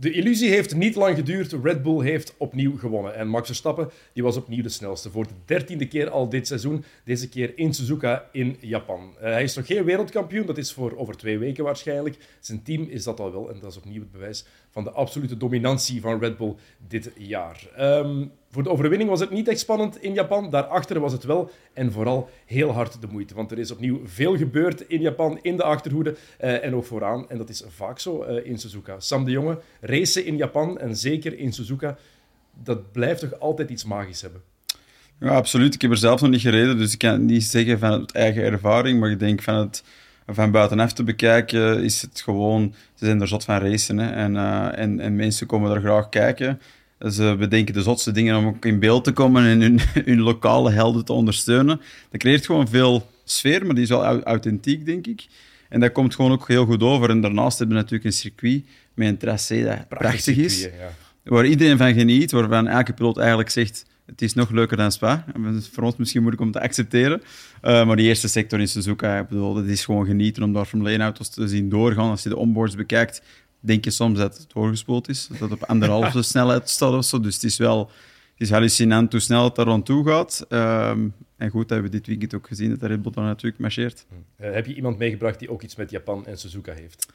De 0.00 0.12
illusie 0.12 0.48
heeft 0.48 0.74
niet 0.74 0.94
lang 0.94 1.16
geduurd. 1.16 1.52
Red 1.62 1.82
Bull 1.82 2.04
heeft 2.04 2.34
opnieuw 2.36 2.76
gewonnen. 2.76 3.14
En 3.14 3.28
Max 3.28 3.46
Verstappen 3.46 3.90
die 4.12 4.22
was 4.22 4.36
opnieuw 4.36 4.62
de 4.62 4.68
snelste. 4.68 5.10
Voor 5.10 5.26
de 5.26 5.34
dertiende 5.44 5.88
keer 5.88 6.10
al 6.10 6.28
dit 6.28 6.46
seizoen. 6.46 6.84
Deze 7.04 7.28
keer 7.28 7.58
in 7.58 7.74
Suzuka 7.74 8.28
in 8.32 8.56
Japan. 8.60 9.14
Uh, 9.16 9.22
hij 9.22 9.42
is 9.42 9.54
nog 9.54 9.66
geen 9.66 9.84
wereldkampioen. 9.84 10.46
Dat 10.46 10.58
is 10.58 10.72
voor 10.72 10.96
over 10.96 11.16
twee 11.16 11.38
weken 11.38 11.64
waarschijnlijk. 11.64 12.16
Zijn 12.40 12.62
team 12.62 12.86
is 12.88 13.04
dat 13.04 13.20
al 13.20 13.32
wel. 13.32 13.50
En 13.50 13.60
dat 13.60 13.70
is 13.70 13.76
opnieuw 13.76 14.00
het 14.00 14.12
bewijs 14.12 14.44
van 14.70 14.84
de 14.84 14.90
absolute 14.90 15.36
dominantie 15.36 16.00
van 16.00 16.20
Red 16.20 16.36
Bull 16.36 16.54
dit 16.88 17.10
jaar. 17.16 17.66
Um, 17.78 18.32
voor 18.50 18.62
de 18.62 18.70
overwinning 18.70 19.10
was 19.10 19.20
het 19.20 19.30
niet 19.30 19.48
echt 19.48 19.58
spannend 19.58 20.02
in 20.02 20.14
Japan. 20.14 20.50
Daarachter 20.50 21.00
was 21.00 21.12
het 21.12 21.24
wel. 21.24 21.50
En 21.72 21.92
vooral 21.92 22.30
heel 22.46 22.70
hard 22.70 23.00
de 23.00 23.06
moeite. 23.10 23.34
Want 23.34 23.50
er 23.50 23.58
is 23.58 23.70
opnieuw 23.70 24.00
veel 24.04 24.36
gebeurd 24.36 24.80
in 24.80 25.00
Japan, 25.00 25.38
in 25.42 25.56
de 25.56 25.62
achterhoede 25.62 26.16
uh, 26.40 26.64
en 26.64 26.74
ook 26.74 26.84
vooraan. 26.84 27.28
En 27.28 27.38
dat 27.38 27.48
is 27.48 27.64
vaak 27.68 27.98
zo 27.98 28.24
uh, 28.24 28.46
in 28.46 28.58
Suzuka. 28.58 29.00
Sam 29.00 29.24
de 29.24 29.30
Jonge, 29.30 29.58
racen 29.80 30.24
in 30.24 30.36
Japan 30.36 30.78
en 30.78 30.96
zeker 30.96 31.38
in 31.38 31.52
Suzuka, 31.52 31.98
dat 32.62 32.92
blijft 32.92 33.20
toch 33.20 33.40
altijd 33.40 33.70
iets 33.70 33.84
magisch 33.84 34.22
hebben. 34.22 34.42
Ja, 35.20 35.28
absoluut. 35.28 35.74
Ik 35.74 35.82
heb 35.82 35.90
er 35.90 35.96
zelf 35.96 36.20
nog 36.20 36.30
niet 36.30 36.40
gereden, 36.40 36.78
dus 36.78 36.92
ik 36.92 36.98
kan 36.98 37.24
niet 37.24 37.44
zeggen 37.44 37.78
van 37.78 38.00
het 38.00 38.12
eigen 38.12 38.42
ervaring. 38.42 39.00
Maar 39.00 39.10
ik 39.10 39.18
denk 39.18 39.42
van 39.42 39.54
het 39.54 39.84
van 40.34 40.50
buitenaf 40.50 40.92
te 40.92 41.04
bekijken, 41.04 41.82
is 41.84 42.02
het 42.02 42.20
gewoon... 42.20 42.74
Ze 42.94 43.04
zijn 43.04 43.20
er 43.20 43.28
zot 43.28 43.44
van 43.44 43.58
racen 43.58 43.98
hè, 43.98 44.10
en, 44.10 44.34
uh, 44.34 44.78
en, 44.78 45.00
en 45.00 45.16
mensen 45.16 45.46
komen 45.46 45.74
er 45.74 45.80
graag 45.80 46.08
kijken. 46.08 46.60
Ze 47.10 47.36
bedenken 47.38 47.74
de 47.74 47.82
zotste 47.82 48.12
dingen 48.12 48.36
om 48.36 48.46
ook 48.46 48.64
in 48.64 48.78
beeld 48.78 49.04
te 49.04 49.12
komen 49.12 49.44
en 49.44 49.60
hun, 49.60 49.80
hun 50.04 50.20
lokale 50.20 50.70
helden 50.70 51.04
te 51.04 51.12
ondersteunen. 51.12 51.80
Dat 52.10 52.20
creëert 52.20 52.46
gewoon 52.46 52.68
veel 52.68 53.06
sfeer, 53.24 53.66
maar 53.66 53.74
die 53.74 53.84
is 53.84 53.90
wel 53.90 54.22
authentiek, 54.22 54.86
denk 54.86 55.06
ik. 55.06 55.26
En 55.68 55.80
dat 55.80 55.92
komt 55.92 56.14
gewoon 56.14 56.32
ook 56.32 56.48
heel 56.48 56.64
goed 56.64 56.82
over. 56.82 57.10
En 57.10 57.20
daarnaast 57.20 57.58
hebben 57.58 57.76
we 57.76 57.82
natuurlijk 57.82 58.10
een 58.10 58.16
circuit 58.16 58.64
met 58.94 59.08
een 59.08 59.16
tracé 59.16 59.64
dat 59.64 59.88
prachtig, 59.88 60.36
is. 60.36 60.62
ja. 60.62 60.70
Waar 61.22 61.46
iedereen 61.46 61.78
van 61.78 61.94
geniet, 61.94 62.30
waarvan 62.30 62.68
elke 62.68 62.92
piloot 62.92 63.18
eigenlijk 63.18 63.50
zegt 63.50 63.86
het 64.10 64.22
is 64.22 64.34
nog 64.34 64.50
leuker 64.50 64.76
dan 64.76 64.92
Spa. 64.92 65.24
Voor 65.72 65.82
ons 65.82 65.96
misschien 65.96 66.20
moeilijk 66.20 66.42
om 66.42 66.52
te 66.52 66.60
accepteren. 66.60 67.22
Uh, 67.62 67.86
maar 67.86 67.96
die 67.96 68.06
eerste 68.06 68.28
sector 68.28 68.60
in 68.60 68.68
Suzuka, 68.68 69.18
ik 69.18 69.28
bedoel, 69.28 69.54
dat 69.54 69.64
is 69.64 69.84
gewoon 69.84 70.06
genieten 70.06 70.42
om 70.42 70.52
daar 70.52 70.64
Formule 70.64 70.98
1-auto's 70.98 71.28
te 71.28 71.48
zien 71.48 71.68
doorgaan. 71.68 72.10
Als 72.10 72.22
je 72.22 72.28
de 72.28 72.36
onboards 72.36 72.74
bekijkt, 72.74 73.22
denk 73.60 73.84
je 73.84 73.90
soms 73.90 74.18
dat 74.18 74.38
het 74.38 74.46
doorgespoeld 74.52 75.08
is. 75.08 75.26
Dat 75.26 75.40
het 75.40 75.52
op 75.52 75.64
anderhalve 75.64 76.22
snelheid 76.32 76.70
staat 76.70 76.92
of 76.92 77.04
zo. 77.04 77.20
Dus 77.20 77.34
het 77.34 77.44
is 77.44 77.56
wel 77.56 77.90
het 78.40 78.48
is 78.48 78.54
hallucinant 78.54 79.12
hoe 79.12 79.20
snel 79.20 79.44
het 79.44 79.54
daar 79.54 79.66
rond 79.66 79.86
toe 79.86 80.06
gaat. 80.06 80.46
Uh, 80.48 80.92
en 81.40 81.50
goed, 81.50 81.60
dat 81.60 81.70
hebben 81.70 81.90
we 81.90 81.96
dit 81.96 82.06
weekend 82.06 82.34
ook 82.34 82.46
gezien, 82.46 82.70
dat 82.70 82.80
de 82.80 82.86
Red 82.86 83.02
Bull 83.02 83.12
dan 83.12 83.24
natuurlijk 83.24 83.60
marcheert. 83.60 84.06
Uh, 84.40 84.52
heb 84.52 84.66
je 84.66 84.74
iemand 84.74 84.98
meegebracht 84.98 85.38
die 85.38 85.50
ook 85.50 85.62
iets 85.62 85.76
met 85.76 85.90
Japan 85.90 86.26
en 86.26 86.38
Suzuka 86.38 86.72
heeft? 86.72 87.06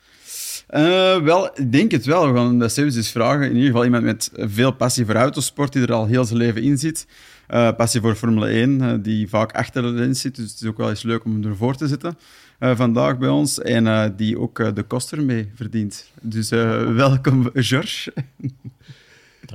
Uh, 0.70 1.23
wel, 1.23 1.59
ik 1.59 1.72
denk 1.72 1.92
het 1.92 2.06
wel. 2.06 2.31
We 2.31 2.38
gaan 2.38 2.59
dat 2.59 2.73
zelfs 2.73 2.96
eens 2.96 3.12
vragen. 3.12 3.44
In 3.44 3.56
ieder 3.56 3.66
geval 3.66 3.84
iemand 3.84 4.03
met 4.03 4.31
veel 4.34 4.72
passie 4.72 5.06
voor 5.06 5.16
autosport, 5.16 5.73
die 5.73 5.81
er 5.81 5.94
al 5.94 6.06
heel 6.06 6.26
zijn 6.26 6.40
leven 6.40 6.62
in 6.62 6.78
zit. 6.78 7.08
Uh, 7.50 7.76
passie 7.76 8.02
voor 8.02 8.16
Formule 8.16 8.48
1, 8.48 8.81
uh, 8.81 8.94
die 9.02 9.30
vaak 9.30 9.52
achter 9.52 9.81
de 9.81 9.88
lens 9.88 10.22
zit. 10.22 10.36
Dus 10.36 10.52
het 10.52 10.62
is 10.62 10.68
ook 10.68 10.78
wel 10.78 10.90
eens 10.90 11.03
leuk 11.03 11.26
om 11.26 11.31
hem 11.31 11.52
ervoor 11.52 11.76
te 11.76 11.88
zitten 11.88 12.18
vandaag 12.59 13.18
bij 13.18 13.30
ons. 13.30 13.62
En 13.62 14.14
die 14.16 14.40
ook 14.40 14.76
de 14.76 14.84
koster 14.84 15.23
mee 15.23 15.52
verdient. 15.56 16.12
Dus 16.22 16.50
welkom, 17.03 17.50
George. 17.53 18.14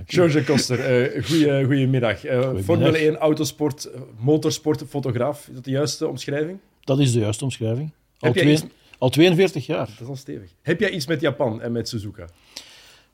George 0.06 0.44
Koster, 0.44 0.78
uh, 0.78 1.24
goeie, 1.24 1.64
goedemiddag. 1.64 2.24
Uh, 2.24 2.50
Formule 2.64 2.98
1, 2.98 3.16
autosport, 3.16 3.90
motorsport, 4.18 4.84
fotograaf. 4.88 5.48
Is 5.48 5.54
dat 5.54 5.64
de 5.64 5.70
juiste 5.70 6.08
omschrijving? 6.08 6.58
Dat 6.80 6.98
is 6.98 7.12
de 7.12 7.18
juiste 7.18 7.44
omschrijving. 7.44 7.92
Al, 8.18 8.32
twee, 8.32 8.52
iets... 8.52 8.64
al 8.98 9.08
42 9.08 9.66
jaar. 9.66 9.86
Dat 9.86 10.00
is 10.00 10.06
al 10.06 10.16
stevig. 10.16 10.50
Heb 10.62 10.80
jij 10.80 10.90
iets 10.90 11.06
met 11.06 11.20
Japan 11.20 11.62
en 11.62 11.72
met 11.72 11.88
Suzuka? 11.88 12.28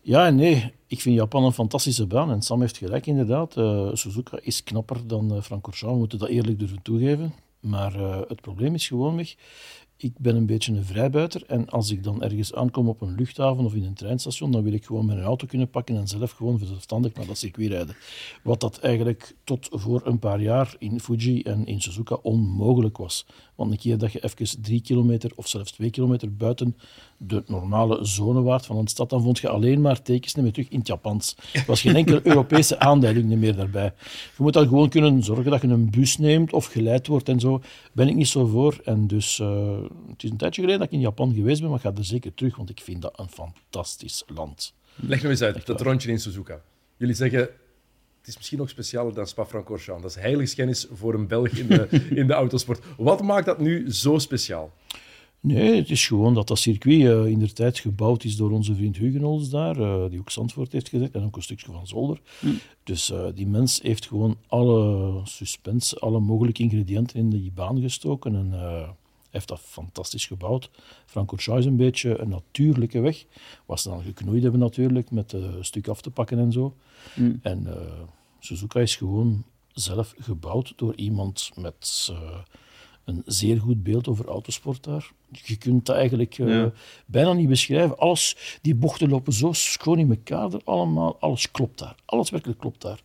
Ja 0.01 0.27
en 0.27 0.35
nee. 0.35 0.73
Ik 0.87 1.01
vind 1.01 1.17
Japan 1.17 1.45
een 1.45 1.53
fantastische 1.53 2.07
baan. 2.07 2.31
En 2.31 2.43
Sam 2.43 2.61
heeft 2.61 2.77
gelijk, 2.77 3.07
inderdaad. 3.07 3.57
Uh, 3.57 3.91
Suzuka 3.93 4.39
is 4.43 4.63
knapper 4.63 5.07
dan 5.07 5.35
uh, 5.35 5.43
Francorchamps. 5.43 5.95
We 5.95 5.99
moeten 5.99 6.19
dat 6.19 6.29
eerlijk 6.29 6.59
durven 6.59 6.83
toegeven. 6.83 7.35
Maar 7.61 7.93
het 8.29 8.41
probleem 8.41 8.75
is 8.75 8.87
gewoon 8.87 9.17
weg 9.17 9.35
ik 9.97 10.19
ben 10.19 10.37
een 10.37 10.47
beetje 10.47 10.73
een 10.73 10.85
vrijbuiter 10.85 11.43
en 11.47 11.69
als 11.69 11.91
ik 11.91 12.05
dan 12.05 12.23
ergens 12.23 12.55
aankom 12.55 12.89
op 12.89 13.01
een 13.01 13.15
luchthaven 13.15 13.65
of 13.65 13.75
in 13.75 13.85
een 13.85 13.95
treinstation, 13.95 14.51
dan 14.53 14.63
wil 14.63 14.73
ik 14.73 14.85
gewoon 14.85 15.07
mijn 15.07 15.21
auto 15.21 15.47
kunnen 15.47 15.71
pakken 15.71 15.97
en 15.97 16.09
zelf 16.09 16.31
gewoon 16.31 16.59
zelfstandig 16.59 17.15
naar 17.15 17.27
dat 17.27 17.39
circuit 17.39 17.71
rijden. 17.71 17.97
Wat 18.43 18.61
dat 18.61 18.79
eigenlijk 18.79 19.37
tot 19.45 19.69
voor 19.71 20.01
een 20.05 20.19
paar 20.19 20.41
jaar 20.41 20.75
in 20.79 21.01
Fuji 21.01 21.43
en 21.43 21.67
in 21.67 21.81
Suzuka 21.81 22.15
onmogelijk 22.15 22.97
was. 22.97 23.27
Want 23.57 23.71
een 23.71 23.79
keer 23.79 23.99
dat 23.99 24.13
je 24.13 24.25
even 24.25 24.63
drie 24.63 24.81
kilometer 24.81 25.31
of 25.35 25.49
zelfs 25.49 25.73
twee 25.73 25.91
kilometer 25.91 26.37
buiten 26.37 26.77
de 27.17 27.43
normale 27.47 28.05
zone 28.05 28.43
waart 28.43 28.67
van 28.67 28.77
een 28.77 28.87
stad, 28.87 29.11
dan 29.11 29.23
vond 29.23 29.39
je 29.39 29.49
alleen 29.49 29.81
maar 29.81 30.03
tekens 30.03 30.35
meer 30.35 30.53
terug 30.53 30.69
in 30.69 30.79
het 30.79 30.87
Japans. 30.87 31.37
Er 31.53 31.65
was 31.67 31.81
geen 31.81 31.97
enkele 31.97 32.21
Europese 32.33 32.79
aanduiding 32.79 33.37
meer 33.37 33.57
daarbij. 33.57 33.93
Je 34.37 34.43
moet 34.43 34.53
dan 34.53 34.69
gewoon 34.69 34.89
kunnen 34.89 35.23
zorgen 35.23 35.51
dat 35.51 35.63
je 35.63 35.69
een 35.69 35.91
bus 35.91 36.19
neemt 36.19 36.53
of 36.53 36.67
geleid 36.67 37.07
wordt 37.07 37.29
en 37.29 37.41
zo. 37.41 37.63
Ben 37.93 38.09
ik 38.09 38.15
niet 38.15 38.29
zo 38.29 38.47
voor. 38.47 38.81
En 38.85 39.07
dus, 39.07 39.39
uh, 39.39 39.79
het 40.09 40.23
is 40.23 40.31
een 40.31 40.37
tijdje 40.37 40.61
geleden 40.61 40.81
dat 40.81 40.89
ik 40.89 40.95
in 40.95 41.01
Japan 41.01 41.35
geweest 41.35 41.61
ben, 41.61 41.69
maar 41.69 41.79
ik 41.79 41.85
ga 41.85 41.93
er 41.97 42.05
zeker 42.05 42.35
terug, 42.35 42.57
want 42.57 42.71
ik 42.71 42.81
vind 42.81 43.03
dat 43.03 43.19
een 43.19 43.29
fantastisch 43.29 44.25
land. 44.27 44.75
Leg 44.95 45.23
me 45.23 45.29
eens 45.29 45.43
uit, 45.43 45.67
dat 45.67 45.81
rondje 45.81 46.11
in 46.11 46.21
Suzuka. 46.21 46.61
Jullie 46.97 47.15
zeggen, 47.15 47.49
het 48.27 48.35
is 48.35 48.41
misschien 48.41 48.59
nog 48.59 48.71
specialer 48.71 49.15
dan 49.15 49.27
Spa-Francorchamps. 49.27 50.03
Dat 50.03 50.11
is 50.11 50.23
heiligschennis 50.23 50.87
voor 50.93 51.15
een 51.15 51.27
Belg 51.27 51.49
in 51.49 51.67
de, 51.67 51.89
in 52.21 52.27
de 52.27 52.33
autosport. 52.33 52.85
Wat 52.97 53.23
maakt 53.23 53.47
dat 53.47 53.59
nu 53.59 53.93
zo 53.93 54.19
speciaal? 54.19 54.73
Nee, 55.41 55.77
het 55.77 55.91
is 55.91 56.07
gewoon 56.07 56.35
dat 56.35 56.49
dat 56.49 56.59
circuit 56.59 57.01
uh, 57.01 57.27
in 57.27 57.39
de 57.39 57.53
tijd 57.53 57.79
gebouwd 57.79 58.25
is 58.25 58.37
door 58.37 58.51
onze 58.51 58.75
vriend 58.75 58.97
Hugenholz 58.97 59.49
daar, 59.49 59.79
uh, 59.79 60.05
die 60.11 60.19
ook 60.19 60.31
Zandvoort 60.31 60.73
heeft 60.73 60.89
gezet, 60.89 61.15
en 61.15 61.25
ook 61.25 61.37
een 61.37 61.43
stukje 61.43 61.73
van 61.73 61.87
Zolder. 61.87 62.21
Hm. 62.41 62.49
Dus 62.83 63.11
uh, 63.11 63.27
die 63.35 63.47
mens 63.47 63.83
heeft 63.83 64.07
gewoon 64.07 64.37
alle 64.47 65.21
suspense, 65.25 65.99
alle 65.99 66.21
mogelijke 66.21 66.63
ingrediënten 66.63 67.19
in 67.19 67.31
die 67.31 67.53
baan 67.55 67.81
gestoken 67.81 68.35
en 68.35 68.53
heeft 69.37 69.49
dat 69.49 69.61
fantastisch 69.61 70.27
gebouwd. 70.27 70.71
Francorchamps 71.07 71.61
is 71.61 71.67
een 71.67 71.77
beetje 71.77 72.19
een 72.19 72.29
natuurlijke 72.29 73.01
weg, 73.01 73.25
wat 73.67 73.81
ze 73.81 73.89
dan 73.89 74.03
geknoeid 74.03 74.43
hebben 74.43 74.61
natuurlijk, 74.61 75.11
met 75.11 75.33
een 75.33 75.65
stuk 75.65 75.89
af 75.89 76.01
te 76.01 76.11
pakken 76.11 76.39
en 76.39 76.53
zo. 76.53 76.77
Hm. 77.15 77.35
En 77.43 77.67
Suzuka 78.39 78.81
is 78.81 78.97
gewoon 78.97 79.45
zelf 79.73 80.15
gebouwd 80.19 80.73
door 80.77 80.95
iemand 80.95 81.51
met 81.55 82.11
een 83.07 83.23
zeer 83.27 83.61
goed 83.61 83.83
beeld 83.83 84.09
over 84.09 84.27
autosport 84.27 84.85
daar. 84.85 85.13
Je 85.31 85.57
kunt 85.57 85.87
dat 85.87 85.97
eigenlijk 85.97 86.39
uh, 86.39 86.67
bijna 87.07 87.33
niet 87.33 87.49
beschrijven. 87.49 87.99
Alles, 87.99 88.59
die 88.63 88.75
bochten 88.75 89.09
lopen 89.09 89.33
zo 89.33 89.53
schoon 89.53 89.99
in 89.99 90.11
elkaar 90.11 90.51
allemaal. 90.65 91.17
Alles 91.21 91.51
klopt 91.51 91.79
daar. 91.79 91.95
Alles 92.05 92.31
werkelijk 92.31 92.59
klopt 92.59 92.83
daar. 92.83 93.03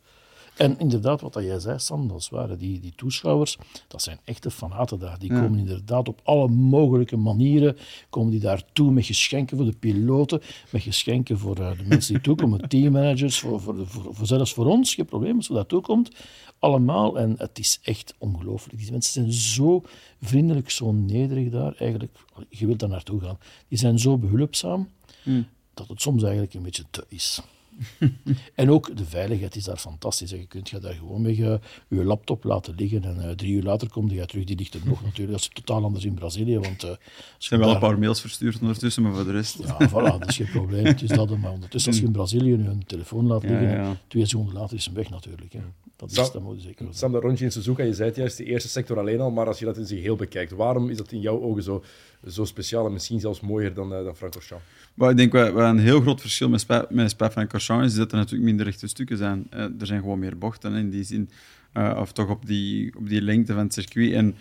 En 0.62 0.80
inderdaad, 0.80 1.22
wat 1.22 1.34
jij 1.34 1.60
zei, 1.60 1.80
Sam, 1.80 2.08
dat 2.08 2.18
is 2.18 2.30
waar. 2.30 2.58
Die, 2.58 2.80
die 2.80 2.94
toeschouwers, 2.96 3.58
dat 3.88 4.02
zijn 4.02 4.20
echte 4.24 4.52
fanaten 4.52 5.00
daar. 5.00 5.20
Die 5.20 5.30
komen 5.30 5.60
inderdaad 5.60 6.08
op 6.08 6.22
alle 6.24 6.48
mogelijke 6.48 7.18
manieren 7.18 7.78
komen 8.10 8.32
die 8.32 8.40
daartoe 8.40 8.92
met 8.92 9.06
geschenken 9.06 9.58
voor 9.58 9.66
de 9.66 9.76
piloten, 9.80 10.42
met 10.70 10.82
geschenken 10.82 11.38
voor 11.38 11.60
uh, 11.60 11.78
de 11.78 11.84
mensen 11.88 12.14
die 12.14 12.24
toekomen, 12.24 12.68
teammanagers, 12.70 13.40
voor, 13.40 13.62
voor, 13.62 13.88
voor, 13.88 14.16
voor, 14.16 14.28
zelfs 14.28 14.54
voor 14.54 14.66
ons, 14.66 14.94
geen 14.94 15.06
probleem 15.06 15.36
als 15.36 15.48
er 15.48 15.56
daartoe 15.56 15.82
komt. 15.82 16.12
Allemaal. 16.60 17.20
En 17.20 17.36
het 17.38 17.60
is 17.60 17.80
echt 17.84 18.16
ongelooflijk. 18.18 18.80
Die 18.80 18.92
mensen 18.92 19.14
zijn 19.14 19.34
zo 19.34 19.84
vriendelijk, 20.22 20.70
zo 20.70 20.92
nederig 20.92 21.50
daar. 21.50 21.76
Eigenlijk, 21.76 22.18
je 22.50 22.66
wilt 22.66 22.80
daar 22.80 22.90
naartoe 22.90 23.22
gaan. 23.22 23.38
Die 23.68 23.78
zijn 23.78 24.00
zo 24.00 24.18
behulpzaam, 24.18 24.90
hmm. 25.24 25.46
dat 25.74 25.88
het 25.88 26.02
soms 26.02 26.22
eigenlijk 26.24 26.54
een 26.54 26.64
beetje 26.64 26.86
te 26.90 27.06
is. 27.08 27.42
en 28.56 28.72
ook 28.72 28.98
de 28.98 29.06
veiligheid 29.06 29.56
is 29.56 29.64
daar 29.64 29.78
fantastisch. 29.78 30.30
Je 30.30 30.48
kunt 30.48 30.70
je 30.70 30.80
daar 30.80 30.94
gewoon 30.94 31.22
mee 31.22 31.36
je, 31.36 31.60
je 31.88 32.04
laptop 32.04 32.44
laten 32.44 32.76
liggen 32.76 33.04
en 33.04 33.18
uh, 33.18 33.30
drie 33.30 33.54
uur 33.54 33.64
later 33.64 33.90
kom 33.90 34.10
je 34.10 34.26
terug. 34.26 34.44
Die 34.44 34.58
ligt 34.58 34.74
er 34.74 34.82
nog 34.84 35.04
natuurlijk. 35.04 35.32
Dat 35.32 35.40
is 35.40 35.64
totaal 35.64 35.84
anders 35.84 36.06
in 36.06 36.14
Brazilië. 36.14 36.60
Want, 36.60 36.84
uh, 36.84 36.90
er 36.90 37.00
zijn 37.38 37.60
wel 37.60 37.70
een 37.70 37.80
paar 37.80 38.00
mails 38.00 38.22
verstuurd 38.22 38.62
ondertussen, 38.62 39.04
maar 39.04 39.14
voor 39.14 39.24
de 39.24 39.32
rest... 39.32 39.58
Ja, 39.58 39.90
voilà, 39.90 40.20
dat 40.20 40.28
is 40.28 40.36
geen 40.36 40.50
probleem. 40.50 40.86
Het 40.86 41.02
is 41.02 41.10
dat, 41.10 41.38
maar 41.38 41.52
ondertussen, 41.52 41.92
als 41.92 42.00
je 42.00 42.06
in 42.06 42.12
Brazilië 42.12 42.54
een 42.54 42.84
telefoon 42.86 43.28
laat 43.28 43.44
liggen, 43.44 43.70
ja, 43.70 43.76
ja. 43.76 43.98
twee 44.08 44.26
seconden 44.26 44.54
later 44.54 44.78
is 44.78 44.86
hem 44.86 44.94
weg 44.94 45.10
natuurlijk. 45.10 45.54
Hè. 45.54 45.62
Dat, 45.96 46.10
is, 46.10 46.16
Sam, 46.16 46.30
dat 46.34 46.42
moet 46.42 46.62
zeker 46.62 46.88
Sam, 46.90 47.12
dat 47.12 47.22
rondje 47.22 47.46
in 47.46 47.52
Suzuka, 47.52 47.84
je 47.84 47.94
zei 47.94 48.08
het 48.08 48.18
juist, 48.18 48.38
de 48.38 48.44
eerste 48.44 48.70
sector 48.70 49.00
alleen 49.00 49.20
al, 49.20 49.32
maar 49.32 49.48
als 49.48 49.60
je 49.60 49.66
dat 49.66 49.78
in 49.78 49.86
zich 49.86 50.02
heel 50.02 50.16
bekijkt, 50.16 50.52
waarom 50.52 50.90
is 50.90 50.98
dat 50.98 51.12
in 51.12 51.20
jouw 51.20 51.42
ogen 51.42 51.64
zo, 51.64 51.84
zo 52.28 52.46
speciaal 52.46 52.86
en 52.86 52.94
misschien 52.94 53.20
zelfs 53.20 53.40
mooier 53.40 53.74
dan, 53.74 53.94
uh, 53.94 54.04
dan 54.04 54.16
Francorchamps? 54.16 54.66
Maar 54.94 55.10
ik 55.10 55.18
denk 55.18 55.34
wat, 55.34 55.56
een 55.56 55.80
heel 55.80 56.02
groot 56.02 56.22
verschil 56.22 56.50
met 56.50 56.60
Spa, 56.60 56.86
met 56.90 57.10
Spa-Francorchamps 57.10 57.86
is 57.86 57.96
dat 57.96 58.12
er 58.12 58.18
natuurlijk 58.18 58.44
minder 58.44 58.66
rechte 58.66 58.88
stukken 58.88 59.18
zijn. 59.18 59.48
Uh, 59.54 59.60
er 59.60 59.86
zijn 59.86 60.00
gewoon 60.00 60.20
meer 60.20 60.38
bochten 60.38 60.74
in 60.74 60.90
die 60.90 61.04
zin, 61.04 61.30
uh, 61.74 61.98
of 62.00 62.12
toch 62.12 62.30
op 62.30 62.46
die, 62.46 62.96
op 62.98 63.10
die 63.10 63.22
lengte 63.22 63.54
van 63.54 63.64
het 63.64 63.74
circuit. 63.74 64.14
En 64.14 64.36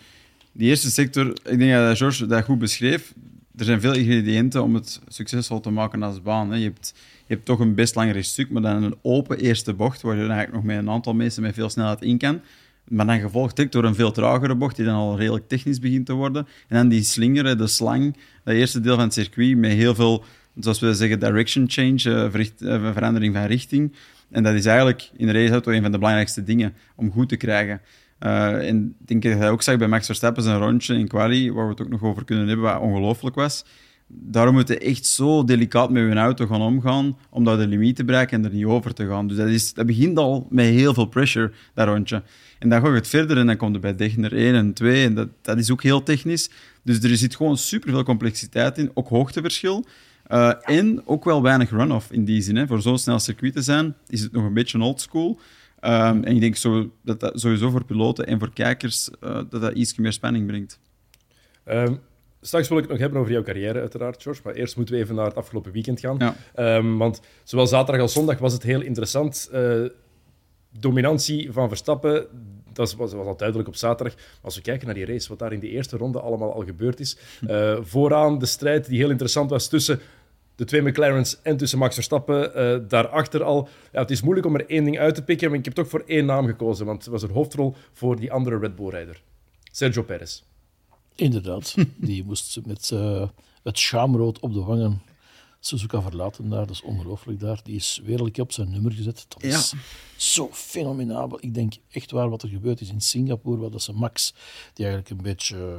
die 0.53 0.69
eerste 0.69 0.91
sector, 0.91 1.29
ik 1.29 1.59
denk 1.59 1.73
dat 1.73 1.97
George 1.97 2.27
dat 2.27 2.45
goed 2.45 2.59
beschreef, 2.59 3.15
er 3.57 3.65
zijn 3.65 3.81
veel 3.81 3.95
ingrediënten 3.95 4.63
om 4.63 4.75
het 4.75 5.01
succesvol 5.09 5.61
te 5.61 5.71
maken 5.71 6.03
als 6.03 6.23
baan. 6.23 6.51
Hè. 6.51 6.57
Je, 6.57 6.65
hebt, 6.65 6.95
je 7.27 7.35
hebt 7.35 7.47
toch 7.47 7.59
een 7.59 7.75
best 7.75 7.95
langer 7.95 8.25
stuk, 8.25 8.51
maar 8.51 8.63
dan 8.63 8.83
een 8.83 8.97
open 9.03 9.39
eerste 9.39 9.75
bocht, 9.75 10.03
waar 10.03 10.15
je 10.17 10.21
eigenlijk 10.21 10.53
nog 10.53 10.63
met 10.63 10.79
een 10.79 10.91
aantal 10.91 11.15
mensen 11.15 11.43
met 11.43 11.55
veel 11.55 11.71
snelheid 11.71 12.03
in 12.03 12.19
kan. 12.19 12.41
Maar 12.89 13.07
dan 13.07 13.21
gevolgd 13.21 13.73
door 13.73 13.85
een 13.85 13.95
veel 13.95 14.13
tragere 14.13 14.55
bocht, 14.55 14.77
die 14.77 14.85
dan 14.85 14.95
al 14.95 15.17
redelijk 15.19 15.49
technisch 15.49 15.79
begint 15.79 16.07
te 16.07 16.13
worden. 16.13 16.47
En 16.69 16.77
dan 16.77 16.89
die 16.89 17.03
slinger, 17.03 17.59
de 17.59 17.67
slang, 17.67 18.17
dat 18.45 18.55
eerste 18.55 18.81
deel 18.81 18.95
van 18.95 19.05
het 19.05 19.13
circuit, 19.13 19.57
met 19.57 19.73
heel 19.73 19.95
veel 19.95 20.25
zoals 20.55 20.81
we 20.81 20.95
zeggen, 20.95 21.21
direction 21.21 21.65
change, 21.69 22.31
uh, 22.63 22.93
verandering 22.93 23.35
van 23.35 23.45
richting. 23.45 23.93
En 24.31 24.43
dat 24.43 24.55
is 24.55 24.67
eigenlijk 24.67 25.11
in 25.17 25.27
de 25.27 25.33
raceauto 25.33 25.71
een 25.71 25.83
van 25.83 25.93
de 25.93 25.99
belangrijkste 25.99 26.45
dingen 26.45 26.75
om 26.95 27.13
goed 27.13 27.29
te 27.29 27.37
krijgen. 27.37 27.81
Uh, 28.21 28.69
en 28.69 28.95
ik 29.07 29.23
denk 29.23 29.41
dat 29.41 29.51
ook 29.51 29.63
zag 29.63 29.77
bij 29.77 29.89
Max 29.89 30.07
Verstappen 30.07 30.43
zijn 30.43 30.59
rondje 30.59 30.95
in 30.95 31.09
quali, 31.09 31.53
waar 31.53 31.65
we 31.65 31.71
het 31.71 31.81
ook 31.81 31.89
nog 31.89 32.03
over 32.03 32.25
kunnen 32.25 32.47
hebben, 32.49 32.65
wat 32.65 32.81
ongelooflijk 32.81 33.35
was. 33.35 33.65
Daarom 34.13 34.55
moet 34.55 34.69
je 34.69 34.79
echt 34.79 35.07
zo 35.07 35.45
delicaat 35.45 35.91
met 35.91 36.03
je 36.03 36.15
auto 36.15 36.47
gaan 36.47 36.61
omgaan, 36.61 37.17
om 37.31 37.45
dat 37.45 37.59
de 37.59 37.67
limiet 37.67 37.97
te 37.97 38.05
bereiken 38.05 38.39
en 38.39 38.45
er 38.45 38.55
niet 38.57 38.65
over 38.65 38.95
te 38.95 39.07
gaan. 39.07 39.27
Dus 39.27 39.37
dat, 39.37 39.49
is, 39.49 39.75
dat 39.75 39.87
begint 39.87 40.19
al 40.19 40.47
met 40.51 40.67
heel 40.67 40.95
veel 40.95 41.05
pressure, 41.05 41.53
dat 41.75 41.89
rondje. 41.89 42.23
En 42.59 42.69
dan 42.69 42.81
ga 42.81 42.89
je 42.89 42.95
het 42.95 43.09
verder 43.09 43.37
en 43.39 43.47
dan 43.47 43.57
komt 43.57 43.75
er 43.75 43.81
bij 43.81 43.95
Degner 43.95 44.37
1 44.37 44.55
en 44.55 44.73
2 44.73 45.05
en 45.05 45.15
dat, 45.15 45.29
dat 45.43 45.59
is 45.59 45.71
ook 45.71 45.83
heel 45.83 46.03
technisch. 46.03 46.51
Dus 46.83 47.03
er 47.03 47.17
zit 47.17 47.37
gewoon 47.37 47.57
superveel 47.57 48.03
complexiteit 48.03 48.79
in, 48.79 48.91
ook 48.95 49.09
hoogteverschil. 49.09 49.87
Uh, 50.31 50.53
en 50.61 51.03
ook 51.07 51.25
wel 51.25 51.43
weinig 51.43 51.71
run-off 51.71 52.13
in 52.13 52.25
die 52.25 52.43
zin. 52.43 52.57
Hè. 52.57 52.67
Voor 52.67 52.83
zo'n 52.83 52.99
snel 52.99 53.19
circuit 53.19 53.53
te 53.53 53.63
zijn, 53.63 53.95
is 54.09 54.21
het 54.21 54.33
nog 54.33 54.45
een 54.45 54.55
beetje 54.55 54.81
old 54.83 55.01
school. 55.01 55.39
Um, 55.85 56.25
en 56.25 56.35
ik 56.35 56.41
denk 56.41 56.57
zo, 56.57 56.91
dat 57.03 57.21
dat 57.21 57.41
sowieso 57.41 57.71
voor 57.71 57.85
piloten 57.85 58.27
en 58.27 58.39
voor 58.39 58.53
kijkers 58.53 59.11
uh, 59.21 59.35
dat 59.35 59.61
dat 59.61 59.73
iets 59.73 59.97
meer 59.97 60.13
spanning 60.13 60.47
brengt. 60.47 60.79
Um, 61.65 61.99
straks 62.41 62.69
wil 62.69 62.77
ik 62.77 62.83
het 62.83 62.93
nog 62.93 63.01
hebben 63.01 63.21
over 63.21 63.33
jouw 63.33 63.43
carrière, 63.43 63.81
uiteraard, 63.81 64.23
George. 64.23 64.41
Maar 64.45 64.55
eerst 64.55 64.77
moeten 64.77 64.95
we 64.95 65.01
even 65.01 65.15
naar 65.15 65.25
het 65.25 65.35
afgelopen 65.35 65.73
weekend 65.73 66.01
gaan. 66.01 66.17
Ja. 66.19 66.77
Um, 66.77 66.99
want 66.99 67.21
zowel 67.45 67.67
zaterdag 67.67 68.03
als 68.03 68.13
zondag 68.13 68.39
was 68.39 68.53
het 68.53 68.63
heel 68.63 68.81
interessant. 68.81 69.51
Uh, 69.55 69.87
dominantie 70.79 71.53
van 71.53 71.69
Verstappen, 71.69 72.27
dat 72.73 72.95
was, 72.95 73.13
was, 73.13 73.27
al 73.27 73.37
duidelijk 73.37 73.69
op 73.69 73.77
zaterdag. 73.77 74.15
Maar 74.17 74.25
als 74.43 74.57
we 74.57 74.63
kijken 74.63 74.87
naar 74.87 74.95
die 74.95 75.07
race, 75.07 75.29
wat 75.29 75.39
daar 75.39 75.53
in 75.53 75.61
de 75.61 75.69
eerste 75.69 75.97
ronde 75.97 76.21
allemaal 76.21 76.55
al 76.55 76.65
gebeurd 76.65 77.01
is. 77.01 77.17
Uh, 77.49 77.79
vooraan 77.83 78.39
de 78.39 78.47
strijd 78.47 78.89
die 78.89 78.99
heel 78.99 79.11
interessant 79.11 79.51
was 79.51 79.69
tussen 79.69 80.01
de 80.61 80.67
twee 80.67 80.83
McLaren's 80.83 81.43
en 81.43 81.57
tussen 81.57 81.79
Max 81.79 81.95
Verstappen. 81.95 82.53
Uh, 82.57 82.89
daarachter 82.89 83.43
al. 83.43 83.69
Ja, 83.93 84.01
het 84.01 84.11
is 84.11 84.23
moeilijk 84.23 84.47
om 84.47 84.55
er 84.55 84.69
één 84.69 84.85
ding 84.85 84.99
uit 84.99 85.15
te 85.15 85.23
pikken, 85.23 85.49
maar 85.49 85.59
ik 85.59 85.65
heb 85.65 85.75
toch 85.75 85.89
voor 85.89 86.03
één 86.07 86.27
naam 86.27 86.47
gekozen, 86.47 86.87
want 86.87 87.03
het 87.03 87.13
was 87.13 87.23
een 87.23 87.31
hoofdrol 87.31 87.75
voor 87.93 88.21
die 88.21 88.33
andere 88.33 88.59
Red 88.59 88.77
Bull-rijder. 88.77 89.23
Sergio 89.73 90.03
Perez. 90.03 90.43
Inderdaad, 91.15 91.75
die 91.97 92.25
moest 92.25 92.59
met 92.65 92.91
uh, 92.95 93.29
het 93.63 93.79
schaamrood 93.79 94.39
op 94.41 94.53
de 94.53 94.61
wangen 94.61 95.03
Suzuka 95.61 96.03
verlaten 96.03 96.49
daar. 96.49 96.67
Dat 96.67 96.75
is 96.75 96.83
ongelooflijk 96.83 97.41
daar. 97.41 97.61
Die 97.65 97.77
is 97.77 98.01
wereldlijk 98.05 98.39
op 98.39 98.53
zijn 98.53 98.71
nummer 98.71 98.93
gezet. 98.93 99.27
Dat 99.29 99.43
is 99.43 99.73
zo 100.17 100.49
fenomenabel. 100.53 101.39
Ik 101.41 101.55
denk 101.55 101.75
echt 101.91 102.11
waar 102.11 102.31
wat 102.31 102.43
er 102.43 102.49
gebeurd 102.49 102.81
is 102.81 102.91
in 102.91 103.01
Singapore, 103.01 103.61
wat 103.61 103.73
dat 103.73 103.83
ze 103.83 103.93
Max, 103.93 104.35
die 104.75 104.87
eigenlijk 104.87 105.11
een 105.11 105.27
beetje 105.27 105.79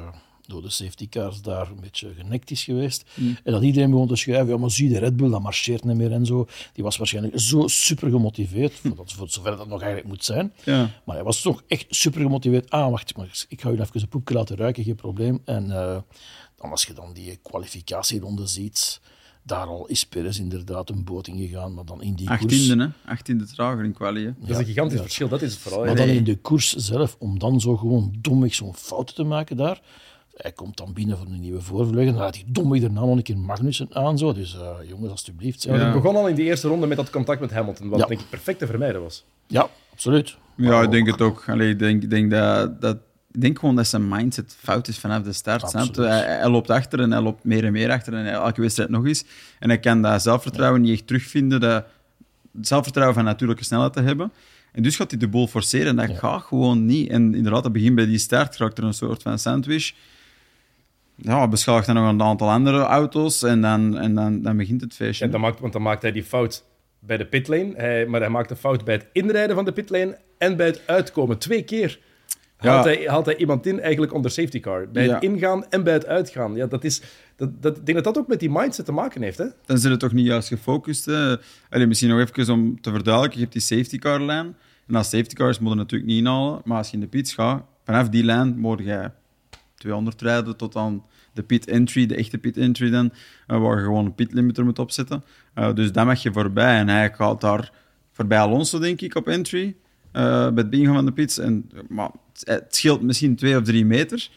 door 0.51 0.62
de 0.62 0.69
safety 0.69 1.09
cars 1.09 1.42
daar 1.42 1.69
een 1.69 1.80
beetje 1.81 2.13
genekt 2.18 2.51
is 2.51 2.63
geweest. 2.63 3.09
Mm. 3.15 3.38
En 3.44 3.51
dat 3.51 3.63
iedereen 3.63 3.89
begon 3.89 4.07
te 4.07 4.15
schrijven, 4.15 4.48
ja, 4.48 4.57
maar 4.57 4.71
zie 4.71 4.89
de 4.89 5.00
Red 5.00 5.15
Bull, 5.15 5.30
dat 5.30 5.42
marcheert 5.42 5.83
niet 5.83 5.98
meer 5.98 6.12
en 6.12 6.25
zo. 6.25 6.48
Die 6.74 6.83
was 6.83 6.98
waarschijnlijk 6.98 7.39
zo 7.39 7.68
super 7.68 8.09
gemotiveerd, 8.09 8.74
voor, 8.74 8.95
dat, 8.95 9.12
voor 9.12 9.30
zover 9.30 9.57
dat 9.57 9.68
nog 9.68 9.81
eigenlijk 9.81 10.09
moet 10.09 10.24
zijn. 10.24 10.53
Ja. 10.63 10.89
Maar 11.06 11.15
hij 11.15 11.24
was 11.24 11.42
toch 11.42 11.63
echt 11.68 11.86
super 11.89 12.21
gemotiveerd. 12.21 12.69
Ah, 12.69 12.89
wacht, 12.89 13.18
maar 13.18 13.45
ik 13.48 13.62
ga 13.62 13.69
je 13.69 13.80
even 13.80 14.01
een 14.01 14.07
poepje 14.07 14.36
laten 14.36 14.56
ruiken, 14.56 14.83
geen 14.83 14.95
probleem. 14.95 15.42
En 15.45 15.65
uh, 15.65 15.98
dan 16.56 16.71
als 16.71 16.83
je 16.83 16.94
dan 16.94 17.13
die 17.13 17.39
kwalificatieronde 17.42 18.47
ziet, 18.47 19.01
daar 19.44 19.65
al 19.65 19.88
is 19.88 20.06
Perez 20.06 20.39
inderdaad 20.39 20.89
een 20.89 21.04
boot 21.04 21.27
in 21.27 21.38
gegaan, 21.38 21.74
maar 21.74 21.86
dan 21.86 22.01
in 22.01 22.13
die 22.13 22.30
18e, 22.30 22.38
koers... 22.38 22.68
hè? 22.68 22.88
18e 22.88 23.54
trager 23.54 23.83
in 23.83 23.94
quali, 23.94 24.33
Dat 24.39 24.50
is 24.50 24.57
een 24.57 24.65
gigantisch 24.65 25.01
verschil, 25.01 25.27
dat 25.27 25.42
is 25.42 25.51
het 25.51 25.62
vooral. 25.62 25.86
Maar 25.86 25.95
dan 25.95 26.07
in 26.07 26.24
de 26.24 26.38
koers 26.38 26.74
zelf, 26.74 27.15
om 27.19 27.39
dan 27.39 27.59
zo 27.62 27.77
gewoon 27.77 28.15
domweg 28.18 28.54
zo'n 28.54 28.75
fout 28.75 29.15
te 29.15 29.24
maken 29.24 29.57
daar... 29.57 29.81
Hij 30.42 30.52
komt 30.52 30.78
dan 30.78 30.94
binnen 30.94 31.18
voor 31.18 31.28
een 31.28 31.40
nieuwe 31.40 31.62
voorvleugel. 31.62 32.12
Dan 32.14 32.22
laat 32.22 32.36
hij 32.36 32.44
domme 32.48 32.80
daarna 32.80 33.00
nog 33.00 33.16
een 33.16 33.24
keer 33.24 33.38
Magnussen 33.38 33.88
aan. 33.92 34.18
Zo. 34.18 34.34
Dus 34.34 34.56
uh, 34.56 34.90
jongens, 34.90 35.12
alstublieft. 35.12 35.64
Ja, 35.64 35.74
het 35.74 35.94
begon 35.94 36.16
al 36.16 36.28
in 36.28 36.36
die 36.36 36.46
eerste 36.46 36.68
ronde 36.68 36.88
met 36.88 36.98
dat 36.98 37.10
contact 37.10 37.40
met 37.40 37.52
Hamilton, 37.52 37.90
wat 37.90 38.08
denk 38.08 38.20
ik 38.20 38.30
perfect 38.30 38.60
te 38.60 38.68
vermijden 38.68 39.02
was. 39.02 39.26
Ja, 39.48 39.70
absoluut. 39.92 40.38
Ja, 40.56 40.82
ik 40.82 40.92
denk 40.92 41.08
het 41.08 41.22
ook. 41.22 41.44
Allee, 41.48 41.70
ik 41.70 41.80
denk, 41.80 42.10
denk 42.10 42.32
dat, 42.32 42.82
dat 42.82 42.98
ik 43.32 43.42
denk 43.42 43.60
gewoon 43.60 43.76
dat 43.76 43.88
zijn 43.88 44.08
mindset 44.08 44.56
fout 44.60 44.88
is 44.88 45.00
vanaf 45.00 45.24
de 45.24 45.34
start. 45.34 45.72
Hij, 45.72 46.08
hij, 46.08 46.50
loopt 46.50 46.70
achter 46.70 47.00
en 47.00 47.12
hij 47.12 47.22
loopt 47.22 47.44
meer 47.44 47.66
en 47.66 47.72
meer 47.72 47.92
achter 47.92 48.14
en 48.14 48.32
elke 48.32 48.62
wedstrijd 48.62 48.90
nog 48.90 49.06
eens. 49.06 49.24
En 49.60 49.70
hij 49.70 49.80
kan 49.80 50.02
dat 50.02 50.22
zelfvertrouwen 50.22 50.82
niet 50.82 50.92
echt 50.92 51.08
terugvinden, 51.08 51.60
dat 51.60 51.86
zelfvertrouwen 52.62 53.16
van 53.16 53.26
natuurlijke 53.26 53.64
snelheid 53.64 53.94
te 53.94 54.02
hebben. 54.02 54.32
En 54.72 54.84
dus 54.84 54.96
gaat 54.96 55.12
hij 55.12 55.20
de 55.20 55.28
boel 55.28 55.48
forceren 55.48 55.88
en 56.00 56.08
dat 56.08 56.18
gaat 56.18 56.42
gewoon 56.42 56.86
niet. 56.86 57.10
En 57.10 57.36
inderdaad, 57.36 57.64
dat 57.64 57.72
begint 57.72 57.96
bij 57.96 58.06
die 58.06 58.18
start, 58.18 58.58
raakt 58.58 58.78
er 58.78 58.84
een 58.84 58.94
soort 58.94 59.22
van 59.22 59.40
sandwich 59.40 59.94
ja, 61.21 61.47
beschadigt 61.47 61.85
dan 61.85 61.95
nog 61.95 62.09
een 62.09 62.21
aantal 62.21 62.50
andere 62.50 62.81
auto's 62.81 63.44
en 63.44 63.62
dan, 63.62 63.97
en 63.97 64.15
dan, 64.15 64.41
dan 64.41 64.57
begint 64.57 64.81
het 64.81 64.94
feestje. 64.94 65.25
En 65.25 65.31
dan 65.31 65.41
maakt, 65.41 65.59
want 65.59 65.73
dan 65.73 65.81
maakt 65.81 66.01
hij 66.01 66.12
die 66.12 66.23
fout 66.23 66.65
bij 67.00 67.18
de 67.18 67.25
pitlane, 67.25 67.73
hij, 67.75 68.06
maar 68.06 68.19
hij 68.19 68.29
maakt 68.29 68.50
een 68.51 68.57
fout 68.57 68.85
bij 68.85 68.94
het 68.94 69.07
inrijden 69.13 69.56
van 69.56 69.65
de 69.65 69.71
pitlane 69.71 70.18
en 70.38 70.57
bij 70.57 70.65
het 70.65 70.81
uitkomen. 70.85 71.38
Twee 71.38 71.63
keer 71.63 72.00
haalt, 72.57 72.85
hij, 72.85 73.03
haalt 73.06 73.25
hij 73.25 73.38
iemand 73.38 73.65
in 73.65 73.79
eigenlijk 73.79 74.13
onder 74.13 74.31
safety 74.31 74.59
car. 74.59 74.89
Bij 74.91 75.07
het 75.07 75.23
ingaan 75.23 75.69
en 75.69 75.83
bij 75.83 75.94
het 75.94 76.06
uitgaan. 76.06 76.56
Ja, 76.56 76.65
dat 76.65 76.83
is, 76.83 77.01
dat, 77.35 77.62
dat, 77.62 77.77
ik 77.77 77.85
denk 77.85 78.03
dat 78.03 78.13
dat 78.13 78.23
ook 78.23 78.29
met 78.29 78.39
die 78.39 78.50
mindset 78.50 78.85
te 78.85 78.91
maken 78.91 79.21
heeft. 79.21 79.38
Hè? 79.38 79.45
Dan 79.65 79.77
zit 79.77 79.91
het 79.91 80.00
toch 80.00 80.12
niet 80.12 80.25
juist 80.25 80.47
gefocust. 80.47 81.06
Hè? 81.06 81.35
Allee, 81.69 81.88
misschien 81.88 82.09
nog 82.09 82.19
even 82.19 82.53
om 82.53 82.81
te 82.81 82.91
verduidelijken. 82.91 83.39
Je 83.39 83.45
hebt 83.45 83.68
die 83.68 83.77
safety 83.77 83.97
car 83.97 84.21
lijn. 84.21 84.56
En 84.88 84.95
als 84.95 85.09
safety 85.09 85.35
cars 85.35 85.59
moet 85.59 85.71
je 85.71 85.77
natuurlijk 85.77 86.09
niet 86.12 86.19
inhalen. 86.19 86.62
Maar 86.63 86.77
als 86.77 86.88
je 86.88 86.94
in 86.94 87.00
de 87.00 87.07
pits 87.07 87.33
gaat, 87.33 87.63
vanaf 87.83 88.09
die 88.09 88.23
lijn 88.23 88.59
moet 88.59 88.79
je 88.79 89.12
200 89.81 90.22
rijden 90.22 90.57
tot 90.57 90.75
aan 90.75 91.04
de 91.33 91.44
pit 91.44 91.68
entry, 91.68 92.06
de 92.06 92.16
echte 92.16 92.38
pit 92.38 92.57
entry 92.57 92.89
dan, 92.89 93.12
uh, 93.48 93.60
waar 93.62 93.78
je 93.78 93.83
gewoon 93.83 94.06
een 94.06 94.16
pit 94.16 94.33
limiter 94.33 94.66
moet 94.66 94.80
opzetten. 94.80 95.24
Uh, 95.56 95.74
dus 95.74 95.92
dan 95.92 96.06
mag 96.06 96.24
je 96.24 96.31
voorbij. 96.31 96.78
En 96.78 96.88
hij 96.88 97.13
gaat 97.13 97.42
daar 97.42 97.72
voorbij 98.12 98.39
Alonso, 98.39 98.80
denk 98.80 99.01
ik, 99.01 99.16
op 99.16 99.28
entry, 99.28 99.66
uh, 99.66 99.74
bij 100.24 100.51
het 100.56 100.69
bingo 100.69 100.94
van 100.94 101.06
de 101.06 101.13
pits. 101.13 101.38
En, 101.38 101.69
maar 101.89 102.12
het 102.44 102.75
scheelt 102.75 103.01
misschien 103.01 103.36
twee 103.36 103.57
of 103.57 103.63
drie 103.63 103.86
meter. 103.86 104.30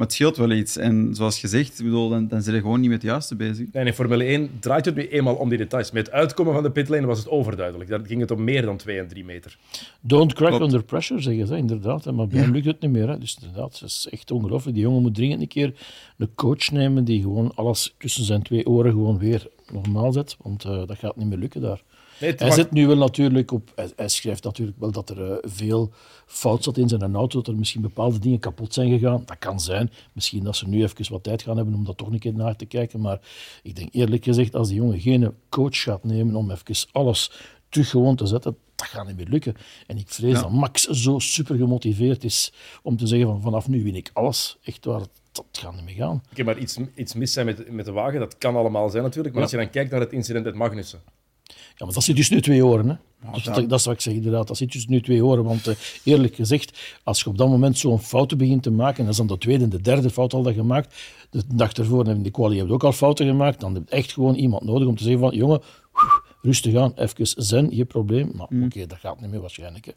Maar 0.00 0.08
het 0.08 0.18
scheelt 0.18 0.36
wel 0.36 0.50
iets. 0.50 0.76
En 0.76 1.14
zoals 1.14 1.38
gezegd, 1.38 1.82
bedoel, 1.82 2.08
dan, 2.08 2.28
dan 2.28 2.42
zijn 2.42 2.54
je 2.54 2.60
gewoon 2.60 2.80
niet 2.80 2.90
met 2.90 3.02
het 3.02 3.10
juiste 3.10 3.36
bezig. 3.36 3.66
Nee, 3.72 3.84
in 3.84 3.92
Formule 3.92 4.24
1 4.24 4.50
draait 4.60 4.84
het 4.84 4.94
nu 4.94 5.08
eenmaal 5.08 5.34
om 5.34 5.48
die 5.48 5.58
details. 5.58 5.90
Met 5.90 6.06
het 6.06 6.14
uitkomen 6.14 6.52
van 6.52 6.62
de 6.62 6.70
pitlane 6.70 7.06
was 7.06 7.18
het 7.18 7.28
overduidelijk. 7.28 7.90
Daar 7.90 8.00
ging 8.04 8.20
het 8.20 8.30
om 8.30 8.44
meer 8.44 8.62
dan 8.62 8.76
2 8.76 8.98
en 8.98 9.08
3 9.08 9.24
meter. 9.24 9.58
Don't 10.00 10.32
crack 10.32 10.60
under 10.60 10.84
pressure, 10.84 11.20
zeggen 11.20 11.46
ze, 11.46 11.56
inderdaad. 11.56 12.12
Maar 12.12 12.26
bij 12.26 12.40
hem 12.40 12.52
lukt 12.52 12.66
het 12.66 12.80
niet 12.80 12.90
meer. 12.90 13.08
Hè. 13.08 13.18
Dus 13.18 13.38
inderdaad, 13.40 13.80
dat 13.80 13.88
is 13.88 14.08
echt 14.10 14.30
ongelooflijk. 14.30 14.74
Die 14.74 14.84
jongen 14.84 15.02
moet 15.02 15.14
dringend 15.14 15.40
een 15.40 15.48
keer 15.48 15.72
een 16.18 16.34
coach 16.34 16.70
nemen 16.70 17.04
die 17.04 17.22
gewoon 17.22 17.52
alles 17.54 17.94
tussen 17.98 18.24
zijn 18.24 18.42
twee 18.42 18.66
oren 18.66 18.92
gewoon 18.92 19.18
weer 19.18 19.46
normaal 19.72 20.12
zet. 20.12 20.36
Want 20.42 20.64
uh, 20.64 20.86
dat 20.86 20.98
gaat 20.98 21.16
niet 21.16 21.28
meer 21.28 21.38
lukken 21.38 21.60
daar 21.60 21.82
hij 22.20 22.50
zit 22.50 22.70
nu 22.70 22.86
wel 22.86 22.96
natuurlijk 22.96 23.50
op. 23.50 23.72
Hij, 23.96 24.08
schrijft 24.08 24.44
natuurlijk 24.44 24.78
wel 24.78 24.90
dat 24.90 25.10
er 25.10 25.30
uh, 25.30 25.36
veel 25.42 25.90
fout 26.26 26.64
zat 26.64 26.76
in 26.76 26.88
zijn 26.88 27.14
auto, 27.14 27.38
dat 27.38 27.46
er 27.46 27.58
misschien 27.58 27.80
bepaalde 27.80 28.18
dingen 28.18 28.38
kapot 28.38 28.74
zijn 28.74 28.90
gegaan. 28.90 29.22
Dat 29.26 29.38
kan 29.38 29.60
zijn. 29.60 29.90
Misschien 30.12 30.44
dat 30.44 30.56
ze 30.56 30.68
nu 30.68 30.82
even 30.82 31.12
wat 31.12 31.22
tijd 31.22 31.42
gaan 31.42 31.56
hebben 31.56 31.74
om 31.74 31.84
dat 31.84 31.96
toch 31.96 32.08
een 32.08 32.18
keer 32.18 32.34
naar 32.34 32.56
te 32.56 32.66
kijken. 32.66 33.00
Maar 33.00 33.20
ik 33.62 33.76
denk 33.76 33.94
eerlijk 33.94 34.24
gezegd, 34.24 34.54
als 34.54 34.68
die 34.68 34.76
jongen 34.76 35.00
geen 35.00 35.34
coach 35.48 35.82
gaat 35.82 36.04
nemen 36.04 36.34
om 36.34 36.50
even 36.50 36.88
alles 36.92 37.30
terug 37.68 37.90
gewoon 37.90 38.16
te 38.16 38.26
zetten, 38.26 38.56
dat 38.74 38.86
gaat 38.86 39.06
niet 39.06 39.16
meer 39.16 39.28
lukken. 39.28 39.54
En 39.86 39.98
ik 39.98 40.08
vrees 40.08 40.40
dat 40.40 40.50
Max 40.50 40.82
zo 40.82 41.18
super 41.18 41.56
gemotiveerd 41.56 42.24
is 42.24 42.52
om 42.82 42.96
te 42.96 43.06
zeggen 43.06 43.28
van 43.28 43.42
vanaf 43.42 43.68
nu 43.68 43.82
win 43.82 43.94
ik 43.94 44.10
alles. 44.12 44.58
Echt 44.62 44.84
waar, 44.84 45.02
dat 45.32 45.46
gaat 45.52 45.74
niet 45.74 45.84
meer 45.84 45.94
gaan. 45.94 46.22
Oké, 46.30 46.42
maar 46.42 46.58
iets, 46.58 46.78
iets 46.94 47.14
mis 47.14 47.32
zijn 47.32 47.46
met, 47.46 47.70
met 47.70 47.84
de 47.84 47.92
wagen, 47.92 48.20
dat 48.20 48.38
kan 48.38 48.56
allemaal 48.56 48.88
zijn 48.88 49.02
natuurlijk. 49.02 49.34
Maar 49.34 49.42
als 49.42 49.52
je 49.52 49.58
dan 49.58 49.70
kijkt 49.70 49.90
naar 49.90 50.00
het 50.00 50.12
incident 50.12 50.44
met 50.44 50.54
Magnussen, 50.54 51.00
ja, 51.80 51.86
maar 51.86 51.94
dat 51.94 52.04
zit 52.04 52.16
dus 52.16 52.30
nu 52.30 52.40
twee 52.40 52.64
oren. 52.64 52.88
Hè. 52.88 52.94
Dus 53.32 53.42
dat, 53.42 53.68
dat 53.68 53.78
is 53.78 53.84
wat 53.84 53.94
ik 53.94 54.00
zeg, 54.00 54.14
inderdaad. 54.14 54.48
Dat 54.48 54.56
zit 54.56 54.72
dus 54.72 54.86
nu 54.86 55.00
twee. 55.00 55.22
Want 55.22 55.68
uh, 55.68 55.74
eerlijk 56.04 56.34
gezegd, 56.34 56.98
als 57.02 57.20
je 57.20 57.26
op 57.26 57.38
dat 57.38 57.48
moment 57.48 57.78
zo'n 57.78 58.00
fouten 58.00 58.38
begint 58.38 58.62
te 58.62 58.70
maken, 58.70 58.98
en 58.98 59.04
dat 59.04 59.12
is 59.12 59.16
dan 59.16 59.26
de 59.26 59.38
tweede 59.38 59.64
en 59.64 59.70
de 59.70 59.80
derde 59.80 60.10
fout 60.10 60.32
al 60.32 60.42
dat 60.42 60.54
gemaakt, 60.54 60.94
de 61.30 61.42
dag 61.54 61.72
ervoor 61.72 62.08
in 62.08 62.22
de 62.22 62.30
heb 62.42 62.66
je 62.66 62.72
ook 62.72 62.84
al 62.84 62.92
fouten 62.92 63.26
gemaakt, 63.26 63.60
dan 63.60 63.74
heb 63.74 63.82
je 63.88 63.96
echt 63.96 64.12
gewoon 64.12 64.34
iemand 64.34 64.64
nodig 64.64 64.88
om 64.88 64.96
te 64.96 65.02
zeggen 65.02 65.20
van, 65.20 65.36
jongen, 65.36 65.60
rustig 66.42 66.74
aan, 66.76 66.92
even 66.94 67.26
zen, 67.36 67.72
geen 67.72 67.86
probleem. 67.86 68.30
Maar 68.34 68.46
mm. 68.50 68.64
oké, 68.64 68.86
dat 68.86 68.98
gaat 68.98 69.20
niet 69.20 69.30
meer 69.30 69.40
waarschijnlijk. 69.40 69.84
Hè. 69.84 69.92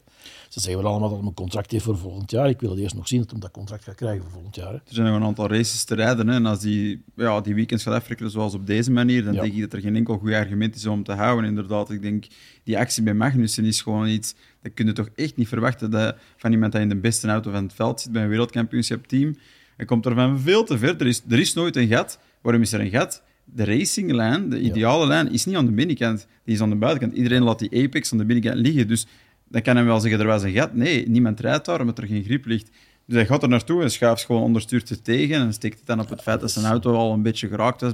Ze 0.48 0.60
zeggen 0.60 0.82
wel 0.82 0.90
allemaal 0.90 1.08
dat 1.08 1.18
hij 1.18 1.28
een 1.28 1.34
contract 1.34 1.70
heeft 1.70 1.84
voor 1.84 1.98
volgend 1.98 2.30
jaar. 2.30 2.48
Ik 2.48 2.60
wil 2.60 2.70
het 2.70 2.78
eerst 2.78 2.94
nog 2.94 3.08
zien 3.08 3.20
dat 3.20 3.30
hij 3.30 3.40
dat 3.40 3.50
contract 3.50 3.84
gaat 3.84 3.94
krijgen 3.94 4.22
voor 4.22 4.30
volgend 4.30 4.54
jaar. 4.54 4.68
Hè. 4.68 4.74
Er 4.74 4.82
zijn 4.84 5.06
nog 5.06 5.16
een 5.16 5.22
aantal 5.22 5.48
races 5.48 5.84
te 5.84 5.94
rijden. 5.94 6.28
Hè. 6.28 6.34
En 6.34 6.46
als 6.46 6.60
die, 6.60 7.02
ja, 7.16 7.40
die 7.40 7.54
weekends 7.54 7.84
gaat 7.84 7.94
afrekenen 7.94 8.30
zoals 8.30 8.54
op 8.54 8.66
deze 8.66 8.90
manier, 8.90 9.24
dan 9.24 9.34
denk 9.34 9.52
ik 9.52 9.60
dat 9.60 9.72
er 9.72 9.80
geen 9.80 9.96
enkel 9.96 10.18
goed 10.18 10.32
argument 10.32 10.74
is 10.74 10.86
om 10.86 11.02
te 11.02 11.12
houden. 11.12 11.44
Inderdaad, 11.44 11.90
ik 11.90 12.02
denk, 12.02 12.26
die 12.62 12.78
actie 12.78 13.02
bij 13.02 13.14
Magnussen 13.14 13.64
is 13.64 13.82
gewoon 13.82 14.08
iets... 14.08 14.34
Dat 14.62 14.74
kun 14.74 14.86
je 14.86 14.92
toch 14.92 15.08
echt 15.14 15.36
niet 15.36 15.48
verwachten 15.48 15.90
dat, 15.90 16.16
van 16.36 16.52
iemand 16.52 16.72
die 16.72 16.80
in 16.80 16.88
de 16.88 16.96
beste 16.96 17.28
auto 17.28 17.50
van 17.50 17.62
het 17.62 17.72
veld 17.72 18.00
zit 18.00 18.12
bij 18.12 18.22
een 18.22 18.28
wereldkampioenschap 18.28 19.06
team. 19.06 19.36
Hij 19.76 19.86
komt 19.86 20.06
er 20.06 20.14
van 20.14 20.40
veel 20.40 20.64
te 20.64 20.78
ver. 20.78 21.00
Er 21.00 21.06
is, 21.06 21.22
er 21.28 21.38
is 21.38 21.54
nooit 21.54 21.76
een 21.76 21.88
gat. 21.88 22.18
Waarom 22.40 22.62
is 22.62 22.72
er 22.72 22.80
een 22.80 22.90
gat? 22.90 23.22
De 23.44 23.64
racinglijn, 23.64 24.48
de 24.48 24.60
ideale 24.60 25.06
lijn, 25.06 25.32
is 25.32 25.44
niet 25.44 25.56
aan 25.56 25.66
de 25.66 25.72
binnenkant. 25.72 26.26
Die 26.44 26.54
is 26.54 26.60
aan 26.60 26.70
de 26.70 26.76
buitenkant. 26.76 27.16
Iedereen 27.16 27.42
laat 27.42 27.58
die 27.58 27.84
apex 27.84 28.12
aan 28.12 28.18
de 28.18 28.24
binnenkant 28.24 28.66
liggen. 28.66 28.88
Dus 28.88 29.06
dan 29.48 29.62
kan 29.62 29.76
hij 29.76 29.84
wel 29.84 30.00
zeggen, 30.00 30.20
er 30.20 30.26
was 30.26 30.42
een 30.42 30.52
gat. 30.52 30.74
Nee, 30.74 31.08
niemand 31.08 31.40
rijdt 31.40 31.64
daar 31.64 31.80
omdat 31.80 31.98
er 31.98 32.06
geen 32.06 32.24
grip 32.24 32.46
ligt. 32.46 32.70
Dus 33.06 33.16
hij 33.16 33.26
gaat 33.26 33.42
er 33.42 33.48
naartoe 33.48 33.82
en 33.82 33.90
schuift 33.90 34.24
gewoon 34.24 34.42
onderstuurt 34.42 34.88
het 34.88 35.04
tegen 35.04 35.36
en 35.40 35.52
steekt 35.52 35.78
het 35.78 35.86
dan 35.86 36.00
op 36.00 36.08
het 36.08 36.22
feit 36.22 36.40
dat 36.40 36.50
zijn 36.50 36.64
auto 36.64 36.94
al 36.94 37.12
een 37.12 37.22
beetje 37.22 37.48
geraakt 37.48 37.80
was 37.80 37.92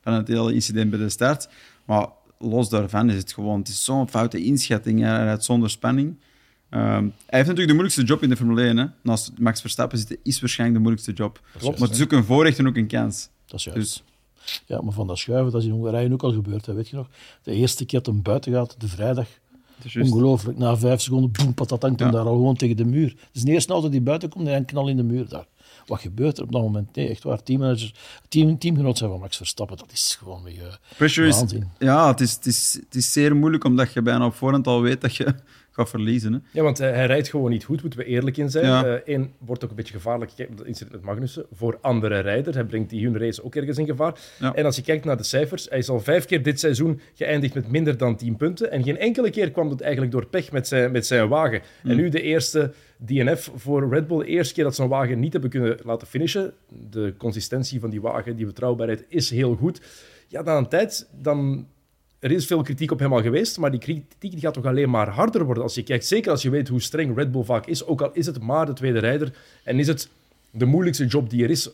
van 0.00 0.12
het 0.12 0.28
hele 0.28 0.54
incident 0.54 0.90
bij 0.90 0.98
de 0.98 1.08
start. 1.08 1.48
Maar 1.84 2.08
los 2.38 2.68
daarvan 2.68 3.10
is 3.10 3.16
het 3.16 3.32
gewoon, 3.32 3.58
het 3.58 3.68
is 3.68 3.84
zo'n 3.84 4.08
foute 4.08 4.44
inschatting. 4.44 5.00
Hij 5.00 5.22
rijdt 5.24 5.44
zonder 5.44 5.70
spanning. 5.70 6.16
Ehm, 6.70 7.02
hij 7.02 7.38
heeft 7.38 7.48
natuurlijk 7.48 7.66
de 7.68 7.74
moeilijkste 7.74 8.02
job 8.02 8.22
in 8.22 8.28
de 8.28 8.36
Formule 8.36 8.62
1. 8.62 8.76
Hè. 8.76 8.86
Naast 9.02 9.32
Max 9.38 9.60
Verstappen 9.60 9.98
zitten 9.98 10.16
is 10.22 10.40
waarschijnlijk 10.40 10.78
de 10.78 10.82
moeilijkste 10.82 11.22
job. 11.22 11.40
Klopt. 11.58 11.78
Maar 11.78 11.88
het 11.88 11.96
is 11.96 12.02
ook 12.04 12.12
een 12.12 12.24
voorrecht 12.24 12.58
en 12.58 12.68
ook 12.68 12.76
een 12.76 12.86
kans. 12.86 13.28
Dat 13.46 13.58
is 13.58 13.64
juist. 13.64 13.80
Dus 13.80 14.02
Ja, 14.66 14.80
maar 14.80 14.92
van 14.92 15.06
dat 15.06 15.18
schuiven, 15.18 15.52
dat 15.52 15.60
is 15.60 15.66
in 15.66 15.74
Hongarije 15.74 16.12
ook 16.12 16.22
al 16.22 16.32
gebeurd, 16.32 16.66
hè, 16.66 16.72
weet 16.72 16.88
je 16.88 16.96
nog. 16.96 17.08
De 17.42 17.52
eerste 17.52 17.84
keer 17.84 18.02
dat 18.02 18.14
hem 18.14 18.22
buiten 18.22 18.52
gaat, 18.52 18.74
de 18.78 18.88
vrijdag, 18.88 19.26
ongelooflijk. 20.00 20.58
Na 20.58 20.76
vijf 20.76 21.00
seconden, 21.00 21.30
boem, 21.32 21.54
patat, 21.54 21.82
hangt 21.82 22.00
hem 22.00 22.10
daar 22.10 22.26
al 22.26 22.34
gewoon 22.34 22.56
tegen 22.56 22.76
de 22.76 22.84
muur. 22.84 23.08
Het 23.08 23.28
is 23.32 23.42
de 23.42 23.50
eerste 23.52 23.72
auto 23.72 23.88
die 23.88 24.00
buiten 24.00 24.28
komt 24.28 24.48
en 24.48 24.64
knal 24.64 24.88
in 24.88 24.96
de 24.96 25.02
muur 25.02 25.28
daar. 25.28 25.46
Wat 25.86 26.00
gebeurt 26.00 26.38
er 26.38 26.44
op 26.44 26.52
dat 26.52 26.62
moment? 26.62 26.94
Nee, 26.94 27.08
echt 27.08 27.22
waar. 27.22 27.42
Teammanager, 27.42 27.94
team, 28.28 28.58
teamgenoot 28.58 28.98
zijn 28.98 29.10
van 29.10 29.20
Max 29.20 29.36
Verstappen, 29.36 29.76
dat 29.76 29.92
is 29.92 30.16
gewoon 30.18 30.42
weer... 30.42 30.66
eh, 30.66 30.96
Pressure 30.96 31.28
is, 31.28 31.44
ja, 31.78 32.08
het 32.08 32.20
is, 32.20 32.32
het, 32.34 32.46
is, 32.46 32.78
het 32.84 32.94
is 32.94 33.12
zeer 33.12 33.36
moeilijk 33.36 33.64
omdat 33.64 33.92
je 33.92 34.02
bijna 34.02 34.26
op 34.26 34.34
voorhand 34.34 34.66
al 34.66 34.80
weet 34.80 35.00
dat 35.00 35.16
je 35.16 35.34
gaat 35.70 35.88
verliezen. 35.88 36.32
Hè. 36.32 36.38
Ja, 36.52 36.62
want 36.62 36.78
hij, 36.78 36.92
hij 36.92 37.06
rijdt 37.06 37.28
gewoon 37.28 37.50
niet 37.50 37.64
goed, 37.64 37.80
moeten 37.82 37.98
we 37.98 38.04
eerlijk 38.04 38.36
in 38.36 38.50
zijn. 38.50 38.64
Ja. 38.64 39.00
Eén 39.04 39.32
wordt 39.38 39.64
ook 39.64 39.70
een 39.70 39.76
beetje 39.76 39.94
gevaarlijk, 39.94 40.30
kijk, 40.36 40.56
dat 40.56 40.66
incident 40.66 40.92
met 40.96 41.04
Magnussen, 41.04 41.46
voor 41.52 41.78
andere 41.80 42.18
rijders. 42.18 42.56
Hij 42.56 42.64
brengt 42.64 42.90
die 42.90 43.04
hun 43.04 43.18
race 43.18 43.44
ook 43.44 43.54
ergens 43.54 43.78
in 43.78 43.86
gevaar. 43.86 44.18
Ja. 44.38 44.54
En 44.54 44.64
als 44.64 44.76
je 44.76 44.82
kijkt 44.82 45.04
naar 45.04 45.16
de 45.16 45.22
cijfers, 45.22 45.68
hij 45.68 45.78
is 45.78 45.88
al 45.88 46.00
vijf 46.00 46.24
keer 46.24 46.42
dit 46.42 46.60
seizoen 46.60 47.00
geëindigd 47.14 47.54
met 47.54 47.70
minder 47.70 47.96
dan 47.96 48.16
10 48.16 48.36
punten. 48.36 48.70
En 48.70 48.82
geen 48.82 48.98
enkele 48.98 49.30
keer 49.30 49.50
kwam 49.50 49.70
het 49.70 49.80
eigenlijk 49.80 50.12
door 50.12 50.26
pech 50.26 50.52
met 50.52 50.68
zijn, 50.68 50.92
met 50.92 51.06
zijn 51.06 51.28
wagen. 51.28 51.60
En 51.82 51.96
nu 51.96 52.08
de 52.08 52.22
eerste 52.22 52.72
DNF 53.06 53.50
voor 53.54 53.88
Red 53.88 54.06
Bull. 54.06 54.18
De 54.18 54.26
eerste 54.26 54.54
keer 54.54 54.64
dat 54.64 54.74
ze 54.74 54.82
een 54.82 54.88
wagen 54.88 55.20
niet 55.20 55.32
hebben 55.32 55.50
kunnen 55.50 55.78
laten 55.84 56.06
finishen. 56.06 56.52
De 56.90 57.14
consistentie 57.16 57.80
van 57.80 57.90
die 57.90 58.00
wagen, 58.00 58.36
die 58.36 58.46
betrouwbaarheid, 58.46 59.04
is 59.08 59.30
heel 59.30 59.54
goed. 59.54 59.80
Ja, 60.28 60.42
na 60.42 60.56
een 60.56 60.68
tijd, 60.68 61.08
dan 61.22 61.66
er 62.20 62.30
is 62.30 62.46
veel 62.46 62.62
kritiek 62.62 62.90
op 62.90 62.98
hem 62.98 63.12
al 63.12 63.22
geweest, 63.22 63.58
maar 63.58 63.70
die 63.70 63.80
kritiek 63.80 64.30
die 64.30 64.40
gaat 64.40 64.54
toch 64.54 64.64
alleen 64.64 64.90
maar 64.90 65.08
harder 65.08 65.44
worden 65.44 65.62
als 65.62 65.74
je 65.74 65.82
kijkt. 65.82 66.06
Zeker 66.06 66.30
als 66.30 66.42
je 66.42 66.50
weet 66.50 66.68
hoe 66.68 66.80
streng 66.80 67.16
Red 67.16 67.32
Bull 67.32 67.44
vaak 67.44 67.66
is, 67.66 67.84
ook 67.84 68.02
al 68.02 68.10
is 68.12 68.26
het 68.26 68.40
maar 68.40 68.66
de 68.66 68.72
tweede 68.72 68.98
rijder 68.98 69.32
en 69.64 69.78
is 69.78 69.86
het 69.86 70.08
de 70.50 70.64
moeilijkste 70.64 71.06
job 71.06 71.30
die 71.30 71.44
er 71.44 71.50
is. 71.50 71.70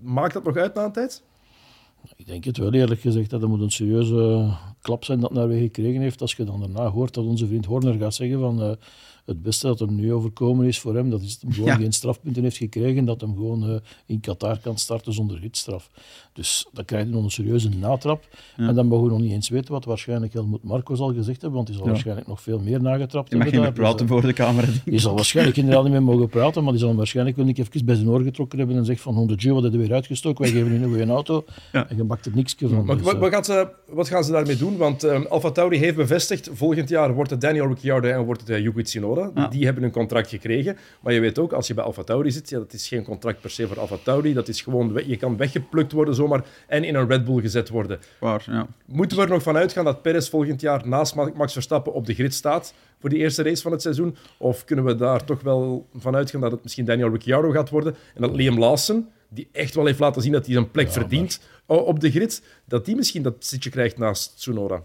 Maakt 0.00 0.32
dat 0.32 0.44
nog 0.44 0.56
uit 0.56 0.74
na 0.74 0.84
een 0.84 0.92
tijd? 0.92 1.22
Ik 2.16 2.26
denk 2.26 2.44
het 2.44 2.56
wel, 2.56 2.72
eerlijk 2.72 3.00
gezegd. 3.00 3.30
Dat 3.30 3.48
moet 3.48 3.60
een 3.60 3.70
serieuze 3.70 4.50
klap 4.80 5.04
zijn 5.04 5.20
dat 5.20 5.32
weer 5.32 5.60
gekregen 5.60 6.00
heeft. 6.00 6.20
Als 6.20 6.34
je 6.34 6.44
dan 6.44 6.60
daarna 6.60 6.90
hoort 6.90 7.14
dat 7.14 7.24
onze 7.24 7.46
vriend 7.46 7.66
Horner 7.66 7.98
gaat 7.98 8.14
zeggen 8.14 8.40
van 8.40 8.62
eh, 8.62 8.70
het 9.28 9.42
beste 9.42 9.66
dat 9.66 9.78
hem 9.78 9.94
nu 9.94 10.12
overkomen 10.12 10.66
is 10.66 10.78
voor 10.80 10.94
hem, 10.94 11.10
dat 11.10 11.20
is 11.22 11.32
dat 11.38 11.42
hij 11.42 11.52
gewoon 11.52 11.68
Ja. 11.68 11.76
geen 11.76 11.92
strafpunten 11.92 12.42
heeft 12.42 12.56
gekregen, 12.56 13.04
dat 13.04 13.20
hem 13.20 13.34
gewoon 13.34 13.68
eh, 13.68 13.74
in 14.06 14.20
Qatar 14.20 14.58
kan 14.58 14.76
starten 14.78 15.12
zonder 15.12 15.38
gidsstraf. 15.38 15.90
Dus 16.32 16.66
dan 16.72 16.84
krijg 16.84 17.04
je 17.04 17.10
nog 17.10 17.24
een 17.24 17.30
serieuze 17.30 17.68
natrap. 17.68 18.24
En 18.56 18.74
dan 18.74 18.86
mogen 18.86 19.04
we 19.06 19.10
nog 19.12 19.20
niet 19.20 19.32
eens 19.32 19.48
weten 19.48 19.72
wat 19.72 19.84
waarschijnlijk 19.84 20.32
Helmut 20.32 20.62
Marco 20.62 20.94
zal 20.94 21.14
gezegd 21.14 21.40
hebben, 21.40 21.52
want 21.52 21.68
hij 21.68 21.76
zal 21.76 21.86
Ja. 21.86 21.90
waarschijnlijk 21.92 22.26
nog 22.28 22.40
veel 22.42 22.58
meer 22.58 22.82
nagetrapt 22.82 23.30
Je 23.30 23.36
mag 23.36 23.44
niet 23.44 23.54
hebben 23.54 23.72
praten 23.72 24.06
Dus, 24.06 24.08
voor 24.16 24.22
de 24.26 24.32
camera. 24.32 24.66
eh, 24.66 24.72
die 24.84 24.98
zal 24.98 25.14
waarschijnlijk 25.14 25.56
inderdaad 25.56 25.82
niet 25.82 25.92
meer 25.92 26.02
mogen 26.02 26.28
praten, 26.28 26.62
maar 26.62 26.70
die 26.70 26.80
zal 26.80 26.88
hem 26.88 26.98
waarschijnlijk 26.98 27.36
wel 27.36 27.46
een 27.48 27.54
even 27.56 27.84
bij 27.84 27.94
zijn 27.94 28.08
oor 28.08 28.22
getrokken 28.22 28.58
hebben 28.58 28.76
en 28.76 28.84
zegt 28.84 29.00
van 29.00 29.14
100 29.14 29.42
euro, 29.44 29.54
wat 29.54 29.64
heb 29.64 29.72
je 29.72 29.78
weer 29.78 29.92
uitgestoken, 29.92 30.42
wij 30.44 30.52
geven 30.52 30.70
nu 30.70 30.82
een 30.84 30.88
goede 30.88 31.06
auto. 31.12 31.44
Ja. 31.72 31.88
En 31.88 31.96
je 31.96 32.04
bakt 32.04 32.26
er 32.26 32.32
niks 32.34 32.54
van. 32.58 32.84
Maar 32.84 32.96
Dus, 32.96 33.04
wat, 33.04 33.14
eh, 33.14 33.20
wat, 33.20 33.32
gaan 33.32 33.44
ze, 33.44 33.68
wat 33.88 34.08
gaan 34.08 34.24
ze 34.24 34.32
daarmee 34.32 34.56
doen? 34.56 34.76
Want 34.76 35.02
um, 35.02 35.26
Alfa 35.26 35.50
Tauri 35.50 35.78
heeft 35.78 35.96
bevestigd, 35.96 36.50
volgend 36.52 36.88
jaar 36.88 37.14
wordt 37.14 37.30
het 37.30 37.40
Daniel 37.40 37.66
Ricciardo 37.66 38.08
en 38.08 38.24
wordt 38.24 38.40
het 38.40 38.50
uh, 38.50 38.58
Yuki 38.60 38.82
Tsunoda. 38.82 39.17
Ja. 39.34 39.48
Die 39.48 39.64
hebben 39.64 39.82
een 39.82 39.90
contract 39.90 40.28
gekregen. 40.28 40.76
Maar 41.00 41.12
je 41.12 41.20
weet 41.20 41.38
ook, 41.38 41.52
als 41.52 41.66
je 41.66 41.74
bij 41.74 41.84
Alfa 41.84 42.02
Tauri 42.02 42.30
zit, 42.30 42.48
ja, 42.48 42.58
dat 42.58 42.72
is 42.72 42.88
geen 42.88 43.04
contract 43.04 43.40
per 43.40 43.50
se 43.50 43.66
voor 43.66 43.80
Alfa 43.80 43.96
Tauri. 44.02 44.32
Dat 44.32 44.48
is 44.48 44.60
gewoon, 44.62 45.02
je 45.06 45.16
kan 45.16 45.36
weggeplukt 45.36 45.92
worden 45.92 46.14
zomaar 46.14 46.44
en 46.66 46.84
in 46.84 46.94
een 46.94 47.08
Red 47.08 47.24
Bull 47.24 47.40
gezet 47.40 47.68
worden. 47.68 47.98
Waar, 48.20 48.42
ja. 48.46 48.66
Moeten 48.84 49.16
we 49.16 49.22
er 49.22 49.28
nog 49.28 49.42
van 49.42 49.56
uitgaan 49.56 49.84
dat 49.84 50.02
Perez 50.02 50.28
volgend 50.28 50.60
jaar 50.60 50.88
naast 50.88 51.14
Ma- 51.14 51.30
Max 51.34 51.52
Verstappen 51.52 51.92
op 51.92 52.06
de 52.06 52.14
grid 52.14 52.34
staat 52.34 52.74
voor 53.00 53.10
die 53.10 53.18
eerste 53.18 53.42
race 53.42 53.62
van 53.62 53.72
het 53.72 53.82
seizoen? 53.82 54.16
Of 54.36 54.64
kunnen 54.64 54.84
we 54.84 54.94
daar 54.94 55.24
toch 55.24 55.42
wel 55.42 55.86
van 55.94 56.14
uitgaan 56.16 56.40
dat 56.40 56.52
het 56.52 56.62
misschien 56.62 56.84
Daniel 56.84 57.10
Ricciardo 57.10 57.50
gaat 57.50 57.70
worden 57.70 57.94
en 58.14 58.20
dat 58.20 58.34
Liam 58.34 58.58
Lawson, 58.58 59.08
die 59.28 59.48
echt 59.52 59.74
wel 59.74 59.86
heeft 59.86 59.98
laten 59.98 60.22
zien 60.22 60.32
dat 60.32 60.44
hij 60.44 60.54
zijn 60.54 60.70
plek 60.70 60.90
verdient 60.90 61.40
op 61.66 62.00
de 62.00 62.10
grid, 62.10 62.42
dat 62.64 62.84
die 62.84 62.96
misschien 62.96 63.22
dat 63.22 63.34
zitje 63.38 63.70
krijgt 63.70 63.98
naast 63.98 64.36
Tsunoda? 64.36 64.82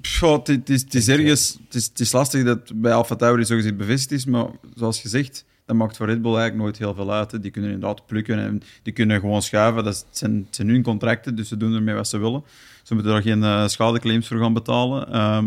Pff, 0.00 0.20
Het 0.20 0.46
het 0.46 0.70
is, 0.70 0.80
het 0.82 0.94
is 0.94 1.08
ergens 1.08 1.58
het 1.64 1.74
is, 1.74 1.86
het 1.86 2.00
is 2.00 2.12
lastig 2.12 2.44
dat 2.44 2.72
bij 2.74 2.92
Alfa 2.92 3.14
Tauri 3.14 3.44
zo 3.44 3.56
gezegd 3.56 3.76
bevestigd 3.76 4.12
is, 4.12 4.24
maar 4.24 4.46
zoals 4.74 5.00
gezegd, 5.00 5.44
dat 5.64 5.76
maakt 5.76 5.96
voor 5.96 6.06
Red 6.06 6.22
Bull 6.22 6.34
eigenlijk 6.34 6.62
nooit 6.62 6.78
heel 6.78 6.94
veel 6.94 7.12
uit. 7.12 7.30
hè. 7.30 7.40
Die 7.40 7.50
kunnen 7.50 7.70
inderdaad 7.70 8.06
plukken 8.06 8.38
en 8.38 8.62
die 8.82 8.92
kunnen 8.92 9.20
gewoon 9.20 9.42
schuiven. 9.42 9.84
Dat 9.84 10.06
zijn 10.10 10.48
hun 10.56 10.82
contracten, 10.82 11.34
dus 11.34 11.48
ze 11.48 11.56
doen 11.56 11.74
ermee 11.74 11.94
wat 11.94 12.08
ze 12.08 12.18
willen. 12.18 12.44
Ze 12.82 12.94
moeten 12.94 13.12
daar 13.12 13.22
geen 13.22 13.42
eh, 13.42 13.68
schadeclaims 13.68 14.28
voor 14.28 14.38
gaan 14.38 14.52
betalen. 14.52 15.12
Ehm, 15.12 15.46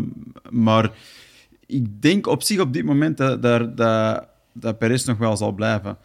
maar 0.50 0.90
ik 1.66 2.02
denk 2.02 2.26
op 2.26 2.42
zich 2.42 2.60
op 2.60 2.72
dit 2.72 2.84
moment 2.84 3.16
dat, 3.16 3.42
dat, 3.42 3.76
dat, 3.76 4.26
dat 4.52 4.78
Perez 4.78 5.04
nog 5.04 5.18
wel 5.18 5.36
zal 5.36 5.52
blijven. 5.52 5.98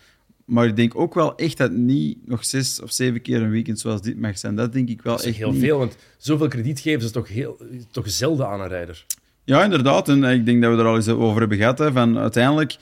Maar 0.52 0.68
ik 0.68 0.76
denk 0.76 0.96
ook 0.96 1.14
wel 1.14 1.36
echt 1.36 1.58
dat 1.58 1.70
het 1.70 1.78
niet 1.78 2.28
nog 2.28 2.46
zes 2.46 2.82
of 2.82 2.92
zeven 2.92 3.22
keer 3.22 3.42
een 3.42 3.50
weekend 3.50 3.80
zoals 3.80 4.02
dit 4.02 4.20
mag 4.20 4.38
zijn. 4.38 4.56
Dat 4.56 4.74
denk 4.74 4.90
ik 4.90 5.02
wel 5.02 5.14
Dat 5.16 5.22
is 5.22 5.28
echt 5.30 5.38
heel 5.38 5.52
niet. 5.52 5.62
veel, 5.62 5.78
want 5.78 5.96
zoveel 6.18 6.48
krediet 6.48 6.80
geven 6.80 7.02
ze 7.02 7.12
toch, 7.12 7.28
heel, 7.28 7.58
toch 7.92 8.10
zelden 8.10 8.48
aan 8.48 8.62
een 8.62 8.68
rijder. 8.68 9.06
Ja, 9.44 9.64
inderdaad. 9.64 10.10
En 10.10 10.24
ik 10.24 10.46
denk 10.46 10.62
dat 10.62 10.76
we 10.76 10.82
er 10.82 10.88
al 10.88 10.96
eens 10.96 11.08
over 11.08 11.40
hebben 11.40 11.58
gehad. 11.58 11.78
Hè, 11.78 11.92
van 11.92 12.18
uiteindelijk, 12.18 12.78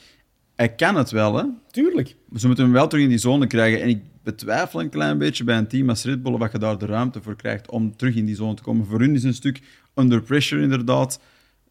hij 0.56 0.74
kan 0.74 0.96
het 0.96 1.10
wel. 1.10 1.36
Hè. 1.36 1.44
Tuurlijk. 1.70 2.16
Ze 2.36 2.46
moeten 2.46 2.64
hem 2.64 2.72
wel 2.72 2.88
terug 2.88 3.04
in 3.04 3.10
die 3.10 3.18
zone 3.18 3.46
krijgen. 3.46 3.82
En 3.82 3.88
ik 3.88 4.02
betwijfel 4.22 4.80
een 4.80 4.90
klein 4.90 5.18
beetje 5.18 5.44
bij 5.44 5.58
een 5.58 5.68
team 5.68 5.88
als 5.88 6.04
Red 6.04 6.22
Bull 6.22 6.36
wat 6.36 6.52
je 6.52 6.58
daar 6.58 6.78
de 6.78 6.86
ruimte 6.86 7.22
voor 7.22 7.36
krijgt 7.36 7.70
om 7.70 7.96
terug 7.96 8.14
in 8.14 8.24
die 8.24 8.34
zone 8.34 8.54
te 8.54 8.62
komen. 8.62 8.86
Voor 8.86 9.00
hun 9.00 9.14
is 9.14 9.22
een 9.22 9.34
stuk 9.34 9.60
under 9.94 10.22
pressure 10.22 10.62
inderdaad 10.62 11.20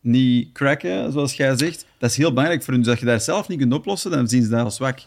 niet 0.02 0.52
cracken, 0.52 1.12
zoals 1.12 1.34
jij 1.34 1.58
zegt. 1.58 1.86
Dat 1.98 2.10
is 2.10 2.18
heel 2.18 2.30
belangrijk 2.30 2.64
voor 2.64 2.74
hun. 2.74 2.82
Dus 2.82 2.92
als 2.92 3.00
je 3.00 3.06
dat 3.06 3.24
zelf 3.24 3.48
niet 3.48 3.60
kunt 3.60 3.74
oplossen, 3.74 4.12
dan 4.12 4.28
zien 4.28 4.44
ze 4.44 4.50
dat 4.50 4.64
als 4.64 4.76
zwak. 4.76 5.00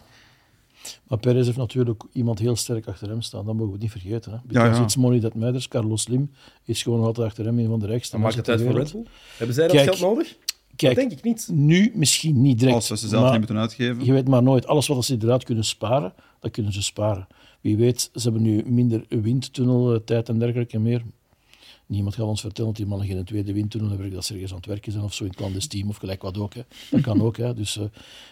Maar 1.08 1.18
Perez 1.18 1.46
heeft 1.46 1.56
natuurlijk 1.56 2.02
iemand 2.12 2.38
heel 2.38 2.56
sterk 2.56 2.86
achter 2.86 3.08
hem 3.08 3.22
staan. 3.22 3.44
Dat 3.44 3.54
mogen 3.54 3.72
we 3.72 3.78
niet 3.78 3.90
vergeten. 3.90 4.32
Hè. 4.32 4.38
Ja, 4.48 4.66
ja. 4.66 4.82
it's 4.82 4.96
money 4.96 5.20
that 5.20 5.34
matters. 5.34 5.68
Carlos 5.68 6.02
Slim 6.02 6.30
is 6.64 6.82
gewoon 6.82 7.04
altijd 7.04 7.26
achter 7.26 7.44
hem 7.44 7.58
een 7.58 7.68
van 7.68 7.78
de 7.78 7.86
rijkste 7.86 8.10
Dan 8.12 8.20
maakt 8.20 8.34
het 8.36 8.48
uit 8.48 8.62
voor. 8.62 8.72
Red 8.72 8.92
Bull. 8.92 9.04
Hebben 9.36 9.54
zij 9.54 9.66
dat 9.66 9.76
Kijk, 9.76 9.88
geld 9.88 10.00
nodig? 10.00 10.36
Kijk, 10.76 10.94
dat 10.94 11.08
denk 11.08 11.18
ik 11.18 11.24
niet. 11.24 11.48
nu 11.52 11.92
misschien 11.94 12.42
niet 12.42 12.58
direct. 12.58 12.76
Als 12.76 12.86
ze 12.86 12.96
ze 12.96 13.08
zelf 13.08 13.22
maar 13.22 13.30
niet 13.30 13.38
moeten 13.38 13.58
uitgeven. 13.58 14.04
Je 14.04 14.12
weet 14.12 14.28
maar 14.28 14.42
nooit. 14.42 14.66
Alles 14.66 14.86
wat 14.86 15.04
ze 15.04 15.12
inderdaad 15.12 15.44
kunnen 15.44 15.64
sparen, 15.64 16.14
dat 16.40 16.50
kunnen 16.50 16.72
ze 16.72 16.82
sparen. 16.82 17.26
Wie 17.60 17.76
weet, 17.76 18.10
ze 18.14 18.22
hebben 18.22 18.42
nu 18.42 18.62
minder 18.66 19.04
windtunnel, 19.08 19.94
eh, 19.94 20.00
tijd 20.04 20.28
en 20.28 20.38
dergelijke 20.38 20.78
meer. 20.78 21.02
Niemand 21.92 22.14
gaat 22.14 22.26
ons 22.26 22.40
vertellen 22.40 22.70
dat 22.70 22.76
die 22.80 22.87
mannen 22.87 23.06
geen 23.06 23.25
tweede 23.25 23.52
windtunnel 23.52 23.88
hebben, 23.88 24.11
dat 24.11 24.25
ze 24.25 24.32
ergens 24.32 24.50
aan 24.50 24.56
het 24.56 24.66
werken 24.66 24.92
zijn 24.92 25.04
of 25.04 25.14
zo 25.14 25.22
in 25.25 25.28
het 25.30 25.38
clandestien 25.38 25.88
of 25.88 25.96
gelijk 25.96 26.22
wat 26.22 26.38
ook. 26.38 26.54
Hè. 26.54 26.62
Dat 26.90 27.00
kan 27.00 27.22
ook. 27.22 27.37
Hè. 27.37 27.54
Dus 27.54 27.76
eh 27.76 27.84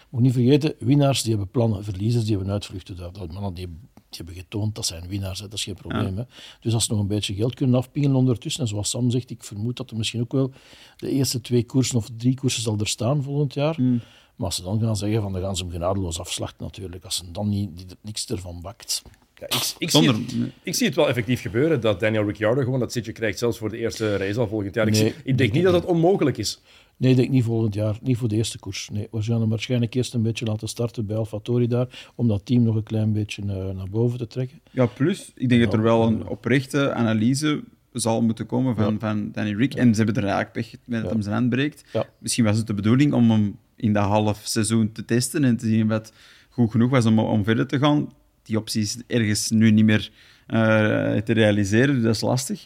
moet 0.09 0.21
niet 0.21 0.33
vergeten, 0.33 0.73
winnaars 0.79 1.21
die 1.21 1.31
hebben 1.31 1.49
plannen, 1.51 1.83
verliezers 1.83 2.25
die 2.25 2.35
hebben 2.35 2.53
uitvluchten. 2.53 2.95
Dat, 2.95 3.31
mannen 3.31 3.53
die, 3.53 3.67
die 3.67 3.77
hebben 4.09 4.35
getoond 4.35 4.75
dat 4.75 4.85
zijn 4.85 5.07
winnaars, 5.07 5.39
hè. 5.39 5.47
dat 5.47 5.57
is 5.57 5.63
geen 5.63 5.73
probleem. 5.73 6.17
Hè. 6.17 6.23
Dus 6.61 6.73
als 6.73 6.85
ze 6.85 6.91
nog 6.91 7.01
een 7.01 7.07
beetje 7.07 7.33
geld 7.33 7.55
kunnen 7.55 7.75
afpingen 7.75 8.15
ondertussen, 8.15 8.61
en 8.61 8.67
zoals 8.67 8.89
Sam 8.89 9.09
zegt, 9.11 9.29
ik 9.29 9.43
vermoed 9.43 9.77
dat 9.77 9.91
er 9.91 9.97
misschien 9.97 10.21
ook 10.21 10.31
wel 10.31 10.51
de 10.97 11.09
eerste 11.09 11.41
twee 11.41 11.63
koersen 11.65 11.97
of 11.97 12.09
drie 12.17 12.35
koersen 12.35 12.61
zal 12.61 12.77
er 12.79 12.87
staan 12.87 13.23
volgend 13.23 13.53
jaar. 13.53 13.75
Maar 14.35 14.49
als 14.49 14.55
ze 14.55 14.63
dan 14.63 14.79
gaan 14.79 14.97
zeggen, 14.97 15.21
van, 15.21 15.33
dan 15.33 15.41
gaan 15.41 15.55
ze 15.55 15.63
hem 15.63 15.71
genadeloos 15.71 16.19
afslachten 16.19 16.65
natuurlijk. 16.65 17.03
Als 17.05 17.15
ze 17.15 17.31
dan 17.31 17.49
niet, 17.49 17.77
die- 17.77 17.85
niks 18.01 18.25
ervan 18.25 18.61
bakt. 18.61 19.01
Ja, 19.41 19.47
ik, 19.47 19.73
ik, 19.77 19.89
zie 19.89 20.07
het, 20.07 20.17
ik 20.63 20.75
zie 20.75 20.85
het 20.87 20.95
wel 20.95 21.07
effectief 21.07 21.41
gebeuren 21.41 21.81
dat 21.81 21.99
Daniel 21.99 22.25
Ricciardo 22.25 22.61
gewoon 22.63 22.79
dat 22.79 22.91
zitje 22.91 23.11
krijgt, 23.11 23.39
zelfs 23.39 23.57
voor 23.57 23.69
de 23.69 23.77
eerste 23.77 24.17
race 24.17 24.39
al 24.39 24.47
volgend 24.47 24.75
jaar. 24.75 24.87
Ik, 24.87 24.93
Nee, 24.93 25.01
zie- 25.01 25.13
ik 25.23 25.37
denk 25.37 25.51
niet 25.53 25.63
dat 25.63 25.73
het 25.73 25.85
onmogelijk 25.85 26.37
is. 26.37 26.61
Nee, 26.97 27.11
ik 27.11 27.17
denk 27.17 27.29
niet 27.29 27.43
volgend 27.43 27.73
jaar. 27.73 27.97
Niet 28.01 28.17
voor 28.17 28.27
de 28.27 28.35
eerste 28.35 28.59
koers. 28.59 28.89
Nee, 28.93 29.07
we 29.11 29.21
gaan 29.21 29.39
hem 29.41 29.49
waarschijnlijk 29.49 29.93
eerst 29.93 30.13
een 30.13 30.21
beetje 30.21 30.45
laten 30.45 30.67
starten 30.67 31.05
bij 31.05 31.15
AlphaTauri 31.17 31.67
daar, 31.67 32.11
om 32.15 32.27
dat 32.27 32.45
team 32.45 32.63
nog 32.63 32.75
een 32.75 32.83
klein 32.83 33.13
beetje 33.13 33.41
eh, 33.41 33.47
naar 33.75 33.89
boven 33.89 34.17
te 34.17 34.27
trekken. 34.27 34.59
Ja, 34.71 34.85
plus, 34.85 35.31
ik 35.35 35.49
denk 35.49 35.63
dat 35.63 35.73
er 35.73 35.81
wel 35.81 36.07
een 36.07 36.27
oprechte 36.27 36.93
analyse 36.93 37.63
zal 37.93 38.21
moeten 38.21 38.45
komen 38.45 38.75
van, 38.75 38.93
Ja. 38.93 38.99
van 38.99 39.29
Danny 39.31 39.53
Rick. 39.55 39.73
En 39.73 39.95
ze 39.95 40.03
hebben 40.03 40.23
er 40.23 40.29
eigenlijk 40.29 40.53
pech 40.53 40.71
met 40.85 40.99
dat 41.01 41.09
Ja. 41.09 41.13
hem 41.15 41.21
zijn 41.21 41.35
hand 41.35 41.49
breekt. 41.49 41.83
Ja. 41.93 42.05
Misschien 42.19 42.43
was 42.45 42.57
het 42.57 42.67
de 42.67 42.73
bedoeling 42.73 43.13
om 43.13 43.31
hem 43.31 43.57
in 43.75 43.93
dat 43.93 44.03
half 44.05 44.41
seizoen 44.43 44.91
te 44.91 45.05
testen 45.05 45.43
en 45.43 45.57
te 45.57 45.65
zien 45.67 45.87
wat 45.87 46.13
goed 46.49 46.71
genoeg 46.71 46.89
was 46.89 47.05
om, 47.05 47.19
om 47.19 47.43
verder 47.43 47.67
te 47.67 47.77
gaan. 47.79 48.09
Die 48.43 48.57
optie 48.57 48.81
is 48.81 48.97
ergens 49.07 49.49
nu 49.49 49.71
niet 49.71 49.85
meer 49.85 50.09
eh, 50.47 50.57
te 51.17 51.33
realiseren, 51.33 51.95
dus 51.95 52.03
dat 52.03 52.15
is 52.15 52.21
lastig. 52.21 52.65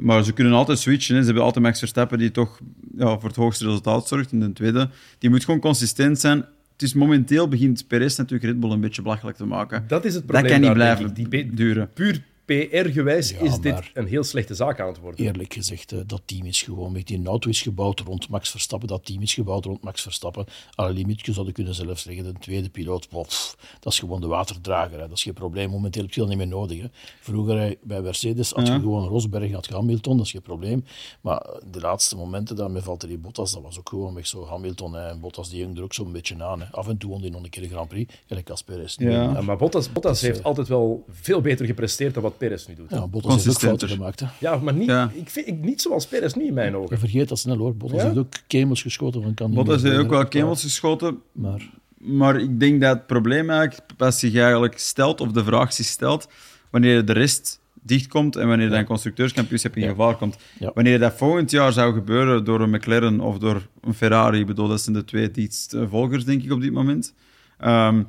Maar 0.00 0.24
ze 0.24 0.32
kunnen 0.32 0.52
altijd 0.52 0.78
switchen. 0.78 1.14
Hè. 1.14 1.20
Ze 1.20 1.26
hebben 1.26 1.44
altijd 1.44 1.64
Max 1.64 1.78
Verstappen 1.78 2.18
die 2.18 2.30
toch 2.30 2.58
ja, 2.96 3.18
voor 3.18 3.28
het 3.28 3.36
hoogste 3.36 3.64
resultaat 3.64 4.08
zorgt. 4.08 4.32
En 4.32 4.40
de 4.40 4.52
tweede, 4.52 4.90
die 5.18 5.30
moet 5.30 5.44
gewoon 5.44 5.60
consistent 5.60 6.20
zijn. 6.20 6.38
Het 6.72 6.82
is 6.82 6.94
momenteel 6.94 7.48
begint 7.48 7.86
Perez 7.86 8.16
natuurlijk 8.16 8.50
Red 8.52 8.60
Bull 8.60 8.70
een 8.70 8.80
beetje 8.80 9.02
belachelijk 9.02 9.36
te 9.36 9.44
maken. 9.46 9.84
Dat 9.86 10.04
is 10.04 10.14
het 10.14 10.22
Dat 10.28 10.30
probleem. 10.36 10.52
kan 10.52 10.60
niet 10.60 10.72
blijven. 10.72 11.14
Die 11.14 11.54
duren. 11.54 11.90
puur 11.94 12.22
PR-gewijs 12.68 13.30
Ja, 13.30 13.38
is 13.40 13.58
dit 13.58 13.90
een 13.94 14.06
heel 14.06 14.24
slechte 14.24 14.54
zaak 14.54 14.80
aan 14.80 14.86
het 14.86 14.98
worden. 14.98 15.26
Eerlijk 15.26 15.52
gezegd, 15.52 15.92
eh, 15.92 15.98
dat 16.06 16.22
team 16.24 16.46
is 16.46 16.62
gewoon... 16.62 16.92
Met 16.92 17.06
die 17.06 17.26
auto 17.26 17.48
is 17.48 17.62
gebouwd 17.62 18.00
rond 18.00 18.28
Max 18.28 18.50
Verstappen. 18.50 18.88
Dat 18.88 19.04
team 19.04 19.22
is 19.22 19.34
gebouwd 19.34 19.64
rond 19.64 19.82
Max 19.82 20.02
Verstappen. 20.02 20.44
Alle 20.74 20.92
limietjes 20.92 21.34
zouden 21.34 21.54
kunnen 21.54 21.74
zelfs 21.74 22.02
zeggen. 22.02 22.24
De 22.24 22.32
tweede 22.32 22.68
piloot, 22.68 23.08
pff, 23.08 23.56
dat 23.80 23.92
is 23.92 23.98
gewoon 23.98 24.20
de 24.20 24.26
waterdrager. 24.26 25.00
Hè. 25.00 25.08
Dat 25.08 25.16
is 25.16 25.22
geen 25.22 25.32
probleem. 25.32 25.70
Momenteel 25.70 26.02
heb 26.02 26.12
je 26.12 26.20
dat 26.20 26.28
niet 26.28 26.38
meer 26.38 26.46
nodig. 26.46 26.80
Hè. 26.80 26.86
Vroeger 27.20 27.76
bij 27.82 28.00
Mercedes 28.00 28.50
had 28.50 28.66
je 28.66 28.72
gewoon 28.72 29.08
Rosberg, 29.08 29.52
had 29.52 29.66
je 29.66 29.74
Hamilton. 29.74 30.16
Dat 30.16 30.26
is 30.26 30.32
geen 30.32 30.42
probleem. 30.42 30.84
Maar 31.20 31.40
eh, 31.40 31.60
de 31.70 31.80
laatste 31.80 32.16
momenten 32.16 32.56
dan 32.56 32.72
met 32.72 32.82
Valtteri 32.82 33.18
Bottas, 33.18 33.52
dat 33.52 33.62
was 33.62 33.78
ook 33.78 33.88
gewoon 33.88 34.14
weg 34.14 34.26
zo. 34.26 34.46
Hamilton 34.46 34.94
hè, 34.94 35.08
en 35.08 35.20
Bottas, 35.20 35.50
die 35.50 35.64
hing 35.64 35.76
er 35.76 35.82
ook 35.82 35.94
zo'n 35.94 36.12
beetje 36.12 36.44
aan. 36.44 36.60
Hè. 36.60 36.66
Af 36.70 36.88
en 36.88 36.96
toe 36.96 37.10
won 37.10 37.20
die 37.20 37.30
nog 37.30 37.42
een 37.42 37.50
keer 37.50 37.62
de 37.62 37.68
Grand 37.68 37.88
Prix. 37.88 38.14
Gelijk 38.26 38.50
als 38.50 38.62
Perez. 38.62 38.96
Ja. 38.98 39.10
Ja, 39.10 39.40
maar 39.40 39.56
Bottas, 39.56 39.92
Bottas 39.92 40.20
heeft 40.20 40.42
altijd 40.42 40.68
wel 40.68 41.04
veel 41.10 41.40
beter 41.40 41.66
gepresteerd 41.66 42.14
dan 42.14 42.22
wat 42.22 42.38
Perez 42.48 42.66
nu 42.66 42.74
doet. 42.74 42.90
Ja, 42.90 43.06
Bottas 43.08 43.34
heeft 43.44 43.48
ook 43.48 43.58
fouten 43.62 43.88
gemaakt. 43.88 44.20
Hè. 44.20 44.26
Ja, 44.40 44.56
maar 44.56 44.74
niet, 44.74 44.88
Ja. 44.88 45.10
Ik, 45.14 45.30
vind, 45.30 45.46
ik, 45.46 45.60
niet 45.64 45.82
zoals 45.82 46.06
Perez 46.06 46.34
nu 46.34 46.46
in 46.46 46.54
mijn 46.54 46.76
ogen. 46.76 46.88
Je 46.94 46.98
vergeet 46.98 47.28
dat 47.28 47.38
snel 47.38 47.56
hoor. 47.56 47.76
Bottas 47.76 48.00
Ja? 48.00 48.06
heeft 48.06 48.18
ook 48.18 48.32
kemels 48.46 48.82
geschoten 48.82 49.22
van 49.22 49.34
kan 49.34 49.46
niet 49.46 49.56
Bottas 49.56 49.82
heeft 49.82 49.96
ook 49.96 50.10
wel 50.10 50.26
kemels 50.28 50.62
geschoten. 50.62 51.18
Maar 51.32 51.70
Maar 51.96 52.40
ik 52.40 52.60
denk 52.60 52.80
dat 52.80 52.96
het 52.96 53.06
probleem 53.06 53.50
eigenlijk 53.50 53.80
pas 53.96 54.18
zich 54.18 54.34
eigenlijk 54.34 54.78
stelt, 54.78 55.20
of 55.20 55.30
de 55.32 55.44
vraag 55.44 55.72
zich 55.72 55.86
stelt, 55.86 56.28
wanneer 56.70 57.04
de 57.04 57.12
rest 57.12 57.60
dichtkomt 57.82 58.36
en 58.36 58.48
wanneer 58.48 58.70
dan 58.70 58.84
constructeurskampioenschap 58.84 59.76
in 59.76 59.82
Ja. 59.82 59.88
gevaar 59.88 60.16
komt. 60.16 60.36
Ja. 60.58 60.70
Wanneer 60.74 60.98
dat 60.98 61.12
volgend 61.16 61.50
jaar 61.50 61.72
zou 61.72 61.94
gebeuren 61.94 62.44
door 62.44 62.60
een 62.60 62.70
McLaren 62.70 63.20
of 63.20 63.38
door 63.38 63.66
een 63.80 63.94
Ferrari, 63.94 64.38
ik 64.40 64.46
bedoel, 64.46 64.68
dat 64.68 64.80
zijn 64.80 64.96
de 64.96 65.04
twee 65.04 65.30
dichtste 65.30 65.88
volgers, 65.88 66.24
denk 66.24 66.42
ik, 66.42 66.52
op 66.52 66.60
dit 66.60 66.72
moment. 66.72 67.14
Ehm, 67.58 68.02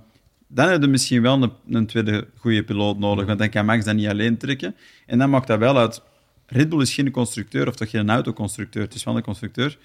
dan 0.54 0.70
heb 0.70 0.82
je 0.82 0.88
misschien 0.88 1.22
wel 1.22 1.44
een, 1.44 1.52
een 1.70 1.86
tweede 1.86 2.28
goede 2.38 2.64
piloot 2.64 3.00
nodig, 3.00 3.26
want 3.26 3.40
dan 3.40 3.50
kan 3.50 3.66
Max 3.66 3.86
dat 3.86 3.96
niet 3.96 4.08
alleen 4.08 4.38
trekken. 4.38 4.76
En 5.06 5.18
dan 5.18 5.30
maakt 5.30 5.48
dat 5.48 5.60
wel 5.60 5.78
uit. 5.78 6.02
Red 6.46 6.70
Bull 6.70 6.82
is 6.82 6.94
geen 6.94 7.12
constructeur, 7.12 7.68
of 7.68 7.76
toch 7.76 7.90
geen 7.90 8.10
autoconstructeur, 8.10 8.84
het 8.84 8.94
is 8.94 9.04
wel 9.04 9.16
een 9.16 9.24
constructeur. 9.24 9.78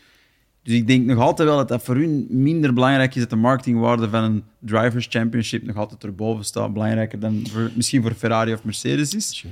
Dus 0.63 0.75
ik 0.75 0.87
denk 0.87 1.07
nog 1.07 1.19
altijd 1.19 1.49
wel 1.49 1.57
dat 1.57 1.69
dat 1.69 1.83
voor 1.83 1.95
hun 1.95 2.27
minder 2.31 2.75
belangrijk 2.75 3.15
is 3.15 3.21
dat 3.21 3.31
de 3.31 3.37
marketingwaarde 3.37 4.09
van 4.09 4.25
een 4.25 4.45
Drivers 4.59 5.07
Championship 5.11 5.63
nog 5.63 5.77
altijd 5.77 6.05
erboven 6.05 6.45
staat. 6.45 6.73
Belangrijker 6.73 7.19
dan 7.19 7.47
voor, 7.51 7.71
misschien 7.75 8.03
voor 8.03 8.15
Ferrari 8.15 8.53
of 8.53 8.65
Mercedes 8.65 9.15
is. 9.15 9.45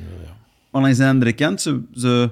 Maar 0.71 0.83
langs 0.83 0.99
de 0.99 1.07
andere 1.07 1.33
kant, 1.33 1.61
ze, 1.61 1.81
ze, 1.95 2.31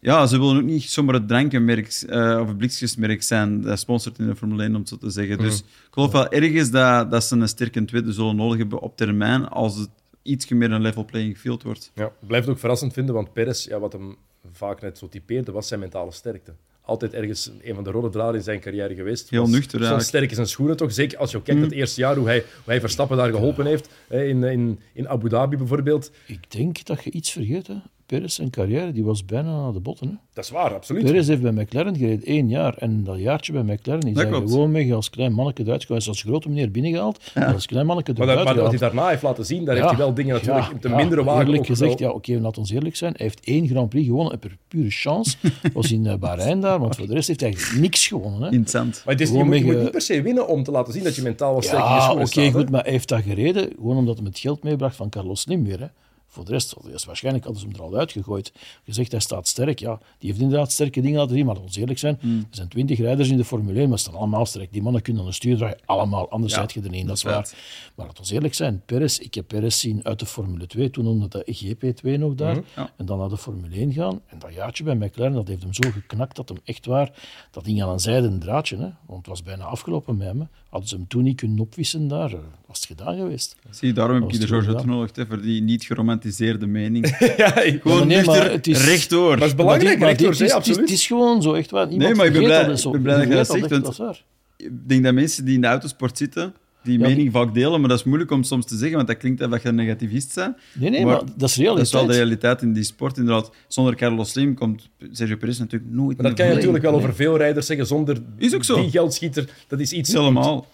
ja, 0.00 0.26
ze 0.26 0.38
willen 0.38 0.56
ook 0.56 0.62
niet 0.62 0.82
zomaar 0.82 1.14
het 1.14 1.28
drankenmerk 1.28 2.04
eh, 2.08 2.38
of 2.40 2.48
het 2.48 2.56
blikjesmerk 2.56 3.22
zijn 3.22 3.60
dat 3.62 3.78
sponsort 3.78 4.18
in 4.18 4.26
de 4.26 4.36
Formule 4.36 4.62
1, 4.62 4.74
om 4.74 4.80
het 4.80 4.88
zo 4.88 4.96
te 4.96 5.10
zeggen. 5.10 5.38
Dus 5.38 5.58
ik 5.58 5.64
geloof 5.90 6.12
wel 6.12 6.28
ergens 6.28 6.70
dat, 6.70 7.10
dat 7.10 7.24
ze 7.24 7.36
een 7.36 7.48
sterke 7.48 7.84
tweede 7.84 8.12
zullen 8.12 8.36
nodig 8.36 8.58
hebben 8.58 8.80
op 8.80 8.96
termijn 8.96 9.48
als 9.48 9.76
het 9.76 9.90
iets 10.22 10.48
meer 10.48 10.72
een 10.72 10.80
level 10.80 11.04
playing 11.04 11.38
field 11.38 11.62
wordt. 11.62 11.90
Ja, 11.94 12.12
blijf 12.26 12.42
het 12.42 12.52
ook 12.52 12.58
verrassend 12.58 12.92
vinden, 12.92 13.14
want 13.14 13.32
Perez, 13.32 13.64
ja, 13.64 13.78
wat 13.78 13.92
hem 13.92 14.16
vaak 14.52 14.80
net 14.80 14.98
zo 14.98 15.08
typeerde, 15.08 15.52
was 15.52 15.68
zijn 15.68 15.80
mentale 15.80 16.12
sterkte. 16.12 16.52
Altijd 16.80 17.14
ergens 17.14 17.50
een 17.62 17.74
van 17.74 17.84
de 17.84 17.90
rode 17.90 18.08
draden 18.08 18.34
in 18.34 18.42
zijn 18.42 18.60
carrière 18.60 18.94
geweest. 18.94 19.30
Heel 19.30 19.40
Was 19.40 19.50
nuchter 19.50 19.78
eigenlijk. 19.78 20.08
sterk 20.08 20.28
in 20.28 20.34
zijn 20.34 20.46
schoenen 20.46 20.76
toch. 20.76 20.92
Zeker 20.92 21.18
als 21.18 21.30
je 21.30 21.42
kijkt 21.42 21.60
het 21.60 21.72
eerste 21.72 22.00
jaar, 22.00 22.16
hoe 22.16 22.26
hij, 22.26 22.38
hoe 22.38 22.64
hij 22.64 22.80
Verstappen 22.80 23.16
daar 23.16 23.30
geholpen 23.30 23.66
heeft. 23.66 23.88
Hè, 24.08 24.24
in, 24.24 24.44
in, 24.44 24.80
in 24.92 25.08
Abu 25.08 25.28
Dhabi 25.28 25.56
bijvoorbeeld. 25.56 26.10
Ik 26.26 26.50
denk 26.50 26.84
dat 26.84 27.04
je 27.04 27.10
iets 27.10 27.30
vergeet. 27.30 27.66
Hè. 27.66 27.74
Perez 28.08 28.34
zijn 28.34 28.50
carrière 28.50 28.92
die 28.92 29.04
was 29.04 29.24
bijna 29.24 29.50
aan 29.50 29.72
de 29.72 29.80
botten. 29.80 30.08
Hè. 30.08 30.14
Dat 30.32 30.44
is 30.44 30.50
waar, 30.50 30.74
absoluut. 30.74 31.04
Perez 31.04 31.26
heeft 31.26 31.42
bij 31.42 31.52
McLaren 31.52 31.96
gereden 31.96 32.24
één 32.24 32.48
jaar. 32.48 32.74
En 32.76 33.04
dat 33.04 33.18
jaartje 33.18 33.52
bij 33.52 33.62
McLaren 33.62 34.08
is 34.08 34.16
hij 34.16 34.30
gewoon 34.30 34.70
mee 34.70 34.94
als 34.94 35.10
klein 35.10 35.32
manneke 35.32 35.62
eruit 35.62 35.80
gegaan. 35.80 35.96
Hij 35.96 36.04
is 36.04 36.08
als 36.08 36.22
grote 36.22 36.48
meneer 36.48 36.70
binnengehaald. 36.70 37.30
en 37.34 37.54
Als 37.54 37.66
klein 37.66 37.86
manneke 37.86 38.12
Maar, 38.16 38.28
eruit 38.28 38.44
maar 38.44 38.56
wat 38.56 38.70
hij 38.70 38.78
daarna 38.78 39.08
heeft 39.08 39.22
laten 39.22 39.46
zien, 39.46 39.64
daar 39.64 39.74
Ja, 39.74 39.80
heeft 39.80 39.94
hij 39.94 40.04
wel 40.04 40.14
dingen 40.14 40.34
natuurlijk 40.34 40.66
ja, 40.72 40.78
te 40.80 40.88
ja, 40.88 40.96
mindere 40.96 41.24
wagen 41.24 41.46
Eerlijk 41.46 41.66
gezegd, 41.66 41.98
ja, 41.98 42.10
oké, 42.10 42.38
laat 42.38 42.58
ons 42.58 42.70
eerlijk 42.70 42.96
zijn. 42.96 43.12
Hij 43.16 43.26
heeft 43.26 43.40
één 43.44 43.68
Grand 43.68 43.88
Prix 43.88 44.06
gewonnen 44.06 44.32
en 44.32 44.38
per 44.38 44.56
pure 44.68 44.90
chance. 44.90 45.36
was 45.72 45.92
in 45.92 46.04
uh, 46.04 46.14
Bahrein 46.14 46.60
daar, 46.60 46.78
want 46.78 46.96
voor 46.96 47.06
de 47.06 47.14
rest 47.14 47.28
heeft 47.28 47.40
hij 47.40 47.48
eigenlijk 47.50 47.80
niks 47.80 48.06
gewonnen. 48.06 48.42
Hè. 48.42 48.50
In 48.50 48.60
het 48.60 48.70
zand. 48.70 49.02
Maar 49.04 49.14
het 49.14 49.22
is, 49.22 49.30
je, 49.30 49.44
moet, 49.44 49.58
je 49.58 49.64
niet 49.64 49.90
per 49.90 50.00
se 50.00 50.22
winnen 50.22 50.48
om 50.48 50.62
te 50.62 50.70
laten 50.70 50.92
zien 50.92 51.04
dat 51.04 51.16
je 51.16 51.22
mentaal 51.22 51.52
wel 51.52 51.62
sterk 51.62 51.84
in 51.84 51.94
je 51.94 52.00
schoenen 52.00 52.26
oké, 52.26 52.50
goed, 52.50 52.70
maar 52.70 52.82
hij 52.82 52.92
heeft 52.92 53.08
dat 53.08 53.22
gereden 53.22 53.70
gewoon 53.76 53.96
omdat 53.96 54.16
hij 54.16 54.26
het 54.26 54.38
geld 54.38 54.62
meebracht 54.62 54.96
van 54.96 55.08
Carlos 55.08 55.40
Slim 55.40 55.64
weer. 55.64 55.80
Hè. 55.80 55.86
Voor 56.30 56.44
de 56.44 56.50
rest, 56.50 56.74
dus 56.82 57.04
waarschijnlijk 57.04 57.44
hadden 57.44 57.62
ze 57.62 57.68
hem 57.68 57.76
er 57.76 57.82
al 57.82 57.98
uitgegooid. 57.98 58.52
Gezegd, 58.84 59.10
hij 59.10 59.20
staat 59.20 59.48
sterk. 59.48 59.78
Ja, 59.78 59.98
die 60.18 60.28
heeft 60.28 60.42
inderdaad 60.42 60.72
sterke 60.72 61.00
dingen 61.00 61.18
laten 61.18 61.36
zien, 61.36 61.46
maar 61.46 61.54
laten 61.54 61.72
we 61.72 61.80
eerlijk 61.80 61.98
zijn. 61.98 62.18
Hmm. 62.20 62.38
Er 62.38 62.56
zijn 62.56 62.68
twintig 62.68 62.98
rijders 62.98 63.28
in 63.28 63.36
de 63.36 63.44
Formule 63.44 63.78
1, 63.78 63.88
maar 63.88 63.98
ze 63.98 64.04
staan 64.04 64.18
allemaal 64.18 64.46
sterk. 64.46 64.72
Die 64.72 64.82
mannen 64.82 65.02
kunnen 65.02 65.26
een 65.26 65.34
stuur 65.34 65.56
draaien, 65.56 65.78
allemaal. 65.84 66.30
Anders 66.30 66.54
Ja, 66.54 66.66
je 66.72 66.80
niet, 66.80 67.06
dat 67.06 67.16
is 67.16 67.22
dat 67.22 67.44
is 67.44 67.52
waar. 67.52 67.58
Maar 67.94 68.06
laten 68.06 68.24
we 68.24 68.32
eerlijk 68.32 68.54
zijn, 68.54 68.82
Perez, 68.86 69.18
ik 69.18 69.34
heb 69.34 69.46
Perez 69.46 69.80
zien 69.80 70.00
uit 70.04 70.18
de 70.18 70.26
Formule 70.26 70.66
2, 70.66 70.90
toen 70.90 71.04
noemde 71.04 71.28
dat 71.28 71.64
GP2 71.64 72.18
nog 72.18 72.34
daar. 72.34 72.60
Ja. 72.76 72.92
En 72.96 73.06
dan 73.06 73.18
naar 73.18 73.28
de 73.28 73.36
Formule 73.36 73.76
1 73.76 73.92
gaan. 73.92 74.20
En 74.26 74.38
dat 74.38 74.54
jaartje 74.54 74.84
bij 74.84 74.94
McLaren, 74.94 75.32
dat 75.32 75.48
heeft 75.48 75.62
hem 75.62 75.74
zo 75.74 75.90
geknakt 75.90 76.36
dat 76.36 76.48
hem 76.48 76.58
echt 76.64 76.86
waar... 76.86 77.12
Dat 77.50 77.64
ging 77.64 77.82
aan 77.82 77.88
een 77.88 78.00
zijden 78.00 78.38
draadje, 78.38 78.76
hè. 78.76 78.90
want 79.06 79.18
het 79.18 79.26
was 79.26 79.42
bijna 79.42 79.64
afgelopen 79.64 80.16
met 80.16 80.26
hem. 80.26 80.48
Hadden 80.68 80.88
ze 80.88 80.94
hem 80.96 81.08
toen 81.08 81.22
niet 81.22 81.36
kunnen 81.36 81.58
opwissen 81.58 82.08
daar, 82.08 82.32
eh, 82.32 82.38
was 82.66 82.76
het 82.78 82.86
gedaan 82.86 83.16
geweest. 83.16 83.56
Zie, 83.70 83.92
daarom 83.92 84.20
heb 84.22 84.32
ik 84.32 84.40
de 84.40 84.46
George 84.46 85.10
hè, 85.14 85.26
voor 85.26 85.40
die 85.42 85.62
niet 85.62 85.84
geromantiseerde 85.84 86.66
mening. 86.66 87.18
ja, 87.36 87.50
Gewoon 87.50 88.06
nee, 88.06 88.24
maar 88.24 88.34
nuchter, 88.36 88.50
het 88.52 88.66
is- 88.66 88.84
rechtdoor. 88.84 89.28
Maar 89.28 89.38
het 89.38 89.46
is 89.46 89.54
belangrijk, 89.54 89.98
Maar 89.98 90.08
dit- 90.08 90.20
rechtdoor, 90.20 90.30
het, 90.40 90.40
is, 90.40 90.52
absoluut. 90.52 90.80
het 90.80 90.90
is 90.90 91.06
gewoon 91.06 91.42
zo, 91.42 91.52
echt 91.52 91.70
waar. 91.70 91.86
Niemand 91.88 92.08
Nee, 92.08 92.18
maar 92.18 92.26
ik 92.26 92.32
ben 92.32 92.42
blij- 92.42 92.64
dat, 92.64 92.84
ik 92.84 92.90
ben 92.92 93.02
blij 93.02 93.16
dat 93.16 93.28
je 93.28 93.34
dat 93.34 93.46
zegt, 93.46 93.96
want-. 93.98 94.22
Ik 94.56 94.70
denk 94.88 95.04
dat 95.04 95.14
mensen 95.14 95.44
die 95.44 95.54
in 95.54 95.60
de 95.60 95.66
autosport 95.66 96.18
zitten, 96.18 96.54
die 96.88 96.98
Ja, 96.98 97.06
mening 97.08 97.32
vaak 97.32 97.54
delen, 97.54 97.80
maar 97.80 97.88
dat 97.88 97.98
is 97.98 98.04
moeilijk 98.04 98.30
om 98.30 98.42
soms 98.42 98.66
te 98.66 98.76
zeggen, 98.76 98.96
want 98.96 99.08
dat 99.08 99.16
klinkt 99.16 99.42
alsof 99.42 99.62
je 99.62 99.68
een 99.68 99.74
negativist 99.74 100.34
bent. 100.34 100.56
Nee, 100.74 100.90
nee, 100.90 101.04
Maar 101.04 101.14
maar, 101.16 101.24
dat 101.24 101.48
is 101.48 101.54
Dat 101.54 101.64
realiteit. 101.64 101.86
is 101.86 101.92
wel 101.92 102.06
de 102.06 102.12
realiteit 102.12 102.62
in 102.62 102.72
die 102.72 102.82
sport, 102.84 103.16
inderdaad. 103.16 103.50
Zonder 103.68 103.94
Carlos 103.96 104.30
Slim 104.30 104.54
komt 104.54 104.88
Sergio 105.10 105.36
Perez 105.36 105.58
natuurlijk 105.58 105.92
nooit 105.92 106.16
Maar 106.16 106.26
dat 106.26 106.36
kan 106.38 106.46
je 106.48 106.54
natuurlijk 106.54 106.82
wel 106.82 106.92
Nee. 106.92 107.00
over 107.00 107.14
veel 107.14 107.36
rijders 107.36 107.66
zeggen, 107.66 107.86
zonder 107.86 108.16
Is 108.36 108.54
ook 108.54 108.64
zo. 108.64 108.80
die 108.80 108.90
geldschieter. 108.90 109.48
Dat 109.68 109.80
is 109.80 109.92
iets... 109.92 110.12
Helemaal. 110.12 110.66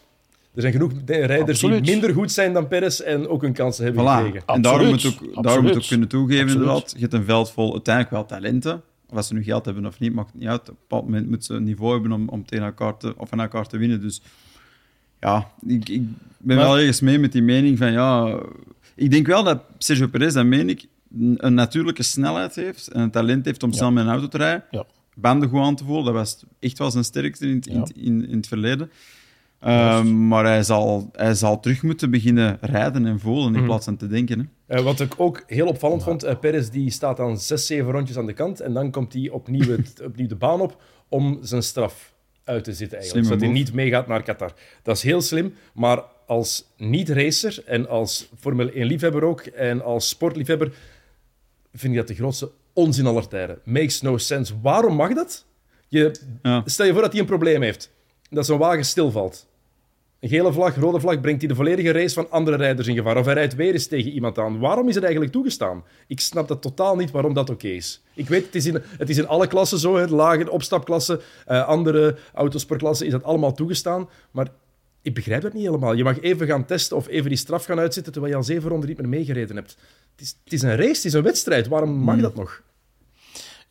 Er 0.55 0.61
zijn 0.61 0.73
genoeg 0.73 0.93
de- 1.05 1.13
rijders 1.27 1.51
Absoluut. 1.51 1.85
die 1.85 1.93
minder 1.93 2.13
goed 2.13 2.33
zijn 2.33 2.53
dan 2.53 2.69
Perez 2.69 3.01
en 3.01 3.29
ook 3.29 3.43
hun 3.43 3.53
kansen 3.53 3.85
hebben 3.85 4.03
Voilà. 4.05 4.09
gekregen. 4.25 4.43
En 4.47 4.63
daarom 4.63 4.87
moet 4.87 4.95
Absoluut. 4.95 5.37
ook, 5.37 5.43
daarom 5.43 5.63
moet 5.63 5.71
ook 5.73 5.77
Absoluut. 5.77 5.87
kunnen 5.89 6.09
toegeven, 6.09 6.43
Absoluut. 6.43 6.67
inderdaad. 6.67 6.93
Je 6.95 7.01
hebt 7.01 7.13
een 7.13 7.25
veld 7.25 7.51
vol 7.51 7.73
uiteindelijk 7.73 8.15
wel 8.15 8.27
talenten. 8.27 8.83
Of 9.11 9.17
als 9.17 9.27
ze 9.27 9.35
nu 9.35 9.43
geld 9.43 9.65
hebben 9.65 9.87
of 9.87 9.99
niet, 10.01 10.13
maakt 10.15 10.31
het 10.31 10.41
niet 10.41 10.49
uit. 10.49 10.61
Op 10.61 10.69
een 10.69 10.75
bepaald 10.81 11.05
moment 11.05 11.27
moeten 11.29 11.47
ze 11.47 11.55
een 11.55 11.65
niveau 11.65 11.93
hebben 11.93 12.13
om, 12.13 12.29
om 12.29 12.45
tegen 12.47 12.65
elkaar 12.65 12.97
te, 12.97 13.15
of 13.17 13.29
van 13.29 13.41
elkaar 13.41 13.67
te 13.67 13.77
winnen. 13.77 14.01
Dus 14.01 14.23
ja, 15.25 15.51
ik, 15.67 15.89
ik 15.89 16.03
ben 16.39 16.57
Maar- 16.57 16.65
wel 16.67 16.79
ergens 16.79 17.01
mee 17.01 17.19
met 17.19 17.33
die 17.33 17.43
mening 17.43 17.79
van 17.79 17.93
ja... 17.93 18.41
Ik 18.95 19.11
denk 19.11 19.27
wel 19.27 19.45
dat 19.45 19.63
Sergio 19.79 20.07
Perez, 20.07 20.35
dat 20.35 20.45
meen 20.47 20.69
ik, 20.69 20.87
een 21.37 21.55
natuurlijke 21.55 22.03
snelheid 22.03 22.55
heeft 22.55 22.89
en 22.89 23.01
een 23.01 23.11
talent 23.11 23.45
heeft 23.45 23.63
om 23.63 23.73
snel 23.73 23.93
met 23.93 24.05
een 24.05 24.11
auto 24.11 24.29
te 24.29 24.37
rijden. 24.37 24.65
Ja. 24.71 24.85
Banden 25.17 25.49
goed 25.49 25.61
aan 25.61 25.77
te 25.77 25.85
voelen, 25.85 26.05
dat 26.05 26.15
was 26.15 26.45
echt 26.61 26.79
wel 26.79 26.91
zijn 26.91 27.05
sterkste 27.05 27.47
in, 27.49 27.55
het- 27.57 27.67
in, 27.67 27.75
Ja. 27.75 27.81
het- 27.81 27.97
in, 27.97 28.29
in 28.29 28.37
het 28.37 28.47
verleden. 28.47 28.91
Ehm, 29.61 30.29
maar 30.29 30.45
hij 30.45 30.63
zal, 30.63 31.09
hij 31.13 31.35
zal 31.35 31.61
terug 31.61 31.83
moeten 31.83 32.11
beginnen 32.11 32.59
rijden 32.61 33.07
en 33.07 33.21
voelen 33.21 33.51
Mhm. 33.51 33.61
in 33.61 33.65
plaats 33.65 33.85
van 33.85 33.97
te 33.97 34.07
denken. 34.07 34.51
Hè. 34.67 34.77
Eh, 34.77 34.85
wat 34.85 35.01
ik 35.01 35.15
ook 35.17 35.43
heel 35.47 35.67
opvallend 35.67 36.03
vond, 36.03 36.23
eh, 36.23 36.39
Perez 36.39 36.69
die 36.69 36.91
staat 36.91 37.17
dan 37.17 37.39
zes, 37.39 37.67
zeven 37.67 37.91
rondjes 37.93 38.17
aan 38.19 38.27
de 38.27 38.33
kant 38.33 38.61
en 38.61 38.73
dan 38.73 38.91
komt 38.91 39.13
hij 39.13 39.29
opnieuw, 39.31 39.69
het- 39.71 40.03
opnieuw 40.07 40.27
de 40.27 40.37
baan 40.37 40.61
op 40.61 40.83
om 41.09 41.39
zijn 41.43 41.63
straf 41.63 42.14
uit 42.45 42.65
te 42.65 42.73
zitten 42.73 42.99
eigenlijk. 42.99 43.27
Slimme 43.27 43.43
zodat 43.43 43.55
hij 43.55 43.65
niet 43.65 43.75
meegaat 43.75 44.07
naar 44.07 44.23
Qatar. 44.23 44.53
Dat 44.83 44.97
is 44.97 45.03
heel 45.03 45.21
slim, 45.21 45.55
maar 45.75 46.03
als 46.27 46.65
niet-racer 46.77 47.63
en 47.67 47.89
als 47.89 48.29
Formule 48.41 48.73
1-liefhebber 48.73 49.23
ook 49.23 49.41
en 49.41 49.83
als 49.83 50.09
sportliefhebber 50.09 50.73
vind 51.73 51.93
ik 51.93 51.99
dat 51.99 52.09
de 52.09 52.15
grootste 52.15 52.51
onzin 52.73 53.07
aller 53.07 53.29
tijden. 53.29 53.59
Makes 53.65 54.01
no 54.01 54.19
sense. 54.19 54.55
Waarom 54.63 54.95
mag 54.95 55.15
dat? 55.15 55.45
Je, 55.89 56.21
Ja. 56.43 56.63
Stel 56.65 56.87
je 56.87 56.93
voor 56.93 57.03
dat 57.03 57.11
hij 57.13 57.21
een 57.21 57.27
probleem 57.27 57.63
heeft. 57.63 57.91
Dat 58.31 58.47
zijn 58.47 58.59
wagen 58.59 58.85
stilvalt. 58.85 59.47
Een 60.25 60.31
gele 60.31 60.53
vlag, 60.53 60.77
rode 60.77 61.01
vlag 61.01 61.21
brengt 61.21 61.41
hij 61.41 61.49
de 61.49 61.55
volledige 61.55 61.91
race 61.91 62.15
van 62.15 62.31
andere 62.31 62.57
rijders 62.57 62.87
in 62.89 62.95
gevaar. 62.95 63.17
Of 63.17 63.25
hij 63.25 63.35
rijdt 63.35 63.55
weer 63.55 63.73
eens 63.73 63.87
tegen 63.87 64.11
iemand 64.11 64.39
aan. 64.39 64.59
Waarom 64.59 64.89
is 64.89 64.95
het 64.95 65.05
eigenlijk 65.05 65.33
toegestaan? 65.33 65.85
Ik 66.07 66.21
snap 66.21 66.49
dat 66.49 66.63
totaal 66.63 66.97
niet 66.97 67.11
waarom 67.11 67.35
dat 67.35 67.51
oké 67.51 67.69
is. 67.69 68.03
Ik 68.15 68.29
weet, 68.29 68.45
het 68.45 68.55
is 68.55 68.67
in, 68.67 68.83
het 68.99 69.09
is 69.09 69.19
in 69.19 69.27
alle 69.27 69.47
klassen 69.47 69.79
zo. 69.79 69.97
Hè, 69.97 70.07
lage 70.07 70.51
opstapklassen, 70.51 71.21
eh, 71.47 71.69
andere 71.69 72.17
autosportklassen 72.35 73.07
is 73.07 73.13
dat 73.13 73.23
allemaal 73.23 73.53
toegestaan. 73.53 74.09
Maar 74.31 74.49
ik 75.03 75.15
begrijp 75.15 75.43
dat 75.43 75.53
niet 75.53 75.65
helemaal. 75.65 75.95
Je 75.95 76.05
mag 76.05 76.21
even 76.21 76.47
gaan 76.47 76.65
testen 76.65 76.97
of 76.97 77.09
even 77.09 77.29
die 77.29 77.39
straf 77.39 77.65
gaan 77.65 77.79
uitzitten 77.79 78.13
terwijl 78.13 78.33
je 78.33 78.39
al 78.39 78.45
zeven 78.45 78.71
ronden 78.71 78.89
niet 78.89 78.99
meer 78.99 79.09
meegereden 79.09 79.57
hebt. 79.57 79.77
Het 80.13 80.21
is, 80.21 80.37
het 80.45 80.53
is 80.53 80.63
een 80.63 80.77
race, 80.77 80.97
het 80.97 81.05
is 81.05 81.13
een 81.13 81.23
wedstrijd. 81.23 81.67
Waarom 81.67 81.91
mag 81.91 82.21
dat 82.21 82.35
nog? 82.35 82.63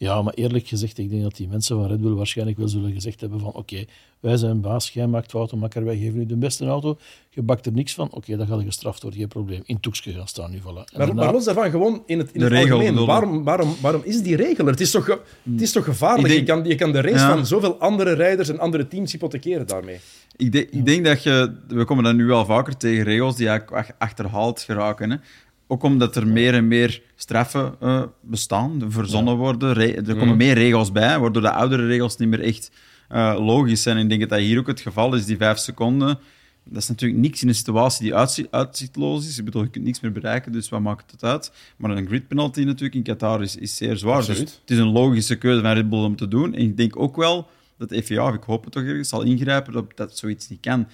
Ja, 0.04 0.22
maar 0.22 0.34
eerlijk 0.34 0.68
gezegd, 0.68 0.98
ik 0.98 1.10
denk 1.10 1.22
dat 1.24 1.36
die 1.36 1.48
mensen 1.48 1.76
van 1.78 1.88
Red 1.88 2.02
Bull 2.02 2.14
waarschijnlijk 2.14 2.58
wel 2.58 2.68
zullen 2.68 2.92
gezegd 2.94 3.22
hebben 3.22 3.40
van 3.40 3.52
oké, 3.54 3.84
wij 4.20 4.38
zijn 4.38 4.62
baas, 4.62 4.90
jij 4.90 5.08
maakt 5.08 5.30
fouten, 5.32 5.58
makker, 5.58 5.86
wij 5.86 5.98
geven 5.98 6.20
u 6.20 6.26
de 6.26 6.36
beste 6.36 6.66
auto, 6.66 6.98
je 7.30 7.42
bakt 7.42 7.66
er 7.66 7.72
niks 7.72 7.94
van, 7.94 8.08
oké, 8.12 8.38
dan 8.38 8.48
ga 8.48 8.56
je 8.58 8.64
gestraft 8.66 9.02
worden, 9.02 9.20
geen 9.20 9.28
probleem. 9.30 9.62
In 9.66 9.80
Toekske 9.80 10.12
gaan 10.12 10.28
staan 10.28 10.52
nu, 10.52 10.58
voilà. 10.60 10.64
En 10.64 10.74
Maar, 10.74 10.86
daarna- 11.06 11.14
maar 11.24 11.34
los 11.34 11.44
daarvan, 11.46 11.70
gewoon 11.70 12.04
in 12.06 12.18
het, 12.18 12.30
in 12.34 12.40
De 12.40 12.46
het 12.46 12.54
regel 12.54 12.80
algemeen. 12.80 13.06
Waarom, 13.06 13.44
waarom, 13.44 13.76
waarom 13.82 14.02
is 14.04 14.22
die 14.22 14.36
regel 14.36 14.66
er? 14.66 14.72
Het 14.72 14.82
is 14.82 14.92
toch, 14.92 15.08
het 15.52 15.62
is 15.62 15.72
toch 15.72 15.84
gevaarlijk? 15.84 16.34
Je, 16.34 16.44
kan, 16.44 16.64
je 16.66 16.76
kan 16.76 16.92
de 16.92 17.02
race 17.02 17.16
Ja. 17.16 17.34
van 17.36 17.46
zoveel 17.46 17.80
andere 17.80 18.14
rijders 18.14 18.50
en 18.50 18.60
andere 18.60 18.88
teams 18.88 19.12
hypothekeren 19.12 19.68
daarmee. 19.68 20.00
Ik, 20.36 20.52
denk- 20.52 20.70
ik 20.70 20.86
denk 20.86 21.06
dat 21.06 21.24
je... 21.24 21.54
We 21.68 21.86
komen 21.86 22.04
dan 22.04 22.16
nu 22.16 22.26
wel 22.26 22.46
vaker 22.46 22.78
tegen 22.78 23.04
regels 23.04 23.36
die 23.36 23.48
eigenlijk 23.48 23.78
ach- 23.90 23.96
achterhaald 23.98 24.62
geraken. 24.62 25.10
Hè. 25.12 25.18
Ook 25.74 25.84
omdat 25.84 26.16
er 26.16 26.28
meer 26.28 26.54
en 26.54 26.68
meer 26.68 27.02
straffen 27.16 27.76
uh, 27.84 28.04
bestaan, 28.22 28.84
verzonnen 28.88 29.36
worden. 29.36 29.78
Er 30.08 30.16
komen 30.16 30.38
meer 30.38 30.54
regels 30.54 30.92
bij, 30.92 31.20
waardoor 31.20 31.42
de 31.42 31.52
oudere 31.52 31.86
regels 31.86 32.18
niet 32.18 32.30
meer 32.30 32.42
echt 32.42 32.72
uh, 33.12 33.36
logisch 33.40 33.82
zijn. 33.82 33.98
En 33.98 34.04
ik 34.04 34.10
denk 34.10 34.22
dat 34.22 34.30
dat 34.30 34.40
hier 34.40 34.60
ook 34.60 34.68
het 34.68 34.80
geval 34.80 35.16
is, 35.16 35.26
die 35.26 35.38
vijf 35.38 35.58
seconden. 35.58 36.20
Dat 36.64 36.82
is 36.82 36.88
natuurlijk 36.88 37.22
niks 37.22 37.42
in 37.42 37.48
een 37.48 37.56
situatie 37.56 38.04
die 38.04 38.48
uitzichtloos 38.50 39.28
is. 39.28 39.38
Ik 39.38 39.46
bedoel, 39.46 39.62
je 39.62 39.70
kunt 39.70 39.86
niks 39.86 40.00
meer 40.00 40.12
bereiken, 40.12 40.52
dus 40.52 40.70
wat 40.70 40.82
maakt 40.82 41.12
het 41.12 41.24
uit? 41.24 41.52
Maar 41.78 41.92
een 41.92 42.08
grid 42.08 42.28
penalty 42.28 42.64
natuurlijk 42.64 42.96
in 42.96 43.04
Qatar 43.04 43.42
is, 43.42 43.56
is 43.56 43.78
zeer 43.78 43.98
zwaar. 43.98 44.26
Dus 44.26 44.40
het 44.40 44.62
is 44.66 44.78
een 44.78 44.92
logische 44.92 45.36
keuze 45.36 45.62
van 45.62 45.72
Red 45.72 45.90
Bull 45.90 46.04
om 46.04 46.16
te 46.16 46.28
doen. 46.28 46.54
En 46.54 46.62
ik 46.62 46.78
denk 46.78 47.00
ook 47.00 47.16
wel 47.16 47.48
dat 47.78 47.90
de 47.90 48.04
FIA, 48.04 48.34
ik 48.34 48.44
hoop 48.44 48.64
het 48.64 48.74
toch 48.74 48.84
ergens, 48.84 49.10
zal 49.10 49.22
ingrijpen 49.22 49.74
dat, 49.74 49.86
dat 49.96 50.18
zoiets 50.18 50.50
niet 50.50 50.60
kan. 50.62 50.88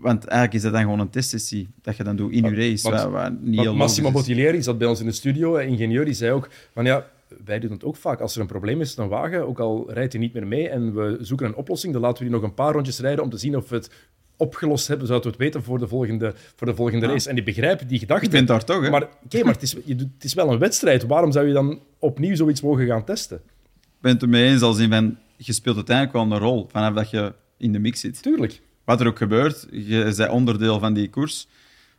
Want 0.00 0.24
eigenlijk 0.24 0.54
is 0.54 0.62
dat 0.62 0.72
dan 0.72 0.82
gewoon 0.82 1.00
een 1.00 1.10
testsessie 1.10 1.68
dat 1.82 1.96
je 1.96 2.04
dan 2.04 2.16
doet 2.16 2.32
in 2.32 2.44
je 2.44 2.54
race. 2.54 3.10
Wat, 3.10 3.32
niet 3.40 3.72
Massimo 3.72 4.10
Bottiglieri 4.10 4.62
zat 4.62 4.78
bij 4.78 4.88
ons 4.88 5.00
in 5.00 5.06
de 5.06 5.12
studio, 5.12 5.56
ingenieur, 5.56 6.04
die 6.04 6.14
zei 6.14 6.32
ook 6.32 6.48
van 6.72 6.84
ja, 6.84 7.06
wij 7.44 7.58
doen 7.58 7.70
het 7.70 7.84
ook 7.84 7.96
vaak. 7.96 8.20
Als 8.20 8.34
er 8.34 8.40
een 8.40 8.46
probleem 8.46 8.80
is, 8.80 8.94
dan 8.94 9.08
wagen, 9.08 9.46
ook 9.46 9.60
al 9.60 9.92
rijdt 9.92 10.12
hij 10.12 10.22
niet 10.22 10.32
meer 10.32 10.46
mee 10.46 10.68
en 10.68 10.94
we 10.94 11.18
zoeken 11.20 11.46
een 11.46 11.54
oplossing, 11.54 11.92
dan 11.92 12.02
laten 12.02 12.18
we 12.18 12.30
die 12.30 12.38
nog 12.38 12.48
een 12.48 12.54
paar 12.54 12.72
rondjes 12.72 12.98
rijden 12.98 13.24
om 13.24 13.30
te 13.30 13.38
zien 13.38 13.56
of 13.56 13.68
we 13.68 13.74
het 13.74 13.90
opgelost 14.36 14.88
hebben, 14.88 15.06
zouden 15.06 15.30
we 15.30 15.36
het 15.36 15.44
weten 15.44 15.62
voor 15.62 15.78
de 15.78 15.88
volgende, 15.88 16.34
voor 16.56 16.66
de 16.66 16.74
volgende 16.74 17.06
race. 17.06 17.28
En 17.28 17.34
die 17.34 17.44
begrijpen 17.44 17.88
die 17.88 17.98
gedachte. 17.98 18.24
Ik 18.24 18.30
ben 18.30 18.46
daar 18.46 18.64
toch, 18.64 18.82
hè? 18.82 18.90
Maar, 18.90 19.08
oké, 19.24 19.42
maar 19.44 19.52
het, 19.52 19.62
is, 19.62 19.76
je, 19.84 19.94
het 19.94 20.24
is 20.24 20.34
wel 20.34 20.52
een 20.52 20.58
wedstrijd. 20.58 21.06
Waarom 21.06 21.32
zou 21.32 21.46
je 21.46 21.52
dan 21.52 21.80
opnieuw 21.98 22.36
zoiets 22.36 22.60
mogen 22.60 22.86
gaan 22.86 23.04
testen? 23.04 23.36
Ik 23.36 24.00
ben 24.00 24.12
het 24.12 24.22
ermee 24.22 24.48
eens, 24.48 24.62
als 24.62 24.78
in 24.78 24.90
van, 24.90 25.18
je 25.36 25.52
speelt 25.52 25.76
uiteindelijk 25.76 26.16
wel 26.16 26.32
een 26.32 26.38
rol, 26.38 26.68
vanaf 26.70 26.94
dat 26.94 27.10
je 27.10 27.32
in 27.56 27.72
de 27.72 27.78
mix 27.78 28.00
zit. 28.00 28.22
Tuurlijk 28.22 28.60
wat 28.88 29.00
er 29.00 29.06
ook 29.06 29.18
gebeurt, 29.18 29.66
je 29.70 30.12
bent 30.16 30.30
onderdeel 30.30 30.78
van 30.78 30.94
die 30.94 31.10
koers. 31.10 31.48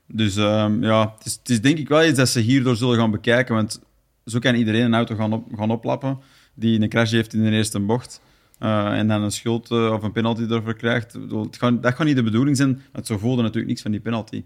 Dus 0.08 0.36
um, 0.36 0.84
ja, 0.84 1.14
het 1.18 1.26
is, 1.26 1.34
het 1.34 1.50
is, 1.50 1.62
denk 1.62 1.78
ik 1.78 1.88
wel 1.88 2.06
iets 2.06 2.18
dat 2.18 2.30
ze 2.30 2.40
hierdoor 2.40 2.76
zullen 2.76 2.98
gaan 2.98 3.12
bekijken, 3.12 3.56
want 3.56 3.82
zo 4.26 4.40
kan 4.40 4.56
iedereen 4.56 4.86
een 4.86 4.94
auto 4.94 5.16
gaan, 5.16 5.34
op, 5.34 5.46
gaan 5.56 5.72
oplappen 5.72 6.20
die 6.54 6.82
een 6.82 6.90
crash 6.90 7.12
heeft 7.12 7.34
in 7.34 7.44
de 7.44 7.52
eerste 7.52 7.80
bocht. 7.80 8.22
Uh, 8.60 8.98
en 8.98 9.08
dan 9.08 9.22
een 9.22 9.32
schuld 9.32 9.72
uh, 9.72 9.92
of 9.92 10.04
een 10.04 10.12
penalty 10.12 10.42
ervoor 10.42 10.76
krijgt. 10.76 11.30
Dat 11.30 11.58
gaat, 11.58 11.84
dat 11.84 11.94
gaat 11.96 12.06
niet 12.06 12.16
de 12.16 12.24
bedoeling 12.24 12.58
zijn, 12.58 12.82
want 12.92 13.08
zo 13.08 13.18
voelde 13.18 13.42
natuurlijk 13.42 13.68
niks 13.68 13.82
van 13.82 13.92
die 13.92 14.00
penalty. 14.00 14.44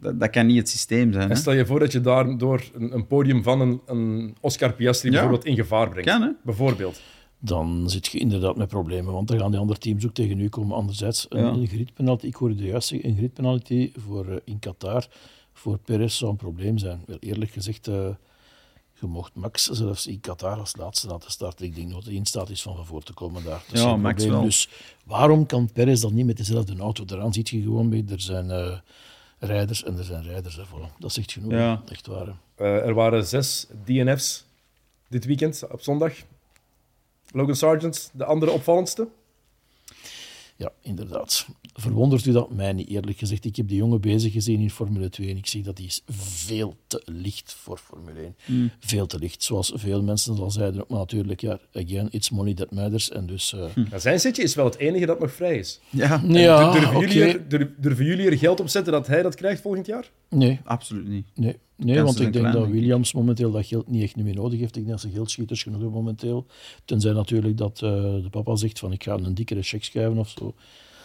Dat, 0.00 0.20
dat 0.20 0.30
kan 0.30 0.46
niet 0.46 0.58
het 0.58 0.68
systeem 0.68 1.12
zijn. 1.12 1.30
En 1.30 1.36
stel 1.36 1.52
je 1.52 1.66
voor 1.66 1.78
dat 1.78 1.92
je 1.92 2.00
daardoor 2.00 2.62
een, 2.74 2.94
een 2.94 3.06
podium 3.06 3.42
van 3.42 3.60
een, 3.60 3.80
een 3.86 4.36
Oscar 4.40 4.72
Piastri 4.72 5.08
ja. 5.08 5.14
bijvoorbeeld 5.14 5.44
in 5.44 5.56
gevaar 5.56 5.88
brengt. 5.88 6.10
Kan, 6.10 6.22
hè? 6.22 6.30
Bijvoorbeeld 6.44 7.00
dan 7.44 7.90
zit 7.90 8.06
je 8.06 8.18
inderdaad 8.18 8.56
met 8.56 8.68
problemen. 8.68 9.12
Want 9.12 9.28
dan 9.28 9.38
gaan 9.38 9.50
die 9.50 9.60
andere 9.60 9.78
teams 9.78 10.06
ook 10.06 10.14
tegen 10.14 10.40
u 10.40 10.48
komen. 10.48 10.76
Anderzijds, 10.76 11.26
een, 11.28 11.44
ja. 11.44 11.50
een 11.50 11.66
gridpenalty, 11.66 12.26
ik 12.26 12.34
hoorde 12.34 12.54
juist 12.54 12.88
zeggen, 12.88 13.08
een 13.08 13.16
gridpenalty 13.16 13.92
voor, 13.96 14.26
uh, 14.26 14.36
in 14.44 14.58
Qatar 14.58 15.06
voor 15.52 15.78
Perez 15.78 16.16
zou 16.16 16.30
een 16.30 16.36
probleem 16.36 16.78
zijn. 16.78 17.02
Wel, 17.06 17.16
eerlijk 17.20 17.50
gezegd, 17.50 17.88
uh, 17.88 18.08
je 19.00 19.06
mocht 19.06 19.34
Max 19.34 19.66
zelfs 19.66 20.06
in 20.06 20.20
Qatar 20.20 20.58
als 20.58 20.76
laatste 20.76 21.06
laten 21.06 21.30
starten. 21.30 21.66
Ik 21.66 21.74
denk 21.74 21.90
dat 21.90 22.04
hij 22.04 22.14
in 22.14 22.26
staat 22.26 22.50
is 22.50 22.62
van 22.62 22.86
voor 22.86 23.02
te 23.02 23.12
komen 23.12 23.44
daar. 23.44 23.64
Dat 23.70 23.80
ja, 23.80 23.96
Max 23.96 24.24
wel. 24.24 24.42
Dus 24.42 24.68
waarom 25.04 25.46
kan 25.46 25.72
Perez 25.72 26.00
dan 26.00 26.14
niet 26.14 26.26
met 26.26 26.36
dezelfde 26.36 26.76
auto? 26.76 27.04
Daaraan 27.04 27.32
ziet 27.32 27.48
je 27.48 27.62
gewoon 27.62 27.88
mee, 27.88 28.04
er 28.08 28.20
zijn 28.20 28.46
uh, 28.46 28.78
rijders 29.38 29.84
en 29.84 29.98
er 29.98 30.04
zijn 30.04 30.22
rijders. 30.22 30.56
Hè, 30.56 30.62
voilà. 30.64 30.98
Dat 30.98 31.12
zegt 31.12 31.32
genoeg, 31.32 31.52
ja. 31.52 31.82
echt 31.88 32.06
waar. 32.06 32.36
er 32.56 32.94
waren 32.94 33.26
zes 33.26 33.66
DNF's 33.84 34.44
dit 35.08 35.24
weekend 35.24 35.62
op 35.70 35.80
zondag. 35.80 36.14
Logan 37.32 37.56
Sargent, 37.56 38.10
de 38.14 38.24
andere 38.24 38.52
opvallendste? 38.52 39.08
Ja, 40.56 40.72
inderdaad. 40.82 41.46
Verwondert 41.74 42.26
u 42.26 42.32
dat? 42.32 42.50
Mij 42.50 42.72
niet, 42.72 42.88
eerlijk 42.88 43.18
gezegd. 43.18 43.44
Ik 43.44 43.56
heb 43.56 43.68
die 43.68 43.76
jongen 43.76 44.00
bezig 44.00 44.32
gezien 44.32 44.60
in 44.60 44.70
Formule 44.70 45.08
2 45.08 45.28
en 45.28 45.36
ik 45.36 45.46
zeg 45.46 45.62
dat 45.62 45.78
hij 45.78 45.86
is 45.86 46.02
veel 46.10 46.76
te 46.86 47.02
licht 47.04 47.52
voor 47.58 47.78
Formule 47.78 48.20
1. 48.20 48.36
Mm. 48.46 48.70
Veel 48.80 49.06
te 49.06 49.18
licht, 49.18 49.42
zoals 49.42 49.72
veel 49.74 50.02
mensen 50.02 50.38
al 50.38 50.50
zeiden. 50.50 50.84
Maar 50.88 50.98
natuurlijk, 50.98 51.40
ja, 51.40 51.58
again, 51.74 52.08
it's 52.10 52.30
money 52.30 52.54
that 52.54 52.70
matters. 52.70 53.10
En 53.10 53.26
dus, 53.26 53.52
uh... 53.52 53.64
hm. 53.64 53.98
Zijn 53.98 54.20
zitje 54.20 54.42
is 54.42 54.54
wel 54.54 54.64
het 54.64 54.76
enige 54.76 55.06
dat 55.06 55.20
nog 55.20 55.32
vrij 55.32 55.58
is. 55.58 55.80
Ja, 55.90 56.22
ja 56.26 56.72
durven, 56.72 56.96
okay. 56.96 57.08
jullie 57.08 57.38
er, 57.48 57.74
durven 57.78 58.04
jullie 58.04 58.30
er 58.30 58.38
geld 58.38 58.60
op 58.60 58.68
zetten 58.68 58.92
dat 58.92 59.06
hij 59.06 59.22
dat 59.22 59.34
krijgt 59.34 59.60
volgend 59.62 59.86
jaar? 59.86 60.10
Nee. 60.32 60.60
Absoluut 60.64 61.08
niet. 61.08 61.26
Nee. 61.34 61.58
Nee, 61.76 62.02
want 62.02 62.20
ik 62.20 62.32
denk 62.32 62.52
dat 62.52 62.68
Williams 62.68 63.12
momenteel 63.12 63.50
dat 63.50 63.66
geld 63.66 63.88
niet 63.88 64.02
echt 64.02 64.16
meer 64.16 64.34
nodig 64.34 64.58
heeft. 64.58 64.76
Ik 64.76 64.84
denk 64.84 64.88
dat 64.88 65.00
ze 65.00 65.10
geldschieters 65.10 65.62
genoeg 65.62 65.80
hebben 65.80 65.98
momenteel. 65.98 66.46
Tenzij 66.84 67.12
natuurlijk 67.12 67.56
dat 67.56 67.80
uh, 67.84 67.90
de 67.90 68.28
papa 68.30 68.56
zegt 68.56 68.78
van 68.78 68.92
ik 68.92 69.02
ga 69.02 69.12
een 69.12 69.34
dikkere 69.34 69.62
check 69.62 69.84
schrijven 69.84 70.18
of 70.18 70.28
zo. 70.28 70.54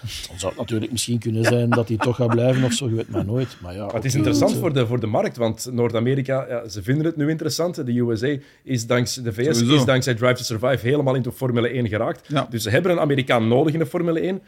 Dan 0.02 0.40
zou 0.40 0.52
het 0.52 0.62
natuurlijk 0.62 0.92
misschien 0.92 1.20
kunnen 1.20 1.44
zijn 1.44 1.70
dat 1.70 1.88
hij 1.88 1.98
toch 1.98 2.16
gaat 2.16 2.28
blijven 2.28 2.64
of 2.64 2.74
zo, 2.74 2.90
je 2.90 2.96
weet 2.96 3.10
maar 3.10 3.26
nooit. 3.26 3.58
Maar 3.62 3.74
ja, 3.74 3.86
maar 3.86 3.96
het 3.96 4.06
is 4.06 4.16
interessant 4.16 4.56
voor 4.56 4.74
de, 4.74 4.88
voor 4.88 5.00
de 5.00 5.08
markt, 5.08 5.38
want 5.38 5.70
Noord-Amerika, 5.72 6.46
ja, 6.48 6.68
ze 6.68 6.84
vinden 6.84 7.06
het 7.06 7.16
nu 7.16 7.30
interessant. 7.30 7.86
De 7.86 8.00
USA 8.00 8.38
is 8.64 8.88
dankzij 8.88 9.24
de 9.24 9.34
VS 9.34 9.58
Sowieso. 9.58 9.76
is 9.76 9.86
dankzij 9.86 10.16
Drive 10.16 10.34
to 10.34 10.44
Survive 10.44 10.88
helemaal 10.88 11.16
into 11.16 11.32
Formule 11.32 11.68
1 11.70 11.88
geraakt. 11.88 12.28
Ja. 12.28 12.48
Dus 12.50 12.64
ze 12.64 12.70
hebben 12.70 12.92
een 12.92 13.00
Amerikaan 13.00 13.48
nodig 13.48 13.74
in 13.74 13.80
de 13.80 13.86
Formule 13.86 14.20
1. 14.20 14.42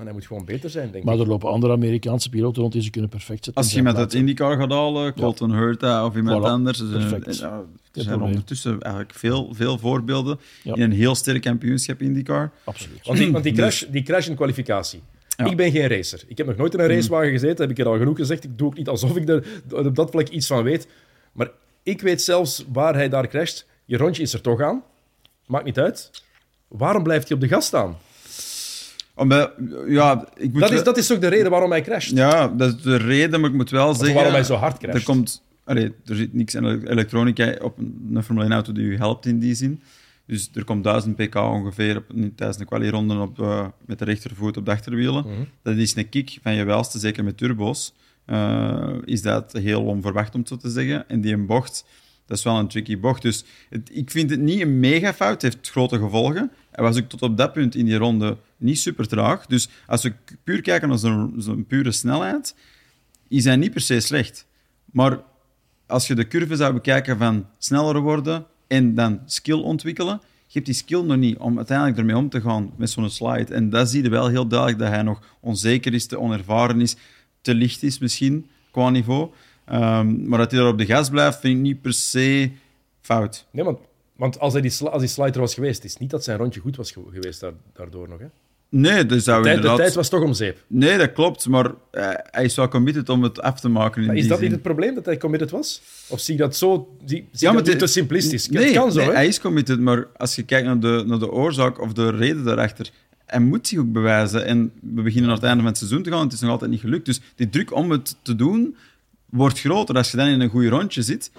Maar 0.00 0.08
hij 0.08 0.18
moet 0.18 0.28
gewoon 0.28 0.44
beter 0.44 0.70
zijn, 0.70 0.90
denk 0.90 1.04
maar 1.04 1.12
ik. 1.12 1.18
Maar 1.18 1.26
er 1.26 1.32
lopen 1.32 1.50
andere 1.50 1.72
Amerikaanse 1.72 2.28
piloten 2.28 2.60
rond 2.60 2.72
die 2.72 2.82
ze 2.82 2.90
kunnen 2.90 3.10
perfect 3.10 3.44
zetten. 3.44 3.62
Als 3.62 3.72
je 3.72 3.82
met 3.82 3.96
het 3.96 4.14
IndyCar 4.14 4.56
gaat 4.56 4.70
halen, 4.70 5.14
Colton 5.14 5.50
ja. 5.50 5.56
Hurta 5.56 6.06
of 6.06 6.16
iemand 6.16 6.42
voilà. 6.42 6.46
anders. 6.46 6.88
Perfect. 6.90 7.38
Ja, 7.38 7.62
er 7.92 8.02
zijn 8.02 8.20
ondertussen 8.20 8.80
eigenlijk 8.80 9.14
veel, 9.14 9.54
veel 9.54 9.78
voorbeelden 9.78 10.40
ja. 10.62 10.74
in 10.74 10.82
een 10.82 10.92
heel 10.92 11.14
sterk 11.14 11.42
kampioenschap 11.42 12.02
IndyCar. 12.02 12.50
Absoluut. 12.64 13.06
Want 13.06 13.18
die, 13.18 13.32
want 13.32 13.44
die, 13.44 13.52
crash, 13.52 13.84
die 13.90 14.02
crash 14.02 14.28
in 14.28 14.34
kwalificatie. 14.34 15.02
Ja. 15.36 15.44
Ik 15.44 15.56
ben 15.56 15.70
geen 15.70 15.88
racer. 15.88 16.22
Ik 16.26 16.38
heb 16.38 16.46
nog 16.46 16.56
nooit 16.56 16.74
in 16.74 16.80
een 16.80 16.88
racewagen 16.88 17.30
gezeten, 17.30 17.60
heb 17.60 17.70
ik 17.70 17.78
er 17.78 17.92
al 17.92 17.98
genoeg 17.98 18.16
gezegd. 18.16 18.44
Ik 18.44 18.58
doe 18.58 18.66
ook 18.66 18.76
niet 18.76 18.88
alsof 18.88 19.16
ik 19.16 19.28
er 19.28 19.44
op 19.70 19.96
dat 19.96 20.10
vlak 20.10 20.28
iets 20.28 20.46
van 20.46 20.62
weet. 20.62 20.88
Maar 21.32 21.50
ik 21.82 22.00
weet 22.00 22.22
zelfs 22.22 22.64
waar 22.72 22.94
hij 22.94 23.08
daar 23.08 23.28
crasht. 23.28 23.66
Je 23.84 23.96
rondje 23.96 24.22
is 24.22 24.32
er 24.32 24.40
toch 24.40 24.60
aan. 24.60 24.82
Maakt 25.46 25.64
niet 25.64 25.78
uit. 25.78 26.10
Waarom 26.68 27.02
blijft 27.02 27.28
hij 27.28 27.36
op 27.36 27.42
de 27.42 27.48
gas 27.48 27.66
staan? 27.66 27.96
Omdat, 29.20 29.52
ja, 29.86 30.28
ik 30.36 30.52
moet 30.52 30.60
dat, 30.60 30.70
is, 30.72 30.82
dat 30.82 30.96
is 30.96 31.12
ook 31.12 31.20
de 31.20 31.28
reden 31.28 31.50
waarom 31.50 31.70
hij 31.70 31.82
crasht. 31.82 32.10
Ja, 32.10 32.48
dat 32.48 32.74
is 32.74 32.82
de 32.82 32.96
reden, 32.96 33.40
maar 33.40 33.50
ik 33.50 33.56
moet 33.56 33.70
wel 33.70 33.94
zeggen... 33.94 34.14
waarom 34.14 34.32
hij 34.32 34.44
zo 34.44 34.54
hard 34.54 34.78
crasht. 34.78 34.98
Er, 34.98 35.04
komt, 35.04 35.42
allee, 35.64 35.92
er 36.06 36.16
zit 36.16 36.34
niks 36.34 36.56
aan 36.56 36.86
elektronica 36.86 37.56
op 37.62 37.78
een 37.78 38.22
Formule 38.22 38.44
1 38.44 38.54
auto 38.54 38.72
die 38.72 38.84
u 38.84 38.96
helpt 38.96 39.26
in 39.26 39.38
die 39.38 39.54
zin. 39.54 39.80
Dus 40.26 40.50
er 40.54 40.64
komt 40.64 40.84
1000 40.84 41.16
pk 41.16 41.34
ongeveer 41.34 41.96
op, 41.96 42.04
tijdens 42.36 42.58
een 42.58 42.66
quali-ronde 42.66 43.18
op, 43.18 43.38
uh, 43.38 43.66
met 43.86 43.98
de 43.98 44.04
rechtervoet 44.04 44.56
op 44.56 44.64
de 44.64 44.70
achterwielen. 44.70 45.24
Mhm. 45.26 45.42
Dat 45.62 45.76
is 45.76 45.96
een 45.96 46.08
kick 46.08 46.38
van 46.42 46.54
je 46.54 46.64
welste, 46.64 46.98
zeker 46.98 47.24
met 47.24 47.36
turbo's. 47.36 47.92
Uh, 48.26 48.88
is 49.04 49.22
dat 49.22 49.52
heel 49.52 49.82
onverwacht 49.82 50.34
om 50.34 50.46
zo 50.46 50.56
te 50.56 50.70
zeggen. 50.70 51.08
En 51.08 51.20
die 51.20 51.32
een 51.32 51.46
bocht, 51.46 51.84
dat 52.26 52.38
is 52.38 52.44
wel 52.44 52.58
een 52.58 52.68
tricky 52.68 52.98
bocht. 52.98 53.22
Dus 53.22 53.44
het, 53.70 53.90
ik 53.92 54.10
vind 54.10 54.30
het 54.30 54.40
niet 54.40 54.60
een 54.60 54.80
mega 54.80 55.14
fout, 55.14 55.42
het 55.42 55.42
heeft 55.42 55.70
grote 55.70 55.98
gevolgen. 55.98 56.50
Hij 56.70 56.84
was 56.84 56.98
ook 56.98 57.08
tot 57.08 57.22
op 57.22 57.36
dat 57.36 57.52
punt 57.52 57.74
in 57.74 57.84
die 57.84 57.96
ronde 57.96 58.36
niet 58.60 58.78
super 58.78 59.08
traag. 59.08 59.46
Dus 59.46 59.68
als 59.86 60.02
we 60.02 60.12
puur 60.44 60.60
kijken 60.60 60.88
naar 60.88 60.98
zo'n 60.98 61.34
zo 61.38 61.64
pure 61.68 61.92
snelheid, 61.92 62.54
is 63.28 63.44
hij 63.44 63.56
niet 63.56 63.72
per 63.72 63.80
se 63.80 64.00
slecht. 64.00 64.46
Maar 64.84 65.20
als 65.86 66.06
je 66.06 66.14
de 66.14 66.26
curve 66.26 66.56
zou 66.56 66.72
bekijken 66.72 67.18
van 67.18 67.46
sneller 67.58 68.00
worden 68.00 68.46
en 68.66 68.94
dan 68.94 69.20
skill 69.26 69.60
ontwikkelen, 69.60 70.20
je 70.46 70.62
die 70.62 70.74
skill 70.74 71.02
nog 71.02 71.16
niet 71.16 71.38
om 71.38 71.56
uiteindelijk 71.56 71.98
ermee 71.98 72.16
om 72.16 72.28
te 72.28 72.40
gaan 72.40 72.72
met 72.76 72.90
zo'n 72.90 73.10
slide. 73.10 73.54
En 73.54 73.70
dat 73.70 73.88
zie 73.88 74.02
je 74.02 74.08
wel 74.08 74.28
heel 74.28 74.46
duidelijk, 74.46 74.78
dat 74.78 74.88
hij 74.88 75.02
nog 75.02 75.22
onzeker 75.40 75.94
is, 75.94 76.06
te 76.06 76.18
onervaren 76.18 76.80
is, 76.80 76.96
te 77.40 77.54
licht 77.54 77.82
is 77.82 77.98
misschien, 77.98 78.46
qua 78.70 78.90
niveau. 78.90 79.30
Um, 79.72 80.28
maar 80.28 80.38
dat 80.38 80.50
hij 80.50 80.60
daar 80.60 80.70
op 80.70 80.78
de 80.78 80.86
gas 80.86 81.08
blijft, 81.08 81.40
vind 81.40 81.56
ik 81.56 81.62
niet 81.62 81.80
per 81.80 81.92
se 81.92 82.50
fout. 83.00 83.46
Nee, 83.50 83.76
want, 84.16 84.38
als, 84.38 84.52
hij 84.52 84.62
die, 84.62 84.88
als 84.88 85.00
die 85.00 85.10
slider 85.10 85.40
was 85.40 85.54
geweest, 85.54 85.84
is 85.84 85.96
niet 85.96 86.10
dat 86.10 86.24
zijn 86.24 86.38
rondje 86.38 86.60
goed 86.60 86.76
was 86.76 86.92
geweest 86.92 87.44
daardoor 87.72 88.08
nog, 88.08 88.18
hè? 88.18 88.26
Nee, 88.70 89.06
dus 89.06 89.24
zou 89.24 89.36
de, 89.38 89.44
tijd, 89.44 89.56
inderdaad... 89.56 89.76
de 89.76 89.82
tijd 89.82 89.94
was 89.94 90.08
toch 90.08 90.22
om 90.22 90.32
zeep. 90.32 90.64
Nee, 90.66 90.98
dat 90.98 91.12
klopt, 91.12 91.48
maar 91.48 91.66
uh, 91.66 91.72
hij 92.14 92.44
is 92.44 92.54
wel 92.54 92.68
committed 92.68 93.08
om 93.08 93.22
het 93.22 93.40
af 93.40 93.60
te 93.60 93.68
maken. 93.68 94.00
In 94.00 94.06
maar 94.06 94.16
is 94.16 94.26
dat 94.26 94.38
zin. 94.38 94.42
niet 94.46 94.52
het 94.54 94.62
probleem, 94.62 94.94
dat 94.94 95.04
hij 95.04 95.16
committed 95.16 95.50
was? 95.50 95.82
Of 96.08 96.20
zie 96.20 96.34
je 96.34 96.40
dat 96.40 96.56
zo... 96.56 96.96
Zie, 97.04 97.28
zie 97.32 97.46
Ja, 97.46 97.52
maar 97.52 97.64
dat 97.64 97.78
te 97.78 97.86
simplistisch? 97.86 98.48
Nee, 98.48 98.64
het 98.64 98.74
kan 98.74 98.92
zo, 98.92 98.98
nee, 98.98 99.08
hè? 99.08 99.14
hij 99.14 99.26
is 99.26 99.40
committed, 99.40 99.80
maar 99.80 100.06
als 100.16 100.36
je 100.36 100.42
kijkt 100.42 100.66
naar 100.66 100.80
de, 100.80 101.04
naar 101.06 101.18
de 101.18 101.30
oorzaak 101.30 101.80
of 101.80 101.92
de 101.92 102.10
reden 102.10 102.44
daarachter, 102.44 102.90
hij 103.26 103.40
moet 103.40 103.68
zich 103.68 103.78
ook 103.78 103.92
bewijzen. 103.92 104.44
En 104.44 104.72
we 104.80 105.02
beginnen 105.02 105.30
aan 105.30 105.36
het 105.36 105.44
einde 105.44 105.58
van 105.58 105.68
het 105.68 105.78
seizoen 105.78 106.02
te 106.02 106.10
gaan, 106.10 106.24
het 106.24 106.32
is 106.32 106.40
nog 106.40 106.50
altijd 106.50 106.70
niet 106.70 106.80
gelukt. 106.80 107.06
Dus 107.06 107.20
die 107.34 107.48
druk 107.48 107.74
om 107.74 107.90
het 107.90 108.16
te 108.22 108.36
doen 108.36 108.76
wordt 109.26 109.60
groter. 109.60 109.94
Als 109.94 110.10
je 110.10 110.16
dan 110.16 110.26
in 110.26 110.40
een 110.40 110.48
goed 110.48 110.66
rondje 110.66 111.02
zit, 111.02 111.30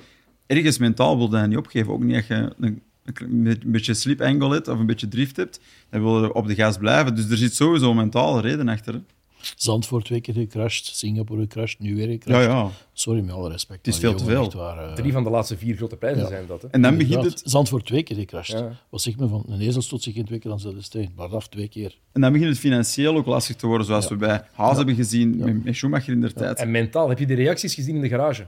ergens 0.46 0.78
mentaal 0.78 1.18
wil 1.18 1.26
je 1.26 1.32
dat 1.32 1.48
niet 1.48 1.58
opgeven. 1.58 1.94
Ook 1.94 2.04
niet 2.04 2.28
je 2.28 2.54
een, 2.60 2.82
een 3.04 3.60
beetje 3.66 3.94
sleep 3.94 4.22
angle 4.22 4.54
hebt 4.54 4.68
of 4.68 4.80
een 4.80 4.86
beetje 4.86 5.08
drift 5.08 5.36
hebt, 5.38 5.60
dan 5.90 6.02
wil 6.04 6.24
je 6.24 6.34
op 6.34 6.48
de 6.48 6.56
gas 6.56 6.78
blijven. 6.78 7.16
Dus 7.16 7.30
er 7.30 7.38
zit 7.38 7.56
sowieso 7.56 7.90
een 7.90 7.96
mentale 7.96 8.42
reden 8.42 8.68
achter. 8.68 8.94
hè. 8.94 9.00
Zandvoort 9.56 10.06
twee 10.06 10.22
keer 10.22 10.34
gecrashed, 10.34 10.86
Singapore 10.86 11.42
gecrashed, 11.42 11.80
nu 11.80 11.96
weer 11.96 12.06
Ja, 12.08 12.12
gecrashed. 12.12 12.50
ja. 12.52 12.70
Sorry, 12.94 13.22
met 13.22 13.34
alle 13.36 13.50
respect. 13.50 13.86
Het 13.86 13.96
is 13.96 14.02
maar 14.02 14.12
veel 14.20 14.48
te 14.48 14.52
veel. 14.58 14.62
waar, 14.62 14.90
eh, 14.90 14.94
Drie 14.94 15.12
van 15.12 15.24
de 15.24 15.30
laatste 15.30 15.58
vier 15.58 15.76
grote 15.76 15.96
prijzen 15.98 16.22
Ja. 16.22 16.28
zijn 16.28 16.46
dat, 16.48 16.62
hè? 16.62 16.68
En 16.68 16.82
dan 16.82 16.98
begint 16.98 17.24
het 17.24 17.42
Zandvoort 17.46 17.86
twee 17.86 18.04
keer 18.04 18.16
gecrashed. 18.16 18.60
Ja. 18.60 18.80
Wat 18.90 19.02
zegt 19.02 19.18
men 19.20 19.30
van? 19.30 19.44
Een 19.48 19.60
ezel 19.62 19.82
stoot 19.82 20.02
zich 20.02 20.14
geen 20.14 20.26
twee 20.26 20.40
keer 20.40 20.52
aan 20.52 20.58
dezelfde 20.58 20.82
steen. 20.82 21.12
Maar 21.16 21.36
af 21.36 21.48
twee 21.50 21.68
keer. 21.68 21.98
En 22.12 22.22
dan 22.22 22.32
begint 22.32 22.50
het 22.50 22.60
financieel 22.60 23.16
ook 23.16 23.26
lastig 23.26 23.56
te 23.56 23.68
worden, 23.68 23.86
zoals 23.88 24.04
Ja. 24.04 24.10
we 24.10 24.16
bij 24.16 24.42
Haas 24.54 24.78
hebben 24.78 24.96
gezien, 24.96 25.38
met, 25.38 25.64
met 25.64 25.76
Schumacher 25.76 26.14
in 26.14 26.22
der 26.22 26.34
tijd. 26.34 26.60
En 26.60 26.72
mentaal, 26.72 27.10
heb 27.10 27.20
je 27.20 27.26
de 27.26 27.34
reacties 27.34 27.74
gezien 27.74 27.96
in 27.96 28.02
de 28.02 28.10
garage? 28.10 28.48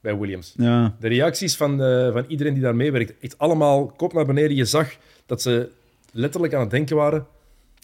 Bij 0.00 0.18
Williams. 0.18 0.54
Ja, 0.56 0.96
De 1.00 1.08
reacties 1.08 1.56
van, 1.56 1.82
eh, 1.82 2.12
van 2.12 2.24
iedereen 2.28 2.54
die 2.54 2.62
daar 2.62 2.76
meewerkt, 2.76 3.14
echt 3.20 3.38
allemaal 3.38 3.86
kop 3.86 4.12
naar 4.12 4.26
beneden. 4.26 4.56
Je 4.56 4.64
zag 4.64 4.96
dat 5.26 5.42
ze 5.42 5.70
letterlijk 6.12 6.54
aan 6.54 6.60
het 6.60 6.70
denken 6.70 6.96
waren, 6.96 7.26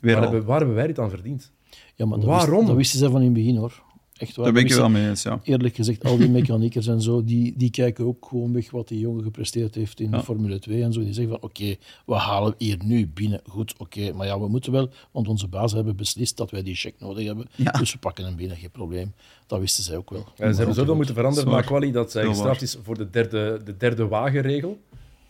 weer 0.00 0.14
waar 0.14 0.22
hebben, 0.22 0.44
waar 0.44 0.58
hebben 0.58 0.76
wij 0.76 0.86
dit 0.86 0.98
aan 0.98 1.10
verdiend? 1.10 1.52
Ja, 1.94 2.06
maar 2.06 2.18
dat 2.18 2.26
Waarom? 2.26 2.54
Wist, 2.56 2.66
dat 2.66 2.76
wisten 2.76 2.98
ze 2.98 3.10
van 3.10 3.20
in 3.20 3.24
het 3.24 3.34
begin, 3.34 3.56
hoor. 3.56 3.82
Echt 4.16 4.36
waar. 4.36 4.44
Daar 4.44 4.54
ben 4.54 4.64
ik 4.64 4.72
wel 4.72 4.88
mee 4.88 5.08
eens, 5.08 5.22
ja. 5.22 5.40
Eerlijk 5.42 5.74
gezegd, 5.74 6.04
al 6.04 6.16
die 6.16 6.28
mechaniekers 6.30 6.86
en 6.86 7.00
zo, 7.02 7.24
die, 7.24 7.54
die 7.56 7.70
kijken 7.70 8.04
ook 8.06 8.26
gewoon 8.28 8.52
weg 8.52 8.70
wat 8.70 8.88
die 8.88 8.98
jongen 8.98 9.22
gepresteerd 9.22 9.74
heeft 9.74 10.00
in 10.00 10.10
Ja. 10.10 10.16
de 10.16 10.22
Formule 10.24 10.58
2 10.58 10.82
en 10.82 10.92
zo. 10.92 11.00
Die 11.00 11.12
zeggen 11.12 11.32
van, 11.32 11.42
oké, 11.50 11.74
we 12.06 12.14
halen 12.14 12.54
hier 12.58 12.76
nu 12.84 13.06
binnen. 13.14 13.40
Goed, 13.48 13.74
oké, 13.78 14.12
maar 14.12 14.26
ja, 14.26 14.40
we 14.40 14.48
moeten 14.48 14.72
wel, 14.72 14.90
want 15.10 15.28
onze 15.28 15.48
baas 15.48 15.72
hebben 15.72 15.96
beslist 15.96 16.36
dat 16.36 16.50
wij 16.50 16.62
die 16.62 16.74
check 16.74 16.94
nodig 16.98 17.26
hebben. 17.26 17.46
Ja. 17.54 17.70
Dus 17.70 17.92
we 17.92 17.98
pakken 17.98 18.24
hem 18.24 18.36
binnen, 18.36 18.56
geen 18.56 18.70
probleem. 18.70 19.12
Dat 19.46 19.60
wisten 19.60 19.84
zij 19.84 19.96
ook 19.96 20.10
wel. 20.10 20.24
Ja, 20.36 20.50
ze 20.50 20.56
hebben 20.56 20.74
zoveel 20.74 20.94
moeten 20.96 21.14
veranderen 21.14 21.48
Zwaar. 21.48 21.60
na 21.60 21.66
quali 21.66 21.92
dat 21.92 22.10
zij 22.10 22.24
gestraft 22.24 22.62
is 22.62 22.78
voor 22.82 22.98
de 22.98 23.10
derde, 23.10 23.60
de 23.64 23.76
derde 23.76 24.06
wagenregel. 24.08 24.68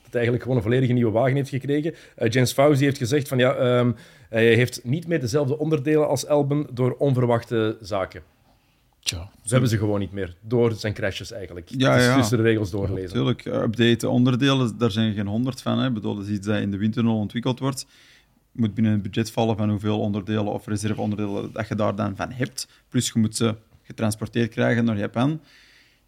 Dat 0.03 0.21
hij 0.21 0.21
eigenlijk 0.21 0.43
gewoon 0.43 0.57
een 0.57 0.63
volledige 0.63 0.93
nieuwe 0.93 1.13
wagen 1.13 1.37
heeft 1.37 1.49
gekregen. 1.51 1.95
Eh 2.17 2.31
James 2.31 2.53
Fauzi 2.53 2.85
heeft 2.85 2.99
gezegd 2.99 3.29
van 3.29 3.39
ja, 3.39 3.55
ehm, 3.55 3.93
hij 4.29 4.55
heeft 4.55 4.81
niet 4.85 5.07
meer 5.07 5.21
dezelfde 5.21 5.59
onderdelen 5.59 6.09
als 6.09 6.25
Elben 6.27 6.67
door 6.73 6.93
onverwachte 6.99 7.77
zaken. 7.81 8.23
Tja, 9.03 9.31
Ze 9.43 9.53
hebben 9.53 9.71
ze 9.71 9.79
gewoon 9.79 10.01
niet 10.01 10.13
meer, 10.13 10.37
door 10.41 10.73
zijn 10.73 10.93
crashes 10.95 11.33
eigenlijk. 11.33 11.69
Ja, 11.77 11.91
Het 11.93 12.01
is 12.01 12.07
ja. 12.07 12.17
tussen 12.17 12.37
de 12.37 12.43
regels 12.43 12.71
doorlezen. 12.71 13.03
Natuurlijk, 13.09 13.45
eh, 13.45 13.63
updaten 13.63 14.11
onderdelen, 14.11 14.79
daar 14.79 14.91
zijn 14.91 15.15
geen 15.15 15.27
honderd 15.27 15.63
van. 15.63 15.79
Hè. 15.79 15.87
Ik 15.87 15.95
bedoel, 15.95 16.15
dat 16.15 16.25
is 16.25 16.31
iets 16.31 16.47
dat 16.47 16.61
in 16.61 16.71
de 16.71 16.77
windtunnel 16.77 17.17
ontwikkeld 17.17 17.59
wordt. 17.59 17.87
moet 18.53 18.75
binnen 18.75 18.93
een 18.93 19.03
budget 19.03 19.31
vallen 19.31 19.57
van 19.57 19.71
hoeveel 19.71 20.01
onderdelen 20.01 20.47
of 20.53 20.67
reserveonderdelen 20.67 21.51
dat 21.53 21.69
je 21.69 21.75
daar 21.75 21.95
dan 21.95 22.17
van 22.17 22.33
hebt. 22.33 22.69
Plus 22.89 23.11
je 23.13 23.19
moet 23.19 23.37
ze 23.37 23.55
getransporteerd 23.83 24.51
krijgen 24.51 24.85
naar 24.85 24.99
Japan. 24.99 25.41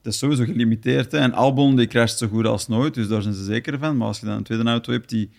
Dat 0.03 0.13
is 0.13 0.19
sowieso 0.19 0.45
gelimiteerd. 0.45 1.13
Hè. 1.13 1.19
En 1.19 1.33
Albon 1.33 1.77
die 1.77 1.87
crasht 1.87 2.19
zo 2.19 2.27
goed 2.29 2.47
als 2.47 2.69
nooit, 2.69 2.95
dus 2.95 3.09
daar 3.09 3.23
zijn 3.23 3.35
ze 3.35 3.45
zeker 3.45 3.79
van. 3.79 3.97
Maar 3.97 4.07
als 4.07 4.21
je 4.21 4.27
dan 4.27 4.37
een 4.37 4.43
tweede 4.43 4.65
auto 4.65 4.93
hebt 4.93 5.09
die 5.09 5.31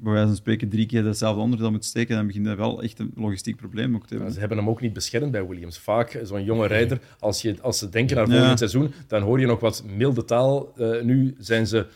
bij 0.00 0.12
wijze 0.12 0.26
van 0.26 0.36
spreken 0.36 0.68
drie 0.68 0.86
keer 0.86 1.04
hetzelfde 1.04 1.40
onderdeel 1.40 1.70
moet 1.70 1.84
steken, 1.84 2.16
dan 2.16 2.26
begint 2.26 2.44
dat 2.44 2.56
wel 2.56 2.82
echt 2.82 2.98
een 2.98 3.12
logistiek 3.16 3.56
probleem 3.56 3.94
ook 3.94 4.00
te 4.06 4.06
Ja, 4.08 4.14
hebben. 4.14 4.32
ze 4.34 4.40
hebben 4.40 4.58
hem 4.58 4.68
ook 4.68 4.80
niet 4.80 4.92
beschermd 4.92 5.30
bij 5.30 5.46
Williams. 5.46 5.78
Vaak, 5.78 6.20
zo'n 6.22 6.44
jonge 6.44 6.66
rijder, 6.66 7.00
als, 7.18 7.42
je, 7.42 7.56
als 7.62 7.78
ze 7.78 7.88
denken 7.88 8.16
naar 8.16 8.28
Ja. 8.28 8.36
volgend 8.38 8.58
seizoen, 8.58 8.92
dan 9.06 9.22
hoor 9.22 9.40
je 9.40 9.46
nog 9.46 9.60
wat 9.60 9.84
milde 9.96 10.24
taal. 10.24 10.72
Eh, 10.76 11.02
nu 11.02 11.34
zijn 11.38 11.66
ze 11.66 11.86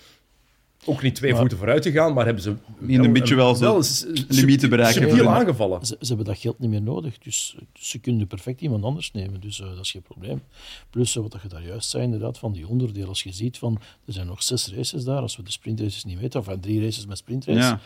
ook 0.84 1.02
niet 1.02 1.14
twee 1.14 1.30
Maar- 1.30 1.40
voeten 1.40 1.58
vooruit 1.58 1.84
gegaan, 1.84 2.12
maar 2.14 2.24
hebben 2.24 2.42
ze 2.42 2.54
In 2.86 3.04
een 3.04 3.12
beetje 3.12 3.34
wel 3.34 3.82
s- 3.82 4.06
limieten 4.28 4.70
bereiken. 4.70 5.02
subtiel 5.02 5.24
voor- 5.24 5.32
aangevallen. 5.34 5.86
Ze, 5.86 5.96
ze 6.00 6.06
hebben 6.06 6.26
dat 6.26 6.38
geld 6.38 6.58
niet 6.58 6.70
meer 6.70 6.82
nodig, 6.82 7.18
dus 7.18 7.56
ze 7.72 7.98
kunnen 7.98 8.26
perfect 8.26 8.60
iemand 8.60 8.84
anders 8.84 9.12
nemen. 9.12 9.40
Dus 9.40 9.60
eh, 9.60 9.66
dat 9.68 9.78
is 9.84 9.90
geen 9.90 10.02
probleem. 10.02 10.42
Plus, 10.90 11.16
eh, 11.16 11.22
wat 11.22 11.32
dat 11.32 11.42
je 11.42 11.48
daar 11.48 11.64
juist 11.66 11.90
zei, 11.90 12.02
inderdaad, 12.04 12.38
van 12.38 12.52
die 12.52 12.68
onderdelen. 12.68 13.08
Als 13.08 13.22
je 13.22 13.32
ziet 13.32 13.58
van, 13.58 13.80
er 14.06 14.12
zijn 14.12 14.26
nog 14.26 14.42
zes 14.42 14.72
races 14.74 15.04
daar, 15.04 15.20
als 15.20 15.36
we 15.36 15.42
de 15.42 15.50
sprintraces 15.52 16.04
niet 16.04 16.18
weten, 16.18 16.40
of 16.40 16.46
van 16.46 16.60
drie 16.60 16.80
races 16.84 17.06
met 17.06 17.18
sprintraces. 17.18 17.64
Ja. 17.64 17.80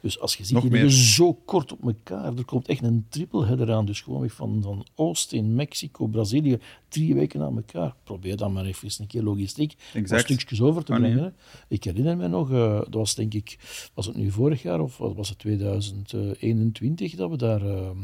Dus 0.00 0.20
als 0.20 0.36
je 0.36 0.44
ziet, 0.44 0.60
die 0.60 0.70
liggen 0.70 0.90
zo 0.90 1.34
kort 1.34 1.72
op 1.72 1.82
elkaar. 1.86 2.36
Er 2.36 2.44
komt 2.44 2.68
echt 2.68 2.82
een 2.82 3.06
triple 3.08 3.46
header 3.46 3.72
aan. 3.72 3.86
Dus 3.86 4.00
gewoon 4.00 4.30
van, 4.30 4.62
van 4.62 4.86
Austin, 4.94 5.54
Mexico, 5.54 6.06
Brazilië, 6.06 6.58
drie 6.88 7.14
weken 7.14 7.42
aan 7.42 7.56
elkaar. 7.56 7.94
Probeer 8.04 8.36
dan 8.36 8.52
maar 8.52 8.64
even 8.64 8.90
een 8.98 9.06
keer 9.06 9.22
logistiek 9.22 9.76
Exact. 9.94 10.22
stukjes 10.22 10.60
over 10.60 10.84
te 10.84 10.92
niet, 10.92 11.00
brengen. 11.00 11.34
Ik 11.68 11.84
herinner 11.84 12.16
me 12.16 12.28
nog, 12.28 12.50
eh, 12.50 12.78
dat 12.78 12.94
was 12.94 13.14
denk 13.14 13.34
ik, 13.34 13.58
was 13.94 14.06
het 14.06 14.16
nu 14.16 14.30
vorig 14.30 14.62
jaar 14.62 14.80
of 14.80 14.96
was 14.98 15.28
het 15.28 15.38
2021 15.38 17.14
dat 17.14 17.30
we 17.30 17.36
daar 17.36 17.62
ehm, 17.62 17.98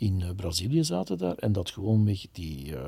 in 0.00 0.22
eh, 0.22 0.28
Brazilië 0.36 0.84
zaten 0.84 1.18
daar 1.18 1.34
en 1.34 1.52
dat 1.52 1.70
gewoon 1.70 2.02
met 2.04 2.28
die, 2.32 2.76
eh, 2.76 2.82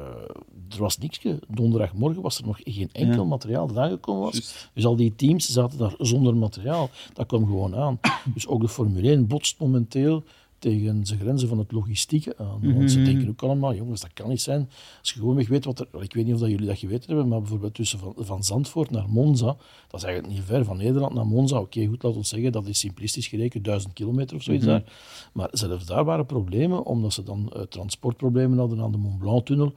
er 0.68 0.79
was 0.79 0.98
niks. 0.98 1.20
Donderdagmorgen 1.48 2.22
was 2.22 2.38
er 2.38 2.46
nog 2.46 2.61
geen 2.64 2.88
enkel 2.92 3.22
Ja. 3.22 3.29
materiaal 3.29 3.66
dat 3.66 3.77
aangekomen 3.77 4.22
was. 4.22 4.68
Dus 4.75 4.87
al 4.87 4.96
die 4.96 5.14
teams 5.16 5.48
zaten 5.53 5.79
daar 5.79 5.94
zonder 5.98 6.37
materiaal. 6.37 6.90
Dat 7.12 7.27
kwam 7.27 7.44
gewoon 7.46 7.77
aan. 7.77 8.01
Dus 8.35 8.46
ook 8.46 8.61
de 8.61 8.68
Formule 8.68 9.11
1 9.11 9.27
botst 9.27 9.59
momenteel 9.59 10.25
tegen 10.62 11.07
zijn 11.07 11.20
grenzen 11.20 11.48
van 11.48 11.59
het 11.59 11.72
logistieke 11.72 12.35
aan. 12.38 12.75
Want 12.75 12.90
ze 12.90 12.98
Mhm. 12.98 13.07
denken 13.07 13.29
ook 13.29 13.42
allemaal, 13.42 13.75
jongens, 13.75 14.01
dat 14.01 14.12
kan 14.12 14.29
niet 14.29 14.40
zijn. 14.42 14.68
Als 15.01 15.12
je 15.12 15.18
gewoon 15.18 15.35
weg 15.37 15.48
weet 15.48 15.64
wat 15.64 15.79
er... 15.81 15.87
Ik 16.03 16.14
weet 16.14 16.25
niet 16.25 16.35
of 16.35 16.40
dat 16.40 16.51
jullie 16.51 16.66
dat 16.66 16.79
geweten 16.79 17.07
hebben, 17.07 17.29
maar 17.29 17.38
bijvoorbeeld 17.40 17.75
tussen 17.75 17.98
van, 17.98 18.14
van 18.16 18.44
Zandvoort 18.44 18.90
naar 18.90 19.09
Monza, 19.09 19.46
dat 19.88 20.01
is 20.01 20.03
eigenlijk 20.03 20.35
niet 20.35 20.44
ver, 20.44 20.64
van 20.64 20.77
Nederland 20.77 21.14
naar 21.14 21.27
Monza. 21.27 21.59
Oké, 21.61 21.87
goed, 21.87 22.03
laat 22.03 22.16
ons 22.16 22.29
zeggen, 22.29 22.53
dat 22.53 22.66
is 22.66 22.79
simplistisch 22.79 23.27
gerekend, 23.27 23.64
duizend 23.64 23.92
kilometer 23.92 24.37
of 24.37 24.42
zoiets 24.42 24.64
daar. 24.64 24.85
Maar 25.33 25.48
zelfs 25.53 25.87
daar 25.87 26.05
waren 26.05 26.27
problemen, 26.27 26.85
omdat 26.85 27.12
ze 27.12 27.22
dan 27.22 27.53
eh, 27.53 27.62
transportproblemen 27.62 28.59
hadden 28.59 28.81
aan 28.81 28.92
de 28.92 28.98
Mont 28.98 29.18
Blanc-tunnel. 29.18 29.72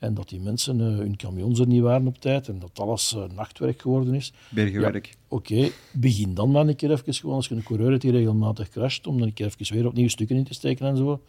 En 0.00 0.14
dat 0.14 0.28
die 0.28 0.40
mensen, 0.40 0.80
eh, 0.80 0.86
hun 0.86 1.16
camions 1.16 1.58
er 1.58 1.66
niet 1.66 1.82
waren 1.82 2.06
op 2.06 2.20
tijd 2.20 2.48
en 2.48 2.58
dat 2.58 2.78
alles 2.78 3.14
eh, 3.14 3.22
nachtwerk 3.34 3.80
geworden 3.80 4.14
is. 4.14 4.32
Bergenwerk. 4.48 5.14
Oké, 5.28 5.68
begin 5.92 6.34
dan 6.34 6.50
maar 6.50 6.66
een 6.66 6.76
keer 6.76 6.90
even 6.90 7.14
gewoon, 7.14 7.34
als 7.34 7.48
je 7.48 7.54
een 7.54 7.62
coureur 7.62 7.90
hebt 7.90 8.02
die 8.02 8.10
regelmatig 8.10 8.68
crasht, 8.68 9.06
om 9.06 9.18
dan 9.18 9.26
een 9.26 9.34
keer 9.34 9.46
even 9.58 9.74
weer 9.74 9.86
opnieuw 9.86 10.08
stukken 10.08 10.36
in 10.36 10.44
te 10.44 10.54
steken 10.54 10.86
en 10.86 10.96
zo. 10.96 11.20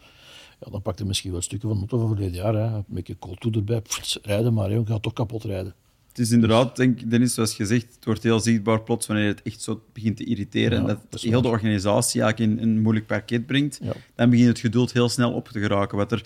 Ja, 0.60 0.72
dan 0.72 0.82
pak 0.82 0.98
je 0.98 1.06
misschien 1.06 1.32
wel 1.32 1.42
stukken 1.42 1.70
van 1.70 1.78
het 1.82 1.92
motto 1.92 2.08
van 2.08 2.16
verleden 2.16 2.42
jaar. 2.42 2.54
Hè. 2.54 2.76
Een 2.76 2.84
beetje 2.88 3.16
kooltoe 3.16 3.52
erbij, 3.52 3.82
pff, 3.82 4.18
rijden 4.22 4.54
maar, 4.54 4.72
je 4.72 4.82
gaat 4.86 5.02
toch 5.02 5.14
kapot 5.14 5.44
rijden. 5.44 5.74
Het 6.08 6.20
is 6.20 6.32
inderdaad, 6.32 6.76
denk 6.76 7.00
ik, 7.00 7.10
Dennis, 7.10 7.34
zoals 7.34 7.54
gezegd, 7.56 7.96
het 7.96 8.06
wordt 8.06 8.24
heel 8.24 8.40
zichtbaar 8.40 8.82
plots 8.82 9.08
wanneer 9.08 9.28
het 9.28 9.42
echt 9.42 9.62
zo 9.62 9.82
begint 9.94 10.18
te 10.18 10.24
irriteren 10.24 10.72
Ja, 10.72 10.78
en 10.80 10.86
dat 10.88 11.00
dat 11.10 11.22
heel 11.22 11.42
de 11.42 11.48
organisatie 11.48 12.22
eigenlijk 12.22 12.52
in 12.52 12.68
een 12.68 12.82
moeilijk 12.82 13.06
parket 13.08 13.46
brengt, 13.46 13.80
Ja. 13.84 13.94
dan 14.16 14.30
begint 14.30 14.48
het 14.48 14.60
geduld 14.60 14.94
heel 14.94 15.10
snel 15.10 15.34
op 15.34 15.48
te 15.48 15.60
geraken. 15.60 15.98
Wat 15.98 16.12
er 16.12 16.26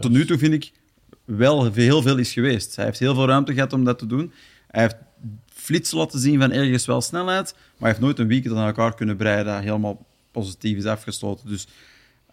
tot 0.00 0.10
nu 0.10 0.26
toe, 0.26 0.38
vind 0.38 0.52
ik, 0.52 0.72
wel 1.26 1.72
heel 1.72 2.02
veel 2.02 2.16
is 2.18 2.32
geweest. 2.32 2.76
Hij 2.76 2.84
heeft 2.84 2.98
heel 2.98 3.14
veel 3.14 3.26
ruimte 3.26 3.54
gehad 3.54 3.72
om 3.72 3.84
dat 3.84 3.98
te 3.98 4.06
doen. 4.06 4.32
Hij 4.70 4.82
heeft 4.82 4.96
flitsen 5.48 5.98
laten 5.98 6.20
zien 6.20 6.40
van 6.40 6.52
ergens 6.52 6.86
wel 6.86 7.00
snelheid, 7.00 7.52
maar 7.54 7.62
hij 7.78 7.88
heeft 7.88 8.00
nooit 8.00 8.18
een 8.18 8.26
weekend 8.26 8.54
aan 8.56 8.66
elkaar 8.66 8.94
kunnen 8.94 9.16
breien 9.16 9.44
dat 9.44 9.60
helemaal 9.62 10.06
positief 10.30 10.76
is 10.76 10.84
afgesloten. 10.84 11.48
Dus 11.48 11.62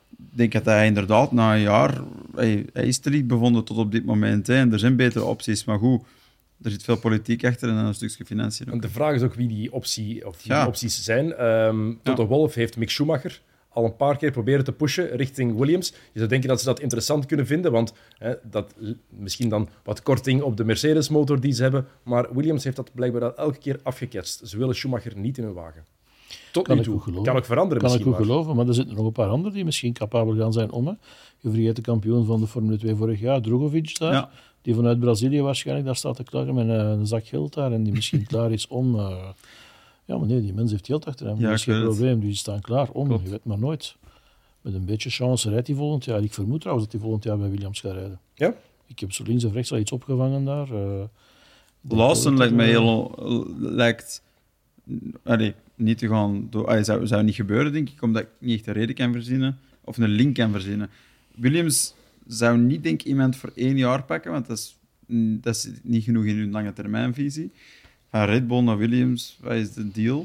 ik 0.09 0.37
denk 0.37 0.51
dat 0.51 0.65
hij 0.65 0.85
inderdaad 0.85 1.31
na 1.31 1.53
een 1.55 1.61
jaar... 1.61 2.01
Hij, 2.35 2.65
hij 2.73 2.85
is 2.85 2.97
terecht 2.97 3.27
bevonden 3.27 3.63
tot 3.63 3.77
op 3.77 3.91
dit 3.91 4.05
moment. 4.05 4.47
Hè, 4.47 4.55
en 4.55 4.71
er 4.73 4.79
zijn 4.79 4.95
betere 4.95 5.25
opties, 5.25 5.63
maar 5.65 5.77
goed... 5.77 6.01
Er 6.61 6.71
zit 6.71 6.83
veel 6.83 6.97
politiek 6.97 7.45
achter 7.45 7.69
en 7.69 7.75
een 7.75 7.93
stukje 7.93 8.25
financiën. 8.25 8.71
ook. 8.73 8.81
De 8.81 8.89
vraag 8.89 9.15
is 9.15 9.21
ook 9.21 9.33
wie 9.33 9.47
die, 9.47 9.73
optie, 9.73 10.27
of 10.27 10.41
die 10.41 10.51
Ja. 10.51 10.67
opties 10.67 11.03
zijn. 11.03 11.33
Ehm 11.33 11.91
Toto 12.03 12.21
Ja. 12.21 12.27
Wolff 12.27 12.55
heeft 12.55 12.77
Mick 12.77 12.89
Schumacher 12.89 13.41
al 13.73 13.85
een 13.85 13.95
paar 13.95 14.17
keer 14.17 14.31
proberen 14.31 14.63
te 14.63 14.71
pushen 14.71 15.09
richting 15.15 15.57
Williams. 15.57 15.89
Je 15.89 16.17
zou 16.19 16.27
denken 16.27 16.49
dat 16.49 16.59
ze 16.59 16.65
dat 16.65 16.79
interessant 16.79 17.25
kunnen 17.25 17.45
vinden, 17.45 17.71
want 17.71 17.93
hè, 18.17 18.33
dat 18.43 18.73
misschien 19.09 19.49
dan 19.49 19.67
wat 19.83 20.03
korting 20.03 20.41
op 20.41 20.57
de 20.57 20.63
Mercedes-motor 20.63 21.39
die 21.39 21.51
ze 21.53 21.61
hebben. 21.61 21.87
Maar 22.03 22.33
Williams 22.33 22.63
heeft 22.63 22.75
dat 22.75 22.93
blijkbaar 22.93 23.23
al 23.23 23.35
elke 23.35 23.57
keer 23.57 23.79
afgeketst. 23.83 24.41
Ze 24.47 24.57
willen 24.57 24.75
Schumacher 24.75 25.17
niet 25.17 25.37
in 25.37 25.43
hun 25.43 25.53
wagen. 25.53 25.85
Tot 26.51 26.63
Kan 26.67 26.75
nu 26.75 26.81
ik 26.81 26.87
toe. 26.87 26.95
goed 26.95 27.03
geloven. 27.03 27.25
Kan 27.25 27.35
ook 27.37 27.45
veranderen 27.45 27.83
Kan 27.83 27.93
ik 27.93 28.01
goed 28.01 28.11
maar. 28.11 28.21
geloven, 28.21 28.55
maar 28.55 28.67
er 28.67 28.73
zitten 28.73 28.95
nog 28.95 29.05
een 29.05 29.11
paar 29.11 29.27
anderen 29.29 29.53
die 29.53 29.65
misschien 29.65 29.93
capabel 29.93 30.35
gaan 30.35 30.53
zijn 30.53 30.71
om. 30.71 30.87
Hè. 30.87 30.93
Je 31.39 31.49
vergeet 31.49 31.75
de 31.75 31.81
kampioen 31.81 32.25
van 32.25 32.39
de 32.39 32.47
Formule 32.47 32.77
2 32.77 32.95
vorig 32.95 33.19
jaar, 33.19 33.41
Drogovic 33.41 33.97
daar. 33.99 34.11
Ja. 34.13 34.29
Die 34.61 34.75
vanuit 34.75 34.99
Brazilië 34.99 35.41
waarschijnlijk 35.41 35.85
daar 35.87 35.95
staat 35.95 36.15
te 36.15 36.23
klagen 36.23 36.53
met 36.53 36.67
een, 36.67 36.79
een 36.79 37.07
zak 37.07 37.25
geld 37.27 37.53
daar 37.53 37.71
en 37.71 37.83
die 37.83 37.93
misschien 37.93 38.25
klaar 38.33 38.51
is 38.51 38.67
om... 38.67 38.95
eh, 38.99 39.17
ja, 40.05 40.17
maar 40.17 40.27
nee, 40.27 40.41
die 40.41 40.53
mens 40.53 40.71
heeft 40.71 40.85
geld 40.85 41.05
achter 41.05 41.27
hem. 41.27 41.39
Ja, 41.39 41.47
dat 41.49 41.57
is 41.57 41.63
geen 41.63 41.75
het. 41.75 41.83
probleem. 41.83 42.19
Die 42.19 42.35
staan 42.35 42.61
klaar 42.61 42.89
om. 42.89 43.07
Klopt. 43.07 43.23
Je 43.23 43.29
weet 43.29 43.43
maar 43.45 43.59
nooit. 43.59 43.95
Met 44.61 44.73
een 44.73 44.85
beetje 44.85 45.09
chance 45.09 45.49
rijdt 45.49 45.67
hij 45.67 45.75
volgend 45.75 46.05
jaar. 46.05 46.23
Ik 46.23 46.33
vermoed 46.33 46.59
trouwens 46.59 46.85
dat 46.85 46.95
hij 46.95 47.03
volgend 47.03 47.23
jaar 47.23 47.37
bij 47.37 47.49
Williams 47.49 47.79
gaat 47.79 47.93
rijden. 47.93 48.19
Ja? 48.33 48.53
Ik 48.87 48.99
heb 48.99 49.11
zo 49.11 49.23
links 49.23 49.43
en 49.43 49.51
rechts 49.51 49.71
al 49.71 49.77
iets 49.77 49.91
opgevangen 49.91 50.45
daar. 50.45 50.71
eh. 50.73 51.03
Denk 51.81 52.01
Lawson 52.01 52.37
lijkt 52.37 52.53
mij 52.53 52.65
er, 52.65 52.71
heel... 52.79 53.15
lijkt... 53.59 54.23
Allee, 55.23 55.53
niet 55.75 55.97
te 55.97 56.07
gaan... 56.07 56.47
Door, 56.49 56.67
allee, 56.67 56.83
zou, 56.83 57.07
zou 57.07 57.23
niet 57.23 57.35
gebeuren, 57.35 57.71
denk 57.71 57.89
ik, 57.89 58.01
omdat 58.01 58.21
ik 58.21 58.29
niet 58.37 58.57
echt 58.57 58.67
een 58.67 58.73
reden 58.73 58.95
kan 58.95 59.11
verzinnen. 59.11 59.59
Of 59.83 59.97
een 59.97 60.09
link 60.09 60.35
kan 60.35 60.51
verzinnen. 60.51 60.89
Williams 61.35 61.93
zou 62.27 62.57
niet, 62.57 62.83
denk 62.83 63.01
ik, 63.01 63.07
iemand 63.07 63.35
voor 63.35 63.51
één 63.55 63.77
jaar 63.77 64.03
pakken, 64.03 64.31
want 64.31 64.47
dat 64.47 64.57
is, 64.57 64.77
mm, 65.05 65.39
dat 65.41 65.55
is 65.55 65.69
niet 65.81 66.03
genoeg 66.03 66.25
in 66.25 66.37
hun 66.37 66.51
lange 66.51 66.73
termijnvisie. 66.73 67.51
Van 68.13 68.25
Red 68.25 68.47
Bull 68.47 68.61
naar 68.61 68.77
Williams, 68.77 69.37
wat 69.41 69.51
is 69.51 69.73
de 69.73 69.91
deal? 69.91 70.21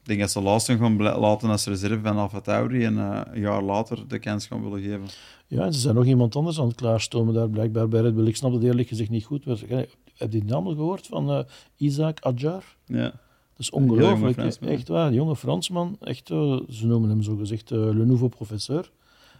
Ik 0.00 0.08
denk 0.08 0.20
dat 0.20 0.30
ze 0.30 0.40
Lawson 0.40 0.78
gaan 0.78 0.96
laten 1.02 1.50
als 1.50 1.66
reserve 1.66 2.00
van 2.02 2.16
Alfa 2.16 2.40
Tauri 2.40 2.84
en 2.84 2.98
eh, 2.98 3.20
een 3.32 3.40
jaar 3.40 3.62
later 3.62 4.08
de 4.08 4.18
kans 4.18 4.46
gaan 4.46 4.62
willen 4.62 4.80
geven. 4.82 5.04
Ja, 5.46 5.64
en 5.64 5.72
ze 5.72 5.80
zijn 5.80 5.94
nog 5.94 6.04
iemand 6.04 6.36
anders 6.36 6.60
aan 6.60 6.66
het 6.66 6.76
klaarstomen 6.76 7.34
daar 7.34 7.48
blijkbaar 7.50 7.88
bij 7.88 8.00
Red 8.00 8.14
Bull. 8.14 8.26
Ik 8.26 8.36
snap 8.36 8.52
het 8.52 8.62
eerlijk 8.62 8.88
gezegd 8.88 9.10
niet 9.10 9.24
goed. 9.24 9.44
maar- 9.44 9.58
Heb 9.68 9.88
je 10.16 10.28
die 10.28 10.44
naam 10.44 10.66
gehoord 10.66 11.06
van 11.06 11.30
eh, 11.30 11.40
Isaac 11.76 12.20
Adjar? 12.20 12.64
Ja. 12.86 13.02
Dat 13.02 13.12
is 13.58 13.70
ongelooflijk. 13.70 14.36
Echt 14.60 14.88
waar, 14.88 15.06
een 15.06 15.14
jonge 15.14 15.36
Fransman. 15.36 15.96
Echt, 16.00 16.30
eh, 16.30 16.60
ze 16.68 16.86
noemen 16.86 17.08
hem 17.10 17.22
zo 17.22 17.36
gezegd 17.36 17.70
eh, 17.70 17.78
le 17.78 18.04
nouveau 18.06 18.28
professeur. 18.28 18.90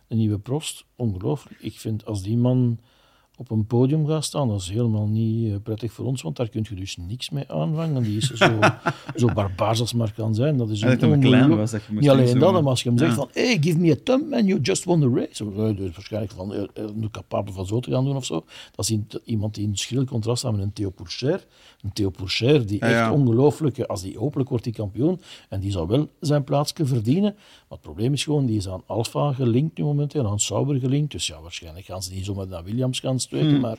De 0.07 0.15
nieuwe 0.15 0.39
prost. 0.39 0.85
Ongelooflijk. 0.97 1.61
Ik 1.61 1.79
vind 1.81 2.05
als 2.07 2.23
die 2.23 2.37
man 2.37 2.79
op 3.37 3.51
een 3.51 3.67
podium 3.67 4.07
gaat 4.07 4.25
staan. 4.25 4.49
Dat 4.49 4.61
is 4.61 4.71
helemaal 4.71 5.07
niet 5.07 5.53
eh, 5.53 5.59
prettig 5.63 5.93
voor 5.93 6.05
ons, 6.05 6.23
want 6.23 6.37
daar 6.37 6.49
kun 6.49 6.67
je 6.69 6.75
dus 6.75 6.97
niks 6.97 7.31
mee 7.31 7.51
aanvangen. 7.51 8.03
Die 8.03 8.17
is 8.17 8.31
zo, 8.31 8.59
zo 9.17 9.27
barbaars 9.35 9.81
als 9.81 9.93
maar 9.93 10.13
kan 10.13 10.35
zijn. 10.35 10.57
Dat 10.57 10.71
is 10.71 10.81
Hij 10.81 10.97
dat 10.97 11.11
een 11.11 11.21
klein 11.21 11.57
was, 11.57 11.71
dat 11.71 11.83
je 11.85 11.93
Niet 11.93 12.09
alleen 12.09 12.39
dat, 12.39 12.53
maar 12.53 12.63
als 12.63 12.83
je 12.83 12.89
hem 12.89 12.99
zegt 12.99 13.15
van 13.15 13.29
hey, 13.33 13.59
give 13.61 13.79
me 13.79 13.91
a 13.91 13.97
thumb 14.05 14.33
and 14.33 14.47
you 14.47 14.61
just 14.61 14.85
won 14.85 15.01
the 15.01 15.11
race. 15.15 15.45
Of, 15.45 15.57
eh, 15.57 15.77
dus 15.77 15.95
waarschijnlijk 15.95 16.33
van, 16.33 16.55
eh, 16.55 16.63
eh, 16.75 16.85
nu 16.95 17.09
capabel 17.09 17.53
van 17.53 17.67
zo 17.67 17.81
te 17.81 17.91
gaan 17.91 18.05
doen 18.05 18.17
of 18.17 18.25
zo. 18.25 18.45
Dat 18.75 18.91
is 18.91 18.99
iemand 19.25 19.55
die 19.55 19.67
in 19.67 19.77
schril 19.77 20.05
contrast 20.05 20.39
staat 20.39 20.53
met 20.53 20.61
een 20.61 20.73
Theo 20.73 20.91
Pourchaire. 20.91 21.43
Een 21.81 21.93
Theo 21.93 22.11
Pourchaire 22.11 22.65
die 22.65 22.81
echt 22.81 23.11
ongelooflijk, 23.11 23.81
als 23.81 24.03
die 24.03 24.19
hopelijk 24.19 24.49
wordt 24.49 24.65
die 24.65 24.73
kampioen, 24.73 25.21
en 25.49 25.61
die 25.61 25.71
zou 25.71 25.87
wel 25.87 26.09
zijn 26.21 26.45
plaatsje 26.45 26.87
verdienen. 26.87 27.35
Maar 27.73 27.81
het 27.81 27.91
probleem 27.91 28.13
is 28.13 28.25
gewoon, 28.25 28.47
die 28.47 28.57
is 28.57 28.69
aan 28.69 28.83
Alfa 28.87 29.33
gelinkt 29.33 29.79
nu 29.79 29.85
momenteel, 29.85 30.27
aan 30.29 30.41
Sauber 30.41 30.79
gelinkt. 30.79 31.13
Dus 31.13 31.27
ja, 31.27 31.41
waarschijnlijk 31.41 31.87
gaan 31.87 32.03
ze 32.03 32.13
niet 32.13 32.25
zomaar 32.25 32.47
naar 32.47 32.65
Williams 32.65 33.01
gaan 33.01 33.21
steken. 33.21 33.61
Maar, 33.61 33.79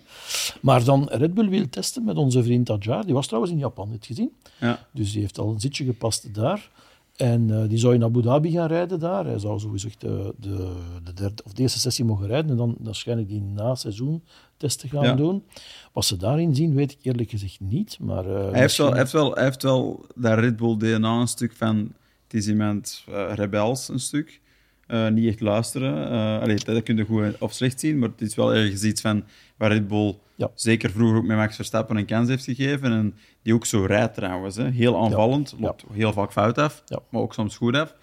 maar 0.61 0.83
dan 0.83 1.07
Red 1.11 1.33
Bull 1.33 1.49
wil 1.49 1.69
testen 1.69 2.03
met 2.03 2.15
onze 2.17 2.43
vriend 2.43 2.69
Adjar. 2.69 3.05
Die 3.05 3.13
was 3.13 3.25
trouwens 3.27 3.53
in 3.53 3.59
Japan, 3.59 3.91
het 3.91 4.05
gezien? 4.05 4.31
Ja. 4.59 4.85
Dus 4.91 5.11
die 5.11 5.21
heeft 5.21 5.37
al 5.39 5.49
een 5.49 5.59
zitje 5.59 5.85
gepast 5.85 6.33
daar. 6.33 6.69
En 7.15 7.61
eh, 7.61 7.69
die 7.69 7.77
zou 7.77 7.93
in 7.93 8.03
Abu 8.03 8.21
Dhabi 8.21 8.51
gaan 8.51 8.67
rijden 8.67 8.99
daar. 8.99 9.25
Hij 9.25 9.39
zou 9.39 9.59
zogezegd 9.59 10.01
de, 10.01 10.33
de, 10.39 10.75
de, 11.03 11.13
derde, 11.13 11.43
of 11.45 11.53
de 11.53 11.61
eerste 11.61 11.79
sessie 11.79 12.05
mogen 12.05 12.27
rijden 12.27 12.51
en 12.51 12.57
dan 12.57 12.75
waarschijnlijk 12.79 13.27
die 13.29 13.41
na 13.41 13.75
seizoen 13.75 14.23
testen 14.57 14.89
gaan 14.89 15.03
Ja. 15.03 15.15
doen. 15.15 15.43
Wat 15.91 16.05
ze 16.05 16.17
daarin 16.17 16.55
zien, 16.55 16.73
weet 16.73 16.91
ik 16.91 16.97
eerlijk 17.01 17.29
gezegd 17.29 17.59
niet. 17.59 17.97
Maar, 17.99 18.25
eh, 18.25 18.51
Hij 18.51 18.59
heeft, 18.59 18.77
wel, 18.77 18.89
hij, 18.89 18.99
heeft 18.99 19.11
wel, 19.11 19.33
hij 19.33 19.43
heeft 19.43 19.63
wel 19.63 20.05
dat 20.15 20.39
Red 20.39 20.55
Bull 20.55 20.77
DNA 20.77 21.19
een 21.19 21.27
stuk 21.27 21.53
van. 21.55 21.91
Het 22.33 22.41
is 22.41 22.47
iemand 22.47 23.03
eh, 23.11 23.31
rebels, 23.35 23.89
een 23.89 23.99
stuk. 23.99 24.39
Eh, 24.87 25.07
niet 25.07 25.27
echt 25.27 25.39
luisteren. 25.39 26.11
Eh 26.11 26.41
allee, 26.41 26.55
dat 26.55 26.83
kun 26.83 26.97
je 26.97 27.05
goed 27.05 27.37
of 27.39 27.53
slecht 27.53 27.79
zien, 27.79 27.99
maar 27.99 28.09
het 28.09 28.21
is 28.21 28.35
wel 28.35 28.53
ergens 28.53 28.83
iets 28.83 29.01
van 29.01 29.23
waar 29.57 29.71
Red 29.71 29.87
Bull 29.87 30.17
Ja. 30.35 30.51
zeker 30.55 30.91
vroeger 30.91 31.17
ook 31.17 31.23
met 31.25 31.37
Max 31.37 31.55
Verstappen 31.55 31.95
een 31.97 32.05
kans 32.05 32.29
heeft 32.29 32.43
gegeven. 32.43 32.91
En 32.91 33.15
die 33.41 33.53
ook 33.53 33.65
zo 33.65 33.85
rijdt 33.85 34.13
trouwens. 34.13 34.55
Hè. 34.55 34.69
Heel 34.69 35.03
aanvallend, 35.03 35.55
loopt 35.59 35.83
heel 35.91 36.13
vaak 36.13 36.31
fout 36.31 36.57
af, 36.57 36.83
maar 37.09 37.21
ook 37.21 37.33
soms 37.33 37.57
goed 37.57 37.75
af. 37.75 37.95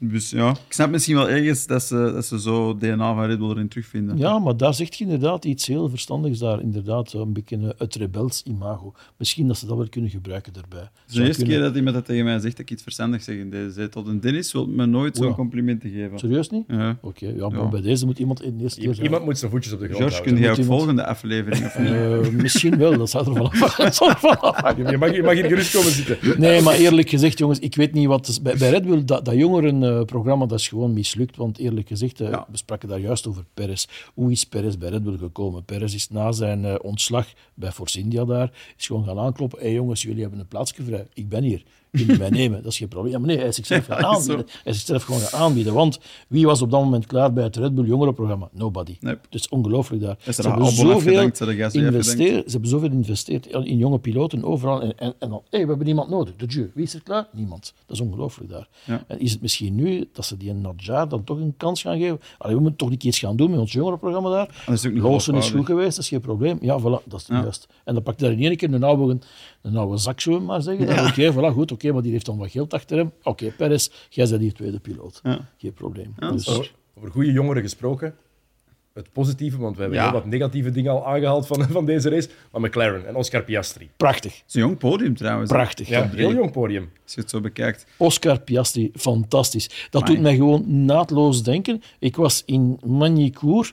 Dus 0.00 0.30
ja, 0.30 0.50
ik 0.50 0.72
snap 0.72 0.90
misschien 0.90 1.14
wel 1.14 1.28
ergens 1.28 1.66
dat 1.66 1.82
ze, 1.82 2.10
dat 2.14 2.26
ze 2.26 2.40
zo 2.40 2.76
DNA 2.76 3.14
van 3.14 3.24
Red 3.24 3.38
Bull 3.38 3.50
erin 3.50 3.68
terugvinden. 3.68 4.16
Ja, 4.18 4.38
maar 4.38 4.56
daar 4.56 4.74
zegt 4.74 4.96
je 4.96 5.04
inderdaad 5.04 5.44
iets 5.44 5.66
heel 5.66 5.88
verstandigs 5.88 6.38
daar. 6.38 6.60
Inderdaad, 6.62 7.12
een 7.12 7.32
beetje 7.32 7.74
het 7.78 7.94
rebels 7.94 8.42
imago. 8.46 8.92
Misschien 9.16 9.46
dat 9.48 9.58
ze 9.58 9.66
dat 9.66 9.76
wel 9.76 9.88
kunnen 9.88 10.10
gebruiken 10.10 10.52
daarbij. 10.52 10.78
Het 10.80 10.90
is 11.08 11.14
de 11.14 11.20
eerste 11.22 11.36
kunnen. 11.36 11.56
keer 11.58 11.66
dat 11.66 11.76
iemand 11.76 11.94
dat 11.94 12.04
tegen 12.04 12.24
mij 12.24 12.38
zegt 12.38 12.50
dat 12.56 12.60
ik 12.60 12.70
iets 12.70 12.82
verstandig 12.82 13.22
zeg 13.22 13.36
in 13.36 13.50
deze 13.50 13.70
zetel. 13.70 14.06
En 14.06 14.20
Dennis 14.20 14.52
wil 14.52 14.66
me 14.66 14.86
nooit 14.86 15.16
zo'n 15.16 15.26
Ja. 15.26 15.34
complimenten 15.34 15.90
geven. 15.90 16.18
Serieus 16.18 16.48
niet? 16.50 16.64
Ja. 16.68 16.98
Oké, 17.00 17.26
ja, 17.36 17.48
maar 17.48 17.58
Ja. 17.60 17.68
bij 17.68 17.80
deze 17.80 18.06
moet 18.06 18.18
iemand 18.18 18.42
in 18.42 18.56
de 18.56 18.62
eerste 18.62 18.80
keer 18.80 18.94
zijn. 18.94 19.06
Iemand 19.06 19.24
moet 19.24 19.38
zijn 19.38 19.50
voetjes 19.50 19.72
op 19.72 19.78
de 19.80 19.84
grond 19.88 19.98
George, 20.00 20.22
kun 20.22 20.36
jij 20.38 20.50
ook 20.50 20.56
iemand- 20.56 20.78
volgende 20.78 21.06
aflevering 21.06 21.64
of 21.64 21.78
niet? 21.78 21.88
Eh, 21.88 22.28
misschien 22.42 22.78
wel, 22.78 22.98
dat 22.98 23.10
zou 23.10 23.26
er 23.26 23.34
vanaf 23.50 24.56
hangen. 24.60 24.90
Je 24.90 24.98
mag, 24.98 25.14
je 25.14 25.22
mag 25.22 25.32
hier 25.34 25.44
gerust 25.44 25.74
komen 25.74 25.90
zitten. 25.92 26.40
Nee, 26.40 26.62
maar 26.62 26.74
eerlijk 26.74 27.08
gezegd, 27.08 27.38
jongens, 27.38 27.58
ik 27.58 27.74
weet 27.76 27.92
niet 27.92 28.06
wat... 28.06 28.28
is- 28.28 28.42
Bij, 28.42 28.56
bij 28.56 28.70
Red 28.70 28.86
Bull, 28.86 29.04
dat, 29.04 29.24
dat 29.24 29.34
jongerenprogramma, 29.88 30.46
dat 30.46 30.58
is 30.58 30.68
gewoon 30.68 30.92
mislukt. 30.92 31.36
Want 31.36 31.58
eerlijk 31.58 31.88
gezegd, 31.88 32.20
eh, 32.20 32.30
Ja. 32.30 32.46
we 32.50 32.56
spraken 32.56 32.88
daar 32.88 33.00
juist 33.00 33.26
over 33.26 33.44
Perez. 33.54 33.86
Hoe 34.14 34.30
is 34.30 34.44
Perez 34.44 34.76
bij 34.76 34.88
Red 34.88 35.02
Bull 35.02 35.18
gekomen? 35.18 35.64
Perez 35.64 35.94
is 35.94 36.08
na 36.10 36.32
zijn 36.32 36.64
eh, 36.64 36.74
ontslag 36.82 37.26
bij 37.54 37.72
Force 37.72 37.98
India 37.98 38.24
daar, 38.24 38.50
is 38.76 38.86
gewoon 38.86 39.04
gaan 39.04 39.18
aankloppen. 39.18 39.58
Hé 39.58 39.64
hey, 39.64 39.74
jongens, 39.74 40.02
jullie 40.02 40.20
hebben 40.20 40.40
een 40.40 40.48
plaatsje 40.48 40.82
vrij. 40.82 41.06
Ik 41.14 41.28
ben 41.28 41.42
hier. 41.42 41.62
Jullie 41.90 42.18
mij 42.18 42.30
nemen. 42.30 42.62
Dat 42.62 42.72
is 42.72 42.78
geen 42.78 42.88
probleem. 42.88 43.12
Ja, 43.12 43.18
maar 43.18 43.28
nee, 43.28 43.38
hij 43.38 43.48
is 43.48 43.54
zichzelf 43.54 43.86
gaan 43.86 44.04
aanbieden. 44.04 44.46
Hij 44.62 44.72
is 44.72 44.76
zichzelf 44.78 45.02
gewoon 45.02 45.20
gaan 45.20 45.40
aanbieden. 45.40 45.74
Want 45.74 45.98
wie 46.28 46.46
was 46.46 46.62
op 46.62 46.70
dat 46.70 46.82
moment 46.82 47.06
klaar 47.06 47.32
bij 47.32 47.44
het 47.44 47.56
Red 47.56 47.74
Bull 47.74 47.86
jongerenprogramma? 47.86 48.48
Nobody. 48.52 48.96
Dus 49.28 49.48
ongelooflijk 49.48 50.02
daar. 50.02 50.16
Is 50.24 50.36
Ze 50.36 50.42
hebben 50.48 50.66
zoveel 50.66 51.30
ze 51.34 52.50
hebben 52.50 52.68
zoveel 52.68 52.88
geïnvesteerd 52.88 53.46
in 53.46 53.76
jonge 53.76 53.98
piloten 53.98 54.44
overal. 54.44 54.82
En, 54.82 54.98
en, 54.98 55.14
en 55.18 55.28
dan, 55.28 55.42
hé, 55.50 55.60
we 55.60 55.66
hebben 55.68 55.86
niemand 55.86 56.08
nodig. 56.08 56.36
De 56.36 56.46
Dieu. 56.46 56.70
Wie 56.74 56.84
is 56.84 56.94
er 56.94 57.02
klaar? 57.02 57.28
Niemand. 57.32 57.74
Dat 57.86 57.96
is 57.96 58.02
ongelooflijk 58.02 58.50
daar. 58.50 58.68
Ja. 58.84 59.04
En 59.06 59.20
is 59.20 59.32
het 59.32 59.40
misschien 59.40 59.74
nu 59.74 60.08
dat 60.12 60.24
ze 60.24 60.36
die 60.36 60.52
Nadjar 60.52 61.08
dan 61.08 61.24
toch 61.24 61.38
een 61.38 61.54
kans 61.56 61.82
gaan 61.82 61.98
geven? 61.98 62.20
Allee, 62.38 62.54
we 62.54 62.60
moeten 62.60 62.78
toch 62.78 62.90
niet 62.90 63.04
iets 63.04 63.18
gaan 63.18 63.36
doen 63.36 63.50
met 63.50 63.60
ons 63.60 63.72
jongerenprogramma 63.72 64.30
daar. 64.30 64.62
Dat 64.66 64.74
is 64.74 64.86
ook 64.86 64.92
niet 64.92 65.02
Lawson 65.02 65.36
is 65.36 65.50
goed 65.50 65.66
geweest, 65.66 65.94
dat 65.96 66.04
is 66.04 66.08
geen 66.08 66.20
probleem. 66.20 66.58
Ja, 66.60 66.80
voilà, 66.80 67.04
dat 67.04 67.20
is 67.20 67.26
Ja. 67.26 67.42
juist. 67.42 67.66
En 67.84 67.94
dan 67.94 68.02
pakt 68.02 68.20
hij 68.20 68.32
in 68.32 68.42
één 68.42 68.56
keer 68.56 68.72
een 68.74 68.82
oude, 68.82 69.18
een 69.68 69.76
oude 69.76 69.96
zak, 69.96 70.20
zullen 70.20 70.38
we 70.38 70.44
maar 70.44 70.62
zeggen. 70.62 71.06
Oké, 71.08 71.32
voilà, 71.32 71.54
goed, 71.54 71.72
oké, 71.72 71.92
maar 71.92 72.02
die 72.02 72.12
heeft 72.12 72.26
dan 72.26 72.38
wat 72.38 72.50
geld 72.50 72.74
achter 72.74 72.96
hem. 72.96 73.12
Oké, 73.22 73.52
Perez, 73.56 73.88
jij 74.08 74.28
bent 74.28 74.40
hier 74.40 74.52
tweede 74.54 74.78
piloot. 74.78 75.20
Ja. 75.22 75.48
Geen 75.58 75.72
probleem. 75.72 76.14
Ja, 76.18 76.30
dus, 76.30 76.48
Over, 76.48 76.72
over 76.94 77.10
goede 77.10 77.32
jongeren 77.32 77.62
gesproken. 77.62 78.14
Het 78.94 79.12
positieve, 79.12 79.58
want 79.58 79.74
we 79.76 79.80
hebben 79.80 79.98
Ja. 79.98 80.04
heel 80.04 80.12
wat 80.12 80.26
negatieve 80.26 80.70
dingen 80.70 80.92
al 80.92 81.06
aangehaald 81.06 81.46
van, 81.46 81.68
van 81.70 81.84
deze 81.84 82.08
race. 82.10 82.28
Maar 82.52 82.60
McLaren 82.60 83.06
en 83.06 83.14
Oscar 83.16 83.42
Piastri. 83.42 83.90
prachtig, 83.96 84.32
Het 84.36 84.44
is 84.48 84.54
een 84.54 84.60
jong 84.60 84.78
podium 84.78 85.14
trouwens. 85.16 85.50
prachtig. 85.50 85.88
Ja, 85.88 86.08
heel 86.08 86.32
jong 86.34 86.52
podium. 86.52 86.90
Als 87.04 87.14
je 87.14 87.20
het 87.20 87.30
zo 87.30 87.40
bekijkt. 87.40 87.86
Oscar 87.96 88.40
Piastri, 88.40 88.90
fantastisch. 88.94 89.86
Dat 89.90 90.02
Amai. 90.02 90.14
doet 90.14 90.22
mij 90.24 90.34
gewoon 90.36 90.84
naadloos 90.84 91.42
denken. 91.42 91.82
Ik 91.98 92.16
was 92.16 92.42
in 92.46 92.78
Magny-Cours, 92.86 93.72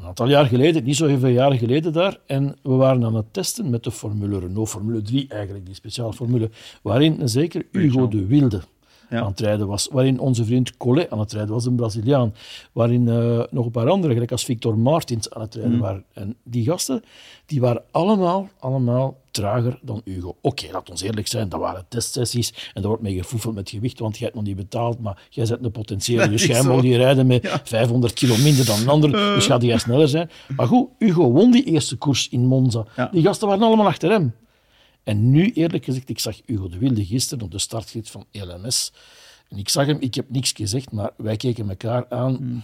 een 0.00 0.06
aantal 0.06 0.28
jaar 0.28 0.46
geleden, 0.46 0.84
niet 0.84 0.96
zo 0.96 1.06
heel 1.06 1.18
veel 1.18 1.28
jaren 1.28 1.58
geleden 1.58 1.92
daar, 1.92 2.18
en 2.26 2.56
we 2.62 2.72
waren 2.72 3.04
aan 3.04 3.14
het 3.14 3.32
testen 3.32 3.70
met 3.70 3.84
de 3.84 3.90
Formule 3.90 4.38
Renault, 4.38 4.68
Formule 4.68 5.02
3 5.02 5.26
eigenlijk, 5.28 5.66
die 5.66 5.74
speciale 5.74 6.12
formule, 6.12 6.50
waarin 6.82 7.20
een 7.20 7.28
zeker 7.28 7.66
Hugo 7.72 8.08
de 8.08 8.26
Wilde. 8.26 8.60
Aan 9.10 9.26
het 9.26 9.40
rijden 9.40 9.66
was, 9.66 9.88
waarin 9.92 10.18
onze 10.18 10.44
vriend 10.44 10.76
Collet 10.76 11.10
aan 11.10 11.18
het 11.18 11.32
rijden 11.32 11.54
was, 11.54 11.66
een 11.66 11.74
Braziliaan, 11.74 12.34
waarin 12.72 13.08
eh, 13.08 13.42
nog 13.50 13.64
een 13.64 13.70
paar 13.70 13.88
anderen, 13.88 14.12
gelijk 14.12 14.32
als 14.32 14.44
Victor 14.44 14.78
Martins, 14.78 15.30
aan 15.30 15.40
het 15.42 15.54
rijden 15.54 15.72
Mm. 15.74 15.80
waren. 15.80 16.04
En 16.12 16.36
die 16.44 16.64
gasten, 16.64 17.02
die 17.46 17.60
waren 17.60 17.82
allemaal, 17.90 18.48
allemaal 18.58 19.18
trager 19.30 19.78
dan 19.82 20.00
Hugo. 20.04 20.36
Oké, 20.40 20.66
laat 20.72 20.90
ons 20.90 21.02
eerlijk 21.02 21.26
zijn, 21.26 21.48
dat 21.48 21.60
waren 21.60 21.84
testsessies 21.88 22.50
en 22.74 22.80
daar 22.80 22.90
wordt 22.90 23.02
mee 23.02 23.16
gefoefeld 23.16 23.54
met 23.54 23.70
gewicht, 23.70 23.98
want 23.98 24.14
jij 24.16 24.24
hebt 24.24 24.38
nog 24.38 24.46
niet 24.46 24.56
betaald, 24.56 25.00
maar 25.00 25.22
jij 25.30 25.44
zet 25.46 25.64
een 25.64 25.70
potentiële, 25.70 26.20
Dat 26.20 26.30
dus 26.30 26.44
jij 26.44 26.62
mag 26.62 26.80
die 26.80 26.96
rijden 26.96 27.26
met 27.26 27.60
500 27.64 28.12
kilo 28.12 28.36
minder 28.36 28.64
dan 28.66 28.80
een 28.80 28.88
ander, 28.88 29.10
dus 29.10 29.46
gaat 29.46 29.62
jij 29.62 29.78
sneller 29.78 30.08
zijn. 30.08 30.30
Maar 30.56 30.66
goed, 30.66 30.88
Hugo 30.98 31.30
won 31.30 31.50
die 31.50 31.64
eerste 31.64 31.96
koers 31.96 32.28
in 32.28 32.46
Monza. 32.46 32.84
Ja. 32.96 33.08
Die 33.12 33.22
gasten 33.22 33.48
waren 33.48 33.62
allemaal 33.62 33.86
achter 33.86 34.10
hem. 34.10 34.34
En 35.04 35.30
nu, 35.30 35.50
eerlijk 35.52 35.84
gezegd, 35.84 36.08
ik 36.08 36.18
zag 36.18 36.36
Hugo 36.46 36.68
de 36.68 36.78
Wilde 36.78 37.04
gisteren 37.04 37.44
op 37.44 37.50
de 37.50 37.58
startgids 37.58 38.10
van 38.10 38.24
LMS. 38.32 38.92
En 39.48 39.58
ik 39.58 39.68
zag 39.68 39.86
hem, 39.86 39.96
ik 40.00 40.14
heb 40.14 40.30
niks 40.30 40.52
gezegd, 40.52 40.92
maar 40.92 41.10
wij 41.16 41.36
keken 41.36 41.68
elkaar 41.68 42.06
aan. 42.08 42.36
Hmm. 42.36 42.62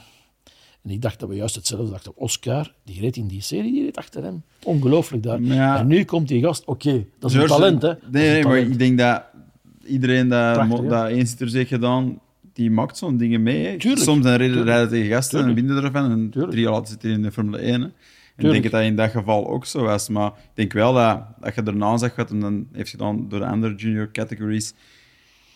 En 0.83 0.91
ik 0.91 1.03
dacht 1.03 1.21
dat 1.21 1.29
we 1.29 1.35
juist 1.35 1.55
hetzelfde 1.55 1.91
dachten. 1.91 2.17
Oscar, 2.17 2.73
die 2.85 3.01
reed 3.01 3.17
in 3.17 3.27
die 3.27 3.41
serie, 3.41 3.73
die 3.73 3.85
reed 3.85 3.97
achter 3.97 4.23
hem. 4.23 4.43
Ongelooflijk 4.63 5.23
daar. 5.23 5.41
Ja. 5.41 5.79
En 5.79 5.87
nu 5.87 6.05
komt 6.05 6.29
die 6.29 6.43
gast, 6.43 6.65
oké, 6.65 7.05
dat 7.19 7.31
is 7.31 7.37
een 7.37 7.47
talent, 7.47 7.83
hè. 7.83 7.89
Nee, 7.89 8.27
een 8.29 8.33
nee, 8.33 8.45
maar 8.45 8.59
ik 8.59 8.79
denk 8.79 8.99
dat 8.99 9.23
iedereen 9.87 10.29
dat, 10.29 10.53
Prachtig, 10.53 10.89
dat 10.89 11.53
heeft 11.53 11.69
gedaan, 11.69 12.19
die 12.53 12.71
maakt 12.71 12.97
zo'n 12.97 13.17
dingen 13.17 13.43
mee. 13.43 13.77
Soms 13.79 14.23
dan 14.23 14.35
rijden 14.35 14.89
tegen 14.89 15.11
gasten 15.11 15.39
en 15.39 15.45
Tuurlijk. 15.45 15.67
winnen 15.67 15.85
ervan. 15.85 16.11
En 16.11 16.31
Tuurlijk. 16.31 16.53
drie 16.53 16.65
jaar 16.65 16.73
later 16.73 16.89
zit 16.89 17.03
hij 17.03 17.11
in 17.11 17.23
de 17.23 17.33
Formule 17.33 17.59
1. 17.59 17.81
hè. 17.81 17.89
En 18.37 18.45
ik 18.45 18.51
denk 18.51 18.63
dat 18.63 18.73
dat 18.73 18.83
in 18.83 18.97
dat 18.97 19.11
geval 19.11 19.49
ook 19.49 19.67
zo 19.67 19.83
was. 19.83 20.09
Maar 20.09 20.27
ik 20.27 20.51
denk 20.55 20.73
wel 20.73 20.93
dat, 20.93 21.23
dat 21.41 21.55
je 21.55 21.63
erna 21.63 21.97
zag 21.97 22.17
wat 22.17 22.29
hem 22.29 22.41
dan 22.41 22.67
heeft 22.73 22.91
gedaan 22.91 23.29
door 23.29 23.39
de 23.39 23.47
andere 23.47 23.75
junior 23.75 24.11
categories. 24.11 24.75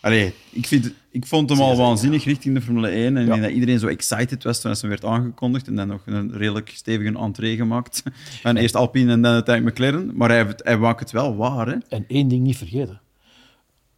Allee, 0.01 0.33
ik, 0.49 0.67
vind, 0.67 0.93
ik 1.11 1.25
vond 1.25 1.49
hem 1.49 1.59
al 1.59 1.77
waanzinnig 1.77 2.23
richting 2.23 2.55
de 2.55 2.61
Formule 2.61 2.87
1. 2.87 3.17
En 3.17 3.25
Ja. 3.25 3.37
dat 3.37 3.51
iedereen 3.51 3.79
zo 3.79 3.87
excited 3.87 4.43
was 4.43 4.61
toen 4.61 4.75
hij 4.79 4.89
werd 4.89 5.05
aangekondigd. 5.05 5.67
En 5.67 5.75
dan 5.75 5.87
nog 5.87 6.01
een 6.05 6.31
redelijk 6.37 6.69
stevige 6.73 7.17
entree 7.17 7.55
gemaakt. 7.55 8.03
En 8.43 8.57
eerst 8.57 8.75
Alpine 8.75 9.11
en 9.11 9.21
dan 9.21 9.33
uiteindelijk 9.33 9.77
McLaren. 9.79 10.11
Maar 10.15 10.29
hij, 10.29 10.45
hij 10.57 10.77
maakt 10.77 10.99
het 10.99 11.11
wel 11.11 11.35
waar, 11.35 11.67
hè? 11.67 11.75
En 11.89 12.05
één 12.07 12.27
ding 12.27 12.43
niet 12.43 12.57
vergeten. 12.57 13.01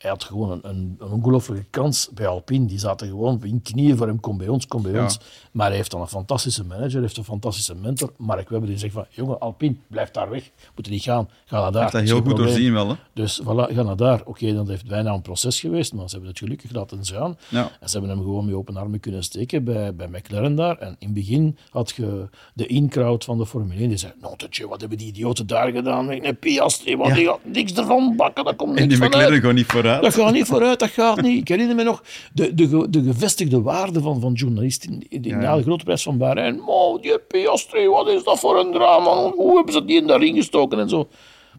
Hij 0.04 0.12
had 0.12 0.24
gewoon 0.24 0.52
een, 0.52 0.60
een, 0.70 0.96
een 1.00 1.12
ongelofelijke 1.12 1.66
kans 1.70 2.10
bij 2.14 2.28
Alpine. 2.28 2.66
Die 2.66 2.80
zaten 2.80 3.08
gewoon 3.08 3.40
in 3.44 3.62
knieën 3.62 3.98
voor 3.98 4.08
hem, 4.08 4.20
kom 4.20 4.38
bij 4.38 4.48
ons, 4.48 4.68
kom 4.68 4.82
bij 4.82 4.92
Ja. 4.92 5.04
ons. 5.04 5.20
Maar 5.52 5.68
hij 5.68 5.76
heeft 5.76 5.92
dan 5.92 6.02
een 6.02 6.08
fantastische 6.08 6.64
manager, 6.66 7.02
heeft 7.02 7.18
een 7.18 7.24
fantastische 7.24 7.76
mentor. 7.76 8.14
Mark 8.18 8.50
Webber 8.50 8.70
die 8.70 8.78
zegt 8.78 8.94
van, 8.94 9.06
jongen, 9.10 9.40
Alpine, 9.40 9.76
blijf 9.88 10.12
daar 10.12 10.30
weg. 10.30 10.50
Moet 10.76 10.86
er 10.86 10.92
niet 10.92 11.02
gaan, 11.04 11.30
ga 11.46 11.60
naar 11.62 11.72
daar. 11.72 11.82
Heeft 11.82 11.94
dat 11.94 12.02
heel 12.04 12.16
goed 12.16 12.24
probleem. 12.24 12.48
doorzien 12.48 12.74
wel, 12.74 12.88
hè? 12.88 12.96
Dus 13.14 13.42
voilà, 13.42 13.74
ga 13.76 13.82
naar 13.84 13.96
daar. 13.96 14.22
Oké, 14.26 14.54
dat 14.54 14.68
heeft 14.68 14.88
bijna 14.88 15.14
een 15.14 15.22
proces 15.22 15.60
geweest, 15.60 15.94
maar 15.94 16.06
ze 16.06 16.12
hebben 16.12 16.30
het 16.30 16.40
gelukkig 16.40 16.72
laten 16.72 17.06
gaan. 17.06 17.38
Ja. 17.50 17.72
En 17.80 17.90
ze 17.90 17.98
hebben 17.98 18.16
hem 18.16 18.26
gewoon 18.26 18.46
met 18.46 18.54
open 18.56 18.78
armen 18.78 19.00
kunnen 19.00 19.24
steken 19.24 19.64
bij, 19.64 19.96
bij 19.96 20.08
McLaren 20.08 20.56
daar. 20.56 20.78
En 20.78 20.88
in 21.00 21.08
het 21.08 21.14
begin 21.14 21.58
had 21.70 21.94
je 21.96 22.30
de 22.54 22.68
in-crowd 22.68 23.24
van 23.24 23.38
de 23.38 23.46
Formule 23.46 23.80
1 23.80 23.90
die 23.90 23.98
zei, 23.98 24.14
nou, 24.22 24.38
Tetje, 24.38 24.68
wat 24.68 24.80
hebben 24.80 24.98
die 24.98 25.08
idioten 25.08 25.48
daar 25.48 25.72
gedaan? 25.72 26.06
Nee, 26.06 26.34
Piastri, 26.34 26.98
want 26.98 27.10
Ja. 27.10 27.16
die 27.16 27.26
gaat 27.26 27.40
niks 27.44 27.74
ervan 27.74 28.16
bakken, 28.16 28.44
daar 28.46 28.56
komt 28.56 28.70
En 28.70 28.76
niks 28.76 28.88
die 28.88 28.98
van 28.98 29.06
uit. 29.08 29.16
McLaren 29.16 29.40
gewoon 29.40 29.56
niet 29.56 29.66
vooruit. 29.66 29.92
Dat 30.02 30.14
gaat 30.14 30.34
niet 30.34 30.46
vooruit, 30.46 30.80
dat 30.80 30.90
gaat 30.90 31.22
niet. 31.22 31.40
Ik 31.42 31.48
herinner 31.48 31.76
me 31.76 31.84
nog 31.84 32.04
de, 32.34 32.54
de, 32.54 32.90
de 32.90 33.04
gevestigde 33.04 33.62
waarde 33.62 34.02
van, 34.02 34.20
van 34.20 34.34
journalisten 34.34 34.92
in, 34.92 35.06
in, 35.10 35.24
Ja. 35.24 35.38
na 35.38 35.56
de 35.56 35.62
grote 35.64 35.84
prijs 35.84 36.04
van 36.04 36.18
Bahrein. 36.18 36.62
Oh, 36.66 37.02
die 37.02 37.20
Piastri, 37.20 37.88
wat 37.88 38.08
is 38.08 38.24
dat 38.24 38.40
voor 38.40 38.60
een 38.60 38.72
drama? 38.72 39.30
Hoe 39.32 39.56
hebben 39.56 39.74
ze 39.74 39.86
die 39.86 40.02
in 40.02 40.08
daarin 40.08 40.36
gestoken 40.36 40.80
en 40.80 40.90
zo? 40.90 41.08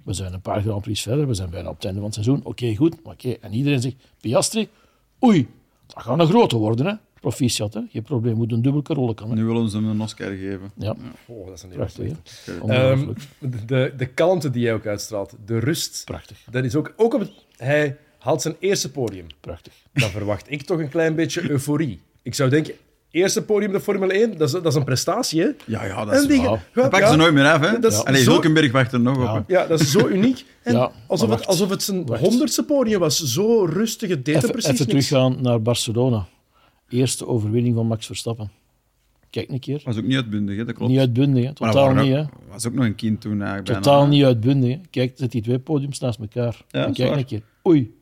We 0.04 0.12
zijn 0.12 0.32
een 0.32 0.40
paar 0.40 0.60
Grand 0.60 0.82
Prix 0.82 1.02
verder, 1.02 1.26
we 1.26 1.34
zijn 1.34 1.50
bijna 1.50 1.68
op 1.68 1.74
het 1.74 1.84
einde 1.84 1.98
van 2.00 2.08
het 2.10 2.14
seizoen. 2.24 2.40
Oké, 2.44 2.74
goed. 2.74 2.94
Oké. 3.02 3.36
En 3.40 3.52
iedereen 3.54 3.80
zegt, 3.80 3.94
Piastri, 4.20 4.68
oei, 5.24 5.48
dat 5.86 6.02
gaat 6.02 6.18
een 6.20 6.26
grote 6.26 6.56
worden, 6.56 6.86
hè. 6.86 6.92
proficiat, 7.20 7.74
hè. 7.74 7.80
Geen 7.90 8.02
probleem, 8.02 8.36
moet 8.36 8.52
een 8.52 8.62
dubbel 8.62 8.82
Carole 8.82 9.14
kan. 9.14 9.28
hè. 9.28 9.34
Nu 9.34 9.44
willen 9.44 9.68
ze 9.70 9.76
hem 9.76 9.88
een 9.88 10.00
Oscar 10.00 10.30
geven. 10.30 10.70
Ja, 10.76 10.94
Oh, 11.26 11.46
dat 11.46 11.54
is 11.56 11.62
een 11.62 11.70
hele 11.70 11.84
prachtig. 11.84 12.12
Ehm, 12.66 13.08
de, 13.66 13.92
de 13.96 14.06
kalmte 14.06 14.50
die 14.50 14.64
hij 14.64 14.74
ook 14.74 14.86
uitstraalt, 14.86 15.34
de 15.46 15.58
rust, 15.58 16.02
Prachtig, 16.04 16.38
dat 16.50 16.64
is 16.64 16.74
ook, 16.76 16.92
ook 16.96 17.14
op 17.14 17.20
het, 17.20 17.32
hij 17.56 17.96
haalt 18.24 18.42
zijn 18.42 18.54
eerste 18.58 18.90
podium. 18.90 19.26
prachtig. 19.40 19.72
Dan 19.92 20.08
verwacht 20.10 20.50
ik 20.50 20.62
toch 20.62 20.78
een 20.78 20.88
klein 20.88 21.14
beetje 21.14 21.50
euforie. 21.50 22.00
Ik 22.22 22.34
zou 22.34 22.50
denken, 22.50 22.74
eerste 23.10 23.42
podium 23.44 23.72
de 23.72 23.80
Formule 23.80 24.12
1, 24.12 24.30
dat 24.38 24.40
is, 24.48 24.52
dat 24.52 24.66
is 24.66 24.74
een 24.74 24.84
prestatie, 24.84 25.40
hè? 25.40 25.48
Ja, 25.66 25.84
ja, 25.84 26.04
dat 26.04 26.14
En 26.14 26.20
is 26.20 26.26
die- 26.26 26.36
waar. 26.36 26.46
wauw. 26.46 26.54
Ja, 26.56 26.62
Dat 26.74 26.82
pakken 26.90 27.00
ja. 27.00 27.10
ze 27.10 27.16
nooit 27.16 27.34
meer 27.34 27.44
af, 27.52 27.60
hè? 27.60 27.78
Dat 27.78 27.92
is 27.92 28.04
Allee, 28.04 28.22
Zulkenberg 28.22 28.72
wacht 28.72 28.92
er 28.92 29.00
nog 29.00 29.16
op. 29.16 29.22
Ja. 29.22 29.34
hè. 29.34 29.40
Ja, 29.60 29.66
dat 29.66 29.80
is 29.80 29.90
zo 29.90 30.08
uniek. 30.08 30.44
En 30.62 30.74
Ja, 30.74 30.90
alsof, 31.06 31.30
het, 31.30 31.46
alsof 31.46 31.70
het 31.70 31.82
zijn 31.82 32.06
Wacht. 32.06 32.20
honderdste 32.20 32.64
podium 32.64 33.00
was. 33.00 33.18
Zo 33.22 33.64
rustig, 33.64 34.08
het 34.08 34.24
deed 34.24 34.34
er 34.34 34.40
Even, 34.40 34.50
precies 34.52 34.80
even 34.80 34.94
niks. 34.94 35.06
teruggaan 35.08 35.42
naar 35.42 35.62
Barcelona. 35.62 36.26
Eerste 36.88 37.26
overwinning 37.26 37.74
van 37.74 37.86
Max 37.86 38.06
Verstappen. 38.06 38.50
Kijk 39.30 39.50
een 39.50 39.60
keer. 39.60 39.80
Was 39.84 39.96
ook 39.96 40.04
niet 40.04 40.16
uitbundig, 40.16 40.56
hè? 40.56 40.64
dat 40.64 40.74
klopt. 40.74 40.90
Niet 40.90 41.00
uitbundig, 41.00 41.44
hè. 41.44 41.52
Totaal 41.54 41.94
niet. 41.94 42.12
Hè. 42.14 42.24
was 42.50 42.66
ook 42.66 42.72
nog 42.74 42.84
een 42.84 42.94
kind 42.94 43.20
toen 43.20 43.42
eigenlijk. 43.42 43.82
Totaal 43.82 44.06
niet 44.06 44.24
uitbundig. 44.24 44.70
Hè. 44.70 44.80
Kijk, 44.90 45.12
zet 45.16 45.32
die 45.32 45.42
twee 45.42 45.58
podiums 45.58 45.98
naast 45.98 46.18
elkaar. 46.18 46.64
Ja, 46.70 46.90
kijk 46.92 47.16
een 47.16 47.24
keer. 47.24 47.42
Oei, 47.68 47.94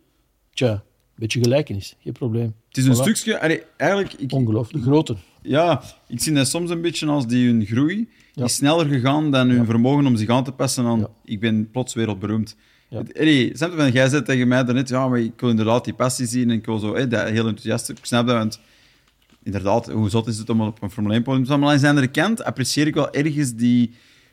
tja, 0.55 0.83
beetje 1.17 1.41
gelijkenis. 1.43 1.97
Geen 2.03 2.13
probleem. 2.13 2.55
Het 2.69 2.77
is 2.77 2.85
een 2.85 2.93
Voilà. 2.95 3.01
stukje... 3.17 3.41
Allee, 3.41 3.63
eigenlijk, 3.77 4.13
ik, 4.13 4.33
Ongelooflijk. 4.33 4.85
De 4.85 4.91
grote. 4.91 5.17
ja, 5.43 5.83
ik 6.09 6.21
zie 6.21 6.33
dat 6.33 6.49
soms 6.49 6.71
een 6.71 6.81
beetje 6.81 7.07
als 7.07 7.27
die 7.27 7.47
hun 7.47 7.67
groei 7.67 8.09
Ja. 8.33 8.45
is 8.45 8.55
sneller 8.55 8.87
gegaan 8.87 9.31
dan 9.31 9.49
hun 9.49 9.65
vermogen 9.65 10.07
om 10.07 10.17
zich 10.17 10.29
aan 10.29 10.45
te 10.45 10.53
passen 10.53 10.85
aan 10.85 10.99
Ja. 10.99 11.09
ik 11.25 11.41
ben 11.41 11.71
plots 11.71 11.95
wereldberoemd. 11.95 12.57
Ja. 12.89 13.03
Allee, 13.19 13.51
snap 13.57 13.71
je, 13.71 13.77
want 13.77 13.93
jij 13.93 14.09
zei 14.09 14.23
tegen 14.23 14.49
mij 14.49 14.65
daarnet, 14.65 14.89
ja, 14.89 15.09
maar 15.09 15.21
ik 15.21 15.41
wil 15.41 15.51
inderdaad 15.51 15.85
die 15.85 15.95
passie 15.95 16.27
zien 16.27 16.51
en 16.51 16.57
ik 16.57 16.67
wil 16.67 16.79
zo, 16.79 17.07
dat 17.07 17.29
heel 17.29 17.47
enthousiast. 17.47 17.89
Ik 17.89 17.97
snap 18.03 18.27
dat, 18.27 18.37
want 18.37 18.61
inderdaad, 19.43 19.91
hoe 19.91 20.11
zot 20.11 20.27
is 20.27 20.39
het 20.39 20.51
om 20.51 20.61
op 20.61 20.83
een 20.83 20.91
Formule 20.91 21.15
1 21.15 21.23
podium 21.23 21.43
te 21.43 21.47
staan? 21.49 21.61
Maar 21.61 21.75
aan 21.75 21.81
de 21.81 21.89
andere 21.89 22.09
kant 22.09 22.45
apprecieer 22.45 22.87
ik 22.87 22.95
wel 22.95 23.13
ergens 23.13 23.55
die 23.55 23.91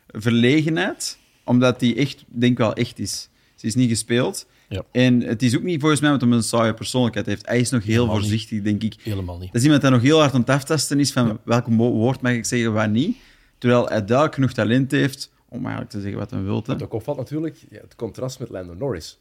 verlegenheid, 0.08 1.18
omdat 1.44 1.80
die 1.80 1.94
echt, 1.94 2.24
denk 2.28 2.52
ik 2.52 2.58
wel 2.58 2.74
echt 2.74 2.98
is. 2.98 3.28
Ze 3.56 3.66
is 3.66 3.74
niet 3.74 3.88
gespeeld. 3.88 4.46
Ja. 4.72 4.82
En 4.92 5.20
het 5.22 5.42
is 5.42 5.56
ook 5.56 5.62
niet 5.62 5.80
volgens 5.80 6.00
mij 6.00 6.10
omdat 6.10 6.28
hij 6.28 6.36
een 6.36 6.42
saaie 6.42 6.74
persoonlijkheid 6.74 7.26
heeft. 7.26 7.46
Hij 7.46 7.58
is 7.60 7.70
nog 7.70 7.82
heel 7.84 7.92
Helemaal 7.94 8.16
niet. 8.16 8.28
voorzichtig, 8.28 8.62
denk 8.62 8.82
ik. 8.82 8.94
Helemaal 9.02 9.38
niet. 9.38 9.46
Dat 9.46 9.56
is 9.56 9.62
iemand 9.62 9.82
die 9.82 9.90
nog 9.90 10.02
heel 10.02 10.18
hard 10.18 10.34
aan 10.34 10.40
het 10.40 10.50
aftasten 10.50 11.00
is 11.00 11.12
van 11.12 11.38
welk 11.44 11.66
mo- 11.68 11.90
woord 11.92 12.20
mag 12.20 12.32
ik 12.32 12.44
zeggen, 12.44 12.72
waar 12.72 12.88
niet. 12.88 13.16
Terwijl 13.58 13.88
hij 13.88 14.04
duidelijk 14.04 14.34
genoeg 14.34 14.52
talent 14.52 14.90
heeft 14.90 15.30
om 15.48 15.60
eigenlijk 15.60 15.90
te 15.90 16.00
zeggen 16.00 16.18
wat 16.18 16.30
hij 16.30 16.42
wil. 16.42 16.62
Wat 16.66 16.82
ook 16.82 16.92
opvalt 16.94 17.16
natuurlijk, 17.16 17.56
ja, 17.70 17.78
het 17.80 17.94
contrast 17.96 18.38
met 18.38 18.48
Lando 18.48 18.74
Norris. 18.74 19.18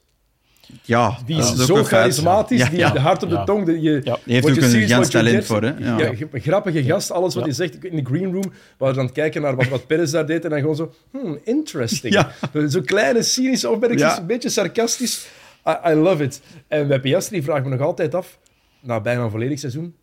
Ja, 0.82 1.18
Die 1.26 1.36
dat 1.38 1.58
is 1.60 1.66
zo 1.66 1.84
charismatisch, 1.84 2.60
Ja, 2.60 2.70
die 2.70 2.80
ja. 2.80 2.90
de 2.92 3.00
hart 3.00 3.24
op 3.24 3.30
de 3.30 3.36
Ja. 3.36 3.44
tong. 3.44 3.66
Die, 3.66 3.82
je, 3.82 4.02
Ja. 4.04 4.18
Heeft 4.26 4.50
ook 4.50 4.56
een 4.56 4.86
you 4.88 5.06
talent 5.10 5.46
voor, 5.46 5.62
hè? 5.62 5.68
Ja. 5.78 5.98
Ja, 6.00 6.12
een 6.32 6.42
grappige 6.42 6.84
gast, 6.84 7.12
alles 7.12 7.34
wat 7.36 7.46
Ja. 7.46 7.50
hij 7.56 7.68
zegt. 7.68 7.84
In 7.86 7.96
de 7.96 8.06
green 8.06 8.32
room, 8.32 8.52
waar 8.78 8.94
we 8.94 9.00
aan 9.00 9.06
het 9.06 9.14
kijken 9.14 9.42
naar 9.42 9.56
wat, 9.56 9.68
wat 9.68 9.88
Perez 9.88 10.12
daar 10.12 10.26
deed, 10.26 10.44
en 10.44 10.50
dan 10.50 10.60
gewoon 10.60 10.76
zo, 10.76 10.94
hmm, 11.12 11.40
interesting. 11.44 12.14
Ja. 12.14 12.32
Zo'n 12.68 12.84
kleine, 12.86 13.24
cynische 13.24 13.70
opmerking, 13.70 14.02
Ja. 14.02 14.20
een 14.20 14.26
beetje 14.26 14.50
sarcastisch. 14.50 15.28
I, 15.68 15.92
I 15.92 15.94
love 15.94 16.24
it. 16.24 16.42
En 16.68 16.88
bij 16.88 17.00
Piastri 17.00 17.44
vraag 17.44 17.58
ik 17.58 17.64
me 17.64 17.70
nog 17.70 17.82
altijd 17.82 18.16
af, 18.16 18.40
na 18.80 19.02
bijna 19.02 19.24
een 19.24 19.32
volledig 19.32 19.60
seizoen, 19.60 19.96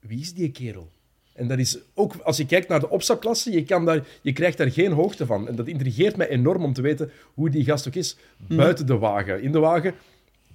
wie 0.00 0.20
is 0.20 0.34
die 0.34 0.50
kerel? 0.50 0.90
En 1.38 1.48
dat 1.48 1.58
is 1.58 1.78
ook, 1.94 2.14
als 2.16 2.36
je 2.36 2.46
kijkt 2.46 2.68
naar 2.68 2.80
de 2.80 2.90
opstapklasse, 2.90 3.52
je, 3.52 3.64
kan 3.64 3.84
daar, 3.84 4.06
je 4.22 4.32
krijgt 4.32 4.58
daar 4.58 4.70
geen 4.70 4.92
hoogte 4.92 5.26
van. 5.26 5.48
En 5.48 5.56
dat 5.56 5.66
intrigeert 5.66 6.16
mij 6.16 6.28
enorm 6.28 6.64
om 6.64 6.72
te 6.72 6.82
weten 6.82 7.10
hoe 7.34 7.50
die 7.50 7.64
gast 7.64 7.88
ook 7.88 7.94
is, 7.94 8.16
buiten 8.48 8.86
de 8.86 8.98
wagen. 8.98 9.42
In 9.42 9.52
de 9.52 9.58
wagen, 9.58 9.94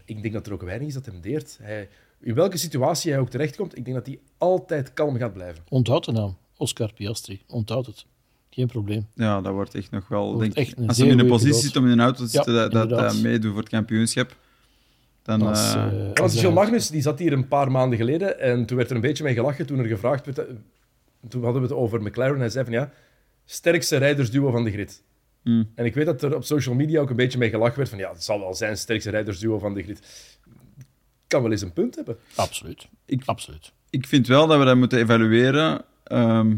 ik 0.05 0.21
denk 0.21 0.33
dat 0.33 0.47
er 0.47 0.53
ook 0.53 0.61
weinig 0.61 0.87
is 0.87 0.93
dat 0.93 1.05
hem 1.05 1.21
deert. 1.21 1.57
Hij, 1.61 1.89
in 2.19 2.33
welke 2.33 2.57
situatie 2.57 3.11
hij 3.11 3.19
ook 3.19 3.29
terechtkomt, 3.29 3.77
ik 3.77 3.85
denk 3.85 3.97
dat 3.97 4.05
hij 4.05 4.19
altijd 4.37 4.93
kalm 4.93 5.17
gaat 5.17 5.33
blijven. 5.33 5.63
Onthoud 5.69 6.05
de 6.05 6.11
naam. 6.11 6.37
Oscar 6.57 6.93
Piastri. 6.93 7.41
Onthoud 7.47 7.85
het. 7.85 8.05
Geen 8.53 8.67
probleem. 8.67 9.07
Ja, 9.15 9.41
dat 9.41 9.53
wordt 9.53 9.75
echt 9.75 9.91
nog 9.91 10.07
wel... 10.07 10.37
Denk, 10.37 10.53
echt 10.53 10.77
een 10.77 10.87
als 10.87 10.97
hij 10.97 11.07
in 11.07 11.17
de 11.17 11.23
goeie 11.23 11.37
positie 11.37 11.61
zit 11.67 11.75
om 11.75 11.85
in 11.85 11.91
een 11.91 11.99
auto 11.99 12.23
te 12.23 12.29
zitten, 12.29 12.53
dat, 12.71 12.89
dat 12.89 13.11
hij 13.13 13.21
meedoet 13.21 13.51
voor 13.51 13.59
het 13.59 13.69
kampioenschap, 13.69 14.35
dan... 15.23 15.41
Als, 15.41 15.73
eh, 15.73 15.85
eh, 15.85 16.09
Gilles 16.13 16.41
hij- 16.41 16.51
Magnus 16.51 16.87
die 16.89 17.01
zat 17.01 17.19
hier 17.19 17.33
een 17.33 17.47
paar 17.47 17.71
maanden 17.71 17.97
geleden 17.97 18.39
en 18.39 18.65
toen 18.65 18.77
werd 18.77 18.89
er 18.89 18.95
een 18.95 19.01
beetje 19.01 19.23
mee 19.23 19.33
gelachen 19.33 19.65
toen 19.65 19.79
er 19.79 19.85
gevraagd 19.85 20.25
werd. 20.25 20.37
eh, 20.37 20.45
Toen 21.27 21.43
hadden 21.43 21.61
we 21.61 21.67
het 21.67 21.77
over 21.77 22.01
McLaren. 22.01 22.39
Hij 22.39 22.49
zei 22.49 22.63
van 22.65 22.73
ja, 22.73 22.91
sterkste 23.45 23.97
rijdersduo 23.97 24.51
van 24.51 24.63
de 24.63 24.71
grid. 24.71 25.01
Hmm. 25.41 25.69
En 25.75 25.85
ik 25.85 25.93
weet 25.93 26.05
dat 26.05 26.21
er 26.23 26.35
op 26.35 26.43
social 26.43 26.75
media 26.75 27.01
ook 27.01 27.09
een 27.09 27.15
beetje 27.15 27.37
mee 27.37 27.49
gelachen 27.49 27.77
werd 27.77 27.89
van 27.89 27.97
ja, 27.99 28.11
het 28.11 28.23
zal 28.23 28.39
wel 28.39 28.53
zijn 28.53 28.77
sterkste 28.77 29.09
rijdersduo 29.09 29.59
van 29.59 29.73
de 29.73 29.83
grid. 29.83 30.01
Kan 31.27 31.41
wel 31.41 31.51
eens 31.51 31.61
een 31.61 31.73
punt 31.73 31.95
hebben. 31.95 32.17
Absoluut. 32.35 32.87
Ik- 33.05 33.21
Absoluut. 33.25 33.71
ik 33.89 34.07
vind 34.07 34.27
wel 34.27 34.47
dat 34.47 34.59
we 34.59 34.65
dat 34.65 34.75
moeten 34.77 34.99
evalueren 34.99 35.81
ehm, 36.03 36.55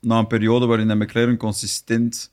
na 0.00 0.18
een 0.18 0.26
periode 0.26 0.66
waarin 0.66 0.88
de 0.88 0.94
McLaren 0.94 1.36
consistent 1.36 2.32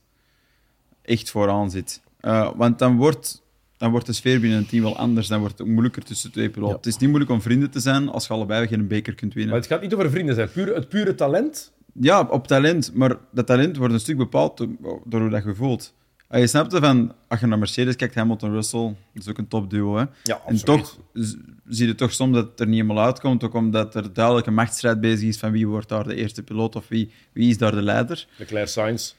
echt 1.02 1.30
vooraan 1.30 1.70
zit. 1.70 2.00
Eh, 2.20 2.50
want 2.56 2.78
dan 2.78 2.96
wordt, 2.96 3.42
dan 3.76 3.90
wordt 3.90 4.06
de 4.06 4.12
sfeer 4.12 4.40
binnen 4.40 4.58
een 4.58 4.66
team 4.66 4.82
wel 4.82 4.96
anders. 4.96 5.28
Dan 5.28 5.40
wordt 5.40 5.58
het 5.58 5.66
moeilijker 5.66 6.04
tussen 6.04 6.32
twee 6.32 6.50
piloten. 6.50 6.72
Ja. 6.72 6.76
Het 6.76 6.86
is 6.86 6.96
niet 6.96 7.08
moeilijk 7.08 7.30
om 7.30 7.42
vrienden 7.42 7.70
te 7.70 7.80
zijn 7.80 8.08
als 8.08 8.26
je 8.26 8.32
allebei 8.32 8.66
geen 8.66 8.86
beker 8.86 9.14
kunt 9.14 9.34
winnen. 9.34 9.52
Maar 9.52 9.62
het 9.62 9.70
gaat 9.70 9.80
niet 9.80 9.94
over 9.94 10.10
vrienden 10.10 10.34
zijn. 10.34 10.50
Puur, 10.50 10.74
het 10.74 10.88
pure 10.88 11.14
talent. 11.14 11.72
Ja, 11.92 12.20
op 12.20 12.46
talent. 12.46 12.94
Maar 12.94 13.16
dat 13.32 13.46
talent 13.46 13.76
wordt 13.76 13.94
een 13.94 14.00
stuk 14.00 14.16
bepaald 14.16 14.56
door, 14.56 14.68
door 15.04 15.20
hoe 15.20 15.30
dat 15.30 15.44
je 15.44 15.54
voelt. 15.54 15.94
Ah, 16.28 16.40
je 16.40 16.46
snapt 16.46 16.78
van, 16.78 17.14
als 17.28 17.40
je 17.40 17.46
naar 17.46 17.58
Mercedes 17.58 17.96
kijkt, 17.96 18.14
Hamilton 18.14 18.50
Russell, 18.50 18.94
dat 19.12 19.22
is 19.22 19.28
ook 19.28 19.38
een 19.38 19.48
topduo. 19.48 19.96
Hè? 19.96 20.04
Ja, 20.22 20.40
En 20.46 20.64
toch 20.64 20.98
zie 21.68 21.86
je 21.86 21.94
toch 21.94 22.12
soms 22.12 22.34
dat 22.34 22.48
het 22.50 22.60
er 22.60 22.66
niet 22.66 22.80
helemaal 22.80 23.04
uitkomt, 23.04 23.44
ook 23.44 23.54
omdat 23.54 23.94
er 23.94 24.12
duidelijk 24.12 24.46
een 24.46 24.54
machtsstrijd 24.54 25.00
bezig 25.00 25.28
is 25.28 25.38
van 25.38 25.52
wie 25.52 25.68
wordt 25.68 25.88
daar 25.88 26.04
de 26.04 26.14
eerste 26.14 26.42
piloot 26.42 26.76
of 26.76 26.88
wie, 26.88 27.10
wie 27.32 27.48
is 27.50 27.58
daar 27.58 27.72
de 27.72 27.82
leider. 27.82 28.26
Leclerc 28.36 28.68
Sainz. 28.68 29.14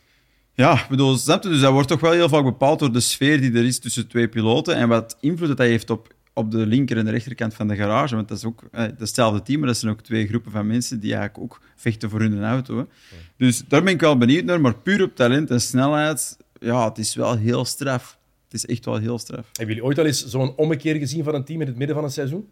Ja, 0.54 0.74
ik 0.74 0.88
bedoel, 0.90 1.18
snap 1.18 1.44
je? 1.44 1.50
Dus 1.50 1.62
dat 1.62 1.72
wordt 1.72 1.88
toch 1.88 2.00
wel 2.00 2.12
heel 2.12 2.30
vaak 2.30 2.44
bepaald 2.44 2.80
door 2.80 2.92
de 2.92 3.00
sfeer 3.00 3.42
die 3.42 3.54
er 3.54 3.66
is 3.66 3.80
tussen 3.80 4.08
twee 4.08 4.28
piloten 4.28 4.76
en 4.76 4.88
wat 4.88 5.18
invloed 5.20 5.48
dat, 5.48 5.58
dat 5.58 5.68
heeft 5.68 5.90
op, 5.90 6.14
op 6.34 6.52
de 6.52 6.66
linker 6.66 6.98
en 6.98 7.06
de 7.06 7.12
rechterkant 7.12 7.54
van 7.54 7.68
de 7.68 7.76
garage. 7.76 8.16
Want 8.16 8.28
dat 8.28 8.38
is 8.38 8.46
ook 8.46 8.64
eh, 8.72 8.86
hetzelfde 8.98 9.42
team, 9.42 9.60
maar 9.60 9.68
dat 9.68 9.78
zijn 9.78 9.92
ook 9.92 10.02
twee 10.02 10.28
groepen 10.28 10.52
van 10.52 10.68
mensen 10.68 11.00
die 11.00 11.14
eigenlijk 11.14 11.44
ook 11.44 11.62
vechten 11.76 12.10
voor 12.10 12.20
hun 12.20 12.44
auto. 12.44 12.78
Hè. 12.78 12.84
Dus 13.38 13.64
daar 13.68 13.84
ben 13.84 13.94
ik 13.94 14.02
wel 14.02 14.18
benieuwd 14.18 14.44
naar, 14.44 14.62
maar 14.62 14.76
puur 14.76 15.04
op 15.04 15.16
talent 15.16 15.50
en 15.50 15.62
snelheid, 15.62 16.38
ja, 16.60 16.88
het 16.88 16.98
is 16.98 17.16
wel 17.16 17.36
heel 17.38 17.66
straf. 17.66 18.18
Het 18.44 18.54
is 18.54 18.66
echt 18.66 18.86
wel 18.86 18.98
heel 18.98 19.20
straf. 19.20 19.46
Hebben 19.54 19.68
jullie 19.76 19.84
ooit 19.84 20.00
al 20.00 20.06
eens 20.06 20.26
zo'n 20.26 20.56
ommekeer 20.56 20.96
gezien 20.96 21.24
van 21.24 21.36
een 21.36 21.44
team 21.44 21.62
in 21.62 21.68
het 21.68 21.78
midden 21.78 21.96
van 21.96 22.06
een 22.06 22.12
seizoen? 22.12 22.48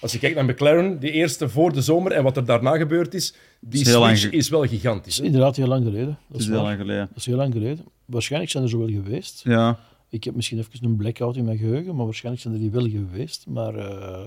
Als 0.00 0.12
je 0.12 0.18
kijkt 0.18 0.36
naar 0.36 0.44
McLaren, 0.44 1.00
de 1.00 1.10
eerste 1.10 1.48
voor 1.48 1.72
de 1.72 1.82
zomer 1.82 2.12
en 2.12 2.22
wat 2.22 2.36
er 2.36 2.44
daarna 2.44 2.76
gebeurd 2.76 3.14
is, 3.14 3.34
die 3.60 3.80
is 3.80 3.92
lang 3.92 4.18
is 4.18 4.48
wel 4.48 4.66
gigantisch. 4.66 5.18
is 5.18 5.24
inderdaad 5.26 5.56
heel 5.56 5.66
lang 5.66 5.84
geleden. 5.84 6.06
Dat 6.06 6.16
Het 6.28 6.36
is, 6.40 6.44
is 6.46 6.52
heel 6.52 6.62
lang 6.62 6.78
geleden. 6.78 7.06
Dat 7.08 7.16
is 7.16 7.26
heel 7.26 7.36
lang 7.36 7.52
geleden. 7.52 7.84
Waarschijnlijk 8.04 8.50
zijn 8.52 8.64
er 8.64 8.68
zo 8.70 8.78
wel 8.78 8.88
geweest. 8.88 9.40
Ja, 9.44 9.78
Ik 10.08 10.24
heb 10.24 10.34
misschien 10.34 10.58
even 10.58 10.84
een 10.84 10.96
blackout 10.96 11.36
in 11.36 11.44
mijn 11.44 11.58
geheugen, 11.58 11.94
maar 11.96 12.04
waarschijnlijk 12.04 12.42
zijn 12.42 12.54
er 12.54 12.60
die 12.60 12.70
wel 12.70 12.88
geweest. 12.88 13.44
Maar 13.48 13.74
eh, 13.74 14.24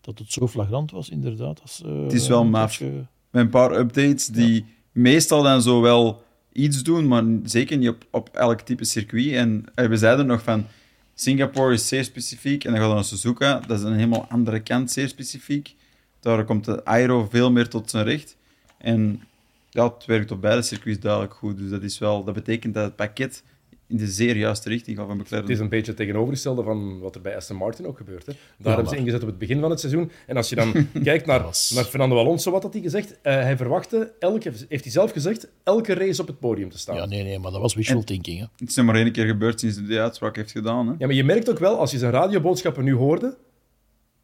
dat 0.00 0.18
het 0.18 0.32
zo 0.32 0.48
flagrant 0.48 0.90
was, 0.90 1.08
inderdaad. 1.08 1.60
Als, 1.62 1.82
eh, 1.84 2.02
Het 2.02 2.12
is 2.12 2.28
wel 2.28 2.44
maf. 2.44 2.78
beetje- 2.78 3.06
met 3.30 3.42
een 3.44 3.48
paar 3.50 3.72
updates 3.78 4.26
die 4.26 4.64
meestal 4.92 5.42
dan 5.42 5.62
zo 5.62 5.80
wel 5.80 6.22
iets 6.58 6.82
doen, 6.82 7.08
maar 7.08 7.24
zeker 7.44 7.76
niet 7.76 7.88
op, 7.88 8.06
op 8.10 8.28
elk 8.32 8.60
type 8.60 8.84
circuit. 8.84 9.32
En 9.32 9.64
eh, 9.74 9.86
we 9.86 9.96
zeiden 9.96 10.26
nog 10.26 10.42
van, 10.42 10.66
Singapore 11.14 11.74
is 11.74 11.88
zeer 11.88 12.04
specifiek 12.04 12.64
en 12.64 12.70
dan 12.70 12.80
gaat 12.80 12.88
er 12.88 12.94
naar 12.94 13.04
Suzuka, 13.04 13.60
dat 13.66 13.78
is 13.78 13.84
een 13.84 13.94
helemaal 13.94 14.26
andere 14.28 14.60
kant, 14.60 14.90
zeer 14.90 15.08
specifiek. 15.08 15.74
Daar 16.20 16.44
komt 16.44 16.64
de 16.64 16.84
aero 16.84 17.26
veel 17.30 17.52
meer 17.52 17.68
tot 17.68 17.90
zijn 17.90 18.04
recht. 18.04 18.36
En 18.78 19.22
het 19.70 20.04
werkt 20.06 20.30
op 20.30 20.40
beide 20.40 20.62
circuits 20.62 21.00
duidelijk 21.00 21.34
goed. 21.34 21.58
Dus 21.58 21.70
dat, 21.70 21.82
is 21.82 21.98
wel, 21.98 22.24
dat 22.24 22.34
betekent 22.34 22.74
dat 22.74 22.84
het 22.84 22.96
pakket 22.96 23.42
in 23.88 23.96
de 23.96 24.06
zeer 24.06 24.36
juiste 24.36 24.68
richting 24.68 24.96
van 24.96 25.16
McLaren. 25.16 25.40
Het 25.46 25.48
is 25.48 25.58
een 25.58 25.68
beetje 25.68 25.86
het 25.86 25.96
tegenovergestelde 25.96 26.62
van 26.62 26.98
wat 27.00 27.14
er 27.14 27.20
bij 27.20 27.36
Aston 27.36 27.56
Martin 27.56 27.86
ook 27.86 27.96
gebeurt. 27.96 28.26
Hè. 28.26 28.32
Daar 28.58 28.74
hebben 28.74 28.92
ze 28.92 28.98
ingezet 28.98 29.20
op 29.22 29.28
het 29.28 29.38
begin 29.38 29.60
van 29.60 29.70
het 29.70 29.80
seizoen. 29.80 30.10
En 30.26 30.36
als 30.36 30.48
je 30.48 30.54
dan 30.54 30.72
kijkt 31.02 31.26
naar, 31.26 31.42
was- 31.42 31.72
naar 31.74 31.84
Fernando 31.84 32.16
Alonso, 32.18 32.50
wat 32.50 32.62
had 32.62 32.72
hij 32.72 32.82
gezegd? 32.82 33.18
Eh, 33.22 33.32
hij 33.34 33.56
verwachtte, 33.56 34.12
elke, 34.18 34.52
heeft 34.68 34.82
hij 34.84 34.92
zelf 34.92 35.10
gezegd, 35.12 35.48
elke 35.62 35.94
race 35.94 36.20
op 36.20 36.26
het 36.26 36.38
podium 36.38 36.70
te 36.70 36.78
staan. 36.78 36.94
Ja, 36.94 37.00
Ja, 37.02 37.08
nee, 37.08 37.22
nee, 37.22 37.38
maar 37.38 37.50
dat 37.52 37.60
was 37.60 37.74
wishful 37.74 38.04
thinking. 38.04 38.38
Hè. 38.38 38.44
Het 38.56 38.68
is 38.68 38.74
nog 38.74 38.86
maar 38.86 38.94
één 38.96 39.12
keer 39.12 39.26
gebeurd 39.26 39.60
sinds 39.60 39.76
hij 39.76 39.86
die 39.86 40.00
uitspraak 40.00 40.36
heeft 40.36 40.50
gedaan. 40.50 40.86
Hè. 40.98 41.06
maar 41.06 41.14
je 41.14 41.24
merkt 41.24 41.50
ook 41.50 41.58
wel, 41.58 41.78
als 41.78 41.90
je 41.90 41.98
zijn 41.98 42.12
radioboodschappen 42.12 42.84
nu 42.84 42.94
hoorde, 42.94 43.36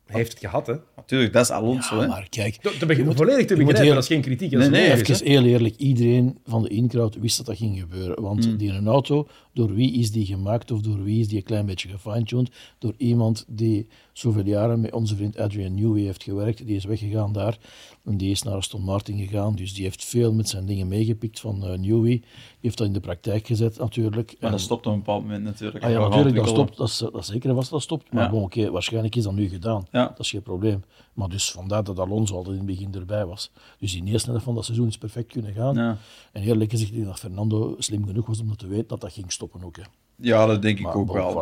hij 0.06 0.16
heeft 0.16 0.30
het 0.30 0.40
gehad. 0.40 0.66
Hè. 0.66 0.74
Natuurlijk, 0.96 1.32
dat 1.32 1.42
is 1.42 1.50
Alonso. 1.50 1.94
Ja, 1.94 2.00
hè. 2.00 2.06
maar 2.08 2.26
kijk, 2.30 2.56
Te, 2.56 2.76
te 2.78 2.86
begin- 2.86 3.04
moet- 3.04 3.16
volledig 3.16 3.46
te 3.46 3.54
begrijpen, 3.54 3.82
heel- 3.84 3.94
dat 3.94 4.02
is 4.02 4.08
geen 4.08 4.20
kritiek. 4.20 4.50
Dat 4.50 4.60
Nee, 4.60 4.68
is 4.68 4.76
nee, 4.88 5.00
even 5.00 5.14
hè. 5.26 5.30
heel 5.30 5.44
eerlijk, 5.44 5.76
iedereen 5.76 6.38
van 6.46 6.62
de 6.62 6.68
inkraut 6.68 7.16
wist 7.20 7.36
dat 7.36 7.46
dat 7.46 7.56
ging 7.56 7.78
gebeuren. 7.78 8.22
Want 8.22 8.44
Hmm. 8.44 8.56
die 8.56 8.68
in 8.68 8.74
een 8.74 8.86
auto 8.86 9.28
door 9.54 9.74
wie 9.74 9.92
is 9.92 10.10
die 10.10 10.26
gemaakt 10.26 10.70
of 10.70 10.80
door 10.80 11.02
wie 11.02 11.20
is 11.20 11.28
die 11.28 11.36
een 11.36 11.44
klein 11.44 11.66
beetje 11.66 11.88
gefine-tuned? 11.88 12.50
Door 12.78 12.94
iemand 12.96 13.44
die 13.48 13.86
zoveel 14.12 14.44
jaren 14.44 14.80
met 14.80 14.92
onze 14.92 15.16
vriend 15.16 15.38
Adrian 15.38 15.74
Newey 15.74 16.02
heeft 16.02 16.22
gewerkt. 16.22 16.66
Die 16.66 16.76
is 16.76 16.84
weggegaan 16.84 17.32
daar 17.32 17.58
en 18.04 18.16
die 18.16 18.30
is 18.30 18.42
naar 18.42 18.54
Aston 18.54 18.82
Martin 18.82 19.18
gegaan. 19.18 19.54
Dus 19.54 19.74
die 19.74 19.84
heeft 19.84 20.04
veel 20.04 20.32
met 20.32 20.48
zijn 20.48 20.66
dingen 20.66 20.88
meegepikt 20.88 21.40
van 21.40 21.56
uh, 21.56 21.78
Newey. 21.78 22.10
Die 22.10 22.22
heeft 22.60 22.78
dat 22.78 22.86
in 22.86 22.92
de 22.92 23.00
praktijk 23.00 23.46
gezet 23.46 23.78
natuurlijk. 23.78 24.36
Maar 24.40 24.50
dat 24.50 24.60
stopt 24.60 24.86
op 24.86 24.92
een 24.92 24.98
bepaald 24.98 25.22
moment 25.22 25.44
natuurlijk. 25.44 25.84
Ah, 25.84 25.90
ja, 25.90 26.08
natuurlijk, 26.08 26.36
dat 26.36 26.48
stopt. 26.48 26.76
Dat 26.76 26.88
is, 26.88 26.98
dat 26.98 27.16
is 27.16 27.26
zeker 27.26 27.54
vast 27.54 27.70
dat 27.70 27.82
stopt. 27.82 28.12
Maar 28.12 28.24
ja. 28.24 28.30
bon, 28.30 28.42
okay, 28.42 28.70
waarschijnlijk 28.70 29.16
is 29.16 29.22
dat 29.22 29.34
nu 29.34 29.48
gedaan. 29.48 29.86
Ja. 29.90 30.06
Dat 30.06 30.18
is 30.18 30.30
geen 30.30 30.42
probleem. 30.42 30.82
Maar 31.12 31.28
dus 31.28 31.50
vandaar 31.50 31.84
dat 31.84 31.98
Alonso 31.98 32.36
altijd 32.36 32.56
in 32.56 32.66
het 32.66 32.78
begin 32.78 32.94
erbij 32.94 33.26
was. 33.26 33.50
Dus 33.78 33.92
die 33.92 34.04
eerste 34.04 34.30
helft 34.30 34.44
van 34.44 34.54
dat 34.54 34.64
seizoen 34.64 34.88
is 34.88 34.98
perfect 34.98 35.32
kunnen 35.32 35.52
gaan. 35.52 35.74
Ja. 35.74 35.98
En 36.32 36.42
eerlijk 36.42 36.70
gezegd, 36.70 37.04
dat 37.04 37.18
Fernando 37.18 37.74
slim 37.78 38.06
genoeg 38.06 38.26
was 38.26 38.40
om 38.40 38.48
dat 38.48 38.58
te 38.58 38.66
weten 38.66 38.88
dat 38.88 39.00
dat 39.00 39.12
ging 39.12 39.32
stoppen 39.32 39.43
ook. 39.62 39.76
Hè. 39.76 39.82
Ja, 40.16 40.46
dat 40.46 40.62
denk 40.62 40.78
ik 40.78 40.84
Maar 40.84 40.94
ook 40.94 41.06
bon, 41.06 41.14
wel. 41.16 41.30
voilà. 41.32 41.34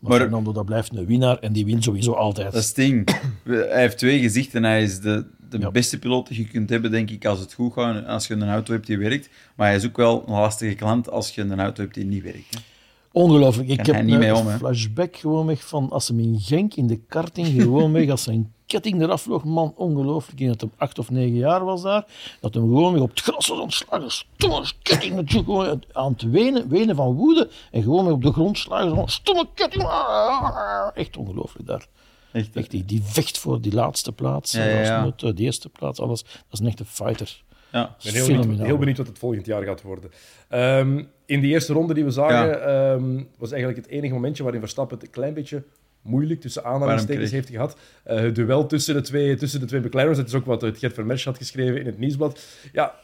Maar, 0.00 0.10
Maar- 0.10 0.20
Fernando, 0.20 0.52
dat 0.52 0.64
blijft 0.64 0.96
een 0.96 1.06
winnaar 1.06 1.38
en 1.38 1.52
die 1.52 1.64
wint 1.64 1.84
sowieso 1.84 2.12
altijd. 2.12 2.52
Dat 2.52 2.60
is 2.62 2.66
het 2.66 2.76
ding. 2.76 3.08
Hij 3.44 3.80
heeft 3.80 3.98
twee 3.98 4.20
gezichten. 4.20 4.64
Hij 4.64 4.82
is 4.82 5.00
de, 5.00 5.26
de 5.50 5.58
Ja. 5.58 5.70
beste 5.70 5.98
piloot 5.98 6.28
die 6.28 6.38
je 6.38 6.46
kunt 6.48 6.70
hebben, 6.70 6.90
denk 6.90 7.10
ik, 7.10 7.24
als 7.24 7.38
het 7.40 7.52
goed 7.52 7.72
gaat. 7.72 8.06
Als 8.06 8.26
je 8.26 8.34
een 8.34 8.48
auto 8.48 8.72
hebt 8.72 8.86
die 8.86 8.98
werkt. 8.98 9.28
Maar 9.56 9.66
hij 9.66 9.76
is 9.76 9.86
ook 9.86 9.96
wel 9.96 10.22
een 10.26 10.32
lastige 10.34 10.74
klant 10.74 11.10
als 11.10 11.34
je 11.34 11.42
een 11.42 11.60
auto 11.60 11.82
hebt 11.82 11.94
die 11.94 12.04
niet 12.04 12.22
werkt. 12.22 12.54
hè. 12.54 12.60
Ongelooflijk. 13.16 13.68
Ik 13.68 13.86
heb 13.86 13.96
een 13.96 14.34
om, 14.34 14.48
flashback 14.48 15.16
gewoon 15.16 15.46
weg 15.46 15.66
van 15.66 15.90
als 15.90 16.08
hem 16.08 16.20
in 16.20 16.40
Genk 16.40 16.74
in 16.74 16.86
de 16.86 16.96
karting 16.96 17.46
gewoon 17.62 17.92
weg, 17.92 18.10
als 18.10 18.22
zijn 18.22 18.52
ketting 18.66 19.02
eraf 19.02 19.22
vloog. 19.22 19.44
Man, 19.44 19.72
ongelooflijk. 19.76 20.32
Ik 20.32 20.46
denk 20.46 20.50
dat 20.50 20.60
hem 20.60 20.70
acht 20.76 20.98
of 20.98 21.10
negen 21.10 21.36
jaar 21.36 21.64
was 21.64 21.82
daar. 21.82 22.06
Dat 22.40 22.54
hem 22.54 22.62
gewoon 22.62 22.92
weer 22.92 23.02
op 23.02 23.10
het 23.10 23.20
gras 23.20 23.48
was 23.48 23.58
ontslagen. 23.58 24.10
Stomme 24.10 24.64
ketting 24.82 25.14
natuurlijk 25.14 25.44
gewoon 25.44 25.82
aan 25.92 26.12
het 26.12 26.22
wenen, 26.22 26.68
wenen 26.68 26.96
van 26.96 27.14
woede. 27.14 27.50
En 27.70 27.82
gewoon 27.82 28.04
weer 28.04 28.14
op 28.14 28.22
de 28.22 28.32
grond 28.32 28.58
slagen. 28.58 29.08
Stomme 29.08 29.48
ketting. 29.54 29.88
Echt 30.94 31.16
ongelooflijk 31.16 31.66
daar. 31.66 31.86
Echt, 32.32 32.70
die, 32.70 32.84
die 32.84 33.02
vecht 33.02 33.38
voor 33.38 33.60
die 33.60 33.74
laatste 33.74 34.12
plaats. 34.12 34.52
Ja, 34.52 34.64
ja, 34.64 34.80
ja. 34.80 35.02
Als 35.02 35.22
met, 35.22 35.36
de 35.36 35.42
eerste 35.42 35.68
plaats, 35.68 36.00
alles. 36.00 36.22
Dat 36.22 36.32
is 36.50 36.58
een 36.58 36.66
echte 36.66 36.84
fighter. 36.84 37.44
Ja. 37.76 37.96
Ik 37.98 38.12
ben 38.12 38.22
heel 38.22 38.38
benieuwd, 38.38 38.66
heel 38.66 38.78
benieuwd 38.78 38.96
wat 38.96 39.06
het 39.06 39.18
volgend 39.18 39.46
jaar 39.46 39.62
gaat 39.62 39.82
worden. 39.82 40.10
Ehm, 40.48 41.02
in 41.26 41.40
die 41.40 41.52
eerste 41.52 41.72
ronde 41.72 41.94
die 41.94 42.04
we 42.04 42.10
zagen, 42.10 42.66
ehm, 42.66 43.22
was 43.38 43.52
eigenlijk 43.52 43.84
het 43.84 43.94
enige 43.94 44.14
momentje 44.14 44.42
waarin 44.42 44.60
Verstappen 44.60 44.96
het 44.96 45.06
een 45.06 45.12
klein 45.12 45.34
beetje 45.34 45.62
moeilijk 46.02 46.40
tussen 46.40 46.64
aanhalingstekens 46.64 47.30
heeft 47.30 47.48
gehad. 47.48 47.76
Eh, 48.04 48.18
het 48.18 48.34
duel 48.34 48.66
tussen 48.66 48.94
de 48.94 49.00
twee, 49.00 49.36
tussen 49.36 49.60
de 49.60 49.66
twee 49.66 49.80
McLaren's, 49.80 50.16
dat 50.16 50.26
is 50.26 50.34
ook 50.34 50.44
wat 50.46 50.60
het 50.60 50.78
Gert 50.78 50.94
Vermersch 50.94 51.24
had 51.24 51.36
geschreven 51.36 51.80
in 51.80 51.86
het 51.86 51.98
nieuwsblad. 51.98 52.40
Ja, 52.72 52.94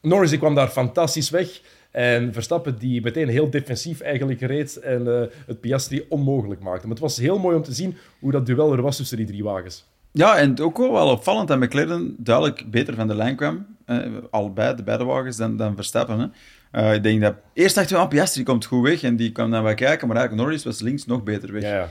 Norris 0.00 0.30
die 0.30 0.38
kwam 0.38 0.54
daar 0.54 0.68
fantastisch 0.68 1.30
weg. 1.30 1.60
En 1.90 2.32
Verstappen 2.32 2.78
die 2.78 3.02
meteen 3.02 3.28
heel 3.28 3.50
defensief 3.50 4.00
eigenlijk 4.00 4.40
reed 4.40 4.76
en 4.76 5.20
eh, 5.20 5.28
het 5.46 5.60
Piastri 5.60 6.06
onmogelijk 6.08 6.60
maakte. 6.60 6.82
Maar 6.82 6.96
het 6.96 7.04
was 7.04 7.16
heel 7.16 7.38
mooi 7.38 7.56
om 7.56 7.62
te 7.62 7.72
zien 7.72 7.96
hoe 8.20 8.32
dat 8.32 8.46
duel 8.46 8.72
er 8.72 8.82
was 8.82 8.96
tussen 8.96 9.16
die 9.16 9.26
drie 9.26 9.44
wagens. 9.44 9.84
Ja, 10.12 10.36
en 10.36 10.60
ook 10.60 10.78
wel, 10.78 10.92
wel 10.92 11.10
opvallend 11.10 11.48
dat 11.48 11.58
McLaren 11.58 12.14
duidelijk 12.18 12.70
beter 12.70 12.94
van 12.94 13.08
de 13.08 13.14
lijn 13.14 13.36
kwam. 13.36 13.66
Eh, 13.88 14.12
allebei, 14.30 14.74
de 14.74 14.82
beide 14.82 15.04
wagens, 15.04 15.36
dan, 15.36 15.56
dan 15.56 15.74
Verstappen. 15.74 16.18
Hè. 16.18 16.26
Eh, 16.70 16.94
ik 16.94 17.02
denk 17.02 17.20
dat... 17.20 17.34
Eerst 17.52 17.74
dachten 17.74 17.96
we, 17.96 18.02
oh, 18.02 18.08
Piastri 18.08 18.42
komt 18.42 18.64
goed 18.64 18.82
weg. 18.82 19.02
En 19.02 19.16
die 19.16 19.32
kwam 19.32 19.50
dan 19.50 19.62
wel 19.62 19.74
kijken. 19.74 20.08
Maar 20.08 20.16
eigenlijk 20.16 20.46
Norris 20.46 20.64
was 20.64 20.80
links 20.80 21.06
nog 21.06 21.22
beter 21.22 21.52
weg. 21.52 21.62
Ja, 21.62 21.74
ja. 21.74 21.88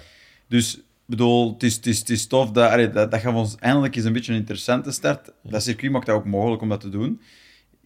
Dus, 0.48 0.78
ik 0.78 0.84
bedoel, 1.06 1.54
het 1.54 1.64
is, 1.64 1.76
het 1.76 1.86
is, 1.86 2.00
het 2.00 2.10
is 2.10 2.28
tof. 2.28 2.52
Dat, 2.52 2.72
allee, 2.72 2.90
dat, 2.90 3.12
dat 3.12 3.20
gaf 3.20 3.34
ons 3.34 3.56
eindelijk 3.60 3.96
eens 3.96 4.06
een 4.06 4.14
beetje 4.14 4.32
een 4.32 4.38
interessante 4.38 4.92
start. 4.92 5.32
Dat 5.44 5.64
circuit 5.64 5.92
maakt 5.92 6.06
dat 6.06 6.16
ook 6.16 6.26
mogelijk 6.26 6.62
om 6.62 6.70
dat 6.70 6.80
te 6.80 6.90
doen. 6.90 7.22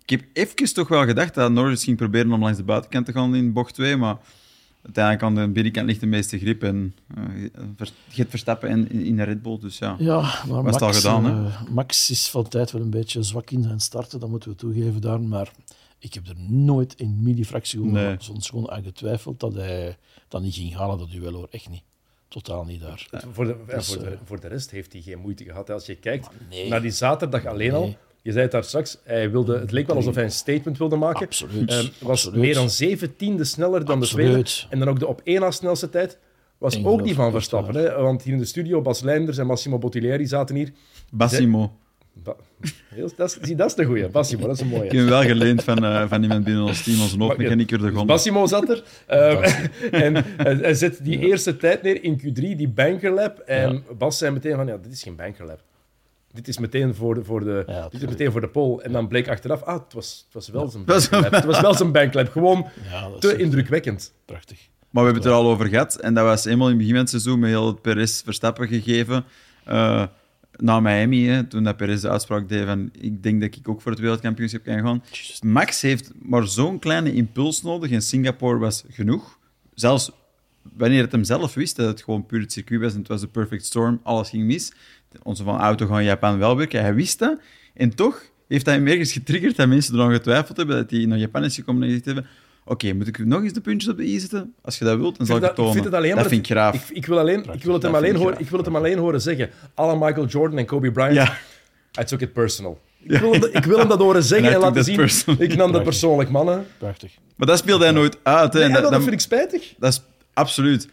Ik 0.04 0.10
heb 0.10 0.24
even 0.34 0.74
toch 0.74 0.88
wel 0.88 1.06
gedacht 1.06 1.34
dat 1.34 1.52
Norris 1.52 1.84
ging 1.84 1.98
proberen 1.98 2.32
om 2.32 2.42
langs 2.42 2.58
de 2.58 2.64
buitenkant 2.64 3.06
te 3.06 3.12
gaan 3.12 3.36
in 3.36 3.54
bocht 3.54 3.74
2, 3.74 3.98
maar 3.98 4.18
uiteindelijk 4.84 5.24
aan 5.24 5.36
de 5.36 5.52
binnenkant 5.54 5.88
ligt 5.88 6.00
de 6.00 6.06
meeste 6.06 6.40
grip 6.40 6.64
en 6.64 6.96
uh, 7.18 7.50
je 8.08 8.16
hebt 8.16 8.30
Verstappen 8.30 8.70
in, 8.70 8.90
in, 8.92 9.06
in 9.06 9.16
de 9.16 9.24
Red 9.24 9.42
Bull, 9.42 9.60
dus 9.60 9.78
ja. 9.78 9.96
Ja, 10.00 10.44
maar 10.48 10.64
Max, 10.64 10.82
al 10.82 10.94
gedaan, 10.94 11.26
hè? 11.26 11.46
eh, 11.48 11.62
Max 11.70 12.10
is 12.10 12.30
van 12.30 12.48
tijd 12.48 12.72
wel 12.72 12.82
een 12.82 12.90
beetje 12.90 13.24
zwak 13.24 13.52
in 13.52 13.64
zijn 13.64 13.80
starten, 13.80 14.20
dat 14.20 14.30
moeten 14.30 14.50
we 14.50 14.56
toegeven 14.56 15.02
daar. 15.02 15.22
Maar 15.22 15.52
ik 16.00 16.14
heb 16.14 16.28
er 16.28 16.36
nooit 16.48 16.94
in 16.96 17.24
millifractie 17.24 17.80
Nee. 17.80 18.16
soms 18.20 18.50
gewoon 18.50 18.72
aan 18.72 18.84
getwijfeld 18.84 19.40
dat 19.40 19.54
hij 19.54 19.98
dat 20.28 20.42
niet 20.42 20.56
ging 20.56 20.76
halen, 20.76 20.98
dat 20.98 21.12
duel 21.12 21.34
hoor. 21.34 21.48
Echt 21.52 21.70
niet. 21.70 21.84
Totaal 22.28 22.64
niet 22.64 22.82
daar. 22.82 23.08
Voor 23.32 23.46
de, 23.46 23.56
ja, 23.68 23.76
Dus, 23.76 23.88
voor, 23.88 24.04
de, 24.04 24.10
eh, 24.10 24.18
voor 24.26 24.40
de 24.40 24.48
rest 24.48 24.72
heeft 24.72 24.94
hij 24.94 25.02
geen 25.02 25.20
moeite 25.20 25.44
gehad. 25.44 25.70
Als 25.70 25.86
je 25.86 25.96
kijkt 25.96 26.30
nee. 26.50 26.70
naar 26.70 26.82
die 26.82 26.92
zaterdag 26.92 27.46
alleen 27.46 27.74
al. 27.74 27.96
Je 28.22 28.32
zei 28.32 28.44
het 28.44 28.52
daar 28.52 28.64
straks, 28.64 28.98
hij 29.04 29.32
wilde, 29.32 29.60
het 29.60 29.72
leek 29.72 29.88
wel 29.88 29.96
alsof 29.96 30.16
hij 30.16 30.24
een 30.24 30.32
statement 30.32 30.78
wilde 30.78 30.96
maken. 30.96 31.26
Absoluut. 31.26 31.70
Ehm, 31.70 31.86
was 32.00 32.10
absoluut. 32.10 32.40
meer 32.40 32.54
dan 32.54 32.70
zeven 32.70 33.16
tiende 33.16 33.44
sneller 33.44 33.86
dan 33.86 34.00
de 34.00 34.08
tweede. 34.08 34.38
Absoluut. 34.38 34.68
En 34.72 34.80
dan 34.80 34.88
ook 34.90 35.00
de 35.00 35.08
op 35.08 35.22
één 35.24 35.40
na 35.42 35.52
snelste 35.52 35.90
tijd 35.90 36.18
was 36.58 36.84
ook 36.84 37.04
die 37.04 37.14
van 37.16 37.32
Verstappen. 37.32 37.76
Hè? 37.76 38.02
Want 38.02 38.24
hier 38.24 38.34
in 38.34 38.40
de 38.40 38.46
studio, 38.46 38.82
Bas 38.82 39.02
Leinders 39.02 39.38
en 39.38 39.46
Massimo 39.46 39.78
Bottiglieri 39.78 40.26
zaten 40.26 40.56
hier. 40.56 40.72
Bassimo. 41.12 41.72
Ba- 42.14 42.36
Heel- 42.88 43.10
dat, 43.16 43.30
is, 43.30 43.48
zie, 43.48 43.56
dat 43.56 43.68
is 43.68 43.76
de 43.76 43.86
goeie. 43.86 44.08
Massimo, 44.12 44.48
dat 44.48 44.56
is 44.56 44.62
een 44.62 44.68
mooie. 44.68 44.84
Ik 44.84 44.92
heb 44.92 45.00
hem 45.00 45.10
wel 45.10 45.22
geleend 45.24 45.64
van, 45.64 45.86
eh, 45.86 46.08
van 46.08 46.22
iemand 46.24 46.44
binnen 46.44 46.64
ons 46.64 46.84
team, 46.84 47.02
onze 47.02 47.18
hoofdmechanieker 47.18 47.80
de 47.80 47.90
grond. 47.92 48.08
Massimo 48.08 48.46
zat 48.48 48.70
er. 48.70 48.84
ehm, 49.08 49.44
en 50.06 50.14
hij, 50.38 50.54
hij 50.56 50.74
zet 50.74 51.00
die 51.04 51.20
eerste 51.20 51.58
tijd 51.58 51.82
neer 51.82 52.04
in 52.04 52.20
Q3, 52.22 52.34
die 52.34 52.68
bankerlap. 52.70 53.40
En 53.40 53.84
Bas 53.98 54.18
zei 54.18 54.32
meteen 54.32 54.56
van, 54.56 54.68
ja, 54.68 54.78
dit 54.78 54.92
is 54.92 55.04
geen 55.04 55.16
bankerlap. 55.16 55.60
Dit 56.34 56.48
is 56.48 56.58
meteen 56.58 56.96
voor 56.96 57.16
de, 57.16 57.24
voor 57.24 57.44
de, 57.44 57.64
Ja, 57.68 57.88
dit 57.90 58.02
is 58.02 58.08
meteen 58.10 58.32
voor 58.32 58.42
de 58.42 58.48
pole. 58.50 58.82
En 58.82 58.92
dan 58.92 59.08
bleek 59.08 59.30
achteraf, 59.30 59.62
ah, 59.62 59.84
het 59.84 59.94
was, 59.94 60.22
het 60.26 60.34
was 60.34 60.50
wel 60.50 60.68
zijn 60.70 60.86
bankerlap. 60.86 61.32
Het 61.32 61.46
was 61.46 61.62
wel 61.62 61.74
zijn 61.74 61.92
banklap. 61.92 62.30
Gewoon 62.30 62.68
te 63.20 63.38
indrukwekkend. 63.38 64.14
prachtig. 64.26 64.60
Maar 64.90 65.04
we 65.04 65.10
hebben 65.12 65.30
het 65.30 65.38
er 65.38 65.46
al 65.46 65.52
over 65.52 65.68
gehad. 65.68 65.96
En 65.96 66.14
dat 66.14 66.26
was 66.26 66.46
eenmaal 66.46 66.70
in 66.70 66.74
het 66.74 66.78
begin 66.78 66.94
van 66.94 67.02
het 67.02 67.10
seizoen 67.10 67.40
met 67.40 67.50
heel 67.50 67.68
het 67.68 67.82
Perez 67.82 68.22
Verstappen 68.24 68.68
gegeven. 68.68 69.24
eh, 69.66 70.04
na 70.56 70.80
Miami, 70.80 71.28
hè, 71.28 71.44
toen 71.44 71.64
dat 71.64 71.78
Perez 71.78 72.02
de 72.02 72.10
uitspraak 72.10 72.50
deed 72.50 72.66
van 72.66 72.90
ik 73.00 73.24
denk 73.24 73.42
dat 73.42 73.56
ik 73.56 73.70
ook 73.70 73.82
voor 73.82 73.92
het 73.92 74.00
wereldkampioenschap 74.00 74.64
kan 74.64 74.80
gaan. 74.80 75.04
Max 75.44 75.82
heeft 75.82 76.12
maar 76.22 76.48
zo'n 76.48 76.80
kleine 76.80 77.14
impuls 77.14 77.62
nodig 77.62 77.92
en 77.92 78.02
Singapore 78.02 78.58
was 78.58 78.84
genoeg. 78.90 79.38
Zelfs 79.74 80.12
wanneer 80.78 81.02
het 81.02 81.12
hem 81.12 81.24
zelf 81.24 81.54
wist 81.54 81.76
dat 81.76 81.88
het 81.88 82.02
gewoon 82.04 82.26
puur 82.26 82.40
het 82.40 82.52
circuit 82.52 82.82
was 82.82 82.92
en 82.94 83.00
het 83.00 83.08
was 83.08 83.22
de 83.22 83.28
perfect 83.28 83.66
storm, 83.66 84.00
alles 84.04 84.30
ging 84.30 84.44
mis. 84.44 84.72
Onze 85.24 85.44
van 85.44 85.60
auto 85.60 85.86
gaan 85.88 85.98
in 86.00 86.04
Japan 86.06 86.38
wel 86.40 86.58
werken, 86.58 86.82
hij 86.82 86.94
wist 86.94 87.20
dat. 87.20 87.40
En 87.74 87.96
toch 87.96 88.22
heeft 88.48 88.66
hij 88.66 88.76
hem 88.76 88.88
ergens 88.88 89.12
getriggerd 89.12 89.56
dat 89.56 89.68
mensen 89.68 89.96
eraan 89.96 90.12
getwijfeld 90.12 90.58
hebben 90.58 90.76
dat 90.76 90.90
hij 90.92 91.06
naar 91.06 91.18
Japan 91.18 91.44
is 91.44 91.56
gekomen 91.56 91.82
en 91.82 91.88
gezegd 91.88 92.06
hebben 92.06 92.26
Oké, 92.66 92.94
moet 92.94 93.08
ik 93.08 93.26
nog 93.26 93.44
eens 93.44 93.54
de 93.54 93.62
puntjes 93.62 93.92
op 93.92 93.98
de 93.98 94.04
i 94.08 94.20
zetten? 94.20 94.54
Als 94.62 94.78
je 94.78 94.86
dat 94.86 94.98
wilt, 94.98 95.18
dan 95.18 95.26
zal 95.26 95.36
ik 95.38 95.42
vind 95.44 95.58
het 95.58 95.66
dat- 95.66 95.66
ik 95.66 95.74
tonen. 95.74 95.74
vind 95.74 95.86
het 95.86 95.94
alleen 95.94 96.10
dat 96.10 96.20
maar- 96.20 96.30
vind 96.30 96.46
ik 96.46 96.52
graaf. 96.52 96.76
Ik, 96.90 96.98
ik, 96.98 97.06
wil 97.06 97.20
alleen, 97.20 97.46
ik, 97.54 97.64
wil 97.64 97.74
het 97.74 97.84
hem 97.84 97.96
alleen 97.96 98.16
horen, 98.16 98.28
graag. 98.32 98.40
ik 98.44 98.50
wil 98.50 98.58
het 98.58 98.68
hem 98.68 98.76
alleen 98.76 98.98
horen 98.98 99.22
zeggen. 99.22 99.50
Alle 99.74 99.94
Michael 100.06 100.26
Jordan 100.26 100.58
en 100.58 100.66
Kobe 100.66 100.92
Bryant, 100.92 101.14
Ja. 101.14 101.38
I 102.02 102.04
took 102.04 102.22
it 102.22 102.34
personal. 102.34 102.82
Ik 103.04 103.20
wil, 103.20 103.32
hem, 103.32 103.44
ik 103.52 103.66
wil 103.66 103.78
hem 103.78 103.88
dat 103.88 104.00
horen 104.00 104.24
zeggen 104.24 104.52
en 104.54 104.60
laten 104.60 104.84
zien. 104.84 104.96
personally. 104.96 105.44
Ik 105.44 105.56
nam 105.56 105.72
dat 105.72 105.84
persoonlijk, 105.84 106.30
mannen. 106.30 106.66
Prachtig. 106.78 107.12
Maar 107.36 107.48
dat 107.48 107.58
speelt 107.58 107.82
hij 107.82 107.92
nooit 107.92 108.18
uit. 108.24 108.54
Hè. 108.54 108.60
Nee, 108.60 108.76
En 108.78 108.82
dat, 108.82 108.94
vind 109.02 109.12
ik 109.14 109.20
spijtig. 109.20 109.74
dat 109.80 109.92
is 109.94 110.02
absoluut. 110.34 110.84
Ik 110.84 110.90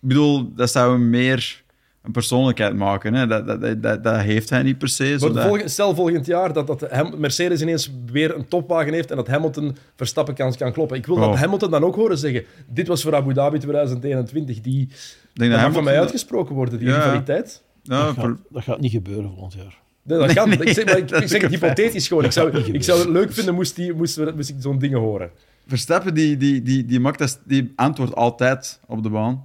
bedoel, 0.00 0.52
dat 0.54 0.70
zou 0.70 0.92
hem 0.92 1.10
meer 1.10 1.62
een 2.04 2.12
persoonlijkheid 2.12 2.74
maken. 2.76 3.14
Hè. 3.14 3.26
Dat, 3.26 3.46
dat, 3.46 3.82
dat, 3.82 4.04
dat, 4.04 4.20
heeft 4.20 4.50
hij 4.50 4.62
niet 4.62 4.78
per 4.78 4.88
se. 4.88 5.04
Maar 5.10 5.18
zodat- 5.18 5.44
volgend- 5.46 5.70
stel 5.70 5.94
volgend 5.94 6.26
jaar 6.26 6.52
dat, 6.52 6.66
dat 6.66 6.80
Ham- 6.90 7.20
Mercedes 7.20 7.60
ineens 7.62 7.92
weer 8.06 8.34
een 8.36 8.48
topwagen 8.48 8.92
heeft 8.92 9.10
en 9.10 9.16
dat 9.16 9.26
Hamilton 9.26 9.76
Verstappen 9.96 10.34
kan, 10.34 10.54
kan 10.56 10.72
kloppen. 10.72 10.96
Ik 10.96 11.06
wil 11.06 11.16
dat 11.16 11.28
Oh. 11.28 11.34
Hamilton 11.40 11.70
dan 11.70 11.84
ook 11.84 11.94
horen 11.94 12.18
zeggen. 12.18 12.44
Dit 12.68 12.86
was 12.86 13.02
voor 13.02 13.14
Abu 13.14 13.32
Dhabi 13.34 13.58
2021. 13.58 14.60
Die, 14.60 14.80
Ik 14.80 14.88
denk 14.88 14.98
dat 15.32 15.36
dat 15.36 15.48
mag 15.48 15.56
Hamilton- 15.58 15.74
van 15.74 15.84
mij 15.84 15.98
uitgesproken 16.00 16.54
worden, 16.54 16.78
die 16.78 16.88
Ja. 16.88 16.94
rivaliteit. 17.04 17.62
Ja, 17.82 18.04
Dat 18.04 18.14
gaat, 18.14 18.36
dat 18.50 18.62
gaat 18.62 18.80
niet 18.80 18.90
gebeuren 18.90 19.30
volgend 19.34 19.52
jaar. 19.52 19.78
Nee, 20.02 20.18
dat 20.18 20.32
kan. 20.32 20.52
ik 20.52 20.68
zeg, 20.68 20.84
maar 20.84 20.96
ik, 20.98 21.28
zeg 21.28 21.42
het 21.42 21.50
hypothetisch 21.50 22.08
gewoon. 22.08 22.24
Ik 22.24 22.32
zou, 22.32 22.56
ik 22.72 22.82
zou 22.82 22.98
het 22.98 23.08
leuk 23.08 23.32
vinden 23.32 23.54
moest, 23.54 23.76
die, 23.76 23.92
moest, 23.92 24.16
we- 24.16 24.32
moest 24.36 24.48
ik 24.48 24.56
zo'n 24.58 24.78
dingen 24.78 24.98
horen. 24.98 25.30
Verstappen 25.66 26.14
die, 26.14 26.36
die, 26.36 26.62
die, 26.62 26.84
die, 26.84 27.00
maakt 27.00 27.18
dat, 27.18 27.40
die 27.44 27.72
antwoordt 27.76 28.14
altijd 28.14 28.80
op 28.86 29.02
de 29.02 29.08
baan. 29.10 29.44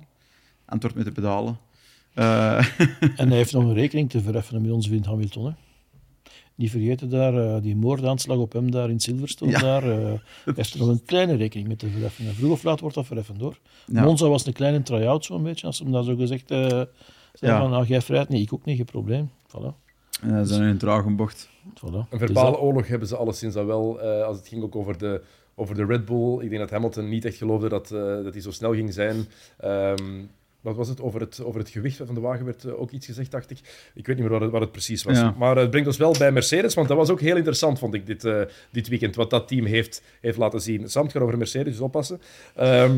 Antwoordt 0.65 0.95
met 0.97 1.05
de 1.05 1.11
pedalen. 1.11 1.57
Eh, 2.19 2.57
En 3.21 3.27
hij 3.27 3.37
heeft 3.37 3.53
nog 3.53 3.63
een 3.63 3.73
rekening 3.73 4.09
te 4.09 4.21
verheffen 4.21 4.61
met 4.61 4.71
onze 4.71 4.89
vriend 4.89 5.05
Hamilton. 5.05 5.45
Hè. 5.45 5.51
Niet 6.55 6.71
vergeten 6.71 7.09
daar, 7.09 7.33
eh, 7.55 7.61
die 7.61 7.75
moordaanslag 7.75 8.37
op 8.37 8.53
hem 8.53 8.71
daar 8.71 8.89
in 8.89 8.99
Silverstone. 8.99 9.51
Ja. 9.51 9.59
Daar, 9.59 9.83
eh, 9.83 9.97
hij 10.45 10.53
heeft 10.55 10.73
er 10.73 10.79
nog 10.79 10.87
een 10.87 11.03
kleine 11.05 11.35
rekening 11.35 11.67
mee 11.67 11.77
te 11.77 11.87
verheffen. 11.89 12.25
En 12.27 12.33
vroeg 12.35 12.51
of 12.51 12.63
laat 12.63 12.79
wordt 12.79 12.95
dat 12.95 13.05
verheffend 13.05 13.41
hoor. 13.41 13.59
Ja. 13.85 14.03
Monza 14.03 14.27
was 14.27 14.45
een 14.45 14.53
kleine 14.53 14.81
try-out 14.81 15.25
zo'n 15.25 15.43
beetje, 15.43 15.67
als 15.67 15.77
ze 15.77 15.83
hem 15.83 15.91
daar 15.91 16.03
zo 16.03 16.15
gezegd 16.15 16.51
eh 16.51 16.67
zei 17.33 17.51
Ja. 17.51 17.59
van, 17.59 17.69
nou, 17.69 17.85
jij 17.85 18.01
vrijheid, 18.01 18.29
nee, 18.29 18.41
ik 18.41 18.53
ook 18.53 18.65
niet, 18.65 18.75
geen 18.75 18.85
probleem. 18.85 19.29
Voilà. 19.47 19.73
en 20.21 20.29
dat 20.35 20.45
is 20.45 20.51
dan 20.51 20.61
in 20.61 20.67
een 20.67 20.77
trage 20.77 21.09
bocht. 21.09 21.49
voilà. 21.77 22.09
Een 22.09 22.19
verbale 22.19 22.51
dat. 22.51 22.59
oorlog 22.59 22.87
hebben 22.87 23.07
ze 23.07 23.15
alleszins 23.15 23.55
al 23.55 23.65
wel, 23.65 24.01
eh, 24.01 24.23
als 24.23 24.37
het 24.37 24.47
ging 24.47 24.63
ook 24.63 24.75
over 24.75 24.97
de, 24.97 25.21
over 25.55 25.75
de 25.75 25.85
Red 25.85 26.05
Bull. 26.05 26.39
Ik 26.43 26.49
denk 26.49 26.61
dat 26.61 26.69
Hamilton 26.69 27.09
niet 27.09 27.25
echt 27.25 27.37
geloofde 27.37 27.69
dat, 27.69 27.91
eh, 27.91 27.99
dat 28.23 28.33
hij 28.33 28.41
zo 28.41 28.51
snel 28.51 28.73
ging 28.73 28.93
zijn. 28.93 29.25
Ehm, 29.57 30.23
wat 30.61 30.75
was 30.75 30.87
het? 30.87 31.01
Over, 31.01 31.19
het? 31.19 31.41
over 31.43 31.59
het 31.59 31.69
gewicht 31.69 31.97
van 32.05 32.13
de 32.15 32.19
wagen 32.19 32.45
werd 32.45 32.63
eh, 32.65 32.81
ook 32.81 32.91
iets 32.91 33.05
gezegd, 33.05 33.31
dacht 33.31 33.51
ik. 33.51 33.57
Ik 33.93 34.07
weet 34.07 34.15
niet 34.15 34.25
meer 34.25 34.29
wat 34.33 34.41
het, 34.41 34.51
wat 34.51 34.61
het 34.61 34.71
precies 34.71 35.03
was. 35.03 35.17
Ja. 35.17 35.35
Maar 35.37 35.55
eh, 35.55 35.61
het 35.61 35.69
brengt 35.69 35.87
ons 35.87 35.97
wel 35.97 36.15
bij 36.17 36.31
Mercedes, 36.31 36.73
want 36.73 36.87
dat 36.87 36.97
was 36.97 37.09
ook 37.09 37.21
heel 37.21 37.35
interessant, 37.35 37.79
vond 37.79 37.93
ik, 37.93 38.05
dit, 38.05 38.25
eh, 38.25 38.41
dit 38.71 38.87
weekend, 38.87 39.15
wat 39.15 39.29
dat 39.29 39.47
team 39.47 39.65
heeft, 39.65 40.01
heeft 40.21 40.37
laten 40.37 40.61
zien. 40.61 40.89
Sam, 40.89 41.03
het 41.03 41.11
gaat 41.11 41.21
over 41.21 41.37
Mercedes, 41.37 41.71
dus 41.73 41.81
oppassen. 41.81 42.21
Ehm, 42.55 42.97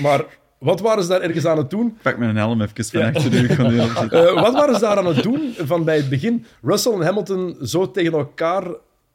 Maar 0.00 0.24
wat 0.58 0.80
waren 0.80 1.02
ze 1.02 1.08
daar 1.08 1.20
ergens 1.20 1.46
aan 1.46 1.58
het 1.58 1.70
doen? 1.70 1.96
Pak 2.02 2.18
mijn 2.18 2.36
helm 2.36 2.60
even 2.62 2.84
van 2.84 3.02
achter 3.02 3.32
u. 3.32 3.44
Ik 3.44 3.50
ga 3.52 3.68
nu 3.68 3.80
opzetten. 3.80 4.26
Eh, 4.28 4.40
wat 4.42 4.52
waren 4.52 4.74
ze 4.74 4.80
daar 4.80 4.96
aan 4.96 5.06
het 5.06 5.22
doen 5.22 5.52
van 5.58 5.84
bij 5.84 5.96
het 5.96 6.08
begin? 6.08 6.44
Russell 6.62 6.92
en 6.92 7.00
Hamilton 7.02 7.56
zo 7.62 7.90
tegen 7.90 8.12
elkaar 8.12 8.64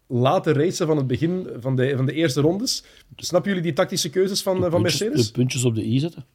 laten 0.07 0.53
racen 0.53 0.87
van 0.87 0.97
het 0.97 1.07
begin 1.07 1.47
van 1.59 1.75
de, 1.75 1.93
van 1.95 2.05
de 2.05 2.13
eerste 2.13 2.41
rondes. 2.41 2.83
Snappen 3.15 3.49
jullie 3.49 3.65
die 3.65 3.73
tactische 3.75 4.09
keuzes 4.09 4.41
van, 4.41 4.59
van 4.59 4.69
puntjes- 4.69 4.99
Mercedes? 4.99 5.25
De 5.25 5.31
puntjes 5.31 5.63
op 5.63 5.75
de 5.75 5.85
i 5.85 5.99
zetten. 5.99 6.25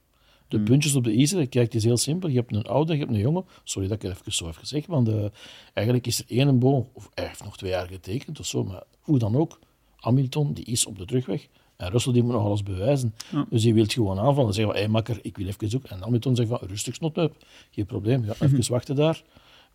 De 0.52 0.60
puntjes 0.60 0.94
op 0.94 1.04
de 1.04 1.18
i 1.18 1.26
zetten. 1.26 1.48
Kijk, 1.48 1.64
het 1.64 1.74
is 1.74 1.84
heel 1.84 1.96
simpel. 1.96 2.28
Je 2.28 2.36
hebt 2.36 2.54
een 2.54 2.62
oude, 2.62 2.92
je 2.92 2.98
hebt 2.98 3.10
een 3.10 3.18
jonge. 3.18 3.44
Sorry 3.64 3.88
dat 3.88 3.96
ik 3.96 4.02
het 4.02 4.18
even 4.20 4.32
zo 4.32 4.48
even 4.48 4.66
zeg, 4.66 4.86
want 4.86 5.08
eh, 5.08 5.24
eigenlijk 5.72 6.06
is 6.06 6.18
er 6.18 6.24
één 6.28 6.58
boom, 6.58 6.88
of 6.92 7.10
hij 7.14 7.26
heeft 7.26 7.44
nog 7.44 7.56
twee 7.56 7.70
jaar 7.70 7.86
getekend 7.86 8.40
of 8.40 8.46
zo, 8.46 8.64
maar 8.64 8.82
hoe 9.00 9.18
dan 9.18 9.36
ook. 9.36 9.58
Hamilton, 9.96 10.52
die 10.52 10.64
is 10.64 10.86
op 10.86 10.98
de 10.98 11.04
terugweg. 11.04 11.48
En 11.76 11.90
Russell 11.90 12.12
die 12.12 12.22
moet 12.22 12.32
nog 12.32 12.44
alles 12.44 12.62
bewijzen. 12.62 13.14
Dus 13.50 13.62
die 13.62 13.74
wil 13.74 13.84
gewoon 13.86 14.18
aanvallen 14.18 14.48
en 14.48 14.54
zeggen 14.54 14.74
van, 14.74 14.82
hé 14.82 14.88
makker, 14.88 15.18
ik 15.22 15.36
wil 15.36 15.46
even 15.46 15.70
zoeken. 15.70 15.90
En 15.90 16.00
Hamilton 16.00 16.36
zegt 16.36 16.48
van, 16.48 16.58
rustig 16.62 16.94
snot 16.94 17.16
up. 17.18 17.36
Geen 17.70 17.86
probleem, 17.86 18.24
ja, 18.24 18.34
even 18.40 18.70
wachten 18.70 18.96
daar. 18.96 19.22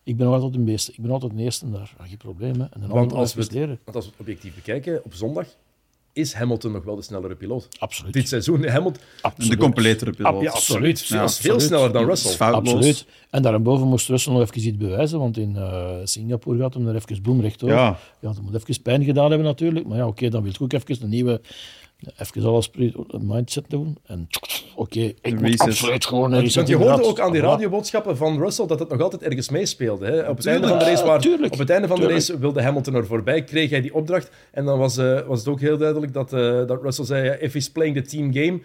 Ik 0.04 0.18
ben 0.18 0.26
nog 0.26 0.36
altijd 0.36 0.54
de 0.54 0.60
beste. 0.60 0.92
Ik 0.92 1.02
ben 1.02 1.12
altijd 1.12 1.38
de 1.38 1.44
eerste 1.44 1.72
daar. 1.72 1.96
Geen 2.02 2.18
probleem, 2.18 2.60
hè. 2.60 2.66
En 2.66 2.80
dan 2.80 2.90
Want 2.90 3.14
als, 3.14 3.34
we 3.34 3.42
het, 3.42 3.52
leren. 3.52 3.80
want 3.84 3.96
als 3.96 4.06
we 4.06 4.12
het 4.12 4.20
objectief 4.20 4.56
bekijken, 4.56 5.06
op 5.06 5.14
zondag 5.14 5.48
is 6.18 6.34
Hamilton 6.34 6.72
nog 6.72 6.84
wel 6.84 6.96
de 6.96 7.02
snellere 7.02 7.36
piloot. 7.36 7.68
Absoluut. 7.80 8.14
Dit 8.14 8.28
seizoen, 8.28 8.68
Hamilton, 8.68 9.02
Absoluut. 9.22 9.52
De 9.52 9.58
completere 9.58 10.12
piloot. 10.12 10.42
Ja, 10.42 10.52
absoluut. 10.52 11.00
Ja, 11.00 11.24
is 11.24 11.38
veel 11.38 11.52
absoluut. 11.54 11.62
sneller 11.62 11.92
dan 11.92 12.08
Dat 12.08 12.24
Russell. 12.24 12.48
Absoluut. 12.48 13.06
En 13.30 13.42
daarboven 13.42 13.88
moest 13.88 14.10
Russell 14.10 14.34
nog 14.34 14.42
even 14.42 14.68
iets 14.68 14.78
bewijzen, 14.78 15.20
want 15.20 15.38
in 15.38 15.56
eh, 15.56 15.90
Singapore 16.04 16.60
gaat 16.60 16.74
hem 16.74 16.88
er 16.88 16.96
even 16.96 17.22
boem 17.22 17.42
rechtdoor. 17.42 17.70
Ja. 17.70 17.98
ja, 18.20 18.34
dat 18.34 18.42
moet 18.42 18.56
even 18.56 18.82
pijn 18.82 19.04
gedaan 19.04 19.30
hebben 19.30 19.48
natuurlijk. 19.48 19.88
Maar 19.88 19.98
ja, 19.98 20.08
oké, 20.08 20.30
dan 20.30 20.44
wil 20.44 20.52
je 20.52 20.64
ook 20.64 20.74
even 20.74 21.04
een 21.04 21.10
nieuwe, 21.10 21.42
even 22.18 22.46
alles 22.46 22.70
mindset 23.22 23.66
doen. 23.68 23.98
En 24.06 24.28
oké, 24.76 25.14
ik 25.22 25.42
moet 25.42 25.60
absoluut 25.60 26.06
gewoon 26.06 26.34
een 26.34 26.40
reset 26.40 26.56
Want 26.56 26.68
je 26.68 26.76
hoorde 26.76 27.04
ook 27.04 27.20
aan 27.20 27.32
die 27.32 27.42
radioboodschappen 27.42 28.18
van 28.18 28.40
Russell 28.40 28.68
dat 28.68 28.80
het 28.80 28.90
nog 28.90 29.02
altijd 29.02 29.22
ergens 29.22 29.50
meespeelde. 29.50 30.06
Hè? 30.06 30.30
Op, 30.30 30.38
het 30.38 30.46
einde 30.46 30.68
van 30.68 30.80
de 30.80 30.86
race 30.86 31.06
waar, 31.06 31.22
tuurlijk. 31.22 31.54
op 31.54 31.60
het 31.60 31.70
einde 31.70 31.88
van 31.88 32.00
de 32.00 32.08
race 32.08 32.40
wilde 32.40 32.62
Hamilton 32.62 32.96
er 32.96 33.06
voorbij, 33.06 33.44
kreeg 33.44 33.70
hij 33.70 33.82
die 33.82 33.94
opdracht. 33.94 34.30
En 34.52 34.66
dan 34.66 34.80
was, 34.80 34.98
eh, 34.98 35.20
was 35.28 35.40
het 35.40 35.48
ook 35.48 35.60
heel 35.60 35.78
duidelijk 35.78 36.14
dat, 36.14 36.34
eh, 36.34 36.66
dat 36.68 36.82
Russell 36.82 37.06
zei: 37.06 37.38
If 37.40 37.54
he's 37.54 37.70
playing 37.70 37.96
the 37.96 38.02
team 38.02 38.34
game. 38.34 38.60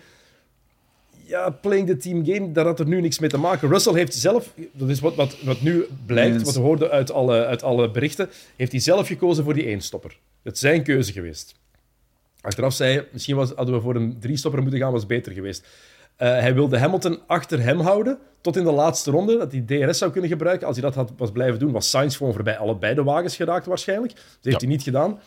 Ja, 1.33 1.51
playing 1.51 1.87
the 1.87 1.97
team 1.97 2.25
game, 2.27 2.53
daar 2.53 2.65
had 2.65 2.81
er 2.81 2.87
nu 2.87 3.01
niks 3.01 3.19
mee 3.19 3.31
te 3.31 3.39
maken. 3.39 3.69
Russell 3.69 3.93
heeft 3.95 4.15
zelf, 4.15 4.53
dat 4.73 4.89
is 4.89 5.01
wat, 5.01 5.15
wat, 5.15 5.37
wat 5.43 5.61
nu 5.61 5.87
blijkt, 6.07 6.43
wat 6.43 6.55
we 6.55 6.61
hoorden 6.61 6.91
uit 6.91 7.11
alle, 7.13 7.47
uit 7.47 7.63
alle 7.63 7.91
berichten, 7.91 8.31
heeft 8.57 8.73
hij 8.73 8.81
zelf 8.81 9.07
gekozen 9.07 9.45
voor 9.45 9.55
die 9.55 9.65
éénstopper. 9.65 10.19
Het 10.43 10.55
is 10.55 10.61
zijn 10.61 10.83
keuze 10.83 11.13
geweest. 11.13 11.55
Achteraf 12.41 12.73
zei 12.73 12.95
hij, 12.95 13.07
misschien 13.13 13.37
was, 13.37 13.51
hadden 13.53 13.75
we 13.75 13.81
voor 13.81 13.95
een 13.97 14.17
drie-stopper 14.21 14.63
moeten 14.63 14.81
gaan, 14.81 14.93
was 14.93 15.07
beter 15.07 15.33
geweest. 15.33 15.67
Eh, 16.17 16.29
hij 16.29 16.55
wilde 16.55 16.79
Hamilton 16.79 17.19
achter 17.27 17.63
hem 17.63 17.81
houden 17.81 18.19
tot 18.41 18.57
in 18.57 18.65
de 18.65 18.73
laatste 18.73 19.11
ronde, 19.11 19.39
dat 19.39 19.53
hij 19.53 19.61
DRS 19.61 19.99
zou 19.99 20.11
kunnen 20.11 20.31
gebruiken. 20.31 20.67
Als 20.67 20.77
hij 20.77 20.85
dat 20.85 20.95
had, 20.95 21.13
was 21.17 21.31
blijven 21.33 21.59
doen, 21.59 21.73
was 21.73 21.91
Sainz 21.91 22.17
gewoon 22.17 22.33
voorbij 22.33 22.57
allebei 22.59 22.95
de 22.95 23.03
wagens 23.03 23.37
geraakt 23.37 23.67
waarschijnlijk. 23.67 24.13
Dat 24.15 24.25
heeft 24.43 24.61
Ja. 24.61 24.67
hij 24.67 24.77
niet 24.77 24.83
gedaan. 24.83 25.21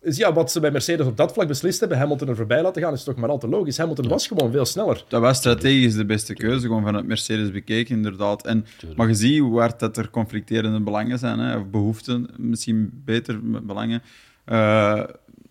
Dus 0.00 0.16
ja, 0.16 0.32
wat 0.32 0.52
ze 0.52 0.60
bij 0.60 0.70
Mercedes 0.70 1.06
op 1.06 1.16
dat 1.16 1.32
vlak 1.32 1.48
beslist 1.48 1.80
hebben, 1.80 1.98
Hamilton 1.98 2.28
er 2.28 2.36
voorbij 2.36 2.62
laten 2.62 2.82
gaan, 2.82 2.92
is 2.92 3.04
toch 3.04 3.16
maar 3.16 3.28
al 3.28 3.38
te 3.38 3.48
logisch. 3.48 3.78
Hamilton 3.78 4.08
was 4.08 4.26
gewoon 4.26 4.52
veel 4.52 4.64
sneller. 4.64 5.04
Dat 5.08 5.20
was 5.20 5.36
strategisch 5.36 5.94
de 5.94 6.04
beste 6.04 6.34
keuze, 6.34 6.66
gewoon 6.66 6.84
vanuit 6.84 7.06
Mercedes 7.06 7.50
bekeken, 7.50 7.96
inderdaad. 7.96 8.46
En, 8.46 8.66
maar 8.96 9.08
je 9.08 9.14
ziet 9.14 9.40
hoe 9.40 9.58
hard 9.58 9.80
dat 9.80 9.96
er 9.96 10.10
conflicterende 10.10 10.80
belangen 10.80 11.18
zijn, 11.18 11.38
hè, 11.38 11.56
of 11.56 11.66
behoeften, 11.66 12.28
misschien 12.36 13.02
beter 13.04 13.42
met 13.42 13.66
belangen. 13.66 14.02
Eh, 14.44 15.02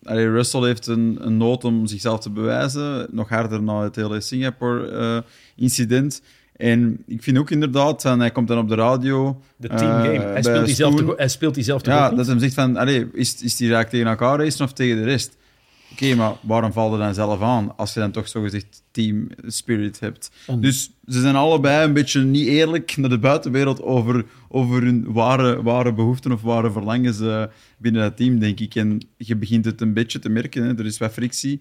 allee, 0.02 0.30
Russell 0.30 0.62
heeft 0.62 0.86
een, 0.86 1.18
een 1.20 1.36
nood 1.36 1.64
om 1.64 1.86
zichzelf 1.86 2.20
te 2.20 2.30
bewijzen, 2.30 3.06
nog 3.10 3.28
harder 3.28 3.62
na 3.62 3.82
het 3.82 3.96
hele 3.96 4.20
Singapore-incident. 4.20 6.22
En 6.58 7.02
ik 7.06 7.22
vind 7.22 7.38
ook 7.38 7.50
inderdaad, 7.50 8.04
en 8.04 8.20
hij 8.20 8.30
komt 8.30 8.48
dan 8.48 8.58
op 8.58 8.68
de 8.68 8.74
radio... 8.74 9.40
De 9.56 9.68
team 9.68 9.80
game. 9.80 10.12
eh, 10.12 10.32
hij, 10.32 10.32
bij 10.32 10.42
speelt 10.42 10.66
die 10.66 10.74
zelf 10.74 10.92
Spoon. 10.92 11.06
toch, 11.06 11.16
hij 11.16 11.28
speelt 11.28 11.54
die 11.54 11.64
zelf 11.64 11.82
toch 11.82 11.94
Ja, 11.94 12.10
dat 12.10 12.26
hem 12.26 12.38
zegt 12.38 12.54
van, 12.54 12.76
allee, 12.76 13.06
is, 13.12 13.42
is 13.42 13.56
die 13.56 13.70
raak 13.70 13.88
tegen 13.88 14.06
elkaar 14.06 14.38
racen 14.38 14.64
of 14.64 14.72
tegen 14.72 14.96
de 14.96 15.04
rest? 15.04 15.36
Oké, 15.92 16.14
maar 16.14 16.32
waarom 16.40 16.72
valt 16.72 16.92
er 16.92 16.98
dan 16.98 17.14
zelf 17.14 17.42
aan 17.42 17.76
als 17.76 17.94
je 17.94 18.00
dan 18.00 18.10
toch 18.10 18.28
zogezegd 18.28 18.82
team 18.90 19.28
spirit 19.46 20.00
hebt? 20.00 20.30
Dus 20.58 20.90
ze 21.06 21.20
zijn 21.20 21.36
allebei 21.36 21.84
een 21.84 21.92
beetje 21.92 22.20
niet 22.20 22.46
eerlijk 22.46 22.96
naar 22.96 23.10
de 23.10 23.18
buitenwereld 23.18 23.82
over, 23.82 24.24
over 24.48 24.82
hun 24.82 25.12
ware, 25.12 25.62
ware 25.62 25.92
behoeften 25.92 26.32
of 26.32 26.42
ware 26.42 26.72
verlangens 26.72 27.20
eh, 27.20 27.44
binnen 27.76 28.02
het 28.02 28.16
team, 28.16 28.38
denk 28.38 28.60
ik. 28.60 28.74
En 28.74 29.00
je 29.16 29.36
begint 29.36 29.64
het 29.64 29.80
een 29.80 29.92
beetje 29.92 30.18
te 30.18 30.28
merken, 30.28 30.62
hè? 30.62 30.78
er 30.78 30.86
is 30.86 30.98
wat 30.98 31.12
frictie. 31.12 31.60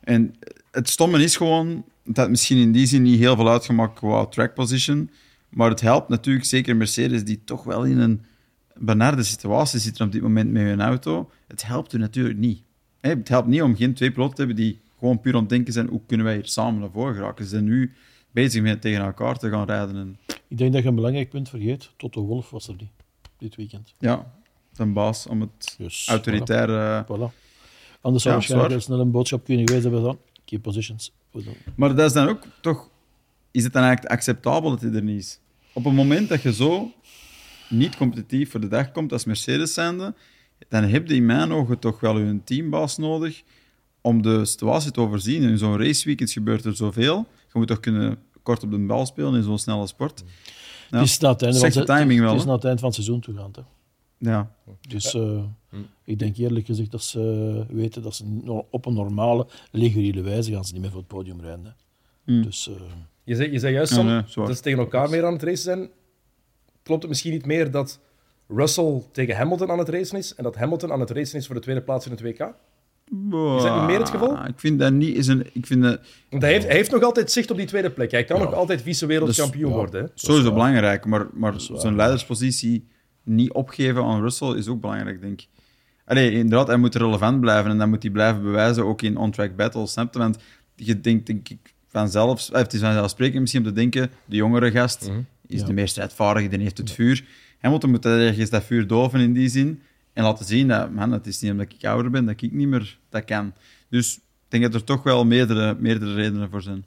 En 0.00 0.34
het 0.70 0.88
stomme 0.88 1.22
is 1.22 1.36
gewoon 1.36 1.84
dat 2.08 2.30
misschien 2.30 2.58
in 2.58 2.72
die 2.72 2.86
zin 2.86 3.02
niet 3.02 3.18
heel 3.18 3.36
veel 3.36 3.48
uitgemaakt 3.48 3.94
qua 3.94 4.26
track 4.26 4.54
position. 4.54 5.10
Maar 5.48 5.70
het 5.70 5.80
helpt 5.80 6.08
natuurlijk 6.08 6.46
zeker 6.46 6.76
Mercedes, 6.76 7.24
die 7.24 7.44
toch 7.44 7.64
wel 7.64 7.84
in 7.84 7.98
een 7.98 8.24
benarde 8.74 9.22
situatie 9.22 9.78
zitten 9.78 10.06
op 10.06 10.12
dit 10.12 10.22
moment 10.22 10.50
met 10.50 10.62
hun 10.62 10.80
auto. 10.80 11.30
Het 11.46 11.66
helpt 11.66 11.92
u 11.92 11.98
natuurlijk 11.98 12.38
niet. 12.38 12.62
Het 13.00 13.28
helpt 13.28 13.48
niet 13.48 13.62
om 13.62 13.76
geen 13.76 13.94
twee 13.94 14.10
piloten 14.10 14.34
te 14.34 14.42
hebben 14.42 14.64
die 14.64 14.80
gewoon 14.98 15.20
puur 15.20 15.34
aan 15.34 15.40
het 15.40 15.48
denken 15.48 15.72
zijn 15.72 15.88
hoe 15.88 16.00
kunnen 16.06 16.26
wij 16.26 16.34
hier 16.34 16.46
samen 16.46 16.80
naar 16.80 16.90
voren 16.90 17.14
geraken. 17.14 17.44
Ze 17.44 17.50
zijn 17.50 17.64
nu 17.64 17.92
bezig 18.30 18.62
met 18.62 18.80
tegen 18.80 19.04
elkaar 19.04 19.38
te 19.38 19.50
gaan 19.50 19.66
rijden. 19.66 19.96
En, 19.96 20.18
Ik 20.48 20.58
denk 20.58 20.72
dat 20.72 20.82
je 20.82 20.88
een 20.88 20.94
belangrijk 20.94 21.28
punt 21.28 21.48
vergeet. 21.48 21.90
Toto 21.96 22.22
Wolff 22.22 22.50
was 22.50 22.68
er 22.68 22.74
niet, 22.78 22.90
dit 23.38 23.56
weekend. 23.56 23.94
ja, 23.98 24.32
zijn 24.72 24.92
baas 24.92 25.26
om 25.26 25.40
het 25.40 25.78
autoritair... 26.06 27.04
Voilà. 27.04 27.46
Anders 28.00 28.22
zou 28.22 28.34
Ja, 28.34 28.40
waarschijnlijk 28.40 28.82
snel 28.82 29.00
een 29.00 29.10
boodschap 29.10 29.44
kunnen 29.44 29.66
geweest 29.66 29.84
hebben 29.84 30.02
van 30.02 30.18
keep 30.44 30.62
positions. 30.62 31.12
Dan. 31.44 31.54
Maar 31.76 31.94
dat 31.94 32.06
is 32.06 32.12
dan 32.12 32.28
ook 32.28 32.42
toch... 32.60 32.88
Is 33.50 33.64
het 33.64 33.72
dan 33.72 33.82
eigenlijk 33.82 34.12
acceptabel 34.14 34.70
dat 34.70 34.80
hij 34.80 34.92
er 34.92 35.02
niet 35.02 35.18
is? 35.20 35.38
Op 35.72 35.84
het 35.84 35.92
moment 35.92 36.28
dat 36.28 36.42
je 36.42 36.52
zo 36.52 36.92
niet 37.68 37.96
competitief 37.96 38.50
voor 38.50 38.60
de 38.60 38.68
dag 38.68 38.92
komt 38.92 39.12
als 39.12 39.24
Mercedes 39.24 39.74
zijnde, 39.74 40.14
dan 40.68 40.84
heb 40.84 41.08
je 41.08 41.14
in 41.14 41.26
mijn 41.26 41.52
ogen 41.52 41.78
toch 41.78 42.00
wel 42.00 42.16
een 42.18 42.44
teambaas 42.44 42.96
nodig 42.96 43.42
om 44.00 44.22
de 44.22 44.44
situatie 44.44 44.90
te 44.90 45.00
overzien. 45.00 45.42
In 45.42 45.58
zo'n 45.58 45.78
raceweekend 45.78 46.30
gebeurt 46.30 46.64
er 46.64 46.76
zoveel. 46.76 47.26
Je 47.52 47.58
moet 47.58 47.66
toch 47.68 47.80
kunnen 47.80 48.18
kort 48.42 48.62
op 48.62 48.70
de 48.70 48.78
bal 48.78 49.06
spelen 49.06 49.34
in 49.34 49.42
zo'n 49.42 49.58
snelle 49.58 49.86
sport. 49.86 50.24
Het 50.90 51.00
is 51.08 51.18
naar 51.18 51.30
het 51.30 51.42
einde 51.42 51.58
van, 51.58 52.28
het- 52.30 52.38
is 52.40 52.44
naar 52.44 52.54
het 52.54 52.64
eind 52.64 52.78
van 52.78 52.88
het 52.88 52.94
seizoen 52.96 53.20
toe 53.20 53.34
gaan. 53.36 53.52
Ja. 54.18 54.50
Dus 54.88 55.14
eh, 55.14 55.42
ik 56.04 56.18
denk 56.18 56.36
eerlijk 56.36 56.66
gezegd 56.66 56.90
dat 56.90 57.02
ze 57.02 57.64
weten 57.68 58.02
dat 58.02 58.14
ze 58.14 58.24
op 58.70 58.86
een 58.86 58.94
normale, 58.94 59.46
reguliere 59.72 60.20
wijze 60.22 60.52
gaan 60.52 60.64
ze 60.64 60.72
niet 60.72 60.82
meer 60.82 60.90
voor 60.90 61.00
het 61.00 61.08
podium 61.08 61.40
rijden. 61.40 61.64
hè. 61.64 61.70
Hmm. 62.32 62.42
Dus 62.42 62.68
eh, 62.68 62.74
Je 63.24 63.34
zei, 63.34 63.50
je 63.52 63.58
zei 63.58 63.72
juist, 63.74 63.92
Sam, 63.92 64.06
nee, 64.06 64.22
dat 64.34 64.56
ze 64.56 64.62
tegen 64.62 64.78
elkaar 64.78 65.10
meer 65.10 65.24
aan 65.24 65.32
het 65.32 65.42
racen 65.42 65.62
zijn. 65.62 65.88
Klopt 66.82 67.00
het 67.00 67.10
misschien 67.10 67.32
niet 67.32 67.46
meer 67.46 67.70
dat 67.70 68.00
Russell 68.48 69.02
tegen 69.12 69.36
Hamilton 69.36 69.70
aan 69.70 69.78
het 69.78 69.88
racen 69.88 70.18
is 70.18 70.34
en 70.34 70.44
dat 70.44 70.56
Hamilton 70.56 70.92
aan 70.92 71.00
het 71.00 71.10
racen 71.10 71.38
is 71.38 71.46
voor 71.46 71.54
de 71.54 71.60
tweede 71.60 71.82
plaats 71.82 72.04
in 72.06 72.10
het 72.10 72.20
WK? 72.20 72.40
Is 73.10 73.62
dat 73.62 73.76
niet 73.78 73.86
meer 73.86 73.98
het 73.98 74.10
geval? 74.10 74.44
Ik 74.46 74.58
vind 74.60 74.78
dat 74.78 74.92
niet... 74.92 75.16
Is 75.16 75.26
een, 75.26 75.46
ik 75.52 75.66
vind 75.66 75.82
dat 75.82 76.00
Want 76.30 76.42
hij 76.42 76.52
heeft, 76.52 76.66
hij 76.66 76.74
heeft 76.76 76.90
nog 76.90 77.02
altijd 77.02 77.32
zicht 77.32 77.50
op 77.50 77.56
die 77.56 77.66
tweede 77.66 77.90
plek. 77.90 78.10
Hij 78.10 78.24
kan 78.24 78.38
Ja. 78.38 78.44
nog 78.44 78.54
altijd 78.54 78.82
vice-wereldkampioen 78.82 79.68
Dus, 79.70 79.78
worden. 79.78 80.02
Hè? 80.02 80.08
sowieso 80.14 80.52
belangrijk, 80.52 81.04
maar, 81.04 81.26
maar 81.32 81.54
is 81.54 81.68
waar. 81.68 81.80
zijn 81.80 81.96
leiderspositie 81.96 82.86
niet 83.28 83.52
opgeven 83.52 84.04
aan 84.04 84.20
Russell 84.20 84.54
is 84.56 84.68
ook 84.68 84.80
belangrijk, 84.80 85.20
denk 85.20 85.40
ik. 85.40 85.48
Allee, 86.04 86.32
inderdaad, 86.32 86.66
hij 86.66 86.76
moet 86.76 86.94
relevant 86.94 87.40
blijven 87.40 87.70
en 87.70 87.78
dan 87.78 87.88
moet 87.88 88.02
hij 88.02 88.12
blijven 88.12 88.42
bewijzen, 88.42 88.84
ook 88.84 89.02
in 89.02 89.16
on-track 89.16 89.56
battles, 89.56 89.92
snap 89.92 90.12
je? 90.12 90.18
Want 90.18 90.38
je 90.74 91.00
denkt, 91.00 91.26
denk 91.26 91.48
ik, 91.48 91.74
vanzelf, 91.88 92.50
eh, 92.50 92.58
het 92.60 92.72
is 92.72 92.80
vanzelfsprekend 92.80 93.40
misschien 93.40 93.62
om 93.62 93.68
te 93.68 93.74
denken, 93.74 94.10
de 94.24 94.36
jongere 94.36 94.70
gast 94.70 95.10
is 95.46 95.60
Ja. 95.60 95.66
de 95.66 95.72
meer 95.72 95.88
strijdvaardige, 95.88 96.48
die 96.48 96.58
heeft 96.58 96.78
het 96.78 96.90
vuur. 96.90 97.24
Hamilton 97.58 97.90
moet 97.90 98.04
ergens 98.06 98.50
dat 98.50 98.64
vuur 98.64 98.86
doven 98.86 99.20
in 99.20 99.32
die 99.32 99.48
zin 99.48 99.80
en 100.12 100.24
laten 100.24 100.44
zien 100.44 100.68
dat, 100.68 100.90
man, 100.92 101.12
het 101.12 101.26
is 101.26 101.40
niet 101.40 101.50
omdat 101.50 101.66
ik 101.78 101.84
ouder 101.84 102.10
ben, 102.10 102.24
dat 102.26 102.42
ik 102.42 102.52
niet 102.52 102.68
meer 102.68 102.98
dat 103.10 103.24
kan. 103.24 103.52
Dus 103.88 104.14
ik 104.16 104.20
denk 104.48 104.62
dat 104.62 104.74
er 104.74 104.84
toch 104.84 105.02
wel 105.02 105.24
meerdere, 105.24 105.76
meerdere 105.78 106.14
redenen 106.14 106.50
voor 106.50 106.62
zijn. 106.62 106.84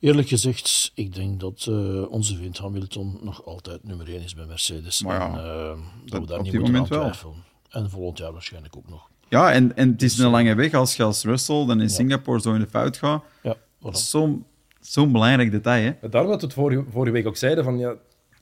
Eerlijk 0.00 0.28
gezegd, 0.28 0.90
ik 0.94 1.14
denk 1.14 1.40
dat 1.40 1.66
eh, 1.68 2.10
onze 2.10 2.36
vriend 2.36 2.58
Hamilton 2.58 3.18
nog 3.22 3.44
altijd 3.44 3.84
nummer 3.84 4.08
1 4.08 4.22
is 4.22 4.34
bij 4.34 4.46
Mercedes. 4.46 5.02
Maar 5.02 5.20
ja, 5.20 5.26
en, 5.26 5.44
eh, 5.44 5.78
dat, 6.06 6.10
dat 6.10 6.20
we 6.20 6.26
daar 6.26 6.38
op 6.38 6.44
niet 6.44 6.54
aan 6.54 6.60
moment 6.60 6.88
wel. 6.88 7.00
twijfelen. 7.00 7.34
En 7.70 7.90
volgend 7.90 8.18
jaar 8.18 8.32
waarschijnlijk 8.32 8.76
ook 8.76 8.88
nog. 8.88 9.08
Ja, 9.28 9.52
en, 9.52 9.76
en 9.76 9.90
het 9.90 10.02
is 10.02 10.18
een 10.18 10.30
lange 10.30 10.54
weg 10.54 10.74
als 10.74 10.96
je 10.96 11.02
als 11.02 11.24
Russell 11.24 11.66
dan 11.66 11.80
in 11.80 11.90
Singapore 11.90 12.40
zo 12.40 12.54
in 12.54 12.60
de 12.60 12.66
fout 12.66 12.96
gaat. 12.96 13.22
Ja, 13.42 13.56
Dat 13.80 13.92
voilà. 13.92 13.96
is 13.96 14.10
zo'n 14.10 14.44
zo'n 14.80 15.12
belangrijk 15.12 15.50
detail, 15.50 15.82
hè? 16.00 16.08
Daarom 16.08 16.30
dat 16.30 16.40
we 16.40 16.46
het 16.46 16.54
vorige, 16.56 16.84
vorige 16.90 17.12
week 17.12 17.26
ook 17.26 17.36
zeiden, 17.36 17.64
van, 17.64 17.78
ja, 17.78 17.94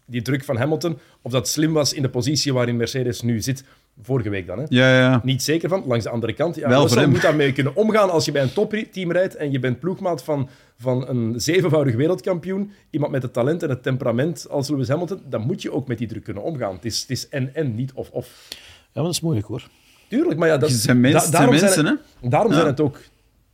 die 0.06 0.22
druk 0.22 0.44
van 0.44 0.56
Hamilton, 0.56 0.98
of 1.22 1.32
dat 1.32 1.48
slim 1.48 1.72
was 1.72 1.92
in 1.92 2.02
de 2.02 2.11
positie 2.11 2.52
waarin 2.52 2.76
Mercedes 2.76 3.22
nu 3.22 3.40
zit. 3.40 3.64
Vorige 4.03 4.28
week 4.30 4.46
dan, 4.46 4.59
hè? 4.59 4.64
Ja, 4.68 4.99
ja. 4.99 5.20
Niet 5.24 5.42
zeker 5.42 5.68
van. 5.68 5.82
Langs 5.86 6.05
de 6.05 6.11
andere 6.11 6.32
kant, 6.32 6.55
ja, 6.55 6.68
Wel 6.68 6.78
voor 6.80 6.88
Russell 6.88 7.07
moet 7.07 7.22
daarmee 7.22 7.53
kunnen 7.53 7.76
omgaan 7.76 8.11
als 8.11 8.24
je 8.24 8.32
bij 8.32 8.42
een 8.42 8.53
topteam 8.53 9.12
rijdt 9.12 9.36
en 9.36 9.51
je 9.53 9.59
bent 9.59 9.80
ploegmaat 9.80 10.24
van, 10.24 10.49
van 10.78 11.09
een 11.09 11.40
zevenvoudig 11.40 11.94
wereldkampioen, 11.94 12.70
iemand 12.90 13.12
met 13.12 13.22
het 13.22 13.32
talent 13.32 13.62
en 13.62 13.68
het 13.68 13.82
temperament 13.82 14.46
als 14.51 14.68
Lewis 14.68 14.88
Hamilton, 14.88 15.20
dan 15.28 15.40
moet 15.40 15.62
je 15.62 15.72
ook 15.72 15.88
met 15.88 15.99
die 15.99 16.07
druk 16.09 16.24
kunnen 16.24 16.42
omgaan. 16.42 16.74
Het 16.74 16.84
is, 16.84 17.01
het 17.01 17.11
is 17.11 17.28
en-en, 17.28 17.74
niet 17.74 17.92
of-of. 17.92 18.46
Ja, 18.49 18.57
maar 18.94 19.03
dat 19.05 19.12
is 19.12 19.20
moeilijk 19.20 19.46
hoor. 19.46 19.68
Tuurlijk, 20.09 20.38
maar 20.38 20.49
ja, 20.49 20.57
dat, 20.57 20.70
zijn 20.70 21.01
mensen, 21.01 21.30
da- 21.32 21.38
daarom 21.38 21.57
zijn 21.59 21.74
mensen, 21.74 22.01
het, 22.20 22.30
Daarom 22.30 22.51
Ja. 22.51 22.57
zijn 22.57 22.68
het 22.70 22.80
ook 22.80 23.01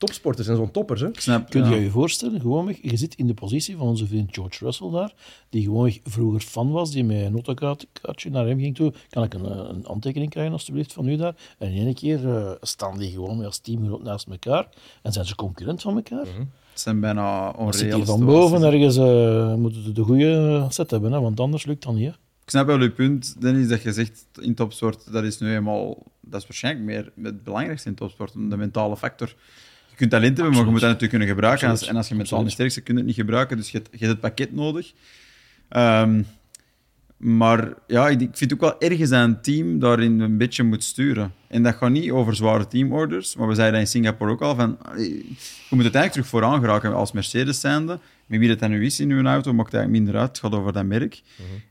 topsporters 0.04 0.48
en 0.48 0.56
zo'n 0.56 0.70
toppers. 0.70 1.00
Hè? 1.00 1.08
Ik 1.08 1.20
snap, 1.20 1.50
Kun 1.50 1.64
ja. 1.64 1.70
je 1.70 1.80
je 1.80 1.90
voorstellen, 1.90 2.40
gewoonweg, 2.40 2.78
je 2.82 2.96
zit 2.96 3.14
in 3.14 3.26
de 3.26 3.34
positie 3.34 3.76
van 3.76 3.86
onze 3.86 4.06
vriend 4.06 4.34
George 4.34 4.64
Russell 4.64 4.90
daar, 4.90 5.12
die 5.48 5.62
gewoonweg 5.62 5.98
vroeger 6.04 6.40
fan 6.40 6.70
was, 6.70 6.90
die 6.90 7.04
met 7.04 7.20
een 7.20 7.32
autokaartje 7.32 8.30
naar 8.30 8.46
hem 8.46 8.58
ging 8.58 8.74
toe. 8.74 8.92
Kan 9.08 9.22
ik 9.24 9.34
een, 9.34 9.44
eh, 9.44 9.68
een 9.68 9.88
aantekening 9.88 10.30
krijgen, 10.30 10.52
alstublieft, 10.52 10.92
van 10.92 11.08
u 11.08 11.16
daar? 11.16 11.34
En 11.58 11.72
in 11.72 11.84
één 11.84 11.94
keer 11.94 12.28
eh, 12.28 12.50
staan 12.60 12.98
die 12.98 13.10
gewoon 13.10 13.44
als 13.44 13.58
teamgenoot 13.58 14.02
naast 14.02 14.26
elkaar 14.26 14.68
en 15.02 15.12
zijn 15.12 15.24
ze 15.24 15.34
concurrent 15.34 15.82
van 15.82 15.96
elkaar. 15.96 16.26
Het 16.26 16.82
zijn 16.82 17.00
bijna 17.00 17.50
onreële 17.50 17.94
hier 17.94 18.04
van 18.04 18.24
boven 18.24 18.62
ergens, 18.62 18.96
eh 18.96 19.54
moeten 19.54 19.82
ze 19.82 19.92
de 19.92 20.02
goede 20.02 20.66
set 20.68 20.90
hebben, 20.90 21.12
hè, 21.12 21.20
want 21.20 21.40
anders 21.40 21.66
lukt 21.66 21.82
dat 21.82 21.94
niet. 21.94 22.06
Hè. 22.06 22.12
Ik 22.44 22.50
snap 22.50 22.66
wel 22.66 22.82
je 22.82 22.90
punt, 22.90 23.40
Dennis, 23.40 23.68
dat 23.68 23.82
je 23.82 23.92
zegt 23.92 24.26
in 24.40 24.54
topsport, 24.54 25.12
dat 25.12 25.24
is 25.24 25.38
nu 25.38 25.54
eenmaal, 25.54 26.02
dat 26.20 26.40
is 26.40 26.46
waarschijnlijk 26.46 26.84
meer 26.84 27.12
het 27.22 27.42
belangrijkste 27.42 27.88
in 27.88 27.94
topsport, 27.94 28.32
de 28.32 28.56
mentale 28.56 28.96
factor. 28.96 29.34
Je 29.94 30.00
kunt 30.00 30.10
talent 30.10 30.36
hebben, 30.36 30.54
maar 30.54 30.64
je 30.64 30.70
moet 30.70 30.80
dat 30.80 30.90
natuurlijk 30.90 31.10
kunnen 31.10 31.28
gebruiken. 31.28 31.64
En 31.64 31.70
als, 31.70 31.78
Absoluut. 31.80 31.94
en 31.94 32.00
als 32.00 32.08
je 32.08 32.14
mentaal 32.14 32.42
niet 32.42 32.52
sterk 32.52 32.72
bent, 32.74 32.84
kun 32.84 32.94
je 32.94 33.00
het 33.00 33.08
niet 33.08 33.18
gebruiken. 33.18 33.56
Dus 33.56 33.70
je, 33.70 33.78
hebt- 33.78 33.90
je 33.92 33.98
hebt 33.98 34.10
het 34.10 34.20
pakket 34.20 34.52
nodig. 34.54 34.92
Ehm, 35.68 36.22
maar 37.16 37.74
ja, 37.86 38.08
ik, 38.08 38.28
vind 38.32 38.52
ook 38.52 38.60
wel 38.60 38.80
ergens 38.80 39.10
dat 39.10 39.24
een 39.24 39.40
team 39.40 39.78
daarin 39.78 40.20
een 40.20 40.36
beetje 40.36 40.62
moet 40.62 40.84
sturen. 40.84 41.32
En 41.48 41.62
dat 41.62 41.74
gaat 41.74 41.90
niet 41.90 42.10
over 42.10 42.36
zware 42.36 42.66
teamorders, 42.66 43.36
maar 43.36 43.48
we 43.48 43.54
zeiden 43.54 43.80
in 43.80 43.86
Singapore 43.86 44.30
ook 44.30 44.42
al 44.42 44.54
van, 44.54 44.78
allee, 44.82 45.08
je 45.68 45.76
moet 45.76 45.82
uiteindelijk 45.82 46.12
terug 46.12 46.26
vooraan 46.26 46.60
geraken 46.60 46.94
als 46.94 47.12
Mercedes 47.12 47.60
zijnde. 47.60 47.98
Met 48.26 48.38
wie 48.38 48.48
dat 48.48 48.58
dan 48.58 48.70
nu 48.70 48.84
is 48.84 49.00
in 49.00 49.10
uw 49.10 49.24
auto, 49.24 49.52
maakt 49.52 49.74
eigenlijk 49.74 50.04
minder 50.04 50.20
uit. 50.20 50.28
Het 50.28 50.38
gaat 50.38 50.60
over 50.60 50.72
dat 50.72 50.84
merk. 50.84 51.22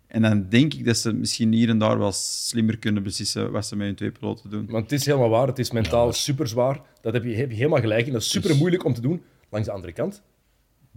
En 0.08 0.22
dan 0.22 0.46
denk 0.50 0.74
ik 0.74 0.86
dat 0.86 0.98
ze 0.98 1.14
misschien 1.14 1.52
hier 1.54 1.70
en 1.70 1.78
daar 1.78 1.98
wel 1.98 2.12
slimmer 2.12 2.78
kunnen 2.78 3.04
beslissen 3.04 3.52
wat 3.52 3.66
ze 3.66 3.76
met 3.76 3.86
hun 3.86 3.96
twee 3.96 4.12
piloten 4.12 4.50
doen. 4.50 4.66
Want 4.70 4.84
het 4.84 5.00
is 5.00 5.06
helemaal 5.06 5.30
waar, 5.30 5.48
het 5.48 5.60
is 5.60 5.72
mentaal 5.72 6.14
super 6.14 6.48
zwaar. 6.48 6.82
Dat 7.02 7.14
heb 7.14 7.24
je, 7.24 7.36
heb 7.36 7.50
je 7.50 7.56
helemaal 7.56 7.80
gelijk 7.80 8.06
in. 8.06 8.14
Dat 8.14 8.22
is 8.22 8.30
super 8.30 8.56
moeilijk 8.56 8.86
om 8.86 8.94
te 8.94 9.02
doen. 9.02 9.22
Langs 9.50 9.68
de 9.68 9.74
andere 9.74 9.94
kant, 9.94 10.24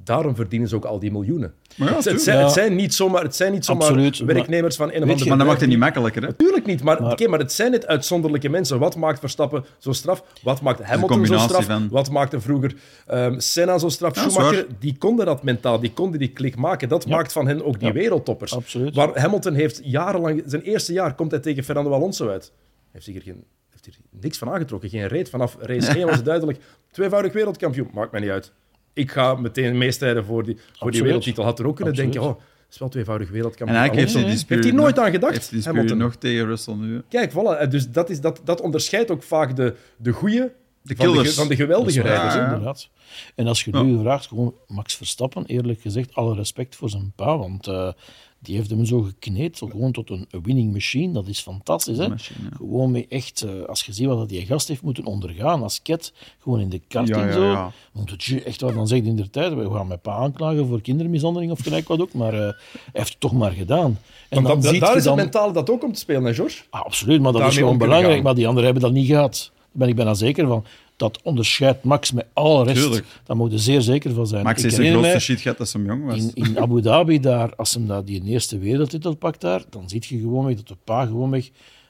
daarom 0.06 0.34
verdienen 0.34 0.68
ze 0.68 0.74
ook 0.76 0.84
al 0.84 0.98
die 0.98 1.10
miljoenen. 1.10 1.54
Maar 1.76 1.88
ja, 1.88 1.94
het, 1.94 2.22
zijn, 2.22 2.38
Ja. 2.38 2.42
het 2.44 2.52
zijn 2.52 2.74
niet 2.74 2.94
zomaar, 2.94 3.22
het 3.22 3.36
zijn 3.36 3.52
niet 3.52 3.64
zomaar 3.64 3.82
Absoluut, 3.82 4.22
maar- 4.24 4.34
werknemers 4.34 4.76
van 4.76 4.88
een 4.92 5.02
of 5.02 5.08
andere 5.08 5.28
Maar 5.28 5.38
dat 5.38 5.46
maakt 5.46 5.60
het 5.60 5.68
niet 5.68 5.78
makkelijker. 5.78 6.22
Hè? 6.22 6.28
Natuurlijk 6.28 6.66
niet, 6.66 6.82
maar, 6.82 7.02
Maar- 7.02 7.12
oké, 7.12 7.28
maar 7.28 7.38
het 7.38 7.52
zijn 7.52 7.70
net 7.70 7.86
uitzonderlijke 7.86 8.48
mensen. 8.48 8.78
Wat 8.78 8.96
maakt 8.96 9.18
Verstappen 9.18 9.64
zo 9.78 9.92
straf? 9.92 10.22
Wat 10.42 10.60
maakt 10.60 10.82
Hamilton 10.82 11.26
zo 11.26 11.38
straf? 11.38 11.64
van- 11.64 11.88
Wat 11.90 12.10
maakte 12.10 12.40
vroeger 12.40 12.74
ehm, 13.06 13.38
Senna 13.38 13.78
zo 13.78 13.88
straf? 13.88 14.14
Ja, 14.14 14.28
Schumacher, 14.28 14.66
die 14.78 14.96
konden 14.98 15.26
dat 15.26 15.42
mentaal, 15.42 15.80
die 15.80 15.92
konden 15.92 16.18
die 16.18 16.28
klik 16.32 16.56
maken. 16.56 16.88
Dat 16.88 17.06
maakt 17.06 17.32
van 17.32 17.46
hen 17.46 17.64
ook 17.64 17.78
die 17.78 17.88
Ja. 17.88 17.94
wereldtoppers. 17.94 18.54
Absoluut. 18.54 18.94
Waar 18.94 19.18
Hamilton 19.20 19.54
heeft 19.54 19.80
jarenlang... 19.84 20.42
Zijn 20.46 20.62
eerste 20.62 20.92
jaar 20.92 21.14
komt 21.14 21.30
hij 21.30 21.40
tegen 21.40 21.64
Fernando 21.64 21.92
Alonso 21.92 22.28
uit. 22.28 22.52
Heeft 22.92 23.04
zich 23.04 23.14
er 23.14 23.22
geen, 23.22 23.44
heeft 23.70 23.84
hier 23.84 23.94
niks 24.20 24.38
van 24.38 24.48
aangetrokken. 24.50 24.88
Geen 24.90 25.06
reet. 25.06 25.30
Vanaf 25.30 25.56
race 25.60 25.92
1 25.98 26.06
was 26.06 26.16
het 26.16 26.24
duidelijk. 26.24 26.58
Tweevoudig 26.90 27.32
wereldkampioen. 27.32 27.88
Maakt 27.92 28.12
mij 28.12 28.20
niet 28.20 28.30
uit. 28.30 28.52
Ik 28.96 29.10
ga 29.10 29.34
meteen 29.34 29.78
meestrijden 29.78 30.24
voor 30.24 30.44
die, 30.44 30.56
voor 30.78 30.90
die 30.90 31.02
wereldtitel. 31.02 31.44
Had 31.44 31.58
er 31.58 31.66
ook 31.66 31.76
kunnen 31.76 31.92
Absoluut. 31.94 32.12
denken, 32.14 32.30
oh, 32.30 32.40
het 32.64 32.74
is 32.74 32.78
wel 32.78 32.88
tweevoudig 32.88 33.26
En 33.26 33.32
wereldkampioen. 33.32 33.78
eigenlijk 33.78 34.08
heeft 34.12 34.26
hij 34.48 34.56
Heeft 34.58 34.72
nooit 34.72 34.94
nog- 34.96 35.04
aan 35.04 35.10
gedacht, 35.10 35.50
Heeft 35.50 35.64
Hamilton? 35.64 35.98
nog 35.98 36.14
tegen 36.16 36.46
Russell 36.46 36.74
nu? 36.74 37.02
Kijk, 37.08 37.30
voilà. 37.32 37.60
Eh, 37.60 37.70
Dus 37.70 37.90
dat, 37.90 38.10
is, 38.10 38.20
dat, 38.20 38.40
dat 38.44 38.60
onderscheidt 38.60 39.10
ook 39.10 39.22
vaak 39.22 39.56
de, 39.56 39.74
de 39.96 40.10
goeie 40.12 40.42
De 40.82 40.96
van 40.96 41.12
de, 41.22 41.32
van 41.32 41.48
de 41.48 41.56
geweldige 41.56 42.02
waar, 42.02 42.10
rijders. 42.12 42.34
ja. 42.34 42.44
inderdaad. 42.44 42.88
En 43.34 43.46
als 43.46 43.64
je 43.64 43.70
Ja. 43.72 43.82
nu 43.82 43.98
vraagt, 44.00 44.26
gewoon 44.26 44.54
Max 44.66 44.94
Verstappen, 44.96 45.44
eerlijk 45.46 45.80
gezegd, 45.80 46.14
alle 46.14 46.34
respect 46.34 46.76
voor 46.76 46.90
zijn 46.90 47.12
pa, 47.16 47.38
want 47.38 47.66
eh, 47.66 47.92
die 48.46 48.56
heeft 48.56 48.70
hem 48.70 48.84
zo 48.84 49.00
gekneed, 49.02 49.56
zo 49.58 49.66
gewoon 49.66 49.92
tot 49.92 50.10
een 50.10 50.26
winning 50.42 50.72
machine. 50.72 51.12
Dat 51.12 51.26
is 51.26 51.40
fantastisch, 51.40 51.96
hè? 51.98 52.08
Machine, 52.08 52.38
ja. 52.50 52.56
Gewoon 52.56 52.90
met 52.90 53.06
echt, 53.08 53.42
eh, 53.42 53.64
als 53.68 53.82
je 53.84 53.92
ziet 53.92 54.06
wat 54.06 54.18
dat 54.18 54.28
die 54.28 54.46
gast 54.46 54.68
heeft 54.68 54.82
moeten 54.82 55.04
ondergaan 55.04 55.62
als 55.62 55.82
ket, 55.82 56.12
gewoon 56.38 56.60
in 56.60 56.68
de 56.68 56.80
karting 56.88 57.16
Ja, 57.18 57.26
ja, 57.26 57.32
zo. 57.32 57.44
ja. 57.44 57.72
Want 57.92 58.10
het, 58.10 58.24
je- 58.24 58.42
echt 58.42 58.60
wat 58.60 58.74
dan 58.74 58.86
zegt 58.88 59.04
in 59.04 59.16
de 59.16 59.30
tijd, 59.30 59.54
we 59.54 59.70
gaan 59.70 59.86
mijn 59.86 60.00
pa 60.00 60.12
aanklagen 60.16 60.66
voor 60.66 60.80
kindermishandeling 60.80 61.50
of 61.52 61.60
gelijk 61.60 61.88
wat 61.88 62.00
ook, 62.00 62.12
maar 62.12 62.32
eh, 62.34 62.38
hij 62.40 62.54
heeft 62.92 63.08
het 63.10 63.20
toch 63.20 63.32
maar 63.32 63.52
gedaan. 63.52 63.98
En 64.28 64.42
Want 64.42 64.62
dat, 64.62 64.72
ziet 64.72 64.80
daar 64.80 64.90
je 64.90 64.96
is 64.96 65.04
het 65.04 65.14
dan- 65.14 65.16
mentale 65.24 65.52
dat 65.52 65.70
ook 65.70 65.84
om 65.84 65.92
te 65.92 65.98
spelen, 65.98 66.24
hè, 66.24 66.34
George? 66.34 66.62
Ah, 66.70 66.80
absoluut, 66.82 67.16
maar 67.20 67.32
dat 67.32 67.40
daarmee 67.40 67.50
is 67.50 67.62
gewoon 67.62 67.78
belangrijk. 67.78 68.22
Maar 68.22 68.34
die 68.34 68.46
anderen 68.46 68.64
hebben 68.64 68.82
dat 68.82 68.92
niet 68.92 69.06
gehad. 69.06 69.50
Daar 69.54 69.70
ben 69.72 69.88
ik 69.88 69.96
bijna 69.96 70.14
zeker 70.14 70.46
van. 70.46 70.64
Dat 70.96 71.22
onderscheidt 71.22 71.84
Max 71.84 72.12
met 72.12 72.26
alle 72.32 72.64
rest. 72.64 72.82
Tuurlijk. 72.82 73.06
Daar 73.24 73.36
moet 73.36 73.52
je 73.52 73.58
zeer 73.58 73.80
zeker 73.80 74.12
van 74.12 74.26
zijn. 74.26 74.44
Max 74.44 74.60
ik 74.60 74.66
is 74.66 74.74
de 74.74 74.82
grootste 74.82 75.00
mij, 75.10 75.18
shit 75.20 75.40
gehad 75.40 75.58
dat 75.58 75.68
ze 75.68 75.76
hem 75.76 75.86
jong 75.86 76.04
was. 76.04 76.16
in, 76.18 76.30
in 76.34 76.58
Abu 76.58 76.80
Dhabi, 76.80 77.20
daar, 77.20 77.56
als 77.56 77.74
hem 77.74 77.86
dat 77.86 78.06
die 78.06 78.24
eerste 78.24 78.58
wereldtitel 78.58 79.16
pakt 79.16 79.40
daar, 79.40 79.64
dan 79.70 79.88
zie 79.88 80.02
je 80.08 80.18
gewoon 80.18 80.54
dat 80.54 80.68
de 80.68 80.76
pa 80.84 81.06
gewoon 81.06 81.42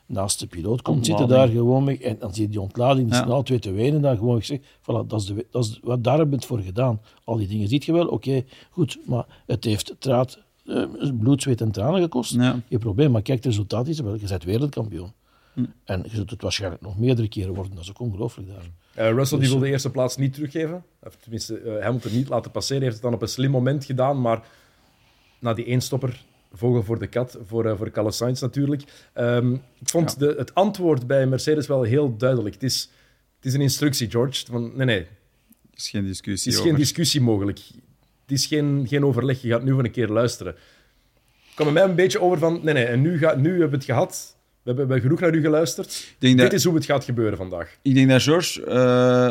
naast 0.06 0.40
de 0.40 0.46
piloot 0.46 0.82
komt 0.82 1.06
zitten 1.06 1.28
daar 1.28 1.48
gewoon 1.48 1.88
En 1.88 2.16
dan 2.18 2.34
zie 2.34 2.42
je 2.42 2.48
die 2.48 2.60
ontlading, 2.60 3.08
die 3.08 3.16
Ja. 3.16 3.24
snel 3.24 3.42
twee 3.42 3.58
te 3.58 3.72
wenen, 3.72 4.02
dan 4.02 4.16
gewoon 4.16 4.42
zegt, 4.42 4.62
voilà, 4.62 5.06
dat 5.06 5.20
is 5.20 5.26
de, 5.26 5.46
dat 5.50 5.64
is, 5.64 5.80
wat 5.82 6.04
daar 6.04 6.18
heb 6.18 6.28
je 6.28 6.34
het 6.34 6.44
voor 6.44 6.58
gedaan. 6.60 7.00
Al 7.24 7.36
die 7.36 7.46
dingen 7.48 7.68
ziet 7.68 7.84
je 7.84 7.92
wel, 7.92 8.06
oké, 8.06 8.44
goed, 8.70 8.98
maar 9.04 9.24
het 9.46 9.64
heeft 9.64 9.94
traat, 9.98 10.38
eh, 10.66 10.84
bloed, 11.18 11.42
zweet 11.42 11.60
en 11.60 11.70
tranen 11.70 12.00
gekost. 12.00 12.34
Ja. 12.34 12.60
Geen 12.68 12.78
probleem, 12.78 13.10
maar 13.10 13.22
kijk, 13.22 13.36
het 13.36 13.46
resultaat 13.46 13.88
is, 13.88 14.00
wel, 14.00 14.14
je 14.14 14.26
bent 14.28 14.44
wereldkampioen. 14.44 15.12
Hm. 15.56 15.64
En 15.84 16.02
je 16.02 16.16
zult 16.16 16.30
het 16.30 16.42
waarschijnlijk 16.42 16.82
nog 16.82 16.98
meerdere 16.98 17.28
keren 17.28 17.54
worden, 17.54 17.74
dat 17.74 17.82
is 17.82 17.90
ook 17.90 18.00
ongelooflijk 18.00 18.48
daar. 18.48 18.70
Eh, 18.94 19.14
Russell 19.14 19.38
Dus, 19.38 19.48
die 19.48 19.56
wil 19.56 19.66
de 19.66 19.72
eerste 19.72 19.90
plaats 19.90 20.16
niet 20.16 20.34
teruggeven. 20.34 20.84
Of 21.02 21.16
tenminste, 21.16 21.58
eh, 21.58 21.82
Hamilton 21.82 22.12
niet 22.12 22.28
laten 22.28 22.50
passeren. 22.50 22.82
Heeft 22.82 22.94
het 22.94 23.02
dan 23.02 23.14
op 23.14 23.22
een 23.22 23.28
slim 23.28 23.50
moment 23.50 23.84
gedaan, 23.84 24.20
maar 24.20 24.44
na 25.38 25.54
die 25.54 25.64
eenstopper, 25.64 26.24
vogel 26.52 26.82
voor 26.82 26.98
de 26.98 27.06
kat, 27.06 27.38
voor, 27.46 27.64
eh, 27.66 27.76
voor 27.76 27.90
Carlos 27.90 28.16
Sainz 28.16 28.40
natuurlijk. 28.40 28.82
Ehm, 29.12 29.52
ik 29.54 29.88
vond 29.88 30.18
de, 30.18 30.34
het 30.38 30.54
antwoord 30.54 31.06
bij 31.06 31.26
Mercedes 31.26 31.66
wel 31.66 31.82
heel 31.82 32.16
duidelijk. 32.16 32.54
Het 32.54 32.64
is, 32.64 32.90
het 33.36 33.44
is 33.46 33.54
een 33.54 33.60
instructie, 33.60 34.10
George. 34.10 34.46
Van, 34.46 34.72
nee, 34.76 34.86
nee, 34.86 35.00
Er 35.00 35.06
is 35.74 35.90
geen 35.90 36.04
discussie 36.04 36.50
het 36.52 36.52
is 36.52 36.58
over. 36.58 36.70
geen 36.70 36.80
discussie 36.80 37.20
mogelijk. 37.20 37.58
Het 38.22 38.38
is 38.38 38.46
geen, 38.46 38.84
geen 38.88 39.04
overleg. 39.04 39.42
Je 39.42 39.48
gaat 39.48 39.62
nu 39.62 39.72
voor 39.72 39.84
een 39.84 39.90
keer 39.90 40.08
luisteren. 40.08 40.52
Het 40.52 41.54
kwam 41.54 41.66
bij 41.66 41.82
mij 41.82 41.90
een 41.90 41.96
beetje 41.96 42.20
over 42.20 42.38
van, 42.38 42.60
nee, 42.62 42.74
nee, 42.74 42.84
en 42.84 43.00
nu, 43.00 43.18
ga, 43.18 43.34
nu 43.34 43.50
hebben 43.50 43.70
we 43.70 43.76
het 43.76 43.84
gehad. 43.84 44.35
We 44.66 44.72
hebben, 44.72 44.86
we 44.86 44.92
hebben 44.92 45.10
genoeg 45.16 45.20
naar 45.32 45.40
u 45.40 45.44
geluisterd. 45.46 45.88
Ik 45.94 46.16
denk 46.18 46.38
dat- 46.38 46.50
Dit 46.50 46.58
is 46.58 46.64
hoe 46.64 46.74
het 46.74 46.84
gaat 46.84 47.04
gebeuren 47.04 47.36
vandaag. 47.38 47.76
Ik 47.82 47.94
denk 47.94 48.08
dat 48.08 48.22
George... 48.22 48.64
eh, 48.64 49.26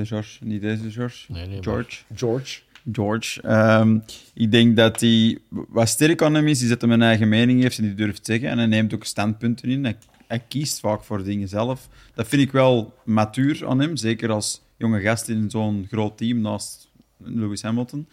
eh, 0.00 0.06
George, 0.06 0.44
niet 0.44 0.60
deze 0.60 0.90
George. 0.90 1.32
Nee, 1.32 1.46
nee, 1.46 1.54
maar- 1.54 1.62
George. 1.62 1.96
George. 2.14 2.60
George. 2.92 3.42
Ehm, 3.42 3.98
ik 4.34 4.50
denk 4.50 4.76
dat 4.76 5.00
hij, 5.00 5.38
wat 5.48 5.88
sterk 5.88 6.22
aan 6.22 6.34
hem 6.34 6.46
is, 6.46 6.62
is 6.62 6.68
dat 6.68 6.80
hij 6.80 6.90
een 6.90 7.02
eigen 7.02 7.28
mening 7.28 7.62
heeft 7.62 7.78
en 7.78 7.84
die 7.84 7.94
durft 7.94 8.24
te 8.24 8.32
zeggen. 8.32 8.48
En 8.48 8.58
hij 8.58 8.66
neemt 8.66 8.94
ook 8.94 9.04
standpunten 9.04 9.68
in. 9.68 9.84
Hij, 9.84 9.96
hij 10.26 10.44
kiest 10.48 10.80
vaak 10.80 11.02
voor 11.04 11.24
dingen 11.24 11.48
zelf. 11.48 11.88
Dat 12.14 12.28
vind 12.28 12.42
ik 12.42 12.52
wel 12.52 12.94
matuur 13.04 13.66
aan 13.66 13.80
hem, 13.80 13.96
zeker 13.96 14.30
als 14.30 14.60
jonge 14.76 15.00
gast 15.00 15.28
in 15.28 15.50
zo'n 15.50 15.86
groot 15.90 16.18
team 16.18 16.40
naast 16.40 16.88
Lewis 17.16 17.62
Hamilton. 17.62 18.08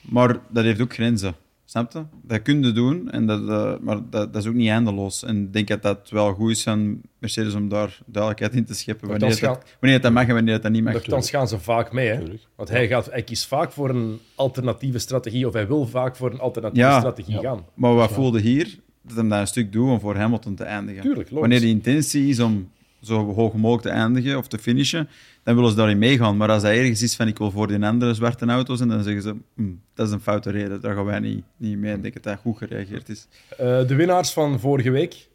Maar 0.00 0.38
dat 0.50 0.64
heeft 0.64 0.80
ook 0.80 0.92
grenzen. 0.94 1.34
Snap 1.70 1.92
je? 1.92 2.02
Dat 2.22 2.42
kun 2.42 2.62
je 2.62 2.72
doen, 2.72 3.10
en 3.10 3.26
dat, 3.26 3.48
eh, 3.48 3.72
maar 3.80 3.96
dat, 4.10 4.32
dat 4.32 4.42
is 4.42 4.48
ook 4.48 4.54
niet 4.54 4.68
eindeloos. 4.68 5.24
En 5.24 5.42
ik 5.42 5.52
denk 5.52 5.68
dat 5.68 5.82
dat 5.82 6.10
wel 6.10 6.32
goed 6.32 6.50
is 6.50 6.62
van 6.62 7.00
Mercedes 7.18 7.54
om 7.54 7.68
daar 7.68 7.98
duidelijkheid 8.06 8.54
in 8.54 8.64
te 8.64 8.74
scheppen. 8.74 9.08
Wanneer 9.08 9.40
dan 9.40 9.48
dat, 9.48 9.64
wanneer 9.80 10.00
dat 10.00 10.12
mag 10.12 10.26
en 10.26 10.34
wanneer 10.34 10.60
dat 10.60 10.72
niet 10.72 10.84
mag. 10.84 10.92
Nochtans 10.92 11.30
gaan 11.30 11.48
ze 11.48 11.58
vaak 11.58 11.92
mee. 11.92 12.08
Hè? 12.08 12.22
Want 12.56 12.68
hij, 12.68 12.86
gaat, 12.88 13.10
hij 13.10 13.22
kiest 13.22 13.46
vaak 13.46 13.72
voor 13.72 13.90
een 13.90 14.18
alternatieve 14.34 14.98
strategie, 14.98 15.46
of 15.46 15.52
hij 15.52 15.66
wil 15.66 15.86
vaak 15.86 16.16
voor 16.16 16.30
een 16.32 16.40
alternatieve 16.40 16.88
Ja. 16.88 16.98
strategie 16.98 17.34
Ja. 17.34 17.40
gaan. 17.40 17.64
Maar 17.74 17.94
wat 17.94 18.12
voelde 18.12 18.40
hier? 18.40 18.78
Dat 19.02 19.16
hem 19.16 19.28
dat 19.28 19.40
een 19.40 19.46
stuk 19.46 19.72
doet 19.72 19.88
om 19.88 20.00
voor 20.00 20.16
Hamilton 20.16 20.54
te 20.54 20.64
eindigen. 20.64 21.02
Tuurlijk, 21.02 21.30
logisch. 21.30 21.40
Wanneer 21.40 21.60
de 21.60 21.66
intentie 21.66 22.28
is 22.28 22.40
om 22.40 22.70
zo 23.00 23.34
hoog 23.34 23.52
mogelijk 23.54 23.82
te 23.82 23.88
eindigen 23.92 24.38
of 24.38 24.48
te 24.48 24.58
finishen, 24.58 25.08
dan 25.42 25.54
willen 25.54 25.70
ze 25.70 25.76
daarin 25.76 25.98
meegaan. 25.98 26.36
Maar 26.36 26.50
als 26.50 26.62
dat 26.62 26.72
ergens 26.72 27.02
is 27.02 27.16
van 27.16 27.28
ik 27.28 27.38
wil 27.38 27.50
voor 27.50 27.66
die 27.66 27.84
andere 27.84 28.14
zwarte 28.14 28.46
auto's, 28.46 28.80
en 28.80 28.88
dan 28.88 29.02
zeggen 29.02 29.22
ze, 29.22 29.34
"Hm, 29.54 29.70
dat 29.94 30.06
is 30.06 30.12
een 30.12 30.20
foute 30.20 30.50
reden, 30.50 30.80
daar 30.80 30.94
gaan 30.94 31.04
wij 31.04 31.20
niet, 31.20 31.44
niet 31.56 31.78
mee. 31.78 31.94
Ik 31.94 32.02
denk 32.02 32.14
dat 32.14 32.22
dat 32.22 32.38
goed 32.38 32.56
gereageerd 32.58 33.08
is. 33.08 33.26
Eh, 33.50 33.56
de 33.86 33.94
winnaars 33.94 34.32
van 34.32 34.60
vorige 34.60 34.90
week, 34.90 35.28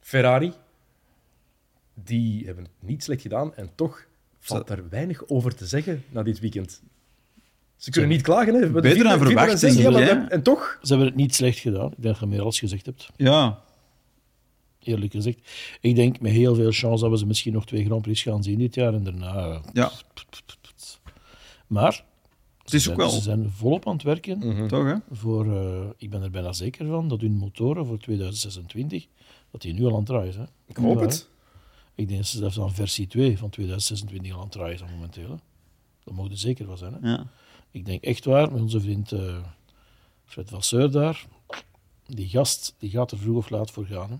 Ferrari, 0.00 0.52
die 1.94 2.44
hebben 2.46 2.64
het 2.64 2.88
niet 2.88 3.02
slecht 3.04 3.20
gedaan 3.22 3.54
en 3.54 3.70
toch 3.74 4.04
valt 4.38 4.70
er 4.70 4.84
weinig 4.90 5.28
over 5.28 5.54
te 5.54 5.66
zeggen 5.66 6.04
na 6.08 6.22
dit 6.22 6.40
weekend. 6.40 6.82
Ze 7.76 7.90
kunnen 7.90 8.10
niet 8.10 8.22
klagen, 8.22 8.54
hè? 8.54 8.70
Beter 8.70 9.02
dan 9.02 9.12
en 9.12 9.18
verwacht, 9.18 9.60
we- 9.60 10.26
En 10.28 10.42
toch? 10.42 10.78
Ze 10.82 10.88
hebben 10.88 11.06
het 11.06 11.16
niet 11.16 11.34
slecht 11.34 11.58
gedaan. 11.58 11.86
Ik 11.86 12.02
denk 12.02 12.02
dat 12.14 12.18
je 12.18 12.26
meer 12.26 12.40
als 12.42 12.58
gezegd 12.58 12.86
hebt, 12.86 13.10
Ja, 13.16 13.58
eerlijk 14.86 15.12
gezegd. 15.12 15.38
Ik 15.80 15.94
denk 15.94 16.20
met 16.20 16.32
heel 16.32 16.54
veel 16.54 16.72
chance 16.72 17.02
dat 17.02 17.10
we 17.10 17.18
ze 17.18 17.26
misschien 17.26 17.52
nog 17.52 17.66
twee 17.66 17.84
Grand 17.84 18.02
Prix 18.02 18.22
gaan 18.22 18.42
zien 18.42 18.58
dit 18.58 18.74
jaar 18.74 18.94
en 18.94 19.04
daarna. 19.04 19.34
eh, 19.34 19.60
ja. 19.72 19.90
Maar 21.66 22.04
het 22.62 22.74
is 22.74 22.82
ze 22.82 22.90
ook 22.90 22.96
zijn, 22.96 23.08
wel, 23.08 23.16
ze 23.16 23.22
zijn 23.22 23.50
volop 23.50 23.86
aan 23.86 23.92
het 23.92 24.02
werken. 24.02 24.40
Hm. 24.40 24.66
toch 24.68 24.84
hè? 24.84 24.94
Voor, 25.10 25.56
eh, 25.56 25.86
ik 25.96 26.10
ben 26.10 26.22
er 26.22 26.30
bijna 26.30 26.52
zeker 26.52 26.86
van 26.86 27.08
dat 27.08 27.20
hun 27.20 27.36
motoren 27.36 27.86
voor 27.86 27.98
2026, 27.98 29.06
dat 29.50 29.60
die 29.60 29.72
nu 29.72 29.84
al 29.84 29.90
aan 29.90 29.96
het 29.96 30.06
draaien 30.06 30.32
zijn. 30.32 30.48
Ik 30.66 30.76
hoop 30.76 31.00
het. 31.00 31.28
Ik 31.94 32.08
denk 32.08 32.20
dat 32.20 32.28
ze 32.28 32.38
zelfs 32.38 32.60
aan 32.60 32.74
versie 32.74 33.06
2 33.06 33.38
van 33.38 33.50
2026 33.50 34.32
al 34.32 34.36
aan 34.38 34.42
het 34.44 34.52
draaien 34.52 34.78
zijn 34.78 34.90
momenteel. 34.90 35.28
Hè. 35.30 35.36
Daar 36.04 36.14
mogen 36.14 36.30
er 36.30 36.38
zeker 36.38 36.66
van 36.66 36.78
zijn. 36.78 36.94
Hè. 36.94 37.10
Ja. 37.10 37.26
Ik 37.70 37.84
denk 37.84 38.02
echt 38.02 38.24
waar, 38.24 38.52
met 38.52 38.60
onze 38.60 38.80
vriend 38.80 39.12
eh, 39.12 39.36
Fred 40.24 40.48
Vasseur 40.50 40.90
daar, 40.90 41.26
die 42.06 42.28
gast 42.28 42.74
die 42.78 42.90
gaat 42.90 43.10
er 43.10 43.18
vroeg 43.18 43.36
of 43.36 43.50
laat 43.50 43.70
voor 43.70 43.86
gaan. 43.86 44.10
Hè. 44.10 44.16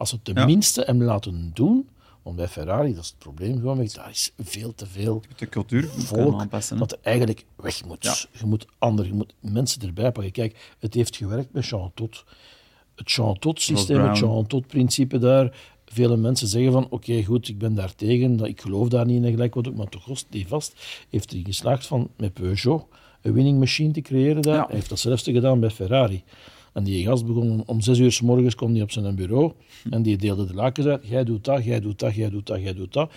Als 0.00 0.10
ze 0.10 0.22
tenminste 0.22 0.82
hem 0.86 1.02
laten 1.02 1.50
doen 1.54 1.88
Want 2.22 2.36
bij 2.36 2.48
Ferrari, 2.48 2.94
dat 2.94 3.02
is 3.02 3.08
het 3.08 3.18
probleem 3.18 3.56
gewoon, 3.56 3.88
daar 3.94 4.10
is 4.10 4.32
veel 4.38 4.74
te 4.74 4.86
veel 4.86 5.22
De 5.36 5.48
cultuur 5.48 5.88
volk 5.88 6.40
aanpassen. 6.40 6.78
dat 6.78 6.92
er 6.92 6.98
eigenlijk 7.02 7.44
weg 7.56 7.84
moet. 7.84 8.04
Ja. 8.04 8.14
Je 8.38 8.46
moet 8.46 8.66
ander, 8.78 9.06
je 9.06 9.12
moet 9.12 9.34
mensen 9.40 9.82
erbij 9.82 10.12
pakken. 10.12 10.32
Kijk, 10.32 10.74
het 10.78 10.94
heeft 10.94 11.16
gewerkt 11.16 11.52
met 11.52 11.66
Jean 11.66 11.90
Todt. 11.94 12.24
Het 12.94 13.10
Jean 13.12 13.38
Todt-systeem, 13.38 14.00
het. 14.00 14.18
Jean 14.18 14.46
Todt-principe 14.46 15.18
daar. 15.18 15.58
Vele 15.84 16.16
mensen 16.16 16.48
zeggen 16.48 16.72
van, 16.72 16.86
oké, 16.90 17.24
goed, 17.24 17.48
ik 17.48 17.58
ben 17.58 17.74
daar 17.74 17.94
tegen, 17.94 18.36
dat, 18.36 18.46
ik 18.46 18.60
geloof 18.60 18.88
daar 18.88 19.06
niet 19.06 19.16
in 19.16 19.24
en 19.24 19.30
gelijk 19.30 19.54
wat 19.54 19.68
ook, 19.68 19.74
maar 19.74 19.88
toch 19.88 20.04
kost 20.04 20.26
die 20.30 20.48
vast 20.48 20.74
heeft 21.10 21.32
erin 21.32 21.44
geslaagd 21.44 21.86
van 21.86 22.10
met 22.16 22.32
Peugeot 22.32 22.84
een 23.22 23.32
winning 23.32 23.58
machine 23.58 23.92
te 23.92 24.00
creëren 24.00 24.42
daar. 24.42 24.54
Ja. 24.54 24.66
Hij 24.66 24.74
heeft 24.74 24.88
datzelfde 24.88 25.32
gedaan 25.32 25.60
bij 25.60 25.70
Ferrari. 25.70 26.22
En 26.72 26.84
die 26.84 27.04
gast 27.04 27.26
begon 27.26 27.50
om, 27.50 27.62
om 27.66 27.80
zes 27.80 27.98
uur 27.98 28.12
s 28.12 28.20
morgens 28.20 28.54
kwam 28.54 28.72
die 28.72 28.82
op 28.82 28.90
zijn 28.90 29.14
bureau 29.14 29.52
en 29.90 30.02
die 30.02 30.16
deelde 30.16 30.46
de 30.46 30.54
lakens 30.54 30.86
uit. 30.86 31.06
Jij 31.06 31.24
doet 31.24 31.44
dat, 31.44 31.64
jij 31.64 31.80
doet 31.80 31.98
dat, 31.98 32.14
jij 32.14 32.30
doet 32.30 32.46
dat, 32.46 32.62
jij 32.62 32.74
doet 32.74 32.92
dat. 32.92 33.10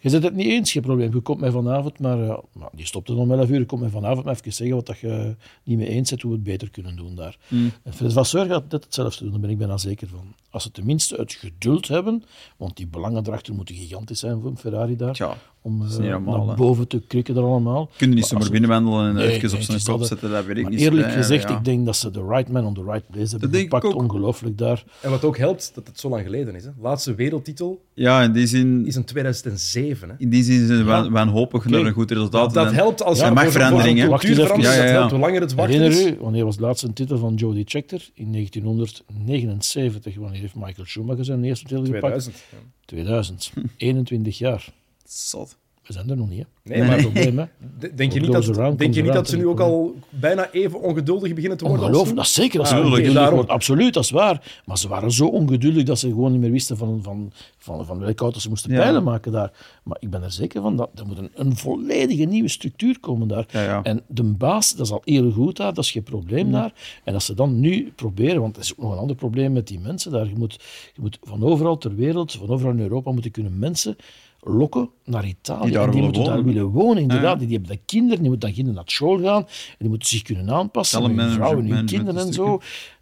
Je 0.00 0.08
zet 0.08 0.22
het 0.22 0.34
niet 0.34 0.46
eens, 0.46 0.72
geen 0.72 0.82
probleem. 0.82 1.14
Je 1.14 1.20
komt 1.20 1.40
mij 1.40 1.50
vanavond, 1.50 1.98
maar 1.98 2.18
ja, 2.18 2.40
nou, 2.52 2.70
die 2.72 2.86
stopte 2.86 3.14
om 3.14 3.32
11 3.32 3.48
uur. 3.50 3.58
Je 3.58 3.66
komt 3.66 3.80
mij 3.80 3.90
vanavond 3.90 4.24
maar 4.24 4.34
even 4.34 4.52
zeggen 4.52 4.76
wat 4.76 4.86
dat 4.86 4.98
je 4.98 5.36
niet 5.64 5.78
mee 5.78 5.88
eens 5.88 6.10
bent, 6.10 6.22
hoe 6.22 6.30
we 6.30 6.36
het 6.36 6.46
beter 6.46 6.70
kunnen 6.70 6.96
doen 6.96 7.14
daar. 7.14 7.36
En 7.82 7.92
Fred 7.92 8.12
Vasseur 8.12 8.46
gaat 8.46 8.70
dit 8.70 8.84
hetzelfde 8.84 9.22
doen, 9.22 9.32
daar 9.32 9.40
ben 9.40 9.50
ik 9.50 9.58
bijna 9.58 9.76
zeker 9.76 10.08
van. 10.08 10.34
Als 10.50 10.62
ze 10.62 10.70
tenminste 10.70 11.14
het 11.14 11.32
geduld 11.32 11.88
hebben, 11.88 12.24
want 12.56 12.76
die 12.76 12.86
belangen 12.86 13.26
erachter 13.26 13.54
moeten 13.54 13.74
gigantisch 13.74 14.18
zijn 14.18 14.40
voor 14.40 14.50
een 14.50 14.58
Ferrari 14.58 14.96
daar, 14.96 15.14
Tja, 15.14 15.36
om 15.68 15.84
is 15.86 15.96
eh, 15.98 16.16
naar 16.26 16.54
boven 16.56 16.88
te 16.88 17.00
krikken 17.06 17.36
er 17.36 17.42
allemaal. 17.42 17.90
Kun 17.96 18.08
je 18.08 18.14
niet 18.14 18.20
Maar 18.20 18.28
zomaar 18.28 18.50
binnenwandelen 18.50 19.08
en 19.08 19.14
Nee, 19.14 19.26
even 19.30 19.52
op 19.54 19.60
zijn 19.60 19.76
is 19.76 19.84
kop 19.84 19.98
dat- 19.98 20.08
zetten, 20.08 20.30
dat 20.30 20.44
weet 20.44 20.56
ik 20.56 20.62
Maar 20.62 20.72
niet. 20.72 20.80
eerlijk 20.80 21.12
gezegd, 21.12 21.48
ja. 21.48 21.56
ik 21.58 21.64
denk 21.64 21.86
dat 21.86 21.96
ze 21.96 22.10
de 22.10 22.26
right 22.28 22.48
man 22.48 22.64
on 22.64 22.74
the 22.74 22.82
right 22.84 23.06
place 23.10 23.30
hebben 23.30 23.52
ik 23.60 23.60
gepakt. 23.60 23.94
Ongelooflijk 23.94 24.58
daar. 24.58 24.84
En 25.00 25.10
wat 25.10 25.24
ook 25.24 25.38
helpt, 25.38 25.70
dat 25.74 25.86
het 25.86 26.00
zo 26.00 26.08
lang 26.08 26.22
geleden 26.24 26.54
is. 26.54 26.64
Hè. 26.64 26.70
Laatste 26.80 27.14
wereldtitel 27.14 27.80
Ja, 27.94 28.22
in 28.22 28.32
die 28.32 28.46
zin, 28.46 28.86
is 28.86 28.96
in 28.96 29.04
2007. 29.04 30.08
Hè. 30.08 30.14
in 30.18 30.30
die 30.30 30.42
zin 30.42 30.66
zijn 30.66 30.78
we 30.78 30.84
waan- 30.84 31.10
wanhopig 31.12 31.64
naar 31.64 31.80
een 31.80 31.92
goed 31.92 32.10
resultaat. 32.10 32.54
Dat 32.54 32.72
helpt 32.72 33.02
als 33.02 33.18
Ja, 33.18 33.26
je 33.26 33.32
mag 33.32 33.50
verandering, 33.50 34.06
Wacht 34.06 34.24
even. 34.24 34.60
Ja, 34.60 34.84
ja, 34.84 35.00
Dat 35.00 35.10
hoe 35.10 35.18
langer 35.20 35.40
het 35.40 35.54
wachten 35.54 35.80
Herinner 35.80 36.06
is. 36.06 36.12
u, 36.12 36.16
wanneer 36.20 36.44
was 36.44 36.56
de 36.56 36.62
laatste 36.62 36.92
titel 36.92 37.18
van 37.18 37.34
Jody 37.34 37.62
Scheckter? 37.66 38.08
In 38.14 38.32
1979. 38.32 40.16
Wanneer 40.16 40.40
heeft 40.40 40.54
Michael 40.54 40.86
Schumacher 40.86 41.24
zijn 41.24 41.44
eerste 41.44 41.64
titel 41.66 41.84
gepakt? 41.84 42.00
2000. 42.00 42.36
ja. 42.50 42.58
2000. 42.84 43.52
21 43.76 44.38
jaar. 44.38 44.68
Zot. 45.08 45.56
We 45.86 45.94
zijn 45.94 46.10
er 46.10 46.16
nog 46.16 46.28
niet, 46.28 46.38
hè? 46.38 46.44
Nee, 46.70 46.78
Nee, 46.80 46.88
maar 46.88 47.00
probleem, 47.00 47.38
hè? 47.38 47.44
denk 47.94 48.12
je 48.12 48.20
niet, 48.20 48.32
dat, 48.32 48.48
around 48.48 48.78
denk 48.78 48.94
je 48.94 49.02
niet 49.02 49.12
dat 49.12 49.28
ze 49.28 49.36
nu 49.36 49.46
ook 49.46 49.60
al 49.60 49.94
bijna 50.10 50.50
even 50.50 50.80
ongeduldig 50.80 51.34
beginnen 51.34 51.58
te 51.58 51.68
worden? 51.68 51.92
toen? 51.92 52.14
dat 52.14 52.24
is 52.24 52.32
zeker. 52.32 52.58
Dat 52.58 52.68
ze 52.68 52.74
Ah, 52.74 52.78
oké, 52.80 52.88
ongeduldig 52.88 53.14
daarom. 53.14 53.34
worden. 53.34 53.54
Absoluut, 53.54 53.94
dat 53.94 54.04
is 54.04 54.10
waar. 54.10 54.60
Maar 54.64 54.78
ze 54.78 54.88
waren 54.88 55.12
zo 55.12 55.26
ongeduldig 55.26 55.82
dat 55.84 55.98
ze 55.98 56.08
gewoon 56.08 56.32
niet 56.32 56.40
meer 56.40 56.50
wisten 56.50 56.76
van, 56.76 56.98
van, 57.02 57.32
van, 57.58 57.86
van 57.86 57.98
welke 57.98 58.22
auto 58.22 58.38
ze 58.38 58.48
moesten 58.48 58.70
Ja. 58.72 58.78
pijlen 58.78 59.02
maken 59.02 59.32
daar. 59.32 59.52
Maar 59.82 59.96
ik 60.00 60.10
ben 60.10 60.22
er 60.22 60.32
zeker 60.32 60.62
van 60.62 60.76
dat 60.76 60.90
er 60.94 61.06
moet 61.06 61.18
een, 61.18 61.30
een 61.34 61.56
volledige 61.56 62.24
nieuwe 62.24 62.48
structuur 62.48 63.00
komen 63.00 63.28
daar. 63.28 63.46
Ja, 63.50 63.62
ja. 63.62 63.82
En 63.82 64.02
de 64.08 64.22
baas, 64.22 64.74
dat 64.74 64.86
is 64.86 64.92
al 64.92 65.02
heel 65.04 65.30
goed 65.30 65.56
daar, 65.56 65.74
dat 65.74 65.84
is 65.84 65.90
geen 65.90 66.02
probleem 66.02 66.52
daar. 66.52 66.72
En 67.04 67.14
als 67.14 67.24
ze 67.24 67.34
dan 67.34 67.60
nu 67.60 67.92
proberen, 67.96 68.40
want 68.40 68.56
er 68.56 68.62
is 68.62 68.72
ook 68.72 68.78
nog 68.82 68.92
een 68.92 68.98
ander 68.98 69.16
probleem 69.16 69.52
met 69.52 69.66
die 69.66 69.80
mensen 69.80 70.10
daar. 70.12 70.26
Je 70.28 70.36
moet, 70.36 70.52
je 70.94 71.00
moet 71.00 71.18
van 71.22 71.42
overal 71.44 71.78
ter 71.78 71.94
wereld, 71.94 72.32
van 72.32 72.48
overal 72.48 72.72
in 72.72 72.80
Europa, 72.80 73.12
moeten 73.12 73.30
kunnen 73.30 73.58
mensen 73.58 73.96
lokken 74.40 74.90
naar 75.04 75.26
Italië. 75.26 75.62
Die 75.62 75.72
daar 75.72 75.84
en 75.84 75.90
die 75.90 76.00
willen 76.00 76.14
moeten 76.14 76.34
daar 76.34 76.44
willen 76.44 76.64
wonen, 76.64 77.02
inderdaad. 77.02 77.40
Ja. 77.40 77.46
Die, 77.46 77.56
hebben 77.56 77.68
dan 77.68 77.84
kinderen, 77.84 78.18
die 78.18 78.28
moeten 78.28 78.48
dan 78.48 78.52
kinderen 78.52 78.74
naar 78.74 78.90
school 78.90 79.18
gaan. 79.18 79.42
En 79.42 79.76
die 79.78 79.88
moeten 79.88 80.08
zich 80.08 80.22
kunnen 80.22 80.50
aanpassen. 80.50 81.02
Hun 81.02 81.30
vrouwen 81.30 81.64
en 81.64 81.74
hun 81.74 81.86
kinderen 81.86 82.26
en 82.26 82.32
zo. 82.32 82.60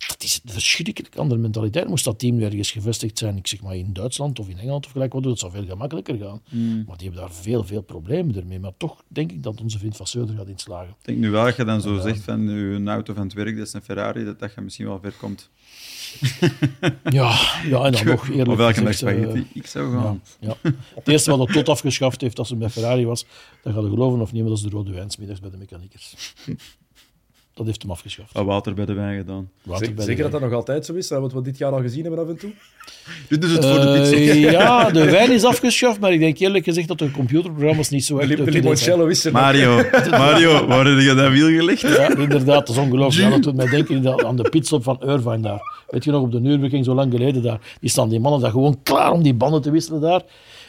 Dat 0.09 0.23
is 0.23 0.41
een 0.45 0.53
verschrikkelijk 0.53 1.17
andere 1.17 1.41
mentaliteit. 1.41 1.89
Moest 1.89 2.05
dat 2.05 2.19
team 2.19 2.41
ergens 2.41 2.71
gevestigd 2.71 3.19
zijn, 3.19 3.37
ik 3.37 3.47
zeg 3.47 3.63
maar 3.63 3.77
in 3.77 3.93
Duitsland 3.93 4.39
of 4.39 4.49
in 4.49 4.59
Engeland 4.59 4.87
of 4.87 4.93
gelijk 4.93 5.13
wat, 5.13 5.23
dat 5.23 5.39
zou 5.39 5.53
veel 5.53 5.65
gemakkelijker 5.65 6.17
gaan. 6.17 6.41
Mm. 6.51 6.85
Maar 6.87 6.97
die 6.97 7.09
hebben 7.09 7.27
daar 7.27 7.33
veel, 7.33 7.65
veel 7.65 7.83
problemen 7.83 8.37
ermee. 8.37 8.61
Maar 8.61 8.77
toch 8.77 9.03
denk 9.09 9.33
ik 9.33 9.43
dat 9.43 9.61
onze 9.61 9.79
vriend 9.79 9.97
Vasseur 9.97 10.29
er 10.29 10.37
gaat 10.37 10.49
in 10.49 10.59
slagen. 10.59 10.89
Ik 10.89 11.05
denk 11.05 11.19
nu 11.19 11.31
wel 11.31 11.45
dat 11.45 11.57
je 11.57 11.65
dan 11.65 11.81
zo 11.81 12.01
zegt 12.01 12.21
van 12.21 12.49
je 12.49 12.83
auto 12.87 13.15
van 13.15 13.23
het 13.23 13.33
werk, 13.33 13.57
dat 13.57 13.67
is 13.67 13.73
een 13.73 13.83
Ferrari, 13.83 14.25
dat 14.25 14.39
dat 14.39 14.55
je 14.55 14.61
misschien 14.61 14.87
wel 14.87 14.99
ver 15.03 15.13
komt. 15.13 15.51
Ja, 17.05 17.39
ja 17.65 17.85
en 17.85 17.93
dan 17.93 18.07
nog 18.15 18.29
eerlijk 18.29 18.57
welke 18.57 18.75
gezegd, 18.75 19.03
eh, 19.03 19.09
spaghetti 19.09 19.47
ik 19.53 19.67
zou 19.67 19.93
gaan. 19.93 20.23
ja. 20.41 20.57
Het 20.95 21.09
eerste 21.09 21.31
wat 21.31 21.39
het 21.39 21.53
tot 21.53 21.69
afgeschaft 21.69 22.21
heeft 22.21 22.39
als 22.39 22.49
ze 22.49 22.57
bij 22.57 22.71
Ferrari 22.71 23.07
was, 23.07 23.27
dat 23.63 23.73
gaat 23.73 23.83
je 23.83 23.89
geloven 23.89 24.21
of 24.21 24.33
niet, 24.33 24.41
maar 24.41 24.51
dat 24.51 24.59
is 24.59 24.65
de 24.65 24.71
rode 24.71 24.93
wijn 24.93 25.11
's 25.11 25.17
middags 25.17 25.41
bij 25.41 25.51
de 25.51 25.57
mechaniekers. 25.57 26.35
Dat 27.57 27.67
heeft 27.67 27.83
hem 27.83 27.91
afgeschaft. 27.91 28.33
Wat 28.33 28.45
water 28.45 28.75
bij 28.75 28.85
de 28.85 28.93
wijn 28.93 29.17
gedaan. 29.19 29.51
Water 29.63 29.87
Zeg- 29.87 29.95
bij 29.95 30.05
de 30.05 30.11
Zeker 30.11 30.23
dat 30.23 30.33
dat 30.33 30.41
nog 30.41 30.53
altijd 30.53 30.85
zo 30.87 30.95
is, 30.95 31.09
hè, 31.11 31.21
wat 31.21 31.33
we 31.33 31.43
dit 31.43 31.59
jaar 31.59 31.73
al 31.73 31.81
gezien 31.81 32.05
hebben 32.05 32.21
af 32.25 32.29
en 32.29 32.39
toe. 32.39 32.51
Dit 33.29 33.45
is 33.45 33.51
het 33.53 33.65
voor 33.65 33.81
de 33.81 33.87
Eh, 33.93 34.11
pizza. 34.11 34.51
ja, 34.51 34.91
de 34.91 35.05
wijn 35.11 35.33
is 35.33 35.45
afgeschaft, 35.45 36.01
maar 36.01 36.13
ik 36.13 36.21
denk 36.21 36.39
eerlijk 36.39 36.65
gezegd 36.65 36.89
dat 36.89 36.99
de 36.99 37.11
computerprogramma's 37.11 37.89
niet 37.89 38.05
zo 38.05 38.19
echt... 38.19 38.37
de 38.37 38.51
limoncello 38.51 39.07
is 39.07 39.25
er. 39.25 39.33
Mario, 39.33 39.83
Mario, 40.11 40.67
waar 40.67 40.87
heb 40.87 41.01
je 41.01 41.15
dat 41.15 41.31
wiel 41.31 41.47
gelegd? 41.59 41.81
Ja, 41.81 42.17
inderdaad, 42.17 42.67
dat 42.67 42.69
is 42.69 42.77
ongelooflijk. 42.77 43.25
Ja, 43.29 43.31
dat 43.35 43.43
doet 43.43 43.55
mij 43.57 43.67
denken 43.69 44.09
aan- 44.09 44.25
aan 44.27 44.37
de 44.37 44.49
pitstop 44.51 44.83
van 44.83 45.01
Irvine 45.03 45.41
daar. 45.41 45.85
Weet 45.89 46.05
je 46.05 46.11
nog, 46.11 46.23
op 46.23 46.33
de 46.33 46.41
Nürburgring, 46.41 46.85
zo 46.85 46.95
lang 46.95 47.13
geleden 47.13 47.43
daar. 47.43 47.61
Die 47.81 47.91
staan 47.91 48.09
die 48.09 48.21
mannen 48.21 48.41
daar 48.41 48.51
gewoon 48.51 48.79
klaar 48.83 49.11
om 49.13 49.23
die 49.23 49.35
banden 49.35 49.63
te 49.63 49.71
wisselen 49.71 50.01
daar. 50.01 50.23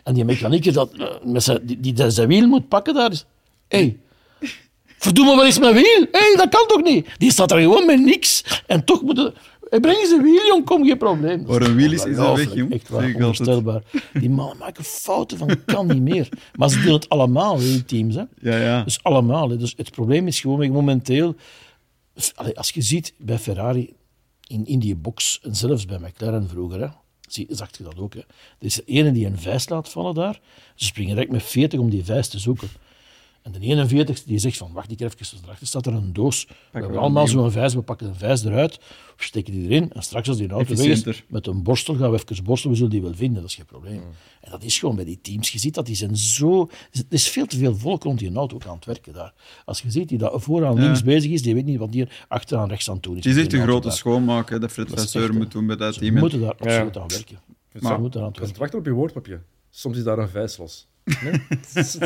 En 0.04 0.14
die 0.14 0.26
mechanieker 0.26 0.74
dat, 0.74 0.92
eh, 0.98 1.06
met 1.24 1.44
zijn, 1.44 1.60
die, 1.64 1.80
die 1.94 2.10
zijn 2.10 2.28
wiel 2.28 2.48
moet 2.48 2.68
pakken 2.68 2.94
daar. 2.94 3.12
Hé, 3.68 3.78
hey, 3.78 3.98
verdomme, 4.98 5.36
wat 5.36 5.45
is 5.45 5.60
mijn 5.60 5.74
wiel? 5.74 6.08
Hé, 6.12 6.20
hey, 6.20 6.34
dat 6.36 6.50
kan 6.50 6.68
toch 6.68 6.84
niet? 6.84 7.08
Die 7.18 7.32
staat 7.32 7.52
er 7.52 7.60
gewoon 7.60 7.86
met 7.86 8.00
niks. 8.00 8.43
En 8.66 8.84
toch 8.84 9.02
moeten... 9.02 9.34
Hey, 9.70 9.80
breng 9.80 9.98
eens 9.98 10.12
een 10.12 10.22
wiel, 10.24 10.45
jong, 10.45 10.66
kom, 10.66 10.86
geen 10.86 10.98
probleem. 10.98 11.45
Waar 11.45 11.62
een 11.62 11.76
wiel 11.76 11.91
is, 11.91 12.06
is 12.06 12.18
weg, 12.18 12.54
jong. 12.54 12.74
Echt 12.74 12.89
waar, 12.89 13.06
onvoorstelbaar. 13.06 13.82
Die 14.14 14.30
mannen 14.30 14.58
maken 14.58 14.84
fouten 14.84 15.38
van, 15.38 15.66
kan 15.66 15.88
niet 15.88 16.02
meer. 16.02 16.30
Maar 16.56 16.70
ze 16.70 16.82
doen 16.82 16.93
het 16.93 17.10
allemaal, 17.10 17.58
die 17.58 17.86
teams. 17.86 18.16
Hè. 18.16 18.24
Ja, 18.39 18.58
ja. 18.58 18.84
Dus 18.84 19.04
allemaal. 19.04 19.50
hè. 19.50 19.58
Dus 19.58 19.74
het 19.78 19.91
probleem 19.91 20.28
is 20.28 20.39
gewoon 20.39 20.72
momenteel. 20.72 21.36
Allee, 22.36 22.58
als 22.58 22.70
je 22.70 22.82
ziet 22.82 23.14
bij 23.18 23.38
Ferrari 23.38 23.93
in, 24.48 24.66
in 24.66 24.80
die 24.80 24.95
box, 24.95 25.39
en 25.43 25.56
zelfs 25.56 25.86
bij 25.86 26.00
McLaren 26.00 26.50
vroeger, 26.50 26.82
hè, 26.82 26.88
zie, 27.28 27.48
zag 27.50 27.78
je 27.78 27.84
dat 27.84 27.98
ook. 28.00 28.14
Hè. 28.14 28.20
Er 28.20 28.26
is 28.60 28.76
de 28.76 28.84
ene 28.86 29.12
die 29.12 29.26
een 29.26 29.39
vijs 29.39 29.70
laat 29.70 29.89
vallen 29.89 30.14
daar. 30.14 30.39
Ze 30.76 30.86
springen 30.86 31.14
direct 31.14 31.32
met 31.32 31.43
40 31.43 31.80
om 31.80 31.89
die 31.89 32.06
vijs 32.06 32.28
te 32.28 32.39
zoeken. 32.39 32.68
En 33.48 33.54
de 33.54 33.60
41 33.60 34.24
die 34.24 34.39
zegt 34.39 34.58
van, 34.58 34.72
wacht 34.74 34.91
ik 34.91 35.00
even, 35.00 35.38
daarachter 35.41 35.68
staat 35.68 35.86
er 35.86 35.93
een 35.93 36.14
doos. 36.14 36.45
we 36.48 36.54
hebben 36.72 36.98
allemaal 36.98 37.24
een 37.24 37.30
zo'n 37.30 37.52
vijs, 37.52 37.74
we 37.74 37.82
pakken 37.82 38.08
een 38.08 38.16
vijs 38.16 38.43
eruit, 38.43 38.76
we 39.18 39.24
steken 39.24 39.54
die 39.54 39.64
erin 39.70 39.91
en 39.91 40.02
straks 40.02 40.28
als 40.28 40.38
die 40.38 40.50
auto 40.50 40.76
weg 40.76 41.06
is, 41.06 41.24
met 41.28 41.48
een 41.48 41.64
borstel 41.64 41.95
gaan 41.95 42.12
we 42.12 42.20
even 42.30 42.43
borstelen, 42.43 42.72
we 42.72 42.78
zullen 42.84 42.91
die 42.91 43.02
wel 43.02 43.14
vinden, 43.14 43.41
dat 43.41 43.50
is 43.50 43.56
geen 43.56 43.66
probleem. 43.66 44.02
En 44.41 44.52
dat 44.52 44.64
is 44.64 44.80
gewoon 44.80 44.95
bij 44.95 45.06
die 45.06 45.20
teams. 45.22 45.50
Je 45.50 45.60
ziet 45.60 45.74
dat 45.74 45.86
die 45.86 45.95
zijn 45.95 46.18
zo... 46.18 46.70
Er 46.91 47.04
is 47.10 47.28
veel 47.30 47.45
te 47.45 47.58
veel 47.58 47.76
volk 47.76 48.04
rond 48.04 48.20
die 48.20 48.36
auto 48.36 48.56
ook 48.56 48.66
aan 48.66 48.76
het 48.76 48.86
werken 48.86 49.14
daar. 49.14 49.34
Als 49.66 49.82
je 49.82 49.91
ziet 49.91 50.10
die 50.10 50.18
dat 50.18 50.43
vooraan 50.43 50.80
links 50.80 51.04
bezig 51.04 51.32
is, 51.32 51.41
die 51.41 51.54
weet 51.54 51.66
niet 51.66 51.78
wat 51.78 51.91
die 51.91 52.08
achteraan 52.28 52.70
rechts 52.70 52.89
aan 52.89 52.95
het 52.95 53.04
doen 53.04 53.18
is. 53.18 53.24
Die 53.24 53.34
een 53.34 53.39
auto 53.39 53.60
grote 53.64 53.89
schoonmaak 53.89 54.50
hè, 54.50 54.60
dat 54.60 54.72
Fred 54.72 54.89
Vasseur 54.89 55.34
moet 55.34 55.52
doen 55.52 55.68
bij 55.68 55.76
dat 55.76 55.93
Ze 55.93 56.00
team. 56.00 56.14
En- 56.16 56.20
moeten 56.20 56.39
daar 56.39 56.56
absoluut 56.58 56.98
aan 56.98 57.08
werken. 57.08 57.39
Ze 57.72 57.80
Maar- 57.82 58.00
moeten 58.00 58.22
aan 58.22 58.28
het 58.28 58.39
werken. 58.39 58.60
wachten 58.60 58.80
op 58.80 58.86
je 58.86 58.91
woordpapje. 58.91 59.41
Soms 59.70 59.98
is 59.98 60.04
daar 60.04 60.18
een 60.18 60.30
vijs 60.30 60.58
los. 60.58 60.88
Nee? 61.24 61.41
Het 61.49 61.70
is- 61.76 61.97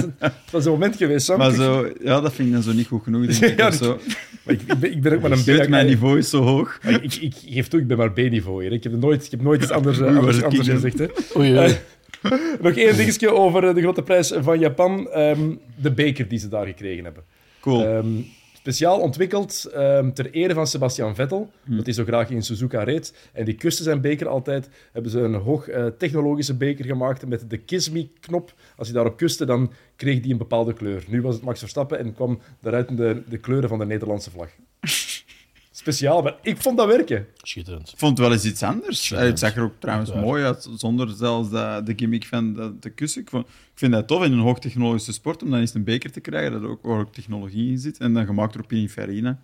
een 0.66 0.72
moment 0.72 0.96
geweest, 0.96 1.26
Sam. 1.26 1.38
Maar 1.38 1.52
zo, 1.52 1.88
ja, 2.04 2.22
dat 2.22 2.34
vind 2.34 2.48
ik 2.48 2.54
dan 2.54 2.64
zo 2.64 2.72
niet 2.74 2.88
goed 2.88 3.04
genoeg. 3.04 3.26
Denk 3.26 3.44
ik, 3.52 3.58
Ja, 3.60 3.72
zo. 3.72 4.00
maar 4.44 4.54
ik, 4.54 4.62
ik, 4.62 4.80
ben, 4.80 4.92
ik 4.92 5.02
ben 5.02 5.14
ook 5.14 5.22
maar 5.22 5.32
een 5.32 5.38
Shit, 5.48 5.66
B. 5.66 5.68
mijn 5.70 5.86
niveau 5.86 6.18
is 6.18 6.30
zo 6.30 6.42
hoog. 6.44 6.80
Maar 6.84 7.04
Ik, 7.04 7.16
ik 7.16 7.34
geef 7.46 7.68
toe, 7.68 7.80
ik 7.80 7.88
ben 7.88 7.98
maar 7.98 8.12
B-niveau 8.12 8.64
hier. 8.64 8.72
Ik 8.72 8.84
heb 8.84 8.94
nooit, 9.00 9.26
ik 9.26 9.32
heb 9.32 9.42
nooit 9.42 9.62
iets 9.62 9.72
anders, 9.72 10.00
eh, 10.02 10.06
Oei, 10.08 10.18
anders, 10.18 10.68
gezegd. 10.70 11.00
Hè. 11.00 11.06
Oei, 11.38 11.58
oei. 11.58 11.76
Nog 12.62 12.74
één 12.76 12.98
dingetje 12.98 13.34
over 13.34 13.64
eh, 13.68 13.76
de 13.76 13.82
grote 13.82 14.02
prijs 14.02 14.34
van 14.40 14.60
Japan. 14.60 15.10
Ehm, 15.12 15.40
de 15.82 15.92
beker 15.92 16.28
die 16.28 16.40
ze 16.40 16.48
daar 16.50 16.66
gekregen 16.66 17.04
hebben. 17.04 17.24
Cool. 17.60 17.86
Ehm, 17.86 18.06
speciaal 18.62 19.00
ontwikkeld 19.00 19.66
ehm, 19.74 20.12
ter 20.12 20.32
ere 20.32 20.54
van 20.54 20.68
Sebastian 20.68 21.16
Vettel, 21.16 21.52
Hm. 21.64 21.76
dat 21.76 21.86
hij 21.86 21.94
zo 21.94 22.04
graag 22.04 22.30
in 22.30 22.42
Suzuka 22.44 22.84
reed. 22.84 23.14
En 23.34 23.46
die 23.46 23.54
kuste 23.56 23.84
zijn 23.84 24.02
beker 24.02 24.28
altijd. 24.28 24.70
Hebben 24.92 25.12
ze 25.12 25.20
een 25.20 25.34
hoog 25.34 25.68
eh, 25.68 25.86
technologische 25.98 26.56
beker 26.58 26.86
gemaakt 26.86 27.26
met 27.28 27.50
de 27.50 27.58
Kiss 27.58 27.90
Me-knop. 27.90 28.54
Als 28.78 28.88
hij 28.88 28.96
daarop 28.96 29.18
kuste, 29.18 29.46
dan 29.46 29.72
kreeg 29.96 30.20
die 30.22 30.32
een 30.32 30.38
bepaalde 30.38 30.74
kleur. 30.74 31.04
Nu 31.08 31.22
was 31.22 31.36
het 31.36 31.44
Max 31.44 31.60
Verstappen 31.60 32.00
en 32.00 32.14
kwam 32.14 32.40
daaruit 32.62 32.98
de, 32.98 33.22
de 33.30 33.38
kleuren 33.38 33.70
van 33.70 33.80
de 33.80 33.86
Nederlandse 33.86 34.32
vlag. 34.32 34.50
Speciaal, 35.82 36.22
maar 36.22 36.36
ik 36.42 36.58
vond 36.62 36.78
dat 36.78 36.88
werken. 36.88 37.28
Schitterend. 37.42 37.90
Ik 37.92 37.98
vond 37.98 38.18
het 38.18 38.28
wel 38.28 38.36
eens 38.36 38.46
iets 38.46 38.64
anders. 38.64 39.12
Eh, 39.12 39.20
het 39.20 39.40
zag 39.40 39.56
er 39.56 39.64
ook 39.64 39.74
trouwens 39.80 40.14
mooi 40.14 40.44
uit, 40.44 40.70
zonder 40.76 41.10
zelfs 41.10 41.50
dat, 41.50 41.86
de 41.86 41.94
gimmick 41.96 42.26
van 42.26 42.54
de, 42.54 42.74
de 42.80 42.90
kussen. 42.90 43.22
Ik, 43.22 43.30
vond- 43.30 43.46
ik 43.48 43.52
vind 43.74 43.92
dat 43.92 44.08
tof 44.08 44.24
in 44.24 44.32
een 44.32 44.40
hoogtechnologische 44.40 45.14
sport, 45.14 45.44
om 45.44 45.50
dan 45.50 45.60
eens 45.60 45.74
een 45.74 45.84
beker 45.84 46.12
te 46.12 46.20
krijgen, 46.20 46.52
dat 46.52 46.62
er 46.62 46.70
ook, 46.70 46.84
waar 46.84 47.00
ook 47.00 47.14
technologie 47.14 47.70
in 47.72 47.78
zit. 47.78 47.98
En 47.98 48.14
dan 48.14 48.26
gemaakt 48.26 48.54
door 48.54 48.66
Pininfarina. 48.68 49.40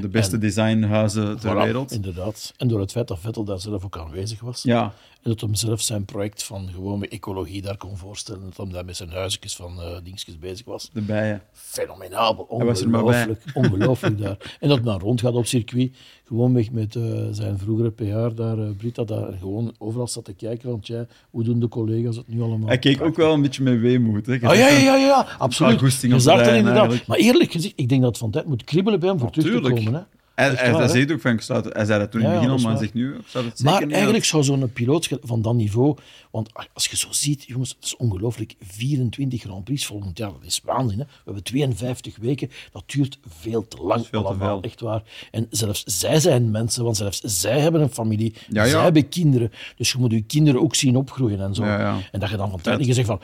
De 0.00 0.08
beste 0.08 0.34
En- 0.34 0.40
designhuizen 0.40 1.38
ter 1.38 1.52
Voilà, 1.52 1.56
wereld. 1.64 1.90
Inderdaad. 1.90 2.52
En 2.56 2.68
door 2.68 2.80
het 2.80 2.90
feit 2.92 3.08
dat 3.08 3.18
Vettel 3.20 3.44
daar 3.44 3.60
zelf 3.60 3.84
ook 3.84 3.98
aanwezig 3.98 4.40
was. 4.40 4.62
Ja, 4.62 4.82
En 5.22 5.30
dat 5.30 5.40
hem 5.40 5.54
zelf 5.54 5.80
zijn 5.80 6.04
project 6.04 6.42
van 6.42 6.68
gewoon 6.72 6.98
met 6.98 7.08
ecologie 7.08 7.62
daar 7.62 7.76
kon 7.76 7.96
voorstellen. 7.96 8.42
Dat 8.44 8.56
hem 8.56 8.72
daar 8.72 8.84
met 8.84 8.96
zijn 8.96 9.10
huisjes 9.10 9.56
van 9.56 9.76
uh, 9.78 9.86
dingetjes 10.04 10.38
bezig 10.38 10.66
was. 10.66 10.90
De 10.92 11.00
bijen. 11.00 11.42
Fenomenaal. 11.52 12.34
Ongelooflijk. 12.48 13.44
Ongelooflijk 13.54 14.18
daar. 14.18 14.56
En 14.60 14.68
dat 14.68 14.84
dan 14.84 15.00
rondgaat 15.00 15.34
op 15.34 15.46
circuit. 15.46 15.96
Gewoon 16.24 16.54
weg 16.54 16.70
met 16.70 16.94
uh, 16.94 17.26
zijn 17.30 17.58
vroegere 17.58 17.90
PR 17.90 18.34
daar, 18.34 18.58
uh, 18.58 18.64
Britta, 18.76 19.04
daar 19.04 19.32
gewoon 19.38 19.74
overal 19.78 20.08
zat 20.08 20.24
te 20.24 20.32
kijken 20.32 20.70
van, 20.70 20.80
tja, 20.80 21.06
hoe 21.30 21.42
doen 21.42 21.60
de 21.60 21.68
collega's 21.68 22.16
het 22.16 22.28
nu 22.28 22.42
allemaal? 22.42 22.68
Hij 22.68 22.78
keek 22.78 23.02
ook 23.02 23.16
wel 23.16 23.32
een 23.32 23.42
beetje 23.42 23.62
met 23.62 23.80
weemoed. 23.80 24.26
Hè? 24.26 24.34
Oh, 24.34 24.40
ja, 24.40 24.52
ja, 24.54 24.78
ja, 24.78 24.96
ja, 24.96 25.26
absoluut. 25.38 26.00
Je 26.00 26.18
zag 26.18 26.40
het 26.40 26.56
inderdaad. 26.56 27.06
Maar 27.06 27.18
eerlijk 27.18 27.52
gezegd, 27.52 27.74
ik 27.76 27.88
denk 27.88 28.02
dat 28.02 28.18
van 28.18 28.30
tijd 28.30 28.46
moet 28.46 28.64
kribbelen 28.64 29.00
bij 29.00 29.08
hem 29.08 29.18
voor 29.18 29.30
terug 29.30 29.62
te 29.62 29.71
komen. 29.74 29.94
Hè? 29.94 30.00
Hij, 30.34 30.50
hij, 30.50 30.72
ook 31.12 31.20
van, 31.20 31.32
ik 31.32 31.42
hij 31.72 31.84
zei 31.84 31.98
dat 31.98 32.10
toen 32.10 32.20
in 32.20 32.26
het 32.26 32.34
begin 32.34 32.50
al, 32.50 32.58
maar 32.58 32.70
hij 32.70 32.80
zegt 32.80 32.94
nu, 32.94 33.16
zeker 33.26 33.64
Maar 33.64 33.82
eigenlijk 33.88 34.24
zou 34.24 34.42
zo'n 34.42 34.72
piloot 34.72 35.08
van 35.22 35.42
dat 35.42 35.54
niveau, 35.54 35.96
want 36.30 36.48
als 36.72 36.86
je 36.86 36.96
zo 36.96 37.06
ziet, 37.10 37.44
jongens, 37.44 37.70
het 37.70 37.84
is 37.84 37.96
ongelooflijk, 37.96 38.54
24 38.60 39.40
Grand 39.40 39.64
Prix 39.64 39.86
volgend 39.86 40.18
jaar, 40.18 40.32
dat 40.32 40.44
is 40.44 40.60
waanzin. 40.64 40.98
Hè? 40.98 41.04
We 41.04 41.20
hebben 41.24 41.42
52 41.42 42.16
weken, 42.16 42.50
dat 42.72 42.82
duurt 42.86 43.18
veel 43.28 43.68
te 43.68 43.82
lang 43.82 44.06
veel 44.06 44.26
allemaal, 44.26 44.60
te 44.60 44.68
echt 44.68 44.80
waar. 44.80 45.02
En 45.30 45.46
zelfs 45.50 45.82
zij 45.86 46.20
zijn 46.20 46.50
mensen, 46.50 46.84
want 46.84 46.96
zelfs 46.96 47.20
zij 47.20 47.60
hebben 47.60 47.80
een 47.80 47.92
familie, 47.92 48.34
ja, 48.48 48.64
ja. 48.64 48.70
zij 48.70 48.82
hebben 48.82 49.08
kinderen, 49.08 49.52
dus 49.76 49.92
je 49.92 49.98
moet 49.98 50.12
je 50.12 50.22
kinderen 50.22 50.60
ook 50.60 50.74
zien 50.74 50.96
opgroeien 50.96 51.40
en 51.40 51.54
zo. 51.54 51.64
Ja, 51.64 51.98
en 52.12 52.20
dat 52.20 52.30
je 52.30 52.36
dan 52.36 52.50
van 52.50 52.60
tijd 52.60 52.78
niet 52.78 52.94
zegt 52.94 53.06
van, 53.06 53.20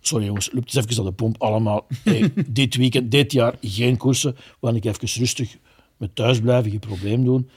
sorry 0.00 0.24
jongens, 0.24 0.52
loopt 0.52 0.74
eens 0.74 0.86
even 0.86 0.98
aan 0.98 1.08
de 1.08 1.12
pomp, 1.12 1.42
allemaal, 1.42 1.86
hey, 2.04 2.32
dit 2.46 2.76
weekend, 2.76 3.10
dit 3.10 3.32
jaar, 3.32 3.54
geen 3.60 3.96
koersen, 3.96 4.36
want 4.58 4.76
ik 4.76 4.84
even 4.84 5.08
rustig 5.18 5.56
met 5.96 6.14
thuisblijven, 6.14 6.70
geen 6.70 6.80
probleem 6.80 7.24
doen. 7.24 7.48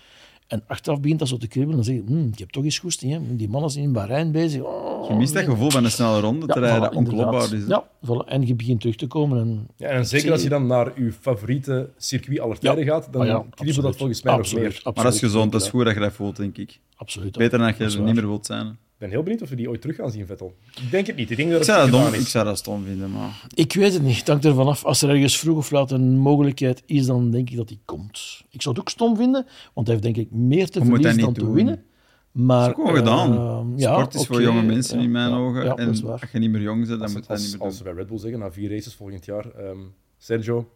En 0.47 0.63
achteraf 0.67 0.99
begint 0.99 1.19
dat 1.19 1.27
zo 1.27 1.37
te 1.37 1.47
kribbelen 1.47 1.79
en 1.79 1.85
zeg 1.85 1.95
je, 1.95 2.03
hm, 2.05 2.27
ik 2.27 2.39
heb 2.39 2.49
toch 2.49 2.63
eens 2.63 2.79
goesting. 2.79 3.11
Hè? 3.11 3.35
Die 3.35 3.49
mannen 3.49 3.69
zijn 3.69 3.83
in 3.83 3.91
Bahrein 3.91 4.31
bezig. 4.31 4.61
Oh, 4.61 5.09
je 5.09 5.15
mist 5.15 5.33
dat 5.33 5.43
gevoel 5.43 5.69
van 5.69 5.83
een 5.83 5.91
snelle 5.91 6.19
ronde 6.19 6.45
te 6.45 6.59
rijden, 6.59 6.93
onklopbaar 6.93 7.53
is. 7.53 7.67
Ja, 7.67 7.87
voilà. 8.05 8.27
en 8.27 8.47
je 8.47 8.55
begint 8.55 8.79
terug 8.79 8.95
te 8.95 9.07
komen. 9.07 9.39
En, 9.39 9.67
ja, 9.75 9.87
en 9.87 10.05
zeker 10.05 10.31
als 10.31 10.43
je 10.43 10.49
dan 10.49 10.67
naar 10.67 11.01
je 11.01 11.11
favoriete 11.11 11.89
circuit 11.97 12.39
aller 12.39 12.59
tijden 12.59 12.85
gaat, 12.85 13.13
dan 13.13 13.29
ah, 13.29 13.45
kriebelt 13.49 13.85
dat 13.85 13.95
volgens 13.95 14.21
mij 14.21 14.33
absoluut, 14.33 14.63
nog 14.63 14.83
meer. 14.83 14.93
maar 14.93 15.03
dat 15.03 15.13
is 15.13 15.19
gezond, 15.19 15.51
dat 15.51 15.61
is 15.61 15.69
goed 15.69 15.85
dat 15.85 15.93
je 15.93 15.99
dat 15.99 16.13
voelt, 16.13 16.35
denk 16.35 16.57
ik. 16.57 16.79
Absoluut. 16.95 17.37
Beter 17.37 17.57
dan 17.57 17.67
dat 17.67 17.77
je 17.77 17.97
er 17.97 18.03
niet 18.03 18.15
meer 18.15 18.27
wilt 18.27 18.45
zijn 18.45 18.77
ben 19.03 19.11
heel 19.11 19.23
benieuwd 19.23 19.41
of 19.41 19.49
we 19.49 19.55
die 19.55 19.69
ooit 19.69 19.81
terug 19.81 19.95
gaan 19.95 20.11
zien, 20.11 20.25
Vettel. 20.25 20.55
Ik 20.81 20.91
denk 20.91 21.07
het 21.07 21.15
niet. 21.15 21.31
Ik, 21.31 21.37
denk 21.37 21.49
dat 21.51 21.59
ik, 21.59 21.65
zou, 21.65 21.91
dat 21.91 22.01
dom, 22.01 22.13
ik 22.13 22.27
zou 22.27 22.45
dat 22.45 22.57
stom 22.57 22.83
vinden, 22.83 23.11
maar... 23.11 23.47
Ik 23.53 23.73
weet 23.73 23.93
het 23.93 24.01
niet. 24.01 24.17
Het 24.17 24.27
hangt 24.27 24.45
ervan 24.45 24.67
af. 24.67 24.85
Als 24.85 25.01
er 25.01 25.09
ergens 25.09 25.39
vroeg 25.39 25.57
of 25.57 25.71
laat 25.71 25.91
een 25.91 26.17
mogelijkheid 26.17 26.83
is, 26.85 27.05
dan 27.05 27.31
denk 27.31 27.49
ik 27.49 27.57
dat 27.57 27.69
hij 27.69 27.79
komt. 27.85 28.43
Ik 28.49 28.61
zou 28.61 28.75
het 28.75 28.83
ook 28.83 28.89
stom 28.89 29.15
vinden, 29.15 29.45
want 29.73 29.87
hij 29.87 29.95
heeft 29.95 30.15
denk 30.15 30.27
ik 30.27 30.31
meer 30.31 30.69
te 30.69 30.85
verliezen 30.85 31.19
dan 31.19 31.33
te 31.33 31.51
winnen. 31.51 31.83
Maar, 32.31 32.67
dat 32.67 32.77
is 32.77 32.83
gewoon 32.83 32.97
gedaan. 32.97 33.33
Uh, 33.33 33.79
ja, 33.79 33.93
Sport 33.93 34.13
is 34.13 34.21
okay, 34.21 34.35
voor 34.35 34.45
jonge 34.45 34.63
mensen 34.63 34.97
ja, 34.97 35.03
in 35.03 35.11
mijn 35.11 35.29
ja, 35.29 35.37
ogen. 35.37 35.63
Ja, 35.63 35.75
en 35.75 35.87
als 35.87 36.21
je 36.31 36.39
niet 36.39 36.51
meer 36.51 36.61
jong 36.61 36.87
bent, 36.87 36.99
dan 36.99 37.11
moet 37.11 37.25
je 37.27 37.33
niet 37.33 37.41
meer 37.41 37.51
doen. 37.51 37.59
Als 37.59 37.77
we 37.77 37.83
bij 37.83 37.93
Red 37.93 38.07
Bull 38.07 38.17
zeggen, 38.17 38.39
na 38.39 38.51
vier 38.51 38.69
races 38.69 38.95
volgend 38.95 39.25
jaar, 39.25 39.45
um, 39.69 39.93
Sergio, 40.17 40.69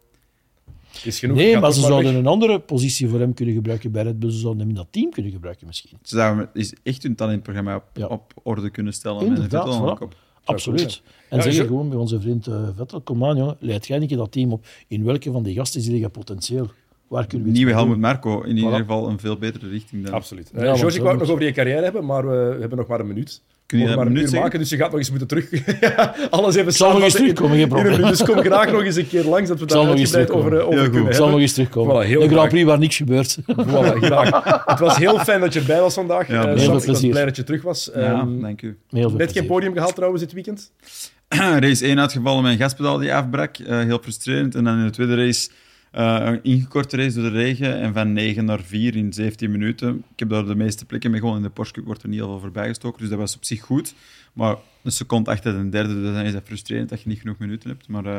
is 1.04 1.18
genoeg. 1.18 1.36
Nee, 1.36 1.58
maar 1.58 1.72
ze 1.72 1.80
zouden 1.80 2.14
een 2.14 2.26
andere 2.26 2.60
positie 2.60 3.08
voor 3.08 3.20
hem 3.20 3.34
kunnen 3.34 3.54
gebruiken 3.54 3.92
bij 3.92 4.02
Red 4.02 4.18
Bull. 4.18 4.30
Ze 4.30 4.38
zouden 4.38 4.60
hem 4.60 4.68
in 4.68 4.74
dat 4.74 4.86
team 4.90 5.10
kunnen 5.10 5.32
gebruiken 5.32 5.66
misschien. 5.66 5.98
Ze 6.02 6.16
zouden 6.16 6.50
is 6.52 6.74
echt 6.82 7.02
hun 7.02 7.14
talentprogramma 7.14 7.76
op, 7.76 7.84
ja. 7.92 8.06
op 8.06 8.32
orde 8.42 8.70
kunnen 8.70 8.92
stellen. 8.92 9.26
Inderdaad, 9.26 9.98
voilà. 9.98 10.16
Absoluut. 10.44 11.02
En 11.28 11.36
ja, 11.36 11.42
zeggen 11.42 11.66
gewoon 11.66 11.88
bij 11.88 11.98
onze 11.98 12.20
vriend 12.20 12.46
uh, 12.46 12.68
Vettel, 12.76 13.00
kom 13.00 13.24
aan 13.24 13.36
jongen, 13.36 13.56
leid 13.60 13.86
jij 13.86 13.98
niet 13.98 14.16
dat 14.16 14.32
team 14.32 14.52
op. 14.52 14.66
In 14.88 15.04
welke 15.04 15.30
van 15.32 15.42
die 15.42 15.54
gasten 15.54 15.80
zie 15.80 15.98
je 15.98 16.08
potentieel? 16.08 16.70
Waar 17.08 17.26
kunnen 17.26 17.46
we 17.46 17.52
Nieuwe 17.52 17.72
Helmut 17.72 17.98
Marco, 17.98 18.42
in 18.42 18.56
ieder 18.56 18.78
geval 18.78 19.08
een 19.08 19.18
veel 19.18 19.36
betere 19.36 19.68
richting 19.68 20.04
dan... 20.04 20.14
Absoluut. 20.14 20.50
Uh, 20.54 20.62
ja, 20.62 20.76
George, 20.76 20.96
ik 20.96 21.02
wou 21.02 21.10
het 21.10 21.20
nog 21.20 21.30
over 21.30 21.44
je 21.44 21.52
carrière 21.52 21.82
hebben, 21.82 22.04
maar 22.04 22.28
we 22.28 22.56
hebben 22.60 22.78
nog 22.78 22.86
maar 22.86 23.00
een 23.00 23.06
minuut. 23.06 23.42
Kun 23.68 23.78
je 23.78 23.86
dat 23.86 23.96
maar 23.96 24.06
een 24.06 24.16
uur 24.16 24.30
maken, 24.30 24.58
dus 24.58 24.68
je 24.68 24.76
gaat 24.76 24.90
nog 24.90 24.98
eens 24.98 25.10
moeten 25.10 25.28
terug. 25.28 25.48
Alles 26.30 26.54
even 26.54 26.72
zal 26.72 26.92
nog 26.92 27.02
eens 27.02 27.14
terugkomen, 27.14 27.56
geen 27.56 27.68
probleem. 27.68 28.00
Dus 28.02 28.22
kom 28.22 28.40
graag 28.40 28.72
nog 28.72 28.82
eens 28.82 28.96
een 28.96 29.08
keer 29.08 29.24
langs, 29.24 29.48
dat 29.48 29.60
we 29.60 29.66
daar 29.66 29.86
uitgebreid 29.86 30.30
over, 30.30 30.60
over 30.60 30.78
kunnen 30.78 30.94
hebben. 30.94 31.14
zal 31.14 31.28
nog 31.28 31.40
eens 31.40 31.52
terugkomen. 31.52 32.06
Voilà, 32.06 32.10
een 32.10 32.28
Grand 32.28 32.48
Prix 32.48 32.64
waar 32.64 32.78
niks 32.78 32.96
gebeurt. 32.96 33.38
Voilà, 33.68 33.98
graag. 34.00 34.64
Het 34.64 34.78
was 34.78 34.96
heel 34.96 35.18
fijn 35.18 35.40
dat 35.40 35.52
je 35.52 35.60
erbij 35.60 35.80
was 35.80 35.94
vandaag. 35.94 36.28
Ja, 36.28 36.34
uh, 36.34 36.44
heel 36.44 36.70
veel 36.70 36.80
plezier. 36.80 37.10
blij 37.10 37.24
dat 37.24 37.36
je 37.36 37.44
terug 37.44 37.62
was. 37.62 37.90
Ja, 37.94 38.20
um, 38.20 38.40
dank 38.40 38.62
u. 38.62 38.78
Net 38.90 39.16
plezier. 39.16 39.32
geen 39.32 39.46
podium 39.46 39.72
gehaald 39.72 39.94
trouwens 39.94 40.22
dit 40.22 40.32
weekend? 40.32 40.72
race 41.64 41.84
1 41.84 42.00
uitgevallen 42.00 42.42
met 42.42 42.52
een 42.52 42.58
gaspedaal 42.58 42.98
die 42.98 43.14
afbrak. 43.14 43.58
Uh, 43.58 43.80
heel 43.80 43.98
frustrerend. 44.02 44.54
En 44.54 44.64
dan 44.64 44.78
in 44.78 44.84
de 44.84 44.90
tweede 44.90 45.16
race 45.16 45.48
uh, 45.92 46.18
een 46.20 46.42
ingekorte 46.42 46.96
race 46.96 47.20
door 47.20 47.30
de 47.30 47.36
regen 47.36 47.80
en 47.80 47.92
van 47.92 48.12
9 48.12 48.44
naar 48.44 48.60
4 48.60 48.96
in 48.96 49.12
17 49.12 49.50
minuten. 49.50 50.04
Ik 50.12 50.18
heb 50.18 50.28
daar 50.28 50.46
de 50.46 50.54
meeste 50.54 50.84
plekken 50.84 51.10
mee 51.10 51.20
gewonnen. 51.20 51.42
In 51.42 51.48
de 51.48 51.54
Porsche 51.54 51.74
Cup 51.74 51.84
wordt 51.84 52.02
er 52.02 52.08
niet 52.08 52.20
al 52.20 52.28
veel 52.28 52.40
voorbij 52.40 52.68
gestoken, 52.68 53.00
dus 53.00 53.08
dat 53.08 53.18
was 53.18 53.36
op 53.36 53.44
zich 53.44 53.60
goed. 53.60 53.94
Maar 54.32 54.56
een 54.82 54.92
seconde 54.92 55.30
achter 55.30 55.52
de 55.52 55.68
derde, 55.68 55.94
dus 55.94 56.12
dan 56.12 56.24
is 56.24 56.32
dat 56.32 56.42
frustrerend 56.44 56.88
dat 56.88 57.02
je 57.02 57.08
niet 57.08 57.20
genoeg 57.20 57.38
minuten 57.38 57.70
hebt. 57.70 57.88
Maar 57.88 58.06
uh, 58.06 58.18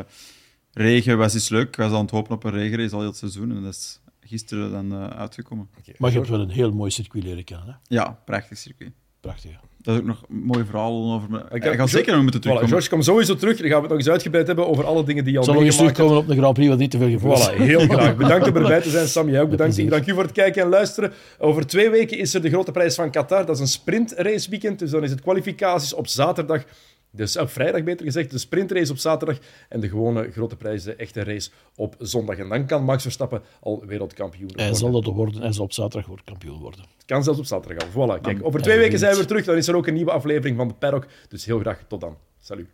regen 0.73 1.17
was 1.17 1.35
iets 1.35 1.49
leuk. 1.49 1.67
Ik 1.67 1.75
was 1.75 1.91
aan 1.91 2.01
het 2.01 2.11
hopen 2.11 2.35
op 2.35 2.43
een 2.43 2.51
regenrace 2.51 2.93
al 2.93 2.99
heel 2.99 3.09
het 3.09 3.17
seizoen 3.17 3.51
en 3.51 3.63
dat 3.63 3.73
is 3.73 3.99
gisteren 4.21 4.71
dan 4.71 4.93
uh, 4.93 5.07
uitgekomen. 5.07 5.69
Okay. 5.79 5.95
Maar 5.97 6.11
je 6.11 6.17
hebt 6.17 6.29
wel 6.29 6.41
een 6.41 6.49
heel 6.49 6.71
mooi 6.71 6.91
circuit 6.91 7.23
leren 7.23 7.43
kennen, 7.43 7.67
hè? 7.67 7.73
Ja, 7.95 8.19
prachtig 8.25 8.57
circuit. 8.57 8.91
Prachtig, 9.19 9.59
dat 9.81 9.93
is 9.93 9.99
ook 9.99 10.07
nog 10.07 10.23
een 10.29 10.43
mooi 10.43 10.65
verhaal 10.65 11.13
over 11.13 11.29
me. 11.29 11.43
Ik 11.51 11.63
ga 11.63 11.87
zeker 11.87 12.13
nog 12.13 12.21
moeten 12.21 12.41
terugkomen. 12.41 12.69
Voilà, 12.69 12.73
George, 12.73 12.89
kom 12.89 13.01
sowieso 13.01 13.35
terug. 13.35 13.57
Dan 13.57 13.67
gaan 13.67 13.75
we 13.75 13.81
het 13.81 13.89
nog 13.89 13.97
eens 13.97 14.09
uitgebreid 14.09 14.47
hebben 14.47 14.67
over 14.67 14.85
alle 14.85 15.03
dingen 15.03 15.23
die 15.23 15.33
je 15.33 15.39
al 15.39 15.45
Zal 15.45 15.53
nog 15.53 15.63
eens 15.63 15.75
terugkomen 15.75 16.17
op 16.17 16.27
de 16.27 16.35
Grand 16.35 16.53
Prix, 16.53 16.69
wat 16.69 16.77
niet 16.77 16.91
te 16.91 16.97
veel 16.97 17.09
gevoel 17.09 17.37
voilà, 17.37 17.55
heel 17.55 17.79
graag. 17.89 18.15
Bedankt 18.15 18.47
om 18.47 18.55
erbij 18.55 18.81
te 18.81 18.89
zijn, 18.89 19.07
Sam. 19.07 19.29
Jij 19.29 19.41
ook 19.41 19.49
bedankt. 19.49 19.77
Ik 19.77 19.89
dank 19.89 20.07
u 20.07 20.13
voor 20.13 20.23
het 20.23 20.31
kijken 20.31 20.61
en 20.61 20.69
luisteren. 20.69 21.11
Over 21.37 21.67
twee 21.67 21.89
weken 21.89 22.17
is 22.17 22.33
er 22.33 22.41
de 22.41 22.49
grote 22.49 22.71
prijs 22.71 22.95
van 22.95 23.11
Qatar. 23.11 23.45
Dat 23.45 23.55
is 23.55 23.61
een 23.61 23.67
sprintrace 23.67 24.49
weekend. 24.49 24.79
Dus 24.79 24.91
dan 24.91 25.03
is 25.03 25.11
het 25.11 25.21
kwalificaties 25.21 25.93
op 25.93 26.07
zaterdag. 26.07 26.63
Dus 27.11 27.37
op 27.37 27.49
vrijdag 27.49 27.83
beter 27.83 28.05
gezegd, 28.05 28.31
de 28.31 28.37
sprintrace 28.37 28.91
op 28.91 28.97
zaterdag 28.97 29.37
en 29.69 29.79
de 29.79 29.89
gewone 29.89 30.31
grote 30.31 30.55
prijs, 30.55 30.83
de 30.83 30.95
echte 30.95 31.23
race 31.23 31.49
op 31.75 31.95
zondag. 31.99 32.37
En 32.37 32.49
dan 32.49 32.65
kan 32.65 32.83
Max 32.83 33.01
Verstappen 33.01 33.41
al 33.59 33.83
wereldkampioen 33.85 34.47
worden. 34.47 34.65
Hij 34.65 34.75
zal 34.75 34.91
dat 34.91 35.05
worden, 35.05 35.41
hij 35.41 35.51
zal 35.51 35.63
op 35.63 35.73
zaterdag 35.73 36.23
kampioen 36.23 36.59
worden. 36.59 36.79
Het 36.79 37.05
kan 37.05 37.23
zelfs 37.23 37.39
op 37.39 37.45
zaterdag 37.45 37.95
al. 37.95 38.17
Voilà, 38.17 38.21
kijk, 38.21 38.45
over 38.45 38.61
twee 38.61 38.77
weken 38.77 38.99
zijn 38.99 39.15
we 39.15 39.25
terug. 39.25 39.45
Dan 39.45 39.55
is 39.55 39.67
er 39.67 39.75
ook 39.75 39.87
een 39.87 39.93
nieuwe 39.93 40.11
aflevering 40.11 40.57
van 40.57 40.67
de 40.67 40.73
Paddock. 40.73 41.07
Dus 41.27 41.45
heel 41.45 41.59
graag 41.59 41.83
tot 41.87 42.01
dan. 42.01 42.17
Salut. 42.39 42.67